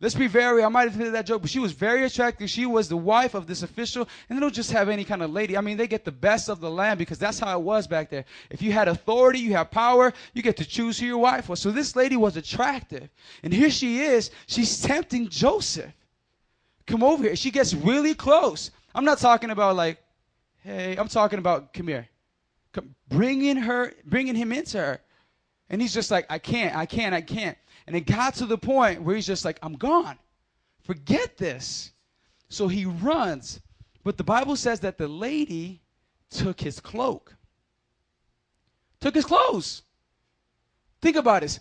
Let's 0.00 0.14
be 0.14 0.28
very, 0.28 0.64
I 0.64 0.68
might 0.68 0.88
have 0.88 0.94
hit 0.94 1.12
that 1.12 1.26
joke, 1.26 1.42
but 1.42 1.50
she 1.50 1.58
was 1.58 1.72
very 1.72 2.06
attractive. 2.06 2.48
She 2.48 2.64
was 2.64 2.88
the 2.88 2.96
wife 2.96 3.34
of 3.34 3.46
this 3.46 3.62
official, 3.62 4.08
and 4.30 4.38
they 4.38 4.40
don't 4.40 4.54
just 4.54 4.72
have 4.72 4.88
any 4.88 5.04
kind 5.04 5.22
of 5.22 5.30
lady. 5.30 5.54
I 5.58 5.60
mean, 5.60 5.76
they 5.76 5.86
get 5.86 6.06
the 6.06 6.10
best 6.10 6.48
of 6.48 6.58
the 6.58 6.70
land 6.70 6.98
because 6.98 7.18
that's 7.18 7.38
how 7.38 7.58
it 7.58 7.62
was 7.62 7.86
back 7.86 8.08
there. 8.08 8.24
If 8.48 8.62
you 8.62 8.72
had 8.72 8.88
authority, 8.88 9.40
you 9.40 9.52
have 9.52 9.70
power, 9.70 10.14
you 10.32 10.40
get 10.40 10.56
to 10.56 10.64
choose 10.64 10.98
who 10.98 11.04
your 11.04 11.18
wife 11.18 11.50
was. 11.50 11.60
So 11.60 11.70
this 11.70 11.94
lady 11.94 12.16
was 12.16 12.38
attractive. 12.38 13.10
And 13.42 13.52
here 13.52 13.70
she 13.70 14.00
is, 14.00 14.30
she's 14.46 14.80
tempting 14.80 15.28
Joseph. 15.28 15.92
come 16.86 17.02
over 17.02 17.24
here. 17.24 17.36
She 17.36 17.50
gets 17.50 17.74
really 17.74 18.14
close. 18.14 18.70
I'm 18.94 19.04
not 19.04 19.18
talking 19.18 19.50
about 19.50 19.76
like, 19.76 19.98
hey, 20.62 20.96
I'm 20.96 21.08
talking 21.08 21.38
about 21.38 21.72
come 21.72 21.88
here. 21.88 22.08
Come, 22.72 22.94
bringing 23.08 23.56
her, 23.56 23.92
bringing 24.04 24.34
him 24.34 24.52
into 24.52 24.78
her. 24.78 25.00
And 25.68 25.80
he's 25.80 25.94
just 25.94 26.10
like, 26.10 26.26
I 26.30 26.38
can't, 26.38 26.76
I 26.76 26.86
can't, 26.86 27.14
I 27.14 27.20
can't. 27.20 27.56
And 27.86 27.96
it 27.96 28.02
got 28.02 28.34
to 28.36 28.46
the 28.46 28.58
point 28.58 29.02
where 29.02 29.14
he's 29.14 29.26
just 29.26 29.44
like, 29.44 29.58
I'm 29.62 29.74
gone. 29.74 30.18
Forget 30.82 31.36
this. 31.36 31.92
So 32.48 32.68
he 32.68 32.84
runs. 32.84 33.60
But 34.04 34.16
the 34.16 34.24
Bible 34.24 34.56
says 34.56 34.80
that 34.80 34.98
the 34.98 35.08
lady 35.08 35.80
took 36.30 36.60
his 36.60 36.80
cloak, 36.80 37.34
took 39.00 39.14
his 39.14 39.24
clothes. 39.24 39.82
Think 41.00 41.16
about 41.16 41.42
this. 41.42 41.60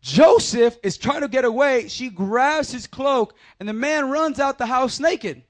Joseph 0.00 0.78
is 0.82 0.96
trying 0.96 1.20
to 1.20 1.28
get 1.28 1.44
away. 1.44 1.88
She 1.88 2.08
grabs 2.08 2.72
his 2.72 2.86
cloak, 2.86 3.34
and 3.58 3.68
the 3.68 3.74
man 3.74 4.10
runs 4.10 4.40
out 4.40 4.58
the 4.58 4.66
house 4.66 4.98
naked. 4.98 5.42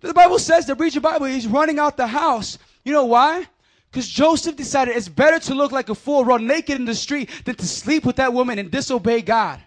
The 0.00 0.14
Bible 0.14 0.38
says 0.38 0.66
that 0.66 0.76
read 0.76 0.94
your 0.94 1.02
Bible, 1.02 1.26
he's 1.26 1.46
running 1.46 1.78
out 1.78 1.96
the 1.96 2.06
house. 2.06 2.58
You 2.84 2.92
know 2.92 3.04
why? 3.04 3.46
Because 3.90 4.08
Joseph 4.08 4.56
decided 4.56 4.96
it's 4.96 5.08
better 5.08 5.38
to 5.40 5.54
look 5.54 5.72
like 5.72 5.88
a 5.88 5.94
fool, 5.94 6.24
run 6.24 6.46
naked 6.46 6.76
in 6.78 6.84
the 6.84 6.94
street, 6.94 7.28
than 7.44 7.56
to 7.56 7.66
sleep 7.66 8.04
with 8.04 8.16
that 8.16 8.32
woman 8.32 8.58
and 8.58 8.70
disobey 8.70 9.20
God. 9.20 9.60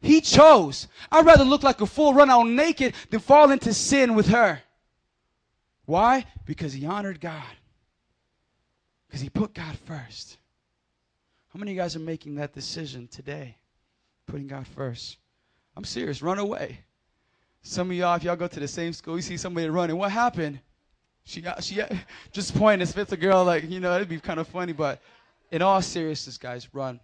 He 0.00 0.20
chose. 0.20 0.86
I'd 1.10 1.26
rather 1.26 1.44
look 1.44 1.62
like 1.62 1.80
a 1.80 1.86
fool, 1.86 2.14
run 2.14 2.30
out 2.30 2.46
naked, 2.46 2.94
than 3.10 3.20
fall 3.20 3.50
into 3.50 3.74
sin 3.74 4.14
with 4.14 4.28
her. 4.28 4.60
Why? 5.86 6.26
Because 6.44 6.72
he 6.72 6.86
honored 6.86 7.20
God. 7.20 7.42
Because 9.08 9.22
he 9.22 9.30
put 9.30 9.54
God 9.54 9.76
first. 9.86 10.36
How 11.48 11.58
many 11.58 11.72
of 11.72 11.76
you 11.76 11.82
guys 11.82 11.96
are 11.96 12.00
making 12.00 12.36
that 12.36 12.52
decision 12.52 13.08
today? 13.08 13.56
Putting 14.26 14.46
God 14.46 14.66
first. 14.66 15.16
I'm 15.74 15.84
serious. 15.84 16.20
Run 16.20 16.38
away. 16.38 16.80
Some 17.62 17.90
of 17.90 17.96
y'all, 17.96 18.16
if 18.16 18.22
y'all 18.22 18.36
go 18.36 18.46
to 18.46 18.60
the 18.60 18.68
same 18.68 18.92
school, 18.92 19.16
you 19.16 19.22
see 19.22 19.36
somebody 19.36 19.68
running. 19.68 19.96
What 19.96 20.10
happened? 20.10 20.60
She 21.24 21.44
she 21.60 21.82
just 22.32 22.56
pointing. 22.56 22.88
If 22.88 22.96
it's 22.96 23.12
a 23.12 23.16
girl, 23.16 23.44
like, 23.44 23.68
you 23.68 23.80
know, 23.80 23.94
it'd 23.96 24.08
be 24.08 24.20
kind 24.20 24.40
of 24.40 24.48
funny. 24.48 24.72
But 24.72 25.00
in 25.50 25.62
all 25.62 25.82
seriousness, 25.82 26.38
guys, 26.38 26.68
run. 26.72 27.00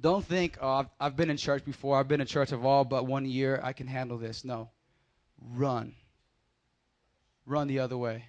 Don't 0.00 0.24
think, 0.24 0.58
oh, 0.60 0.68
I've, 0.68 0.86
I've 1.00 1.16
been 1.16 1.28
in 1.28 1.36
church 1.36 1.64
before. 1.64 1.98
I've 1.98 2.06
been 2.06 2.20
in 2.20 2.26
church 2.26 2.52
of 2.52 2.64
all 2.64 2.84
but 2.84 3.06
one 3.06 3.26
year. 3.26 3.60
I 3.64 3.72
can 3.72 3.88
handle 3.88 4.16
this. 4.16 4.44
No. 4.44 4.70
Run. 5.40 5.94
Run 7.46 7.66
the 7.66 7.80
other 7.80 7.96
way. 7.96 8.26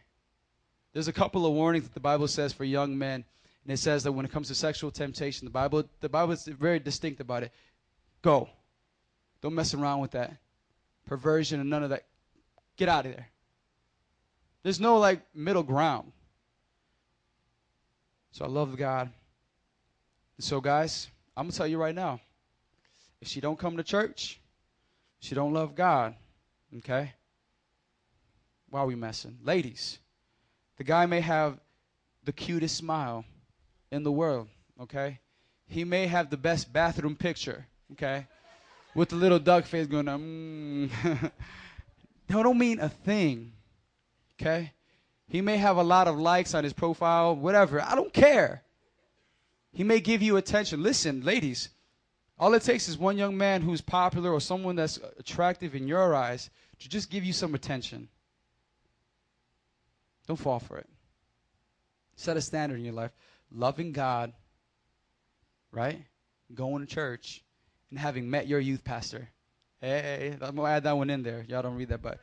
There's 0.93 1.07
a 1.07 1.13
couple 1.13 1.45
of 1.45 1.53
warnings 1.53 1.83
that 1.83 1.93
the 1.93 1.99
Bible 1.99 2.27
says 2.27 2.53
for 2.53 2.63
young 2.63 2.97
men. 2.97 3.23
And 3.63 3.73
it 3.73 3.77
says 3.77 4.03
that 4.03 4.13
when 4.13 4.25
it 4.25 4.31
comes 4.31 4.47
to 4.47 4.55
sexual 4.55 4.89
temptation, 4.89 5.45
the 5.45 5.51
Bible, 5.51 5.83
the 5.99 6.09
Bible 6.09 6.31
is 6.31 6.45
very 6.45 6.79
distinct 6.79 7.19
about 7.19 7.43
it. 7.43 7.51
Go. 8.23 8.49
Don't 9.41 9.53
mess 9.53 9.75
around 9.75 9.99
with 9.99 10.11
that. 10.11 10.37
Perversion 11.09 11.59
and 11.59 11.71
none 11.71 11.81
of 11.81 11.89
that. 11.89 12.05
Get 12.77 12.87
out 12.87 13.07
of 13.07 13.13
there. 13.13 13.29
There's 14.61 14.79
no 14.79 14.99
like 14.99 15.21
middle 15.33 15.63
ground. 15.63 16.11
So 18.31 18.45
I 18.45 18.47
love 18.47 18.77
God. 18.77 19.09
And 20.37 20.45
so 20.45 20.61
guys, 20.61 21.07
I'm 21.35 21.45
gonna 21.45 21.53
tell 21.53 21.65
you 21.65 21.79
right 21.79 21.95
now, 21.95 22.21
if 23.21 23.27
she 23.27 23.41
don't 23.41 23.57
come 23.57 23.77
to 23.77 23.83
church, 23.83 24.39
she 25.19 25.33
don't 25.33 25.51
love 25.51 25.73
God. 25.73 26.13
Okay? 26.77 27.11
Why 28.69 28.81
are 28.81 28.85
we 28.85 28.93
messing? 28.93 29.39
Ladies, 29.43 29.97
the 30.77 30.83
guy 30.83 31.07
may 31.07 31.21
have 31.21 31.59
the 32.23 32.31
cutest 32.31 32.77
smile 32.77 33.25
in 33.91 34.03
the 34.03 34.11
world, 34.11 34.47
okay? 34.79 35.19
He 35.65 35.83
may 35.83 36.05
have 36.05 36.29
the 36.29 36.37
best 36.37 36.71
bathroom 36.71 37.15
picture, 37.15 37.65
okay? 37.93 38.27
With 38.99 39.07
the 39.07 39.15
little 39.15 39.39
duck 39.39 39.63
face 39.63 39.87
going, 39.87 40.07
mm. 40.07 40.89
that 41.21 41.31
don't 42.27 42.57
mean 42.57 42.81
a 42.81 42.89
thing, 42.89 43.53
okay? 44.33 44.73
He 45.29 45.39
may 45.39 45.55
have 45.55 45.77
a 45.77 45.83
lot 45.83 46.09
of 46.09 46.17
likes 46.17 46.53
on 46.53 46.65
his 46.65 46.73
profile, 46.73 47.33
whatever. 47.33 47.81
I 47.81 47.95
don't 47.95 48.11
care. 48.11 48.61
He 49.71 49.85
may 49.85 50.01
give 50.01 50.21
you 50.21 50.35
attention. 50.35 50.83
Listen, 50.83 51.21
ladies, 51.21 51.69
all 52.37 52.53
it 52.55 52.63
takes 52.63 52.89
is 52.89 52.97
one 52.97 53.17
young 53.17 53.37
man 53.37 53.61
who's 53.61 53.79
popular 53.79 54.33
or 54.33 54.41
someone 54.41 54.75
that's 54.75 54.99
attractive 55.17 55.75
in 55.75 55.87
your 55.87 56.13
eyes 56.13 56.49
to 56.79 56.89
just 56.89 57.09
give 57.09 57.23
you 57.23 57.31
some 57.31 57.55
attention. 57.55 58.09
Don't 60.27 60.35
fall 60.35 60.59
for 60.59 60.77
it. 60.77 60.89
Set 62.17 62.35
a 62.35 62.41
standard 62.41 62.79
in 62.79 62.83
your 62.83 62.95
life. 62.95 63.11
Loving 63.49 63.93
God, 63.93 64.33
right? 65.71 66.03
Going 66.53 66.85
to 66.85 66.93
church 66.93 67.45
and 67.89 67.99
having 67.99 68.29
met 68.29 68.47
your 68.47 68.59
youth 68.59 68.83
pastor. 68.83 69.29
Hey, 69.81 70.35
I'm 70.41 70.55
to 70.55 70.65
add 70.65 70.83
that 70.83 70.97
one 70.97 71.09
in 71.09 71.23
there. 71.23 71.45
Y'all 71.47 71.61
don't 71.61 71.75
read 71.75 71.89
that, 71.89 72.01
but 72.01 72.19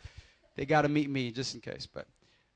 they 0.57 0.67
got 0.67 0.83
to 0.83 0.89
meet 0.89 1.09
me 1.09 1.31
just 1.31 1.55
in 1.55 1.61
case. 1.61 1.87
But, 1.87 2.07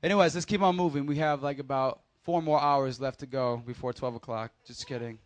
anyways, 0.03 0.35
let's 0.35 0.45
keep 0.45 0.61
on 0.61 0.75
moving. 0.75 1.05
We 1.05 1.17
have 1.17 1.41
like 1.41 1.59
about 1.59 2.01
four 2.23 2.41
more 2.41 2.61
hours 2.61 2.99
left 2.99 3.19
to 3.21 3.25
go 3.25 3.57
before 3.65 3.93
12 3.93 4.15
o'clock. 4.15 4.51
Just 4.65 4.87
kidding. 4.87 5.17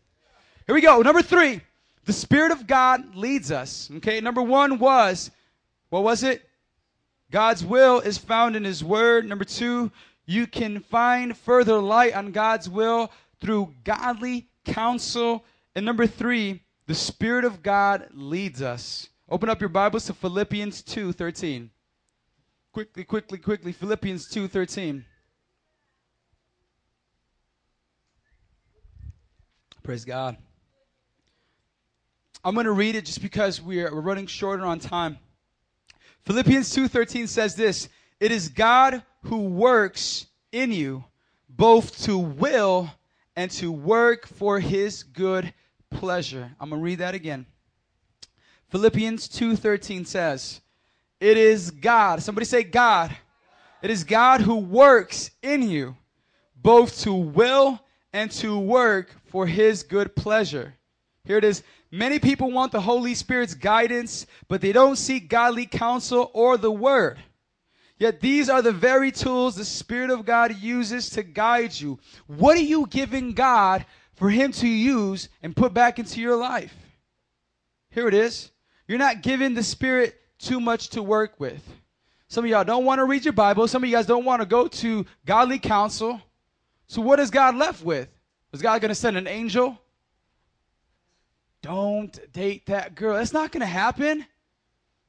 Here 0.66 0.76
we 0.76 0.82
go. 0.82 1.02
Number 1.02 1.22
three, 1.22 1.62
the 2.06 2.14
Spirit 2.14 2.52
of 2.52 2.68
God 2.68 3.16
leads 3.16 3.52
us. 3.52 3.90
Okay, 3.98 4.22
number 4.22 4.41
one 4.41 4.80
was, 4.80 5.30
what 5.90 6.03
was 6.03 6.24
it? 6.24 6.48
God's 7.32 7.66
will 7.66 7.99
is 7.99 8.18
found 8.18 8.56
in 8.56 8.64
His 8.64 8.84
Word. 8.84 9.28
Number 9.28 9.44
two, 9.44 9.91
you 10.26 10.48
can 10.48 10.80
find 10.80 11.36
further 11.36 11.80
light 11.80 12.16
on 12.16 12.32
God's 12.32 12.70
will 12.70 13.12
through 13.41 13.74
godly 13.84 14.48
counsel. 14.66 15.44
And 15.76 15.86
number 15.86 16.07
three, 16.07 16.62
the 16.88 16.95
Spirit 16.95 17.45
of 17.45 17.64
God 17.64 18.10
leads 18.14 18.62
us. 18.62 19.10
Open 19.28 19.49
up 19.49 19.60
your 19.60 19.70
Bibles 19.70 20.06
to 20.06 20.14
Philippians 20.14 20.84
2:13. 20.84 21.72
Quickly, 22.72 23.03
quickly, 23.03 23.38
quickly. 23.38 23.72
Philippians 23.72 24.28
2:13. 24.28 25.06
Praise 29.82 30.06
God. 30.06 30.38
I'm 32.44 32.53
going 32.53 32.66
to 32.66 32.72
read 32.72 32.95
it 32.95 33.06
just 33.06 33.22
because 33.22 33.60
we're, 33.62 33.90
running 33.90 34.28
shorter 34.28 34.66
on 34.66 34.80
time. 34.80 35.18
Philippians 36.26 36.72
2:13 36.72 37.28
says 37.28 37.56
this, 37.56 37.90
"It 38.20 38.32
is 38.32 38.49
God 38.49 39.03
who 39.24 39.45
works 39.45 40.28
in 40.52 40.72
you 40.72 41.06
both 41.49 42.03
to 42.03 42.18
will 42.18 42.91
and 43.36 43.49
to 43.52 43.72
work 43.72 44.28
for 44.28 44.60
his 44.60 45.02
good 45.03 45.53
pleasure." 46.00 46.52
I'm 46.60 46.70
going 46.70 46.82
to 46.82 46.84
read 46.84 47.00
that 47.00 47.16
again. 47.16 47.46
Philippians 48.70 49.28
2:13 49.28 50.06
says, 50.06 50.62
"It 51.20 51.38
is 51.38 51.72
God." 51.72 52.22
Somebody 52.22 52.46
say 52.46 52.64
God. 52.64 53.16
It 53.82 53.90
is 53.90 54.04
God 54.04 54.42
who 54.42 54.56
works 54.56 55.32
in 55.42 55.70
you 55.70 55.96
both 56.56 57.02
to 57.02 57.14
will 57.14 57.80
and 58.12 58.32
to 58.32 58.58
work 58.58 59.16
for 59.26 59.46
his 59.46 59.84
good 59.84 60.16
pleasure. 60.16 60.74
Here 61.26 61.38
it 61.38 61.44
is. 61.44 61.62
Many 61.92 62.18
people 62.18 62.52
want 62.52 62.72
the 62.72 62.82
Holy 62.82 63.14
Spirit's 63.14 63.54
guidance, 63.54 64.26
but 64.48 64.62
they 64.62 64.72
don't 64.72 64.96
seek 64.96 65.30
godly 65.30 65.66
counsel 65.66 66.32
or 66.34 66.58
the 66.58 66.72
word. 66.72 67.20
Yet 67.98 68.20
these 68.20 68.50
are 68.50 68.62
the 68.62 68.72
very 68.72 69.12
tools 69.12 69.56
the 69.56 69.64
Spirit 69.64 70.10
of 70.10 70.26
God 70.26 70.58
uses 70.58 71.10
to 71.12 71.24
guide 71.24 71.80
you. 71.80 72.00
What 72.28 72.58
are 72.58 72.62
you 72.62 72.88
giving 72.88 73.34
God 73.34 73.86
for 74.16 74.30
Him 74.30 74.52
to 74.54 74.68
use 74.68 75.30
and 75.44 75.56
put 75.56 75.74
back 75.74 76.00
into 76.00 76.22
your 76.22 76.36
life? 76.36 76.74
Here 77.90 78.08
it 78.08 78.14
is. 78.14 78.52
You're 78.88 78.98
not 78.98 79.22
giving 79.22 79.54
the 79.54 79.64
Spirit 79.64 80.20
too 80.38 80.60
much 80.60 80.90
to 80.90 81.04
work 81.04 81.40
with. 81.40 81.64
Some 82.28 82.44
of 82.44 82.52
y'all 82.52 82.64
don't 82.64 82.86
want 82.86 83.00
to 83.00 83.06
read 83.06 83.24
your 83.24 83.34
Bible. 83.34 83.68
Some 83.68 83.84
of 83.84 83.90
you 83.90 83.96
guys 83.96 84.06
don't 84.06 84.26
want 84.26 84.42
to 84.42 84.46
go 84.46 84.68
to 84.68 85.06
godly 85.26 85.60
counsel. 85.60 86.22
So 86.88 87.02
what 87.02 87.20
is 87.20 87.32
God 87.32 87.56
left 87.56 87.84
with? 87.84 88.10
Is 88.52 88.62
God 88.62 88.82
going 88.82 88.90
to 88.90 88.96
send 88.96 89.18
an 89.18 89.28
angel? 89.28 89.80
Don't 91.62 92.32
date 92.32 92.68
that 92.68 92.96
girl. 92.96 93.16
That's 93.16 93.34
not 93.34 93.52
going 93.52 93.62
to 93.62 93.68
happen. 93.68 94.26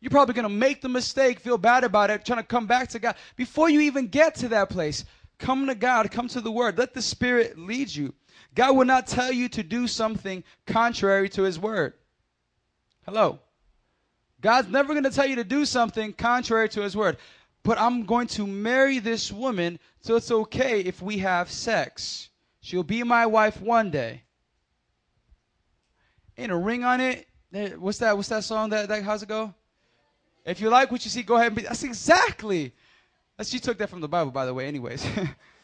You're 0.01 0.11
probably 0.11 0.35
going 0.35 0.45
to 0.45 0.49
make 0.49 0.83
the 0.83 0.89
mistake, 0.89 1.41
feel 1.41 1.59
bad 1.59 1.85
about 1.85 2.11
it, 2.11 2.25
trying 2.25 2.41
to 2.41 2.47
come 2.47 2.67
back 2.67 2.89
to 2.91 2.99
God. 2.99 3.17
Before 3.35 3.69
you 3.69 3.81
even 3.81 4.07
get 4.07 4.35
to 4.37 4.49
that 4.49 4.71
place, 4.71 5.05
come 5.39 5.67
to 5.67 5.75
God, 5.75 6.11
come 6.11 6.29
to 6.29 6.41
the 6.41 6.51
Word. 6.51 6.79
Let 6.79 6.95
the 6.95 7.03
Spirit 7.03 7.59
lead 7.59 7.95
you. 7.95 8.15
God 8.57 8.75
will 8.75 8.87
not 8.87 9.07
tell 9.07 9.31
you 9.31 9.49
to 9.51 9.63
do 9.63 9.87
something 9.87 10.43
contrary 10.67 11.29
to 11.31 11.43
His 11.43 11.59
Word. 11.59 11.93
Hello. 13.05 13.39
God's 14.41 14.69
never 14.69 14.95
going 14.95 15.05
to 15.05 15.11
tell 15.11 15.27
you 15.27 15.37
to 15.37 15.45
do 15.45 15.65
something 15.65 16.13
contrary 16.15 16.69
to 16.71 16.81
His 16.81 16.97
Word. 16.97 17.19
But 17.63 17.79
I'm 17.79 18.07
going 18.07 18.29
to 18.29 18.47
marry 18.47 18.99
this 18.99 19.31
woman, 19.31 19.79
so 20.01 20.17
it's 20.17 20.31
okay 20.31 20.81
if 20.81 21.03
we 21.03 21.19
have 21.19 21.51
sex. 21.51 22.31
She'll 22.61 22.83
be 22.83 23.03
my 23.03 23.27
wife 23.27 23.61
one 23.61 23.91
day. 23.91 24.23
Ain't 26.39 26.53
a 26.53 26.57
ring 26.57 26.83
on 26.83 27.01
it. 27.01 27.29
Eh, 27.53 27.71
what's 27.71 27.99
that? 27.99 28.17
What's 28.17 28.29
that 28.29 28.45
song? 28.45 28.71
That, 28.71 28.89
that 28.89 29.03
how's 29.03 29.23
it 29.23 29.29
go? 29.29 29.53
If 30.45 30.61
you 30.61 30.71
like 30.71 30.91
what 30.91 31.05
you 31.05 31.11
see, 31.11 31.23
go 31.23 31.35
ahead 31.35 31.49
and 31.49 31.57
be. 31.57 31.63
That's 31.63 31.83
exactly. 31.83 32.73
She 33.43 33.59
took 33.59 33.79
that 33.79 33.91
from 33.91 34.01
the 34.01 34.09
Bible, 34.09 34.31
by 34.31 34.47
the 34.47 34.55
way. 34.55 34.67
Anyways, 34.67 35.05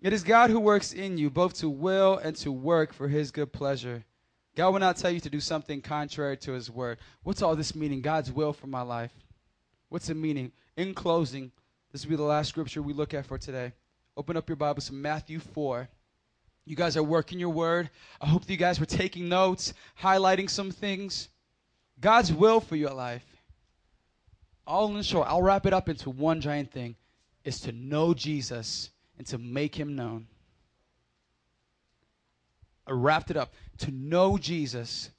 it 0.00 0.12
is 0.12 0.22
God 0.22 0.50
who 0.50 0.60
works 0.60 0.92
in 0.92 1.18
you 1.18 1.30
both 1.30 1.54
to 1.58 1.68
will 1.68 2.18
and 2.18 2.36
to 2.36 2.50
work 2.50 2.92
for 2.92 3.08
His 3.08 3.30
good 3.30 3.52
pleasure. 3.52 4.04
God 4.56 4.70
will 4.72 4.80
not 4.80 4.96
tell 4.96 5.10
you 5.10 5.20
to 5.20 5.30
do 5.30 5.40
something 5.40 5.80
contrary 5.80 6.36
to 6.38 6.52
his 6.52 6.70
word. 6.70 6.98
What's 7.22 7.40
all 7.40 7.54
this 7.54 7.74
meaning? 7.74 8.02
God's 8.02 8.32
will 8.32 8.52
for 8.52 8.66
my 8.66 8.82
life. 8.82 9.12
What's 9.88 10.08
the 10.08 10.14
meaning? 10.14 10.52
In 10.76 10.92
closing, 10.92 11.52
this 11.92 12.04
will 12.04 12.10
be 12.10 12.16
the 12.16 12.22
last 12.24 12.48
scripture 12.48 12.82
we 12.82 12.92
look 12.92 13.14
at 13.14 13.26
for 13.26 13.38
today. 13.38 13.72
Open 14.16 14.36
up 14.36 14.48
your 14.48 14.56
Bibles 14.56 14.86
to 14.88 14.92
Matthew 14.92 15.38
4. 15.38 15.88
You 16.64 16.76
guys 16.76 16.96
are 16.96 17.02
working 17.02 17.38
your 17.38 17.50
word. 17.50 17.90
I 18.20 18.26
hope 18.26 18.44
that 18.44 18.52
you 18.52 18.58
guys 18.58 18.80
were 18.80 18.86
taking 18.86 19.28
notes, 19.28 19.72
highlighting 20.00 20.50
some 20.50 20.70
things. 20.70 21.28
God's 22.00 22.32
will 22.32 22.60
for 22.60 22.76
your 22.76 22.92
life. 22.92 23.24
All 24.66 24.94
in 24.96 25.02
short, 25.02 25.28
I'll 25.28 25.42
wrap 25.42 25.66
it 25.66 25.72
up 25.72 25.88
into 25.88 26.10
one 26.10 26.40
giant 26.40 26.70
thing 26.70 26.96
is 27.44 27.60
to 27.60 27.72
know 27.72 28.14
Jesus 28.14 28.90
and 29.20 29.26
to 29.26 29.36
make 29.36 29.74
him 29.74 29.94
known. 29.96 30.26
I 32.86 32.92
wrapped 32.92 33.30
it 33.30 33.36
up. 33.36 33.52
To 33.80 33.90
know 33.90 34.38
Jesus. 34.38 35.10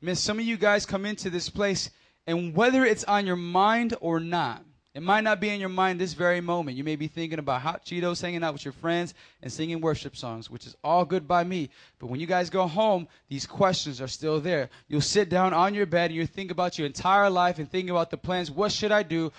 Man, 0.00 0.14
some 0.14 0.38
of 0.38 0.46
you 0.46 0.56
guys 0.56 0.86
come 0.86 1.04
into 1.04 1.28
this 1.28 1.50
place, 1.50 1.90
and 2.26 2.54
whether 2.54 2.82
it's 2.86 3.04
on 3.04 3.26
your 3.26 3.36
mind 3.36 3.94
or 4.00 4.20
not, 4.20 4.64
it 4.94 5.02
might 5.02 5.20
not 5.20 5.38
be 5.38 5.50
in 5.50 5.60
your 5.60 5.68
mind 5.68 6.00
this 6.00 6.14
very 6.14 6.40
moment. 6.40 6.78
You 6.78 6.84
may 6.84 6.96
be 6.96 7.08
thinking 7.08 7.38
about 7.38 7.60
hot 7.60 7.84
Cheetos, 7.84 8.22
hanging 8.22 8.42
out 8.42 8.54
with 8.54 8.64
your 8.64 8.72
friends, 8.72 9.12
and 9.42 9.52
singing 9.52 9.82
worship 9.82 10.16
songs, 10.16 10.48
which 10.48 10.66
is 10.66 10.74
all 10.82 11.04
good 11.04 11.28
by 11.28 11.44
me. 11.44 11.68
But 11.98 12.06
when 12.06 12.20
you 12.20 12.26
guys 12.26 12.48
go 12.48 12.66
home, 12.66 13.06
these 13.28 13.44
questions 13.44 14.00
are 14.00 14.08
still 14.08 14.40
there. 14.40 14.70
You'll 14.88 15.02
sit 15.02 15.28
down 15.28 15.52
on 15.52 15.74
your 15.74 15.84
bed 15.84 16.10
and 16.10 16.14
you 16.14 16.26
think 16.26 16.50
about 16.50 16.78
your 16.78 16.86
entire 16.86 17.28
life 17.28 17.58
and 17.58 17.70
think 17.70 17.90
about 17.90 18.08
the 18.08 18.16
plans. 18.16 18.50
What 18.50 18.72
should 18.72 18.92
I 18.92 19.02
do? 19.02 19.30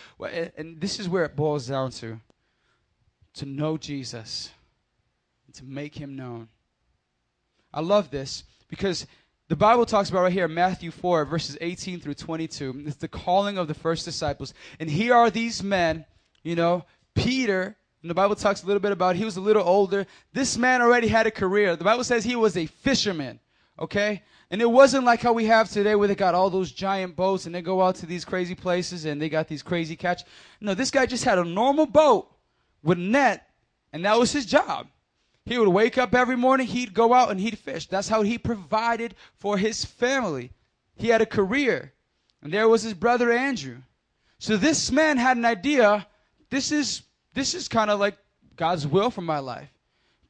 And 0.55 0.79
this 0.79 0.99
is 0.99 1.09
where 1.09 1.25
it 1.25 1.35
boils 1.35 1.65
down 1.65 1.89
to 1.93 2.19
to 3.37 3.45
know 3.45 3.77
Jesus 3.77 4.51
and 5.45 5.55
to 5.55 5.65
make 5.65 5.95
him 5.95 6.15
known. 6.15 6.49
I 7.73 7.81
love 7.81 8.09
this 8.09 8.43
because 8.67 9.05
the 9.47 9.55
Bible 9.55 9.85
talks 9.85 10.09
about 10.09 10.23
right 10.23 10.31
here, 10.31 10.47
Matthew 10.47 10.91
4, 10.91 11.25
verses 11.25 11.57
18 11.61 12.01
through 12.01 12.15
22. 12.15 12.83
It's 12.85 12.97
the 12.97 13.07
calling 13.07 13.57
of 13.57 13.67
the 13.67 13.73
first 13.73 14.03
disciples. 14.03 14.53
And 14.79 14.89
here 14.89 15.13
are 15.13 15.29
these 15.29 15.63
men, 15.63 16.05
you 16.43 16.55
know, 16.55 16.85
Peter, 17.15 17.77
and 18.01 18.09
the 18.09 18.15
Bible 18.15 18.35
talks 18.35 18.63
a 18.63 18.65
little 18.65 18.79
bit 18.79 18.91
about 18.91 19.15
he 19.15 19.25
was 19.25 19.37
a 19.37 19.41
little 19.41 19.63
older. 19.63 20.05
This 20.33 20.57
man 20.57 20.81
already 20.81 21.07
had 21.07 21.27
a 21.27 21.31
career. 21.31 21.75
The 21.75 21.83
Bible 21.83 22.03
says 22.03 22.23
he 22.23 22.35
was 22.35 22.57
a 22.57 22.65
fisherman, 22.65 23.39
okay? 23.79 24.23
And 24.49 24.61
it 24.61 24.69
wasn't 24.69 25.05
like 25.05 25.21
how 25.21 25.33
we 25.33 25.45
have 25.45 25.69
today 25.69 25.95
where 25.95 26.07
they 26.07 26.15
got 26.15 26.35
all 26.35 26.49
those 26.49 26.71
giant 26.71 27.15
boats 27.15 27.45
and 27.45 27.55
they 27.55 27.61
go 27.61 27.81
out 27.81 27.95
to 27.95 28.05
these 28.05 28.25
crazy 28.25 28.55
places 28.55 29.05
and 29.05 29.21
they 29.21 29.29
got 29.29 29.47
these 29.47 29.63
crazy 29.63 29.95
catch. 29.95 30.23
No, 30.61 30.73
this 30.73 30.91
guy 30.91 31.05
just 31.05 31.23
had 31.23 31.37
a 31.37 31.43
normal 31.43 31.85
boat 31.85 32.31
with 32.87 32.97
net, 32.97 33.49
and 33.91 34.05
that 34.05 34.17
was 34.17 34.31
his 34.31 34.45
job. 34.45 34.87
He 35.45 35.57
would 35.57 35.67
wake 35.67 35.97
up 35.97 36.15
every 36.15 36.37
morning, 36.37 36.67
he'd 36.67 36.93
go 36.93 37.13
out 37.13 37.29
and 37.29 37.39
he'd 37.39 37.59
fish. 37.59 37.85
That's 37.87 38.07
how 38.07 38.21
he 38.21 38.37
provided 38.37 39.13
for 39.35 39.57
his 39.57 39.83
family. 39.83 40.51
He 40.95 41.09
had 41.09 41.21
a 41.21 41.25
career. 41.25 41.93
And 42.41 42.53
there 42.53 42.69
was 42.69 42.83
his 42.83 42.93
brother 42.93 43.31
Andrew. 43.31 43.79
So 44.39 44.55
this 44.55 44.89
man 44.89 45.17
had 45.17 45.35
an 45.35 45.43
idea, 45.43 46.07
this 46.49 46.71
is 46.71 47.01
this 47.33 47.53
is 47.53 47.67
kind 47.67 47.91
of 47.91 47.99
like 47.99 48.17
God's 48.55 48.87
will 48.87 49.11
for 49.11 49.21
my 49.21 49.39
life. 49.39 49.69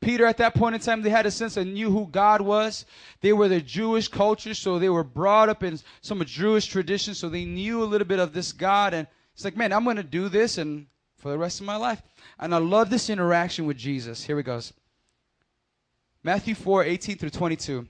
Peter 0.01 0.25
at 0.25 0.37
that 0.37 0.55
point 0.55 0.75
in 0.75 0.81
time 0.81 1.03
they 1.03 1.09
had 1.11 1.25
a 1.27 1.31
sense 1.31 1.57
of 1.57 1.67
knew 1.67 1.91
who 1.91 2.07
God 2.07 2.41
was. 2.41 2.85
They 3.21 3.33
were 3.33 3.47
the 3.47 3.61
Jewish 3.61 4.07
culture, 4.07 4.55
so 4.55 4.79
they 4.79 4.89
were 4.89 5.03
brought 5.03 5.49
up 5.49 5.61
in 5.61 5.79
some 6.01 6.23
Jewish 6.25 6.65
tradition, 6.65 7.13
so 7.13 7.29
they 7.29 7.45
knew 7.45 7.83
a 7.83 7.85
little 7.85 8.07
bit 8.07 8.19
of 8.19 8.33
this 8.33 8.51
God 8.51 8.95
and 8.95 9.07
it's 9.33 9.45
like, 9.45 9.57
man, 9.57 9.71
I'm 9.71 9.83
going 9.83 9.97
to 9.97 10.03
do 10.03 10.29
this 10.29 10.57
and 10.57 10.87
for 11.27 11.31
the 11.31 11.37
rest 11.37 11.59
of 11.59 11.65
my 11.65 11.75
life. 11.75 12.01
And 12.39 12.55
I 12.55 12.57
love 12.57 12.89
this 12.89 13.09
interaction 13.09 13.65
with 13.65 13.75
Jesus. 13.75 14.23
Here 14.23 14.39
it 14.39 14.43
goes. 14.43 14.71
Matthew 16.23 16.55
4 16.55 16.85
18 16.85 17.17
through 17.17 17.31
22. 17.31 17.85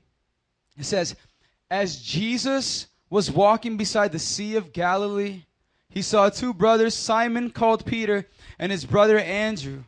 It 0.75 0.83
says, 0.83 1.15
As 1.69 2.01
Jesus 2.01 2.87
was 3.11 3.29
walking 3.29 3.77
beside 3.77 4.11
the 4.11 4.17
Sea 4.17 4.55
of 4.55 4.73
Galilee, 4.73 5.43
he 5.87 6.01
saw 6.01 6.29
two 6.29 6.51
brothers, 6.51 6.95
Simon 6.95 7.51
called 7.51 7.85
Peter, 7.85 8.25
and 8.57 8.71
his 8.71 8.85
brother 8.85 9.19
Andrew. 9.19 9.83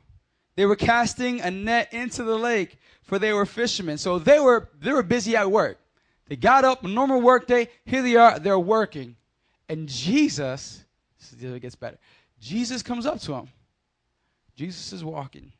They 0.55 0.67
were 0.67 0.75
casting 0.75 1.41
a 1.41 1.49
net 1.49 1.91
into 1.91 2.23
the 2.23 2.37
lake, 2.37 2.77
for 3.01 3.17
they 3.17 3.33
were 3.33 3.47
fishermen. 3.47 3.97
So 3.97 4.19
they 4.19 4.39
were 4.39 4.69
they 4.79 4.93
were 4.93 5.01
busy 5.01 5.35
at 5.35 5.49
work. 5.49 5.79
They 6.27 6.35
got 6.35 6.65
up, 6.65 6.83
normal 6.83 7.19
work 7.19 7.47
day. 7.47 7.69
Here 7.83 8.03
they 8.03 8.15
are, 8.15 8.37
they're 8.37 8.59
working. 8.59 9.15
And 9.67 9.89
Jesus, 9.89 10.85
this 11.17 11.33
is 11.33 11.43
it 11.43 11.61
gets 11.63 11.73
better. 11.73 11.97
Jesus 12.39 12.81
comes 12.83 13.05
up 13.05 13.19
to 13.21 13.31
them. 13.31 13.49
Jesus 14.55 14.93
is 14.93 15.03
walking. 15.03 15.51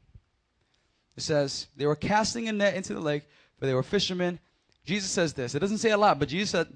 It 1.16 1.24
says, 1.24 1.68
they 1.76 1.86
were 1.86 1.96
casting 1.96 2.48
a 2.48 2.52
net 2.52 2.76
into 2.76 2.94
the 2.94 3.00
lake, 3.00 3.24
for 3.58 3.66
they 3.66 3.74
were 3.74 3.84
fishermen. 3.84 4.40
Jesus 4.86 5.10
says 5.10 5.34
this. 5.34 5.56
It 5.56 5.60
doesn't 5.60 5.80
say 5.80 5.92
a 5.92 5.98
lot, 5.98 6.20
but 6.20 6.30
Jesus 6.30 6.52
said, 6.52 6.68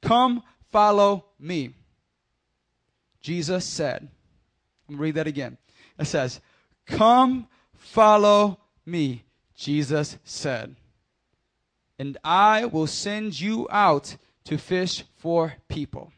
Come, 0.00 0.42
follow 0.70 1.26
me. 1.38 1.74
Jesus 3.20 3.64
said, 3.64 4.02
I'm 4.88 4.96
going 4.96 4.98
to 4.98 5.02
read 5.02 5.14
that 5.14 5.26
again. 5.26 5.56
It 5.98 6.06
says, 6.06 6.40
Come, 6.86 7.46
follow 7.74 8.58
me. 8.84 9.24
Jesus 9.54 10.18
said, 10.24 10.74
And 11.98 12.18
I 12.24 12.64
will 12.64 12.88
send 12.88 13.40
you 13.40 13.68
out 13.70 14.16
to 14.44 14.58
fish 14.58 15.04
for 15.18 15.54
people. 15.68 16.12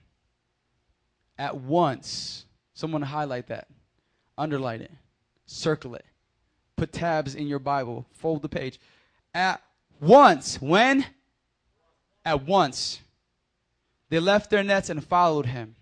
At 1.36 1.56
once, 1.56 2.46
someone 2.74 3.02
highlight 3.02 3.46
that, 3.46 3.68
underline 4.36 4.82
it, 4.82 4.92
circle 5.46 5.94
it 5.94 6.04
put 6.76 6.92
tabs 6.92 7.34
in 7.34 7.46
your 7.46 7.58
Bible, 7.58 8.06
fold 8.12 8.42
the 8.42 8.48
page. 8.48 8.78
At 9.32 9.62
once, 10.00 10.60
when? 10.60 11.06
At 12.24 12.46
once, 12.46 13.00
they 14.08 14.18
left 14.18 14.50
their 14.50 14.62
nets 14.62 14.90
and 14.90 15.04
followed 15.04 15.46
him. 15.46 15.76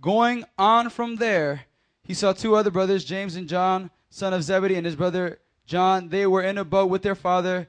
Going 0.00 0.44
on 0.58 0.90
from 0.90 1.16
there, 1.16 1.62
he 2.02 2.14
saw 2.14 2.32
two 2.32 2.56
other 2.56 2.70
brothers, 2.70 3.04
James 3.04 3.36
and 3.36 3.48
John, 3.48 3.90
son 4.10 4.34
of 4.34 4.42
Zebedee, 4.42 4.74
and 4.74 4.86
his 4.86 4.96
brother 4.96 5.38
John. 5.66 6.08
They 6.08 6.26
were 6.26 6.42
in 6.42 6.58
a 6.58 6.64
boat 6.64 6.90
with 6.90 7.02
their 7.02 7.14
father 7.14 7.68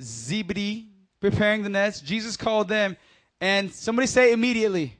Zebedee, 0.00 0.88
preparing 1.20 1.62
the 1.62 1.68
nets. 1.68 2.00
Jesus 2.00 2.36
called 2.36 2.68
them, 2.68 2.96
and 3.40 3.72
somebody 3.72 4.06
say 4.06 4.32
immediately. 4.32 4.95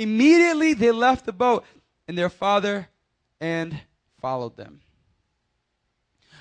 Immediately 0.00 0.72
they 0.72 0.92
left 0.92 1.26
the 1.26 1.32
boat 1.32 1.62
and 2.08 2.16
their 2.16 2.30
father 2.30 2.88
and 3.38 3.78
followed 4.18 4.56
them. 4.56 4.80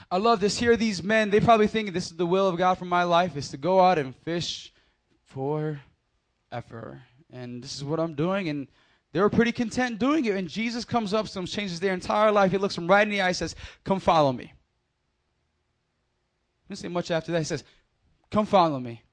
I 0.10 0.18
love 0.18 0.40
this. 0.40 0.58
Here, 0.58 0.78
these 0.78 1.04
men, 1.04 1.30
they 1.30 1.42
probably 1.42 1.68
think 1.68 1.92
this 1.92 2.10
is 2.10 2.16
the 2.16 2.26
will 2.26 2.48
of 2.48 2.58
God 2.58 2.78
for 2.78 2.86
my 2.86 3.04
life, 3.04 3.36
is 3.36 3.50
to 3.50 3.58
go 3.58 3.82
out 3.82 3.98
and 3.98 4.16
fish 4.16 4.72
forever. 5.26 7.02
And 7.34 7.62
this 7.62 7.76
is 7.76 7.84
what 7.84 8.00
I'm 8.00 8.14
doing. 8.14 8.48
And 8.48 8.70
they 9.12 9.20
were 9.20 9.30
pretty 9.30 9.52
content 9.52 10.00
doing 10.00 10.24
it. 10.24 10.38
And 10.38 10.48
Jesus 10.48 10.86
comes 10.86 11.14
up 11.14 11.28
to 11.28 11.34
them, 11.34 11.46
changes 11.46 11.82
their 11.82 11.94
entire 11.94 12.32
life. 12.32 12.52
He 12.52 12.58
looks 12.58 12.76
them 12.76 12.88
right 12.88 13.04
in 13.04 13.10
the 13.10 13.20
eye, 13.20 13.28
and 13.28 13.36
says, 13.36 13.56
Come 13.84 14.00
follow 14.00 14.32
me. 14.32 14.46
He 14.46 14.54
Didn't 16.70 16.80
say 16.80 16.88
much 16.88 17.12
after 17.12 17.34
that. 17.34 17.40
He 17.40 17.44
says, 17.44 17.66
Come 18.32 18.46
follow 18.46 18.80
me. 18.80 19.04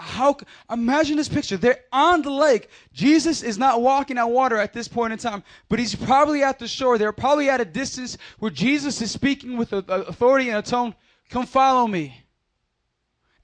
How 0.00 0.38
imagine 0.70 1.18
this 1.18 1.28
picture. 1.28 1.58
They're 1.58 1.80
on 1.92 2.22
the 2.22 2.30
lake. 2.30 2.70
Jesus 2.94 3.42
is 3.42 3.58
not 3.58 3.82
walking 3.82 4.16
on 4.16 4.32
water 4.32 4.56
at 4.56 4.72
this 4.72 4.88
point 4.88 5.12
in 5.12 5.18
time, 5.18 5.44
but 5.68 5.78
he's 5.78 5.94
probably 5.94 6.42
at 6.42 6.58
the 6.58 6.66
shore. 6.66 6.96
They're 6.96 7.12
probably 7.12 7.50
at 7.50 7.60
a 7.60 7.66
distance 7.66 8.16
where 8.38 8.50
Jesus 8.50 9.02
is 9.02 9.10
speaking 9.10 9.58
with 9.58 9.72
authority 9.72 10.48
and 10.48 10.58
a 10.58 10.62
tone. 10.62 10.94
Come 11.28 11.44
follow 11.44 11.86
me. 11.86 12.24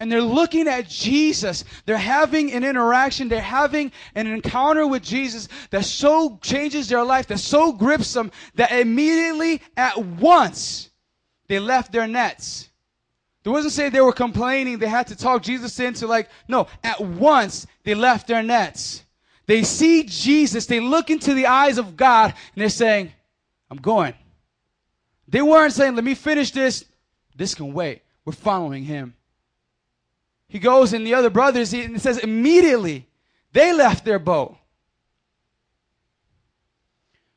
And 0.00 0.10
they're 0.10 0.22
looking 0.22 0.66
at 0.66 0.88
Jesus. 0.88 1.64
They're 1.84 1.96
having 1.96 2.52
an 2.52 2.64
interaction. 2.64 3.28
They're 3.28 3.40
having 3.40 3.92
an 4.14 4.26
encounter 4.26 4.86
with 4.86 5.02
Jesus 5.02 5.48
that 5.70 5.84
so 5.84 6.38
changes 6.42 6.88
their 6.88 7.04
life, 7.04 7.26
that 7.28 7.38
so 7.38 7.72
grips 7.72 8.12
them, 8.12 8.30
that 8.54 8.72
immediately 8.72 9.62
at 9.76 9.98
once 9.98 10.90
they 11.48 11.58
left 11.58 11.92
their 11.92 12.06
nets. 12.06 12.70
It 13.46 13.50
wasn't 13.50 13.74
say 13.74 13.88
they 13.90 14.00
were 14.00 14.12
complaining, 14.12 14.80
they 14.80 14.88
had 14.88 15.06
to 15.06 15.16
talk 15.16 15.40
Jesus 15.44 15.78
into 15.78 16.08
like, 16.08 16.28
no, 16.48 16.66
at 16.82 17.00
once 17.00 17.64
they 17.84 17.94
left 17.94 18.26
their 18.26 18.42
nets. 18.42 19.04
They 19.46 19.62
see 19.62 20.02
Jesus, 20.02 20.66
they 20.66 20.80
look 20.80 21.10
into 21.10 21.32
the 21.32 21.46
eyes 21.46 21.78
of 21.78 21.96
God, 21.96 22.32
and 22.32 22.60
they're 22.60 22.68
saying, 22.68 23.12
I'm 23.70 23.76
going. 23.76 24.14
They 25.28 25.42
weren't 25.42 25.72
saying, 25.72 25.94
let 25.94 26.02
me 26.02 26.16
finish 26.16 26.50
this. 26.50 26.84
This 27.36 27.54
can 27.54 27.72
wait. 27.72 28.02
We're 28.24 28.32
following 28.32 28.82
him. 28.82 29.14
He 30.48 30.58
goes, 30.58 30.92
and 30.92 31.06
the 31.06 31.14
other 31.14 31.30
brothers, 31.30 31.70
he, 31.70 31.82
and 31.82 31.94
it 31.94 32.00
says, 32.00 32.18
immediately 32.18 33.06
they 33.52 33.72
left 33.72 34.04
their 34.04 34.18
boat. 34.18 34.56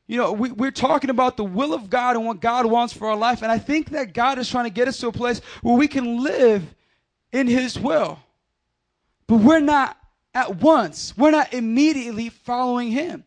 You 0.09 0.17
know, 0.17 0.31
we, 0.31 0.49
we're 0.49 0.71
talking 0.71 1.11
about 1.11 1.37
the 1.37 1.43
will 1.43 1.71
of 1.71 1.87
God 1.87 2.15
and 2.15 2.25
what 2.25 2.39
God 2.39 2.65
wants 2.65 2.91
for 2.91 3.07
our 3.07 3.15
life. 3.15 3.43
And 3.43 3.51
I 3.51 3.59
think 3.59 3.91
that 3.91 4.11
God 4.11 4.39
is 4.39 4.49
trying 4.49 4.63
to 4.63 4.71
get 4.71 4.87
us 4.87 4.97
to 5.01 5.07
a 5.07 5.11
place 5.11 5.39
where 5.61 5.77
we 5.77 5.87
can 5.87 6.23
live 6.23 6.63
in 7.31 7.45
His 7.45 7.77
will. 7.77 8.17
But 9.27 9.35
we're 9.35 9.59
not 9.59 9.95
at 10.33 10.63
once, 10.63 11.15
we're 11.15 11.29
not 11.29 11.53
immediately 11.53 12.29
following 12.29 12.89
Him. 12.89 13.23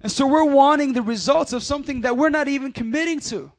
And 0.00 0.10
so 0.10 0.26
we're 0.26 0.46
wanting 0.46 0.94
the 0.94 1.02
results 1.02 1.52
of 1.52 1.62
something 1.62 2.00
that 2.00 2.16
we're 2.16 2.30
not 2.30 2.48
even 2.48 2.72
committing 2.72 3.20
to. 3.20 3.52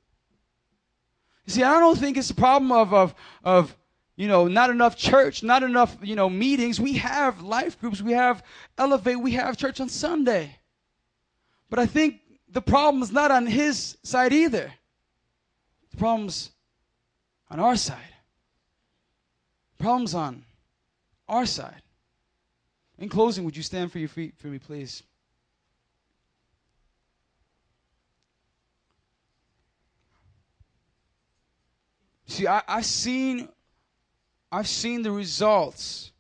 You 1.45 1.53
see, 1.53 1.61
I 1.61 1.79
don't 1.79 1.97
think 1.97 2.17
it's 2.17 2.31
a 2.31 2.35
problem 2.35 2.71
of, 2.71 2.91
of, 2.91 3.15
of 3.43 3.77
you 4.15 4.27
know, 4.27 4.47
not 4.47 4.71
enough 4.71 4.97
church, 4.97 5.43
not 5.43 5.61
enough, 5.61 5.95
you 6.01 6.15
know, 6.15 6.27
meetings. 6.27 6.79
We 6.79 6.93
have 6.93 7.39
life 7.43 7.79
groups, 7.79 8.01
we 8.01 8.13
have 8.13 8.43
Elevate, 8.79 9.19
we 9.19 9.33
have 9.33 9.57
church 9.57 9.79
on 9.79 9.89
Sunday. 9.89 10.57
But 11.69 11.79
I 11.79 11.87
think 11.87 12.21
the 12.53 12.61
problem's 12.61 13.11
not 13.11 13.31
on 13.31 13.47
his 13.47 13.97
side 14.03 14.31
either. 14.31 14.71
The 15.91 15.97
problem's 15.97 16.51
on 17.49 17.59
our 17.59 17.75
side. 17.75 17.97
The 19.77 19.83
problem's 19.83 20.13
on 20.13 20.45
our 21.27 21.45
side. 21.47 21.81
In 22.99 23.09
closing, 23.09 23.43
would 23.43 23.57
you 23.57 23.63
stand 23.63 23.91
for 23.91 23.97
your 23.97 24.07
feet 24.07 24.35
for 24.37 24.47
me, 24.47 24.59
please? 24.59 25.01
See, 32.27 32.47
I, 32.47 32.61
I've 32.67 32.85
seen 32.85 33.49
I've 34.51 34.67
seen 34.67 35.01
the 35.01 35.11
results. 35.11 36.11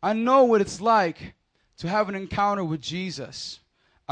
I 0.00 0.12
know 0.12 0.44
what 0.44 0.60
it's 0.60 0.80
like 0.80 1.34
to 1.78 1.88
have 1.88 2.08
an 2.08 2.14
encounter 2.14 2.64
with 2.64 2.80
Jesus. 2.80 3.58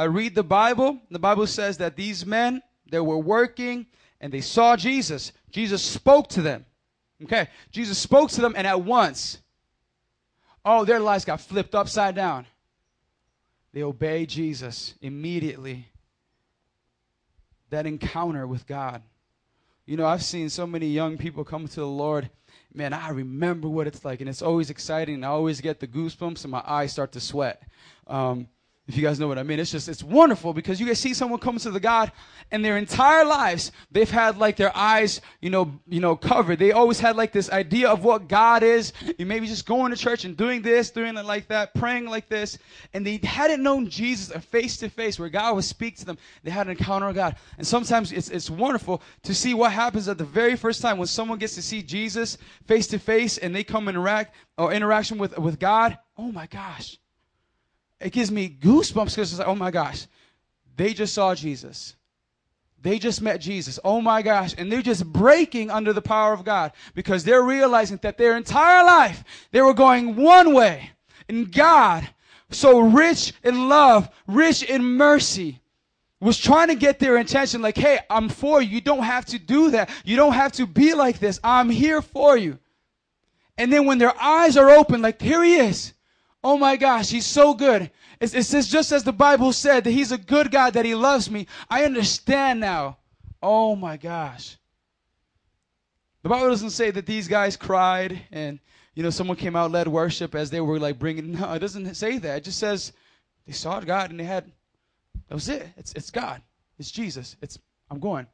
I 0.00 0.04
read 0.04 0.34
the 0.34 0.42
Bible. 0.42 0.98
The 1.10 1.18
Bible 1.18 1.46
says 1.46 1.76
that 1.76 1.94
these 1.94 2.24
men, 2.24 2.62
they 2.90 3.00
were 3.00 3.18
working 3.18 3.84
and 4.18 4.32
they 4.32 4.40
saw 4.40 4.74
Jesus. 4.74 5.32
Jesus 5.50 5.82
spoke 5.82 6.28
to 6.30 6.40
them. 6.40 6.64
Okay. 7.22 7.48
Jesus 7.70 7.98
spoke 7.98 8.30
to 8.30 8.40
them 8.40 8.54
and 8.56 8.66
at 8.66 8.80
once, 8.80 9.42
oh, 10.64 10.86
their 10.86 11.00
lives 11.00 11.26
got 11.26 11.42
flipped 11.42 11.74
upside 11.74 12.14
down. 12.14 12.46
They 13.74 13.82
obeyed 13.82 14.30
Jesus 14.30 14.94
immediately. 15.02 15.86
That 17.68 17.84
encounter 17.84 18.46
with 18.46 18.66
God. 18.66 19.02
You 19.84 19.98
know, 19.98 20.06
I've 20.06 20.22
seen 20.22 20.48
so 20.48 20.66
many 20.66 20.86
young 20.86 21.18
people 21.18 21.44
come 21.44 21.68
to 21.68 21.80
the 21.80 21.86
Lord. 21.86 22.30
Man, 22.72 22.94
I 22.94 23.10
remember 23.10 23.68
what 23.68 23.86
it's 23.86 24.02
like, 24.02 24.20
and 24.20 24.30
it's 24.30 24.40
always 24.40 24.70
exciting. 24.70 25.24
I 25.24 25.28
always 25.28 25.60
get 25.60 25.78
the 25.78 25.86
goosebumps, 25.86 26.44
and 26.44 26.50
my 26.50 26.62
eyes 26.66 26.90
start 26.92 27.12
to 27.12 27.20
sweat. 27.20 27.62
Um, 28.06 28.48
if 28.90 28.96
you 28.96 29.04
guys 29.04 29.20
know 29.20 29.28
what 29.28 29.38
I 29.38 29.44
mean, 29.44 29.60
it's 29.60 29.70
just 29.70 29.88
it's 29.88 30.02
wonderful 30.02 30.52
because 30.52 30.80
you 30.80 30.86
guys 30.86 30.98
see 30.98 31.14
someone 31.14 31.38
come 31.38 31.58
to 31.58 31.70
the 31.70 31.78
God, 31.78 32.10
and 32.50 32.64
their 32.64 32.76
entire 32.76 33.24
lives 33.24 33.70
they've 33.92 34.10
had 34.10 34.36
like 34.36 34.56
their 34.56 34.76
eyes, 34.76 35.20
you 35.40 35.48
know, 35.48 35.78
you 35.86 36.00
know, 36.00 36.16
covered. 36.16 36.58
They 36.58 36.72
always 36.72 36.98
had 36.98 37.16
like 37.16 37.30
this 37.30 37.50
idea 37.50 37.88
of 37.88 38.02
what 38.02 38.26
God 38.26 38.64
is. 38.64 38.92
You 39.16 39.26
maybe 39.26 39.46
just 39.46 39.64
going 39.64 39.92
to 39.92 39.96
church 39.96 40.24
and 40.24 40.36
doing 40.36 40.60
this, 40.60 40.90
doing 40.90 41.16
it 41.16 41.24
like 41.24 41.46
that, 41.48 41.72
praying 41.74 42.06
like 42.06 42.28
this, 42.28 42.58
and 42.92 43.06
they 43.06 43.20
hadn't 43.22 43.62
known 43.62 43.88
Jesus 43.88 44.36
face 44.46 44.76
to 44.78 44.88
face, 44.88 45.20
where 45.20 45.28
God 45.28 45.54
would 45.54 45.64
speak 45.64 45.96
to 45.98 46.04
them. 46.04 46.18
They 46.42 46.50
had 46.50 46.66
an 46.66 46.72
encounter 46.72 47.06
with 47.06 47.14
God, 47.14 47.36
and 47.58 47.66
sometimes 47.66 48.10
it's 48.10 48.28
it's 48.28 48.50
wonderful 48.50 49.02
to 49.22 49.34
see 49.34 49.54
what 49.54 49.70
happens 49.70 50.08
at 50.08 50.18
the 50.18 50.24
very 50.24 50.56
first 50.56 50.82
time 50.82 50.98
when 50.98 51.06
someone 51.06 51.38
gets 51.38 51.54
to 51.54 51.62
see 51.62 51.80
Jesus 51.82 52.38
face 52.66 52.88
to 52.88 52.98
face, 52.98 53.38
and 53.38 53.54
they 53.54 53.62
come 53.62 53.88
interact 53.88 54.34
or 54.58 54.72
interaction 54.72 55.16
with 55.16 55.38
with 55.38 55.60
God. 55.60 55.96
Oh 56.18 56.32
my 56.32 56.46
gosh 56.46 56.99
it 58.00 58.12
gives 58.12 58.30
me 58.30 58.48
goosebumps 58.48 59.14
because 59.14 59.32
it's 59.32 59.38
like, 59.38 59.48
oh 59.48 59.54
my 59.54 59.70
gosh, 59.70 60.06
they 60.76 60.94
just 60.94 61.14
saw 61.14 61.34
Jesus. 61.34 61.96
They 62.82 62.98
just 62.98 63.20
met 63.20 63.40
Jesus. 63.40 63.78
Oh 63.84 64.00
my 64.00 64.22
gosh. 64.22 64.54
And 64.56 64.72
they're 64.72 64.80
just 64.80 65.04
breaking 65.04 65.70
under 65.70 65.92
the 65.92 66.00
power 66.00 66.32
of 66.32 66.44
God 66.44 66.72
because 66.94 67.24
they're 67.24 67.42
realizing 67.42 67.98
that 68.02 68.16
their 68.16 68.36
entire 68.36 68.84
life 68.84 69.22
they 69.50 69.60
were 69.60 69.74
going 69.74 70.16
one 70.16 70.54
way. 70.54 70.90
And 71.28 71.52
God, 71.52 72.08
so 72.50 72.80
rich 72.80 73.34
in 73.44 73.68
love, 73.68 74.08
rich 74.26 74.62
in 74.62 74.82
mercy, 74.82 75.60
was 76.20 76.38
trying 76.38 76.68
to 76.68 76.74
get 76.74 76.98
their 76.98 77.16
attention 77.18 77.62
like, 77.62 77.76
hey, 77.76 77.98
I'm 78.08 78.28
for 78.28 78.60
you. 78.60 78.68
You 78.68 78.80
don't 78.80 79.02
have 79.02 79.26
to 79.26 79.38
do 79.38 79.70
that. 79.70 79.90
You 80.04 80.16
don't 80.16 80.32
have 80.32 80.52
to 80.52 80.66
be 80.66 80.94
like 80.94 81.18
this. 81.18 81.40
I'm 81.42 81.70
here 81.70 82.02
for 82.02 82.36
you. 82.36 82.58
And 83.56 83.72
then 83.72 83.86
when 83.86 83.98
their 83.98 84.14
eyes 84.20 84.56
are 84.56 84.70
open, 84.70 85.02
like, 85.02 85.20
here 85.20 85.42
he 85.42 85.56
is. 85.56 85.92
Oh 86.42 86.56
my 86.56 86.76
gosh, 86.76 87.10
he's 87.10 87.26
so 87.26 87.54
good. 87.54 87.90
It, 88.18 88.34
it 88.34 88.44
says, 88.44 88.68
just 88.68 88.92
as 88.92 89.04
the 89.04 89.12
Bible 89.12 89.52
said, 89.52 89.84
that 89.84 89.90
he's 89.90 90.12
a 90.12 90.18
good 90.18 90.50
God, 90.50 90.74
that 90.74 90.84
he 90.84 90.94
loves 90.94 91.30
me. 91.30 91.46
I 91.68 91.84
understand 91.84 92.60
now. 92.60 92.98
Oh 93.42 93.76
my 93.76 93.96
gosh. 93.96 94.56
The 96.22 96.28
Bible 96.28 96.48
doesn't 96.48 96.70
say 96.70 96.90
that 96.90 97.06
these 97.06 97.28
guys 97.28 97.56
cried 97.56 98.20
and, 98.30 98.58
you 98.94 99.02
know, 99.02 99.10
someone 99.10 99.36
came 99.36 99.56
out, 99.56 99.70
led 99.70 99.88
worship 99.88 100.34
as 100.34 100.50
they 100.50 100.60
were 100.60 100.78
like 100.78 100.98
bringing. 100.98 101.32
No, 101.32 101.52
it 101.52 101.60
doesn't 101.60 101.94
say 101.94 102.18
that. 102.18 102.38
It 102.38 102.44
just 102.44 102.58
says 102.58 102.92
they 103.46 103.52
saw 103.52 103.80
God 103.80 104.10
and 104.10 104.20
they 104.20 104.24
had, 104.24 104.50
that 105.28 105.34
was 105.34 105.48
it. 105.48 105.66
It's, 105.76 105.92
it's 105.94 106.10
God. 106.10 106.42
It's 106.78 106.90
Jesus. 106.90 107.36
It's, 107.40 107.58
I'm 107.90 108.00
going. 108.00 108.26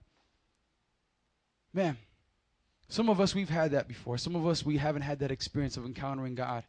Man, 1.72 1.96
some 2.88 3.08
of 3.08 3.20
us, 3.20 3.34
we've 3.34 3.48
had 3.48 3.72
that 3.72 3.88
before. 3.88 4.16
Some 4.16 4.36
of 4.36 4.46
us, 4.46 4.64
we 4.64 4.76
haven't 4.76 5.02
had 5.02 5.18
that 5.20 5.30
experience 5.30 5.76
of 5.76 5.84
encountering 5.84 6.34
God. 6.34 6.64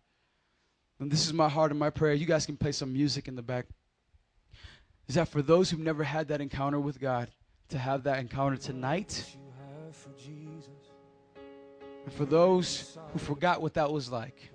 And 0.99 1.11
this 1.11 1.25
is 1.25 1.33
my 1.33 1.47
heart 1.47 1.71
and 1.71 1.79
my 1.79 1.89
prayer. 1.89 2.13
You 2.13 2.25
guys 2.25 2.45
can 2.45 2.57
play 2.57 2.71
some 2.71 2.91
music 2.91 3.27
in 3.27 3.35
the 3.35 3.41
back. 3.41 3.65
Is 5.07 5.15
that 5.15 5.27
for 5.27 5.41
those 5.41 5.69
who've 5.69 5.79
never 5.79 6.03
had 6.03 6.27
that 6.29 6.41
encounter 6.41 6.79
with 6.79 6.99
God, 6.99 7.29
to 7.69 7.77
have 7.77 8.03
that 8.03 8.19
encounter 8.19 8.57
tonight? 8.57 9.25
And 12.05 12.13
for 12.13 12.25
those 12.25 12.97
who 13.13 13.19
forgot 13.19 13.61
what 13.61 13.73
that 13.75 13.91
was 13.91 14.11
like. 14.11 14.49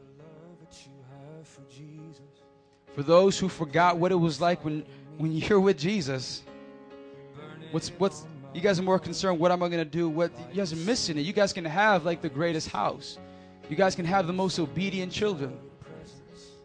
For 2.95 3.03
those 3.03 3.39
who 3.39 3.49
forgot 3.49 3.99
what 3.99 4.13
it 4.13 4.17
was 4.17 4.41
like 4.41 4.65
when, 4.65 4.85
when 5.19 5.33
you're 5.33 5.61
with 5.61 5.79
Jesus. 5.79 6.43
What's 7.71 7.89
what's 7.99 8.27
you 8.53 8.61
guys 8.61 8.79
are 8.79 8.83
more 8.83 8.99
concerned 8.99 9.39
what 9.39 9.51
am 9.51 9.63
I 9.63 9.69
gonna 9.71 9.85
do? 9.85 10.09
What 10.09 10.31
you 10.51 10.57
guys 10.57 10.75
are 10.75 10.85
missing 10.85 11.17
it. 11.17 11.23
You 11.23 11.33
guys 11.33 11.55
can 11.55 11.65
have 11.65 12.05
like 12.05 12.21
the 12.21 12.29
greatest 12.29 12.69
house. 12.69 13.19
You 13.71 13.77
guys 13.77 13.95
can 13.95 14.05
have 14.05 14.27
the 14.27 14.33
most 14.33 14.59
obedient 14.59 15.11
children. 15.11 15.59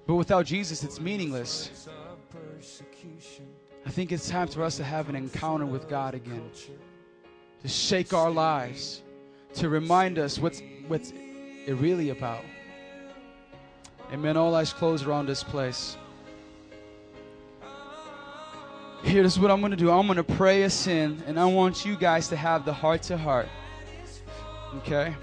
But 0.08 0.16
without 0.16 0.46
Jesus, 0.46 0.84
it's 0.84 1.02
meaningless. 1.02 1.88
I 3.86 3.90
think 3.90 4.14
it's 4.14 4.30
time 4.30 4.48
for 4.48 4.64
us 4.64 4.78
to 4.78 4.84
have 4.84 5.10
an 5.10 5.16
encounter 5.16 5.66
with 5.66 5.90
God 5.90 6.16
again, 6.16 6.50
to 7.62 7.68
shake 7.68 8.14
our 8.14 8.32
lives, 8.32 9.04
to 9.56 9.68
remind 9.68 10.18
us 10.18 10.40
what's, 10.40 10.62
what's 10.88 11.12
it 11.12 11.74
really 11.74 12.10
about. 12.12 12.44
Amen. 14.14 14.38
All 14.38 14.56
eyes 14.56 14.72
closed 14.72 15.06
around 15.06 15.26
this 15.26 15.44
place. 15.44 15.98
Here's 19.04 19.38
what 19.38 19.52
I'm 19.52 19.60
going 19.60 19.72
to 19.72 19.78
do. 19.78 19.92
I'm 19.92 20.08
going 20.08 20.16
to 20.16 20.24
pray 20.24 20.64
us 20.64 20.88
in, 20.88 21.22
and 21.28 21.38
I 21.38 21.46
want 21.46 21.86
you 21.86 21.98
guys 21.98 22.30
to 22.30 22.38
have 22.38 22.64
the 22.64 22.74
heart 22.74 23.02
to 23.04 23.18
heart. 23.18 23.50
Okay? 24.78 25.14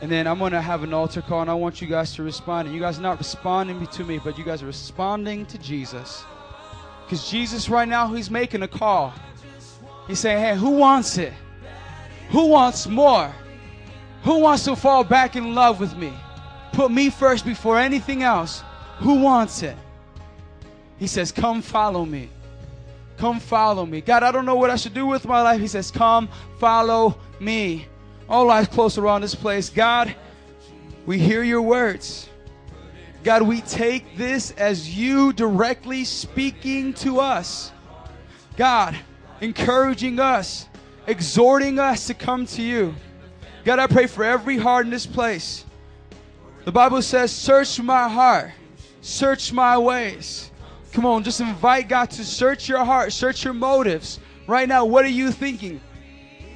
And 0.00 0.10
then 0.10 0.26
I'm 0.26 0.38
going 0.38 0.52
to 0.52 0.60
have 0.60 0.84
an 0.84 0.94
altar 0.94 1.22
call, 1.22 1.40
and 1.40 1.50
I 1.50 1.54
want 1.54 1.80
you 1.80 1.88
guys 1.88 2.14
to 2.14 2.22
respond. 2.22 2.68
And 2.68 2.74
you 2.74 2.80
guys 2.80 2.98
are 2.98 3.02
not 3.02 3.18
responding 3.18 3.84
to 3.86 4.04
me, 4.04 4.18
but 4.18 4.38
you 4.38 4.44
guys 4.44 4.62
are 4.62 4.66
responding 4.66 5.44
to 5.46 5.58
Jesus. 5.58 6.24
Because 7.04 7.28
Jesus, 7.28 7.68
right 7.68 7.88
now, 7.88 8.12
He's 8.12 8.30
making 8.30 8.62
a 8.62 8.68
call. 8.68 9.12
He's 10.06 10.20
saying, 10.20 10.38
Hey, 10.38 10.56
who 10.56 10.70
wants 10.70 11.18
it? 11.18 11.32
Who 12.30 12.46
wants 12.46 12.86
more? 12.86 13.32
Who 14.22 14.40
wants 14.40 14.64
to 14.64 14.76
fall 14.76 15.04
back 15.04 15.36
in 15.36 15.54
love 15.54 15.80
with 15.80 15.96
me? 15.96 16.12
Put 16.72 16.90
me 16.90 17.10
first 17.10 17.44
before 17.44 17.78
anything 17.78 18.22
else. 18.22 18.62
Who 18.98 19.20
wants 19.20 19.62
it? 19.62 19.76
He 20.98 21.06
says, 21.06 21.32
Come 21.32 21.62
follow 21.62 22.04
me. 22.04 22.30
Come 23.16 23.40
follow 23.40 23.84
me. 23.84 24.00
God, 24.00 24.22
I 24.22 24.30
don't 24.30 24.46
know 24.46 24.54
what 24.54 24.70
I 24.70 24.76
should 24.76 24.94
do 24.94 25.06
with 25.06 25.26
my 25.26 25.42
life. 25.42 25.60
He 25.60 25.66
says, 25.66 25.90
Come 25.90 26.28
follow 26.58 27.18
me 27.40 27.86
all 28.28 28.50
eyes 28.50 28.68
close 28.68 28.98
around 28.98 29.22
this 29.22 29.34
place. 29.34 29.70
God, 29.70 30.14
we 31.06 31.18
hear 31.18 31.42
your 31.42 31.62
words. 31.62 32.28
God, 33.24 33.42
we 33.42 33.60
take 33.62 34.16
this 34.16 34.52
as 34.52 34.96
you 34.96 35.32
directly 35.32 36.04
speaking 36.04 36.92
to 36.94 37.20
us. 37.20 37.72
God, 38.56 38.96
encouraging 39.40 40.20
us, 40.20 40.66
exhorting 41.06 41.78
us 41.78 42.06
to 42.06 42.14
come 42.14 42.46
to 42.46 42.62
you. 42.62 42.94
God, 43.64 43.78
I 43.78 43.86
pray 43.86 44.06
for 44.06 44.24
every 44.24 44.56
heart 44.56 44.84
in 44.84 44.90
this 44.90 45.06
place. 45.06 45.64
The 46.64 46.72
Bible 46.72 47.02
says, 47.02 47.32
Search 47.32 47.80
my 47.80 48.08
heart, 48.08 48.52
search 49.00 49.52
my 49.52 49.78
ways. 49.78 50.50
Come 50.92 51.06
on, 51.06 51.22
just 51.22 51.40
invite 51.40 51.88
God 51.88 52.10
to 52.10 52.24
search 52.24 52.68
your 52.68 52.84
heart, 52.84 53.12
search 53.12 53.44
your 53.44 53.54
motives. 53.54 54.20
Right 54.46 54.68
now, 54.68 54.84
what 54.84 55.04
are 55.04 55.10
you 55.10 55.30
thinking? 55.30 55.80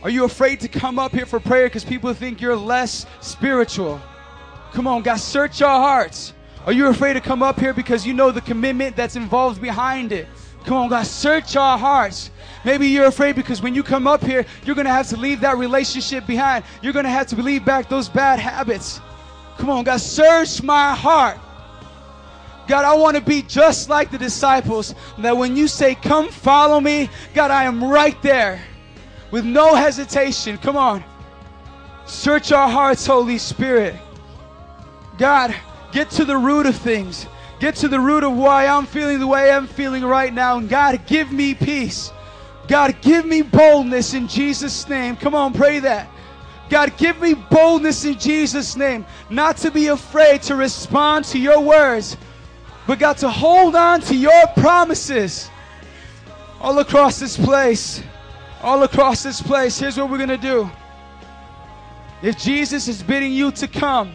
Are 0.03 0.11
you 0.11 0.25
afraid 0.25 0.59
to 0.61 0.69
come 0.69 0.99
up 0.99 1.13
here 1.13 1.27
for 1.27 1.39
prayer 1.39 1.67
because 1.67 1.85
people 1.85 2.13
think 2.13 2.41
you're 2.41 2.57
less 2.57 3.07
spiritual? 3.21 4.01
Come 4.73 4.89
on, 4.89 5.03
God, 5.03 5.21
search 5.21 5.61
your 5.61 5.69
hearts. 5.69 6.33
Are 6.67 6.73
you 6.73 6.89
afraid 6.89 7.13
to 7.13 7.21
come 7.21 7.41
up 7.41 7.61
here 7.61 7.73
because 7.73 8.05
you 8.05 8.13
know 8.13 8.33
the 8.33 8.41
commitment 8.41 8.97
that's 8.97 9.15
involved 9.15 9.63
behind 9.63 10.11
it? 10.11 10.27
Come 10.65 10.77
on, 10.77 10.89
God, 10.89 11.07
search 11.07 11.55
our 11.55 11.79
hearts. 11.79 12.33
Maybe 12.65 12.89
you're 12.89 13.07
afraid 13.07 13.37
because 13.37 13.63
when 13.63 13.77
you 13.77 13.85
come 13.85 14.09
up 14.09 14.25
here, 14.25 14.45
you're 14.65 14.75
going 14.75 14.87
to 14.87 14.93
have 14.93 15.09
to 15.09 15.17
leave 15.17 15.41
that 15.41 15.57
relationship 15.57 16.27
behind. 16.27 16.65
You're 16.83 16.93
going 16.93 17.05
to 17.05 17.11
have 17.11 17.29
to 17.29 17.37
leave 17.37 17.65
back 17.65 17.89
those 17.89 18.09
bad 18.09 18.41
habits. 18.41 19.01
Come 19.57 19.71
on, 19.71 19.85
God, 19.85 20.01
search 20.01 20.63
my 20.63 20.95
heart. 20.95 21.39
God, 22.67 22.85
I 22.85 22.95
want 22.95 23.17
to 23.17 23.23
be 23.23 23.43
just 23.43 23.89
like 23.89 24.11
the 24.11 24.19
disciples 24.19 24.97
that 25.19 25.37
when 25.37 25.57
you 25.57 25.69
say, 25.69 25.95
Come 25.95 26.29
follow 26.29 26.81
me, 26.81 27.09
God, 27.35 27.53
I 27.53 27.65
am 27.65 27.85
right 27.85 28.21
there 28.23 28.61
with 29.33 29.45
no 29.45 29.75
hesitation. 29.75 30.57
Come 30.59 30.77
on. 30.77 31.03
Search 32.07 32.53
our 32.53 32.69
hearts, 32.69 33.05
Holy 33.05 33.39
Spirit. 33.39 33.97
God, 35.19 35.53
get 35.91 36.11
to 36.11 36.25
the 36.25 36.37
root 36.37 36.67
of 36.67 36.77
things. 36.77 37.27
Get 37.59 37.75
to 37.77 37.89
the 37.89 37.99
root 37.99 38.23
of 38.23 38.37
why 38.37 38.67
I'm 38.67 38.87
feeling 38.87 39.19
the 39.19 39.27
way 39.27 39.51
I'm 39.51 39.67
feeling 39.67 40.05
right 40.05 40.33
now. 40.33 40.59
And 40.59 40.69
God, 40.69 41.05
give 41.07 41.33
me 41.33 41.55
peace. 41.55 42.13
God, 42.69 42.97
give 43.03 43.25
me 43.25 43.43
boldness 43.43 44.15
in 44.15 44.29
Jesus' 44.29 44.89
name. 44.89 45.17
Come 45.17 45.35
on, 45.35 45.53
pray 45.53 45.81
that. 45.81 46.09
God, 46.69 46.97
give 46.97 47.21
me 47.21 47.35
boldness 47.35 48.05
in 48.05 48.19
Jesus' 48.19 48.77
name, 48.77 49.05
not 49.29 49.59
to 49.59 49.71
be 49.71 49.89
afraid 49.89 50.43
to 50.43 50.57
respond 50.57 51.25
to 51.27 51.39
your 51.39 51.61
words, 51.61 52.17
but 52.87 52.99
God, 52.99 53.19
to 53.19 53.29
hold 53.29 53.77
on 53.77 54.01
to 54.03 54.17
your 54.17 54.47
promises 54.57 55.51
all 56.61 56.79
across 56.79 57.21
this 57.21 57.37
place. 57.37 58.03
All 58.63 58.85
across 58.85 59.23
this 59.23 59.43
place. 59.43 59.79
Here's 59.79 59.99
what 59.99 60.09
we're 60.09 60.19
going 60.19 60.29
to 60.29 60.37
do. 60.37 60.71
If 62.23 62.39
Jesus 62.39 62.87
is 62.87 63.03
bidding 63.03 63.33
you 63.33 63.51
to 63.53 63.67
come, 63.67 64.13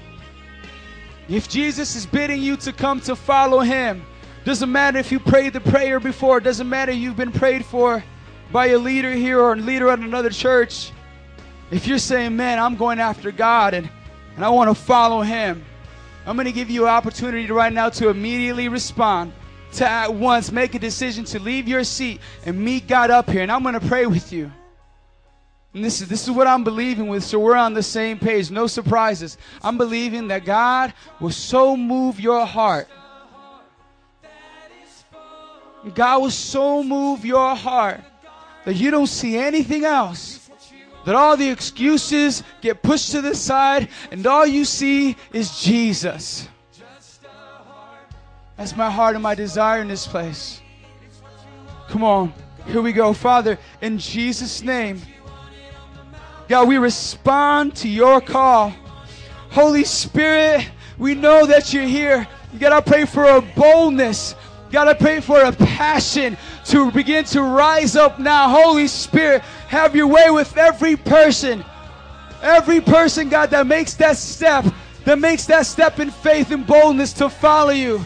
if 1.28 1.50
Jesus 1.50 1.96
is 1.96 2.06
bidding 2.06 2.42
you 2.42 2.56
to 2.58 2.72
come 2.72 3.02
to 3.02 3.16
follow 3.16 3.60
him, 3.60 4.06
doesn't 4.46 4.72
matter 4.72 4.98
if 4.98 5.12
you 5.12 5.20
prayed 5.20 5.52
the 5.52 5.60
prayer 5.60 6.00
before, 6.00 6.40
doesn't 6.40 6.70
matter 6.70 6.94
you've 6.94 7.18
been 7.18 7.34
prayed 7.34 7.66
for 7.66 8.02
by 8.50 8.68
a 8.68 8.78
leader 8.78 9.12
here 9.12 9.42
or 9.42 9.52
a 9.52 9.56
leader 9.58 9.90
at 9.90 10.00
another 10.00 10.30
church. 10.30 10.94
If 11.70 11.86
you're 11.86 11.98
saying, 11.98 12.34
man, 12.38 12.60
I'm 12.60 12.78
going 12.78 13.00
after 13.00 13.30
God 13.30 13.74
and, 13.74 13.90
and 14.38 14.46
I 14.46 14.50
want 14.50 14.70
to 14.70 14.76
follow 14.76 15.22
him, 15.22 15.66
I'm 16.26 16.38
going 16.38 16.46
to 16.46 16.54
give 16.54 16.70
you 16.70 16.84
an 16.84 16.90
opportunity 16.90 17.52
right 17.52 17.74
now 17.74 17.90
to 17.90 18.08
immediately 18.08 18.70
respond, 18.70 19.34
to 19.74 19.88
at 19.88 20.14
once 20.14 20.52
make 20.52 20.76
a 20.76 20.80
decision 20.80 21.26
to 21.26 21.40
leave 21.40 21.68
your 21.68 21.84
seat 21.84 22.22
and 22.46 22.60
meet 22.60 22.88
God 22.88 23.12
up 23.12 23.30
here. 23.30 23.42
And 23.42 23.52
I'm 23.52 23.64
going 23.64 23.80
to 23.80 23.88
pray 23.88 24.06
with 24.06 24.32
you. 24.32 24.52
And 25.74 25.84
this 25.84 26.02
is, 26.02 26.08
this 26.08 26.24
is 26.24 26.32
what 26.32 26.48
I'm 26.48 26.64
believing 26.64 27.08
with, 27.08 27.24
so 27.24 27.38
we're 27.40 27.56
on 27.56 27.74
the 27.74 27.84
same 27.84 28.18
page. 28.18 28.50
No 28.50 28.66
surprises. 28.66 29.38
I'm 29.62 29.78
believing 29.78 30.30
that 30.30 30.46
God 30.46 30.94
will 31.20 31.30
so 31.30 31.78
move 31.78 32.20
your 32.20 32.46
heart. 32.46 32.88
God 35.94 36.22
will 36.22 36.32
so 36.32 36.84
move 36.84 37.26
your 37.26 37.56
heart 37.56 38.02
that 38.66 38.76
you 38.76 38.92
don't 38.92 39.08
see 39.08 39.38
anything 39.38 39.86
else. 39.86 40.50
That 41.06 41.16
all 41.16 41.38
the 41.38 41.50
excuses 41.50 42.44
get 42.60 42.82
pushed 42.82 43.12
to 43.12 43.22
the 43.22 43.34
side 43.34 43.88
and 44.12 44.26
all 44.28 44.46
you 44.46 44.66
see 44.66 45.16
is 45.32 45.62
Jesus. 45.62 46.50
That's 48.58 48.76
my 48.76 48.90
heart 48.90 49.16
and 49.16 49.24
my 49.24 49.36
desire 49.36 49.82
in 49.82 49.88
this 49.88 50.08
place. 50.08 50.62
Come 51.90 52.04
on. 52.04 52.34
Here 52.66 52.82
we 52.82 52.92
go. 52.92 53.14
Father, 53.14 53.58
in 53.82 53.98
Jesus' 53.98 54.62
name. 54.62 55.02
God, 56.50 56.68
we 56.68 56.78
respond 56.78 57.76
to 57.78 57.90
your 57.90 58.20
call. 58.20 58.74
Holy 59.52 59.84
Spirit, 59.84 60.70
we 60.98 61.14
know 61.14 61.46
that 61.46 61.74
you're 61.74 61.84
here. 61.84 62.28
God, 62.60 62.74
I 62.74 62.82
pray 62.82 63.06
for 63.06 63.26
a 63.26 63.42
boldness. 63.42 64.36
God, 64.72 64.88
I 64.88 64.94
pray 64.94 65.22
for 65.22 65.40
a 65.42 65.52
passion 65.52 66.38
to 66.66 66.92
begin 66.92 67.24
to 67.26 67.42
rise 67.42 67.96
up 67.96 68.20
now. 68.20 68.50
Holy 68.50 68.88
Spirit, 68.88 69.42
have 69.68 69.96
your 69.96 70.08
way 70.08 70.30
with 70.30 70.58
every 70.58 70.96
person. 70.96 71.64
Every 72.42 72.82
person, 72.82 73.30
God, 73.30 73.50
that 73.52 73.68
makes 73.68 73.94
that 73.96 74.18
step, 74.18 74.66
that 75.06 75.20
makes 75.20 75.46
that 75.46 75.66
step 75.66 76.00
in 76.00 76.12
faith 76.12 76.52
and 76.52 76.66
boldness 76.66 77.14
to 77.14 77.30
follow 77.30 77.72
you. 77.72 78.04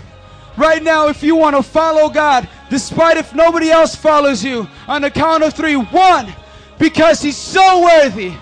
Right 0.58 0.84
now, 0.84 1.08
if 1.08 1.24
you 1.24 1.36
want 1.36 1.56
to 1.56 1.64
follow 1.64 2.10
God, 2.10 2.48
despite 2.70 3.18
if 3.18 3.34
nobody 3.34 3.72
else 3.72 3.96
follows 3.96 4.44
you, 4.44 4.68
on 4.88 5.02
the 5.02 5.12
count 5.12 5.44
of 5.44 5.54
three. 5.54 5.76
One, 5.76 6.34
because 6.78 7.22
He's 7.22 7.38
so 7.38 7.84
worthy. 7.84 8.34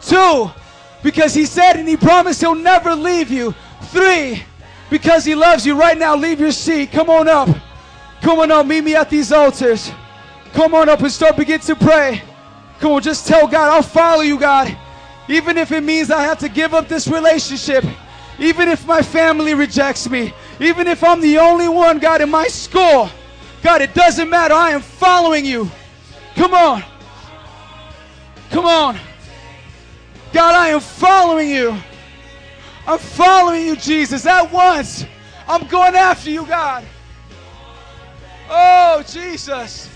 Two, 0.00 0.50
because 1.02 1.34
He 1.34 1.46
said 1.46 1.76
and 1.76 1.88
He 1.88 1.96
promised 1.96 2.40
He'll 2.40 2.54
never 2.54 2.94
leave 2.94 3.30
you. 3.30 3.54
Three, 3.84 4.42
because 4.90 5.24
He 5.24 5.34
loves 5.34 5.64
you. 5.64 5.78
Right 5.78 5.96
now, 5.96 6.16
leave 6.16 6.40
your 6.40 6.52
seat. 6.52 6.92
Come 6.92 7.08
on 7.08 7.28
up. 7.28 7.48
Come 8.20 8.38
on 8.40 8.50
up. 8.50 8.66
Meet 8.66 8.84
me 8.84 8.94
at 8.94 9.10
these 9.10 9.32
altars. 9.32 9.90
Come 10.52 10.74
on 10.74 10.88
up 10.88 11.00
and 11.00 11.10
start 11.10 11.36
begin 11.36 11.60
to 11.60 11.74
pray. 11.74 12.22
Come 12.78 12.92
on, 12.92 13.02
just 13.02 13.26
tell 13.26 13.48
God, 13.48 13.72
I'll 13.72 13.82
follow 13.82 14.22
you, 14.22 14.38
God. 14.38 14.76
Even 15.28 15.56
if 15.56 15.72
it 15.72 15.82
means 15.82 16.10
I 16.10 16.22
have 16.22 16.38
to 16.40 16.48
give 16.48 16.74
up 16.74 16.86
this 16.86 17.08
relationship. 17.08 17.84
Even 18.38 18.68
if 18.68 18.86
my 18.86 19.02
family 19.02 19.54
rejects 19.54 20.08
me. 20.08 20.32
Even 20.60 20.86
if 20.86 21.04
I'm 21.04 21.20
the 21.20 21.38
only 21.38 21.68
one, 21.68 21.98
God, 21.98 22.20
in 22.20 22.30
my 22.30 22.46
school. 22.48 23.08
God, 23.62 23.80
it 23.80 23.94
doesn't 23.94 24.28
matter. 24.28 24.54
I 24.54 24.70
am 24.70 24.82
following 24.82 25.44
you. 25.44 25.70
Come 26.34 26.54
on. 26.54 26.82
Come 28.50 28.66
on. 28.66 28.98
God, 30.32 30.54
I 30.54 30.68
am 30.68 30.80
following 30.80 31.48
you. 31.48 31.76
I'm 32.86 32.98
following 32.98 33.66
you, 33.66 33.76
Jesus, 33.76 34.26
at 34.26 34.52
once. 34.52 35.06
I'm 35.48 35.66
going 35.66 35.94
after 35.94 36.30
you, 36.30 36.44
God. 36.46 36.84
Oh, 38.50 39.02
Jesus. 39.06 39.88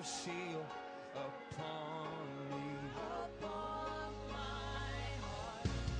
Your 0.00 0.06
seal 0.06 0.64
upon 1.14 2.08
me. 2.50 2.64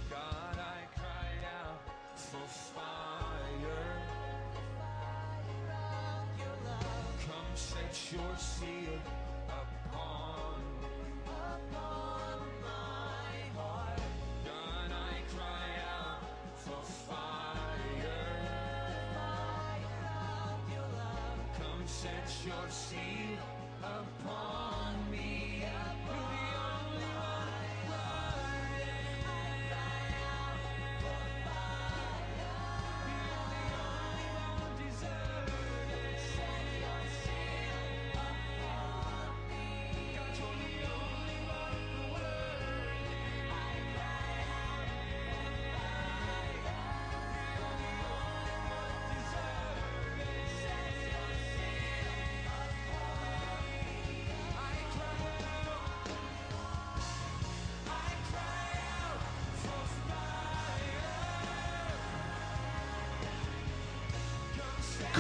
God, 0.09 0.57
I 0.57 0.99
cry 0.99 1.33
out 1.61 1.83
for 2.17 2.47
fire. 2.49 3.85
Come 7.27 7.53
set 7.55 8.13
your 8.13 8.37
seal 8.39 8.99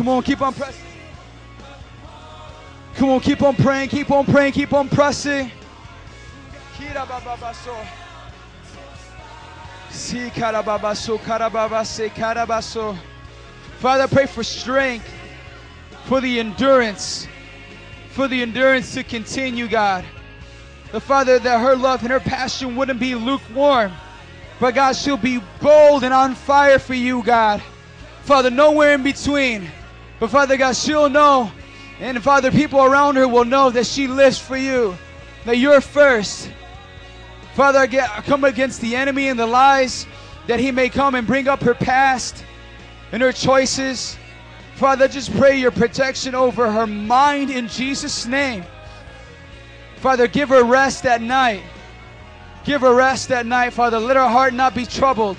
Come 0.01 0.09
on, 0.09 0.22
keep 0.22 0.40
on 0.40 0.55
pressing. 0.55 0.86
Come 2.94 3.10
on, 3.10 3.20
keep 3.20 3.43
on 3.43 3.55
praying, 3.55 3.90
keep 3.90 4.10
on 4.10 4.24
praying, 4.24 4.55
keep 4.55 4.72
on 4.72 4.89
pressing. 4.89 5.52
Si 9.90 10.31
kara 10.31 10.62
baba 10.62 10.97
so, 10.97 11.18
kara 11.18 11.51
baba 11.51 11.85
se, 11.85 12.09
kara 12.09 12.47
baso. 12.47 12.97
Father, 13.78 14.09
pray 14.09 14.24
for 14.24 14.43
strength, 14.43 15.06
for 16.06 16.22
the 16.22 16.40
endurance, 16.40 17.28
for 18.12 18.27
the 18.27 18.40
endurance 18.40 18.94
to 18.94 19.05
continue, 19.05 19.68
God. 19.68 20.06
The 20.93 21.01
Father, 21.01 21.39
that 21.39 21.60
her 21.60 21.77
love 21.77 22.01
and 22.05 22.10
her 22.10 22.20
passion 22.20 22.74
wouldn't 22.74 23.01
be 23.01 23.14
lukewarm, 23.14 23.93
but 24.60 24.74
God, 24.74 24.97
she'll 24.97 25.18
be 25.18 25.43
bold 25.60 26.05
and 26.05 26.14
on 26.14 26.35
fire 26.35 26.78
for 26.78 26.94
you, 26.94 27.22
God. 27.22 27.62
Father, 28.22 28.48
nowhere 28.48 28.94
in 28.94 29.02
between. 29.02 29.70
But 30.20 30.28
Father 30.28 30.59
God, 30.59 30.76
she'll 30.76 31.09
know, 31.09 31.51
and 31.98 32.22
Father, 32.22 32.51
people 32.51 32.84
around 32.84 33.16
her 33.16 33.26
will 33.26 33.47
know 33.47 33.70
that 33.70 33.86
she 33.86 34.06
lives 34.06 34.38
for 34.38 34.56
you, 34.56 34.97
that 35.47 35.56
you're 35.56 35.80
first. 35.80 36.51
Father, 37.55 37.78
I 37.78 37.86
come 38.20 38.44
against 38.44 38.82
the 38.82 38.97
enemy 38.97 39.28
and 39.28 39.40
the 39.40 39.47
lies 39.47 40.06
that 40.47 40.60
he 40.60 40.72
may 40.72 40.90
come 40.90 41.14
and 41.14 41.26
bring 41.26 41.48
up 41.48 41.62
her 41.62 41.74
past 41.74 42.44
and 43.12 43.22
her 43.22 43.32
choices. 43.32 44.18
Father, 44.74 45.09
just 45.09 45.34
pray 45.36 45.59
your 45.59 45.70
protection 45.70 46.34
over 46.34 46.70
her 46.70 46.86
mind 46.86 47.51
in 47.51 47.66
Jesus' 47.66 48.26
name. 48.26 48.64
Father, 49.97 50.26
give 50.26 50.51
her 50.51 50.64
rest 50.64 51.06
at 51.06 51.22
night. 51.22 51.62
Give 52.64 52.82
her 52.82 52.94
rest 52.94 53.30
at 53.30 53.47
night, 53.47 53.72
Father. 53.72 53.98
Let 53.98 54.16
her 54.16 54.28
heart 54.28 54.52
not 54.52 54.74
be 54.74 54.84
troubled. 54.84 55.38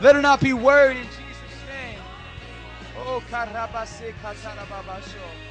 Let 0.00 0.16
her 0.16 0.22
not 0.22 0.40
be 0.40 0.52
worried 0.52 1.06
karabase 3.28 4.14
katarababasho. 4.22 5.49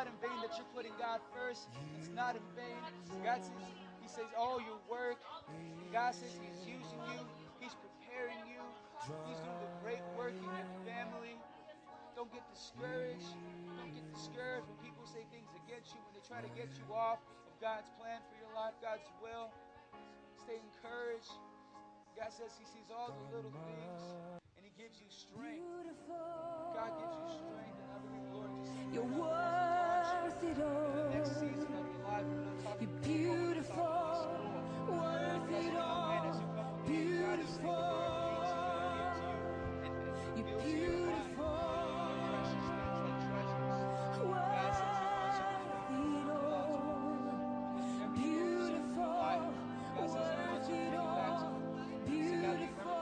Not 0.00 0.08
in 0.08 0.16
vain 0.24 0.40
that 0.40 0.56
you're 0.56 0.72
putting 0.72 0.96
God 0.96 1.20
first. 1.28 1.68
It's 2.00 2.08
not 2.16 2.32
in 2.32 2.40
vain. 2.56 2.80
God 3.20 3.44
says, 3.44 3.68
He 4.00 4.08
says, 4.08 4.32
all 4.32 4.56
your 4.56 4.80
work. 4.88 5.20
God 5.92 6.16
says 6.16 6.32
He's 6.40 6.56
using 6.64 7.04
you. 7.12 7.20
He's 7.60 7.76
preparing 7.76 8.40
you. 8.48 8.64
He's 9.28 9.36
doing 9.44 9.60
a 9.60 9.72
great 9.84 10.00
work 10.16 10.32
in 10.32 10.48
your 10.48 10.72
family. 10.88 11.36
Don't 12.16 12.32
get 12.32 12.40
discouraged. 12.48 13.28
Don't 13.76 13.92
get 13.92 14.08
discouraged 14.08 14.72
when 14.72 14.80
people 14.80 15.04
say 15.04 15.28
things 15.28 15.52
against 15.68 15.92
you, 15.92 16.00
when 16.08 16.16
they 16.16 16.24
try 16.24 16.40
to 16.40 16.52
get 16.56 16.72
you 16.80 16.88
off 16.96 17.20
of 17.44 17.52
God's 17.60 17.92
plan 18.00 18.24
for 18.24 18.40
your 18.40 18.56
life, 18.56 18.72
God's 18.80 19.04
will. 19.20 19.52
Stay 20.40 20.64
encouraged. 20.64 21.28
God 22.16 22.32
says 22.32 22.56
He 22.56 22.64
sees 22.64 22.88
all 22.88 23.12
the 23.12 23.36
little 23.36 23.52
things 23.68 24.00
and 24.56 24.64
He 24.64 24.72
gives 24.80 24.96
you 24.96 25.12
strength. 25.12 26.08
God 26.08 26.88
gives 26.96 27.16
you 27.20 27.28
strength, 27.36 27.84
the 28.16 28.29
You're 28.92 29.04
worth 29.04 30.44
it 30.44 30.62
all. 30.62 31.10
next 31.14 31.34
season 31.34 31.50
of 31.62 31.86
your 31.86 32.08
life. 32.08 32.24
We're 32.26 32.42
not 32.44 32.64
talking 32.64 32.88
You're 32.88 33.02
beautiful, 33.02 34.28
worth 34.88 35.52
it 35.52 35.76
all. 35.76 36.42
Beautiful. 36.86 37.72
You're 40.36 40.60
beautiful, 40.62 41.46
worth 44.18 44.80
it 44.80 46.30
all. 46.30 48.12
Beautiful, 48.14 49.54
worth 49.98 50.70
it 50.70 50.94
all. 50.96 51.52
Beautiful, 52.06 52.94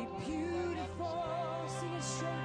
you're 0.00 0.20
beautiful. 0.20 1.66
Sing 1.68 1.92
it 1.94 2.04
straight 2.04 2.41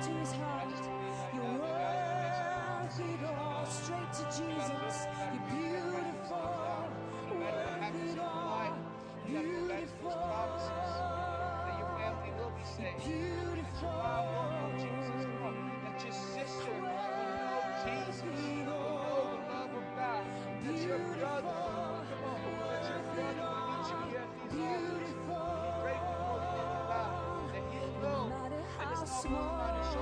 it's 29.18 29.26
not 29.32 29.94
to 29.94 30.00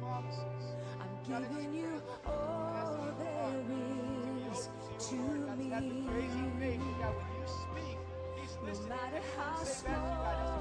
God 0.00 0.24
is. 0.24 0.66
I'm 0.98 1.12
I 1.28 1.48
giving 1.50 1.74
you 1.74 2.02
all 2.24 3.14
there 3.18 3.64
is 4.50 4.68
To 5.08 5.16
me. 7.74 7.98
No 8.64 8.72
matter 8.88 9.22
how 9.36 9.62
small 9.62 9.94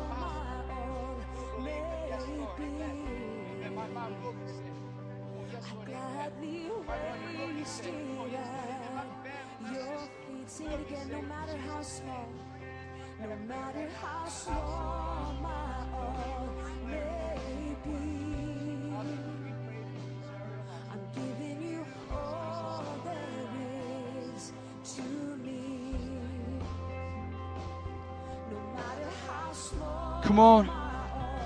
my 0.09 0.23
yes, 0.67 1.63
may 1.63 1.80
be. 1.80 2.11
Oh. 2.11 2.47
Gladly 2.47 3.76
My 3.76 3.88
will 4.23 4.34
be 4.34 4.45
waste 4.45 4.57
saved. 4.57 4.76
Oh, 5.38 5.45
it 5.45 5.53
yes, 5.53 5.65
Lord, 5.73 5.88
amen. 5.88 6.15
My 8.95 9.05
at 9.67 9.73
your 9.73 9.97
feet. 9.97 10.49
Sing 10.49 10.67
it 10.67 10.81
again. 10.81 11.07
No 11.11 11.22
matter 11.22 11.57
how 11.57 11.81
small. 11.81 12.30
No 13.26 13.35
God, 13.35 13.38
I 13.38 13.47
pray 13.47 13.47
matter 13.47 13.89
how 14.02 14.19
for 14.19 14.26
this 14.26 14.35
house, 14.35 14.43
small 14.43 15.35
my 15.41 15.49
all 15.93 16.47
may 16.88 17.76
be. 17.84 17.97
Father, 18.91 19.18
we 19.43 19.52
pray 19.65 19.81
for 19.81 19.99
these 20.06 20.30
areas. 20.30 20.68
I'm 20.91 21.03
giving 21.15 21.60
you 21.72 21.85
all 22.11 22.84
there 23.03 23.49
is 24.35 24.52
to 24.95 25.02
me. 25.02 25.95
No 28.52 28.60
matter 28.76 29.10
how 29.27 29.52
small 29.53 30.22
Come 30.23 30.39
on. 30.39 30.68
my 30.68 30.73
all 30.73 31.39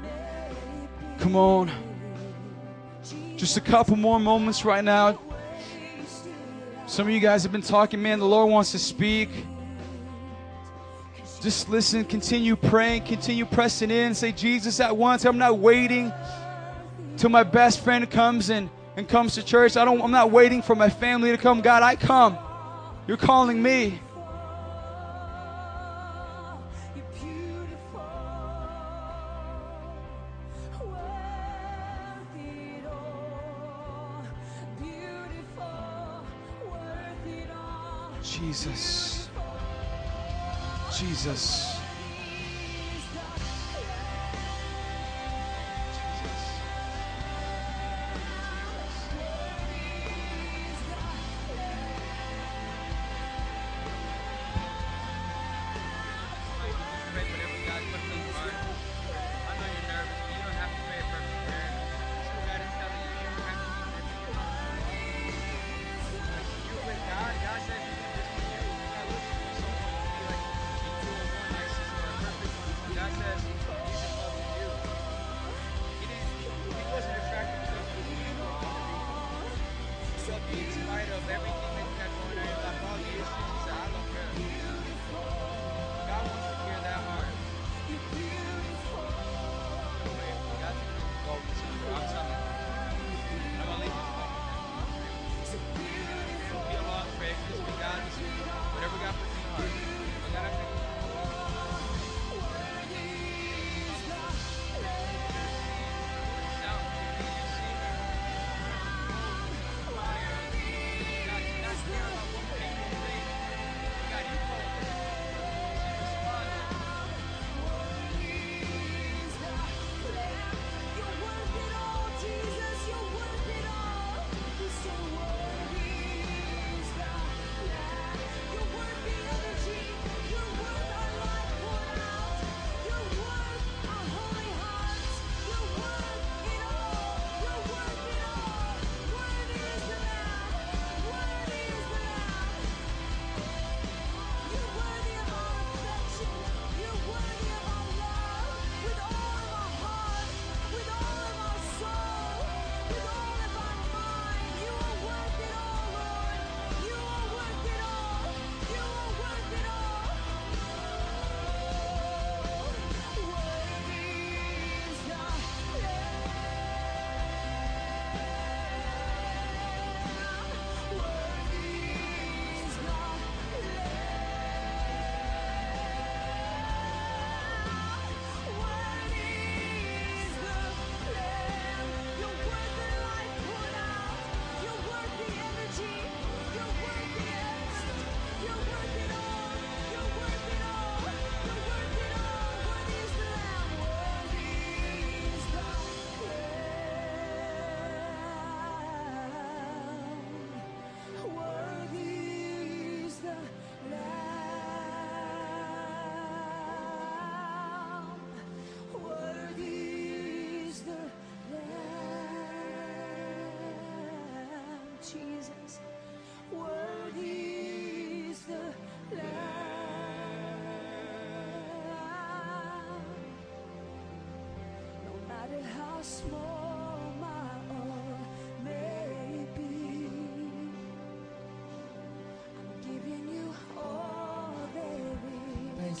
may 0.00 0.48
be. 0.50 1.22
Come 1.22 1.36
on. 1.36 1.70
Just 3.36 3.56
a 3.56 3.60
couple 3.60 3.96
more 3.96 4.20
moments 4.20 4.64
right 4.64 4.84
now. 4.84 5.18
Some 6.86 7.06
of 7.06 7.12
you 7.12 7.20
guys 7.20 7.42
have 7.42 7.52
been 7.52 7.62
talking, 7.62 8.00
man. 8.02 8.18
The 8.18 8.26
Lord 8.26 8.50
wants 8.50 8.72
to 8.72 8.78
speak. 8.78 9.28
Just 11.48 11.70
listen, 11.70 12.04
continue 12.04 12.56
praying, 12.56 13.04
continue 13.04 13.46
pressing 13.46 13.90
in. 13.90 14.14
Say, 14.14 14.32
Jesus, 14.32 14.80
at 14.80 14.94
once. 14.94 15.24
I'm 15.24 15.38
not 15.38 15.58
waiting 15.58 16.12
till 17.16 17.30
my 17.30 17.42
best 17.42 17.80
friend 17.80 18.10
comes 18.10 18.50
and, 18.50 18.68
and 18.98 19.08
comes 19.08 19.34
to 19.36 19.42
church. 19.42 19.74
I 19.78 19.86
don't 19.86 20.02
I'm 20.02 20.10
not 20.10 20.30
waiting 20.30 20.60
for 20.60 20.74
my 20.74 20.90
family 20.90 21.30
to 21.30 21.38
come. 21.38 21.62
God, 21.62 21.82
I 21.82 21.96
come. 21.96 22.36
You're 23.06 23.16
calling 23.16 23.62
me. 23.62 23.98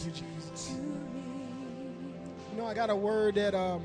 You 0.04 0.12
Jesus. 0.12 0.74
You 2.52 2.56
know, 2.56 2.66
I 2.66 2.74
got 2.74 2.88
a 2.88 2.94
word 2.94 3.34
that 3.34 3.52
um 3.52 3.82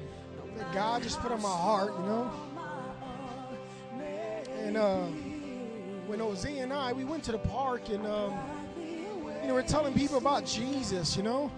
that 0.55 0.71
God 0.71 1.01
just 1.01 1.19
put 1.19 1.31
on 1.31 1.41
my 1.41 1.49
heart, 1.49 1.91
you 1.97 2.05
know. 2.05 2.31
And 4.59 4.77
uh, 4.77 5.05
when 6.05 6.19
Jose 6.19 6.59
and 6.59 6.71
I, 6.71 6.93
we 6.93 7.03
went 7.03 7.23
to 7.23 7.31
the 7.31 7.39
park 7.39 7.89
and 7.89 8.05
um, 8.05 8.37
you 8.77 9.47
know, 9.47 9.55
we're 9.55 9.63
telling 9.63 9.95
people 9.95 10.17
about 10.17 10.45
Jesus, 10.45 11.17
you 11.17 11.23
know. 11.23 11.51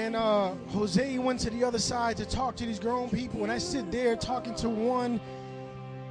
And 0.00 0.16
uh, 0.16 0.54
Jose 0.68 1.18
went 1.18 1.40
to 1.40 1.50
the 1.50 1.62
other 1.62 1.78
side 1.78 2.16
to 2.16 2.24
talk 2.24 2.56
to 2.56 2.64
these 2.64 2.78
grown 2.78 3.10
people, 3.10 3.42
and 3.42 3.52
I 3.52 3.58
sit 3.58 3.92
there 3.92 4.16
talking 4.16 4.54
to 4.54 4.70
one, 4.70 5.20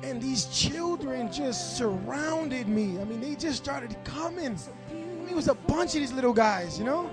and 0.04 0.22
these 0.22 0.46
children 0.46 1.32
just 1.34 1.76
surrounded 1.76 2.68
me. 2.68 3.00
I 3.00 3.04
mean, 3.04 3.20
they 3.20 3.34
just 3.34 3.58
started 3.58 3.98
coming. 4.04 4.56
I 4.92 4.94
mean, 4.94 5.28
it 5.28 5.36
was 5.36 5.48
a 5.48 5.56
bunch 5.56 5.96
of 5.96 6.02
these 6.02 6.14
little 6.14 6.34
guys, 6.34 6.78
you 6.78 6.86
know. 6.86 7.10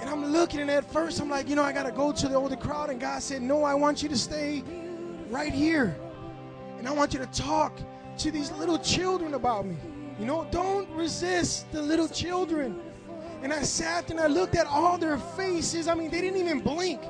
And 0.00 0.08
I'm 0.08 0.24
looking, 0.24 0.60
and 0.60 0.70
at 0.70 0.90
first 0.90 1.20
I'm 1.20 1.28
like, 1.28 1.46
you 1.46 1.56
know, 1.56 1.62
I 1.62 1.74
gotta 1.74 1.92
go 1.92 2.10
to 2.10 2.26
the 2.26 2.36
older 2.36 2.56
crowd. 2.56 2.88
And 2.88 2.98
God 2.98 3.22
said, 3.22 3.42
No, 3.42 3.62
I 3.62 3.74
want 3.74 4.02
you 4.02 4.08
to 4.08 4.16
stay 4.16 4.64
right 5.28 5.52
here. 5.52 5.94
And 6.78 6.88
I 6.88 6.90
want 6.92 7.12
you 7.12 7.18
to 7.18 7.26
talk 7.26 7.78
to 8.16 8.30
these 8.30 8.50
little 8.52 8.78
children 8.78 9.34
about 9.34 9.66
me. 9.66 9.76
You 10.18 10.24
know, 10.24 10.48
don't 10.50 10.88
resist 10.92 11.70
the 11.70 11.82
little 11.82 12.08
children. 12.08 12.80
And 13.42 13.52
I 13.52 13.62
sat 13.62 14.10
and 14.10 14.18
I 14.18 14.26
looked 14.26 14.56
at 14.56 14.66
all 14.66 14.98
their 14.98 15.18
faces. 15.18 15.88
I 15.88 15.94
mean, 15.94 16.10
they 16.10 16.20
didn't 16.20 16.40
even 16.40 16.60
blink. 16.60 17.00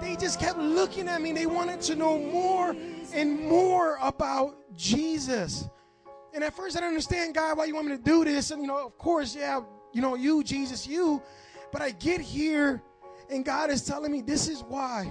They 0.00 0.16
just 0.16 0.40
kept 0.40 0.58
looking 0.58 1.08
at 1.08 1.22
me. 1.22 1.32
They 1.32 1.46
wanted 1.46 1.80
to 1.82 1.96
know 1.96 2.18
more 2.18 2.74
and 3.14 3.40
more 3.40 3.98
about 4.02 4.56
Jesus. 4.76 5.68
And 6.34 6.44
at 6.44 6.54
first 6.54 6.76
I 6.76 6.80
didn't 6.80 6.90
understand, 6.90 7.34
God, 7.34 7.56
why 7.56 7.64
you 7.64 7.74
want 7.74 7.86
me 7.86 7.96
to 7.96 8.02
do 8.02 8.24
this. 8.24 8.50
And, 8.50 8.60
you 8.60 8.68
know, 8.68 8.84
of 8.84 8.98
course, 8.98 9.34
yeah, 9.34 9.60
you 9.92 10.02
know, 10.02 10.16
you, 10.16 10.42
Jesus, 10.44 10.86
you. 10.86 11.22
But 11.72 11.82
I 11.82 11.92
get 11.92 12.20
here 12.20 12.82
and 13.30 13.44
God 13.44 13.70
is 13.70 13.82
telling 13.82 14.12
me 14.12 14.20
this 14.20 14.48
is 14.48 14.62
why. 14.62 15.10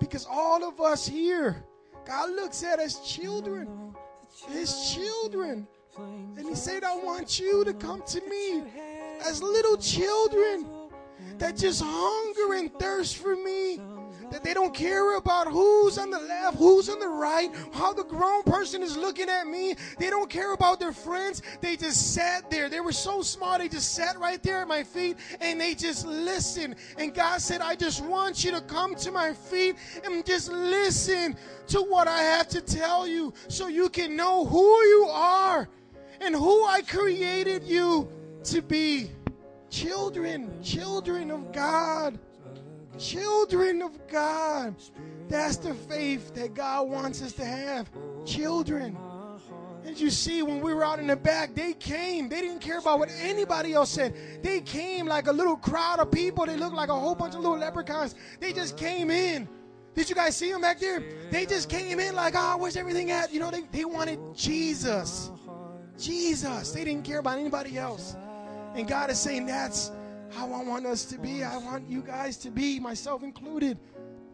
Because 0.00 0.26
all 0.28 0.64
of 0.64 0.80
us 0.80 1.06
here, 1.06 1.64
God 2.04 2.30
looks 2.30 2.62
at 2.62 2.78
us 2.78 3.08
children, 3.08 3.94
His 4.48 4.94
children. 4.94 5.66
And 5.98 6.46
He 6.46 6.54
said, 6.54 6.84
I 6.84 6.96
want 6.96 7.38
you 7.38 7.64
to 7.64 7.72
come 7.72 8.02
to 8.02 8.20
me 8.28 8.64
as 9.24 9.42
little 9.42 9.76
children 9.76 10.66
that 11.38 11.56
just 11.56 11.82
hunger 11.84 12.54
and 12.54 12.72
thirst 12.78 13.16
for 13.18 13.36
me. 13.36 13.80
That 14.30 14.42
they 14.42 14.54
don't 14.54 14.74
care 14.74 15.16
about 15.16 15.46
who's 15.46 15.98
on 15.98 16.10
the 16.10 16.18
left, 16.18 16.56
who's 16.56 16.88
on 16.88 16.98
the 16.98 17.08
right, 17.08 17.48
how 17.72 17.92
the 17.92 18.02
grown 18.02 18.42
person 18.42 18.82
is 18.82 18.96
looking 18.96 19.28
at 19.28 19.46
me. 19.46 19.76
They 19.98 20.10
don't 20.10 20.28
care 20.28 20.52
about 20.52 20.80
their 20.80 20.92
friends. 20.92 21.42
They 21.60 21.76
just 21.76 22.12
sat 22.12 22.50
there. 22.50 22.68
They 22.68 22.80
were 22.80 22.92
so 22.92 23.22
small. 23.22 23.56
They 23.58 23.68
just 23.68 23.94
sat 23.94 24.18
right 24.18 24.42
there 24.42 24.62
at 24.62 24.68
my 24.68 24.82
feet 24.82 25.16
and 25.40 25.60
they 25.60 25.74
just 25.74 26.06
listened. 26.06 26.74
And 26.98 27.14
God 27.14 27.40
said, 27.40 27.60
I 27.60 27.76
just 27.76 28.04
want 28.04 28.44
you 28.44 28.50
to 28.50 28.60
come 28.62 28.96
to 28.96 29.12
my 29.12 29.32
feet 29.32 29.76
and 30.04 30.26
just 30.26 30.50
listen 30.50 31.36
to 31.68 31.82
what 31.82 32.08
I 32.08 32.22
have 32.22 32.48
to 32.48 32.60
tell 32.60 33.06
you 33.06 33.32
so 33.46 33.68
you 33.68 33.88
can 33.88 34.16
know 34.16 34.44
who 34.44 34.82
you 34.86 35.08
are 35.08 35.68
and 36.20 36.34
who 36.34 36.64
I 36.64 36.82
created 36.82 37.62
you 37.62 38.08
to 38.52 38.62
be. 38.62 39.10
Children, 39.70 40.62
children 40.62 41.30
of 41.30 41.52
God. 41.52 42.18
Children 42.98 43.82
of 43.82 44.08
God. 44.08 44.74
That's 45.28 45.56
the 45.56 45.74
faith 45.74 46.34
that 46.34 46.54
God 46.54 46.88
wants 46.88 47.22
us 47.22 47.32
to 47.34 47.44
have. 47.44 47.90
Children. 48.24 48.96
As 49.84 50.00
you 50.00 50.10
see, 50.10 50.42
when 50.42 50.60
we 50.60 50.74
were 50.74 50.84
out 50.84 50.98
in 50.98 51.06
the 51.06 51.16
back, 51.16 51.54
they 51.54 51.72
came. 51.74 52.28
They 52.28 52.40
didn't 52.40 52.60
care 52.60 52.78
about 52.78 52.98
what 52.98 53.08
anybody 53.20 53.72
else 53.72 53.90
said. 53.90 54.14
They 54.42 54.60
came 54.60 55.06
like 55.06 55.28
a 55.28 55.32
little 55.32 55.56
crowd 55.56 56.00
of 56.00 56.10
people. 56.10 56.46
They 56.46 56.56
looked 56.56 56.74
like 56.74 56.88
a 56.88 56.98
whole 56.98 57.14
bunch 57.14 57.34
of 57.34 57.40
little 57.40 57.58
leprechauns. 57.58 58.14
They 58.40 58.52
just 58.52 58.76
came 58.76 59.10
in. 59.10 59.48
Did 59.94 60.08
you 60.08 60.14
guys 60.14 60.36
see 60.36 60.50
them 60.50 60.60
back 60.60 60.78
there? 60.78 61.02
They 61.30 61.46
just 61.46 61.68
came 61.68 62.00
in 62.00 62.14
like, 62.14 62.34
oh, 62.36 62.56
where's 62.58 62.76
everything 62.76 63.10
at? 63.10 63.32
You 63.32 63.40
know, 63.40 63.50
they, 63.50 63.62
they 63.72 63.84
wanted 63.84 64.18
Jesus. 64.34 65.30
Jesus. 65.98 66.72
They 66.72 66.84
didn't 66.84 67.04
care 67.04 67.18
about 67.18 67.38
anybody 67.38 67.78
else. 67.78 68.16
And 68.76 68.86
God 68.86 69.10
is 69.10 69.18
saying, 69.18 69.46
that's 69.46 69.90
how 70.30 70.52
I 70.52 70.62
want 70.62 70.84
us 70.84 71.06
to 71.06 71.18
be. 71.18 71.42
I 71.42 71.56
want 71.56 71.88
you 71.88 72.02
guys 72.02 72.36
to 72.38 72.50
be, 72.50 72.78
myself 72.78 73.22
included. 73.22 73.78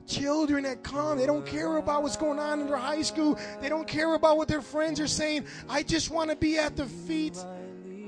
Children 0.04 0.64
that 0.64 0.82
come, 0.82 1.16
they 1.16 1.26
don't 1.26 1.46
care 1.46 1.76
about 1.76 2.02
what's 2.02 2.16
going 2.16 2.40
on 2.40 2.60
in 2.60 2.66
their 2.66 2.76
high 2.76 3.02
school. 3.02 3.38
They 3.60 3.68
don't 3.68 3.86
care 3.86 4.14
about 4.14 4.36
what 4.36 4.48
their 4.48 4.60
friends 4.60 4.98
are 4.98 5.06
saying. 5.06 5.46
I 5.68 5.84
just 5.84 6.10
want 6.10 6.30
to 6.30 6.36
be 6.36 6.58
at 6.58 6.76
the 6.76 6.86
feet 6.86 7.38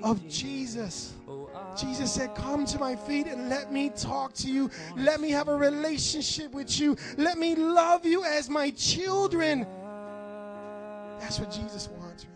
of 0.02 0.26
Jesus. 0.28 1.14
Jesus 1.80 2.12
said, 2.12 2.34
Come 2.34 2.66
to 2.66 2.78
my 2.80 2.96
feet 2.96 3.28
and 3.28 3.48
let 3.48 3.72
me 3.72 3.90
talk 3.90 4.32
to 4.34 4.50
you. 4.50 4.70
Let 4.96 5.20
me 5.20 5.30
have 5.30 5.46
a 5.46 5.54
relationship 5.54 6.52
with 6.52 6.80
you. 6.80 6.96
Let 7.16 7.38
me 7.38 7.54
love 7.54 8.04
you 8.04 8.24
as 8.24 8.50
my 8.50 8.70
children. 8.70 9.66
That's 11.20 11.38
what 11.38 11.52
Jesus 11.52 11.88
wants. 12.00 12.26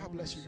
God 0.00 0.12
bless 0.12 0.36
you. 0.36 0.42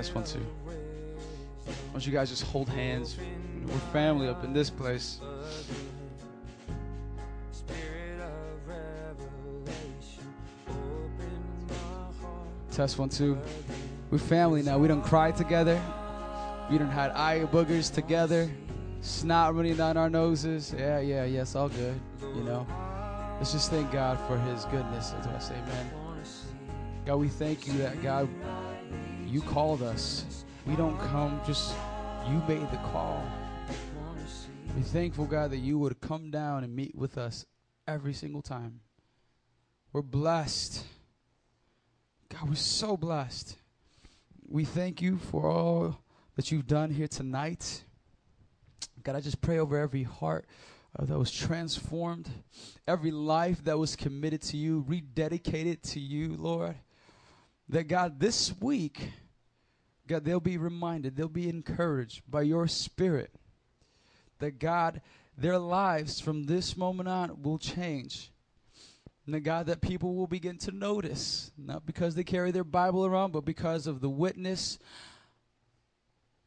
Test 0.00 0.14
one, 0.14 0.24
two. 0.24 0.38
of 0.38 0.44
Why 1.66 1.74
don't 1.92 2.06
you 2.06 2.10
guys 2.10 2.30
just 2.30 2.44
hold 2.44 2.70
hands? 2.70 3.18
We're 3.66 3.78
family 3.92 4.28
up 4.28 4.42
in 4.44 4.54
this 4.54 4.70
place. 4.70 5.20
Test 12.72 12.98
one, 12.98 13.10
two. 13.10 13.38
We're 14.10 14.16
family 14.16 14.62
now. 14.62 14.78
We 14.78 14.88
don't 14.88 15.04
cry 15.04 15.32
together. 15.32 15.78
We 16.70 16.78
don't 16.78 16.88
had 16.88 17.10
eye 17.10 17.40
boogers 17.40 17.92
together. 17.92 18.50
Snot 19.02 19.54
running 19.54 19.76
down 19.76 19.98
our 19.98 20.08
noses. 20.08 20.74
Yeah, 20.78 21.00
yeah, 21.00 21.24
yeah. 21.26 21.42
It's 21.42 21.54
all 21.54 21.68
good. 21.68 22.00
You 22.22 22.42
know. 22.44 22.66
Let's 23.36 23.52
just 23.52 23.70
thank 23.70 23.92
God 23.92 24.18
for 24.26 24.38
His 24.38 24.64
goodness. 24.64 25.12
I 25.12 25.38
say, 25.40 25.56
man. 25.56 25.90
God, 27.04 27.16
we 27.16 27.28
thank 27.28 27.66
you 27.66 27.74
that 27.74 28.02
God, 28.02 28.28
you 29.30 29.40
called 29.40 29.82
us. 29.82 30.44
We 30.66 30.76
don't 30.76 30.98
come 30.98 31.40
just. 31.46 31.74
You 32.28 32.42
made 32.46 32.70
the 32.70 32.76
call. 32.92 33.24
We're 34.76 34.82
thankful, 34.82 35.24
God, 35.24 35.50
that 35.52 35.58
you 35.58 35.78
would 35.78 36.00
come 36.00 36.30
down 36.30 36.64
and 36.64 36.76
meet 36.76 36.94
with 36.94 37.16
us 37.16 37.46
every 37.88 38.12
single 38.12 38.42
time. 38.42 38.80
We're 39.92 40.02
blessed. 40.02 40.84
God, 42.28 42.48
we're 42.48 42.54
so 42.54 42.96
blessed. 42.96 43.56
We 44.46 44.64
thank 44.64 45.00
you 45.00 45.18
for 45.18 45.50
all 45.50 45.98
that 46.36 46.52
you've 46.52 46.66
done 46.66 46.90
here 46.90 47.08
tonight. 47.08 47.84
God, 49.02 49.16
I 49.16 49.20
just 49.20 49.40
pray 49.40 49.58
over 49.58 49.78
every 49.78 50.02
heart 50.02 50.46
uh, 50.98 51.04
that 51.06 51.18
was 51.18 51.32
transformed, 51.32 52.28
every 52.86 53.10
life 53.10 53.64
that 53.64 53.78
was 53.78 53.96
committed 53.96 54.42
to 54.42 54.56
you, 54.56 54.84
rededicated 54.88 55.80
to 55.92 56.00
you, 56.00 56.36
Lord. 56.36 56.76
That 57.68 57.84
God, 57.84 58.20
this 58.20 58.54
week, 58.60 59.10
God, 60.10 60.24
they'll 60.24 60.40
be 60.40 60.58
reminded, 60.58 61.16
they'll 61.16 61.28
be 61.28 61.48
encouraged 61.48 62.22
by 62.28 62.42
your 62.42 62.66
spirit 62.66 63.30
that 64.40 64.58
God, 64.58 65.00
their 65.38 65.58
lives 65.58 66.20
from 66.20 66.44
this 66.44 66.76
moment 66.76 67.08
on 67.08 67.42
will 67.42 67.58
change. 67.58 68.32
And 69.24 69.34
that 69.34 69.40
God, 69.40 69.66
that 69.66 69.80
people 69.80 70.16
will 70.16 70.26
begin 70.26 70.58
to 70.58 70.72
notice, 70.72 71.52
not 71.56 71.86
because 71.86 72.16
they 72.16 72.24
carry 72.24 72.50
their 72.50 72.64
Bible 72.64 73.06
around, 73.06 73.32
but 73.32 73.44
because 73.44 73.86
of 73.86 74.00
the 74.00 74.10
witness 74.10 74.78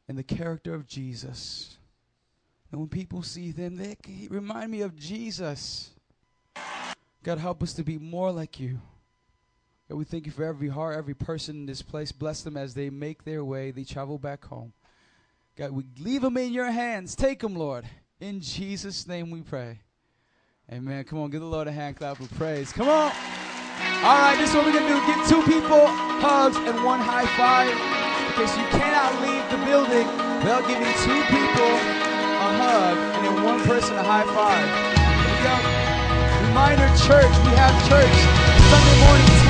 and 0.10 0.18
the 0.18 0.24
character 0.24 0.74
of 0.74 0.86
Jesus. 0.86 1.78
And 2.70 2.82
when 2.82 2.90
people 2.90 3.24
see 3.24 3.52
them, 3.52 3.78
they 3.78 3.96
remind 4.30 4.72
me 4.72 4.82
of 4.82 4.98
Jesus. 4.98 5.92
God, 7.24 7.38
help 7.38 7.64
us 7.64 7.74
to 7.76 7.84
be 7.84 7.98
more 7.98 8.32
like 8.32 8.60
you. 8.60 8.82
God, 9.94 10.00
we 10.00 10.06
thank 10.06 10.26
you 10.26 10.32
for 10.32 10.44
every 10.44 10.70
heart, 10.70 10.98
every 10.98 11.14
person 11.14 11.56
in 11.56 11.66
this 11.68 11.84
place. 11.84 12.12
Bless 12.12 12.42
them 12.42 12.58
as 12.58 12.74
they 12.74 12.90
make 12.90 13.26
their 13.26 13.46
way, 13.46 13.70
they 13.70 13.84
travel 13.84 14.18
back 14.18 14.44
home. 14.44 14.74
God, 15.56 15.70
we 15.70 15.84
leave 16.00 16.24
them 16.24 16.36
in 16.36 16.52
your 16.52 16.72
hands. 16.72 17.14
Take 17.14 17.42
them, 17.42 17.54
Lord. 17.54 17.86
In 18.20 18.42
Jesus' 18.42 19.06
name 19.06 19.30
we 19.30 19.42
pray. 19.42 19.82
Amen. 20.72 21.04
Come 21.04 21.20
on, 21.20 21.30
give 21.30 21.42
the 21.42 21.46
Lord 21.46 21.68
a 21.68 21.72
hand 21.72 21.98
clap 21.98 22.20
of 22.20 22.32
praise. 22.40 22.74
Come 22.74 22.90
on. 22.90 23.12
All 24.02 24.18
right, 24.18 24.36
this 24.40 24.50
is 24.50 24.56
what 24.56 24.66
we're 24.66 24.74
going 24.74 24.90
to 24.90 24.98
do. 24.98 25.06
Give 25.06 25.30
two 25.30 25.44
people 25.46 25.86
hugs 26.26 26.58
and 26.58 26.84
one 26.84 27.00
high 27.00 27.30
five. 27.38 27.70
Because 28.34 28.50
you 28.58 28.66
cannot 28.74 29.14
leave 29.22 29.46
the 29.54 29.62
building 29.62 30.10
without 30.42 30.66
giving 30.66 30.90
two 31.06 31.22
people 31.30 31.70
a 31.70 32.50
hug 32.58 32.98
and 32.98 33.26
then 33.30 33.44
one 33.46 33.62
person 33.70 33.94
a 33.94 34.02
high 34.02 34.26
five. 34.34 34.66
Here 35.22 35.30
we 35.30 35.38
go. 35.46 35.54
Reminder 36.50 36.90
church, 36.98 37.30
we 37.46 37.54
have 37.62 37.78
church 37.86 38.18
Sunday 38.74 39.00
morning, 39.06 39.28
10 39.28 39.38
a.m. 39.38 39.43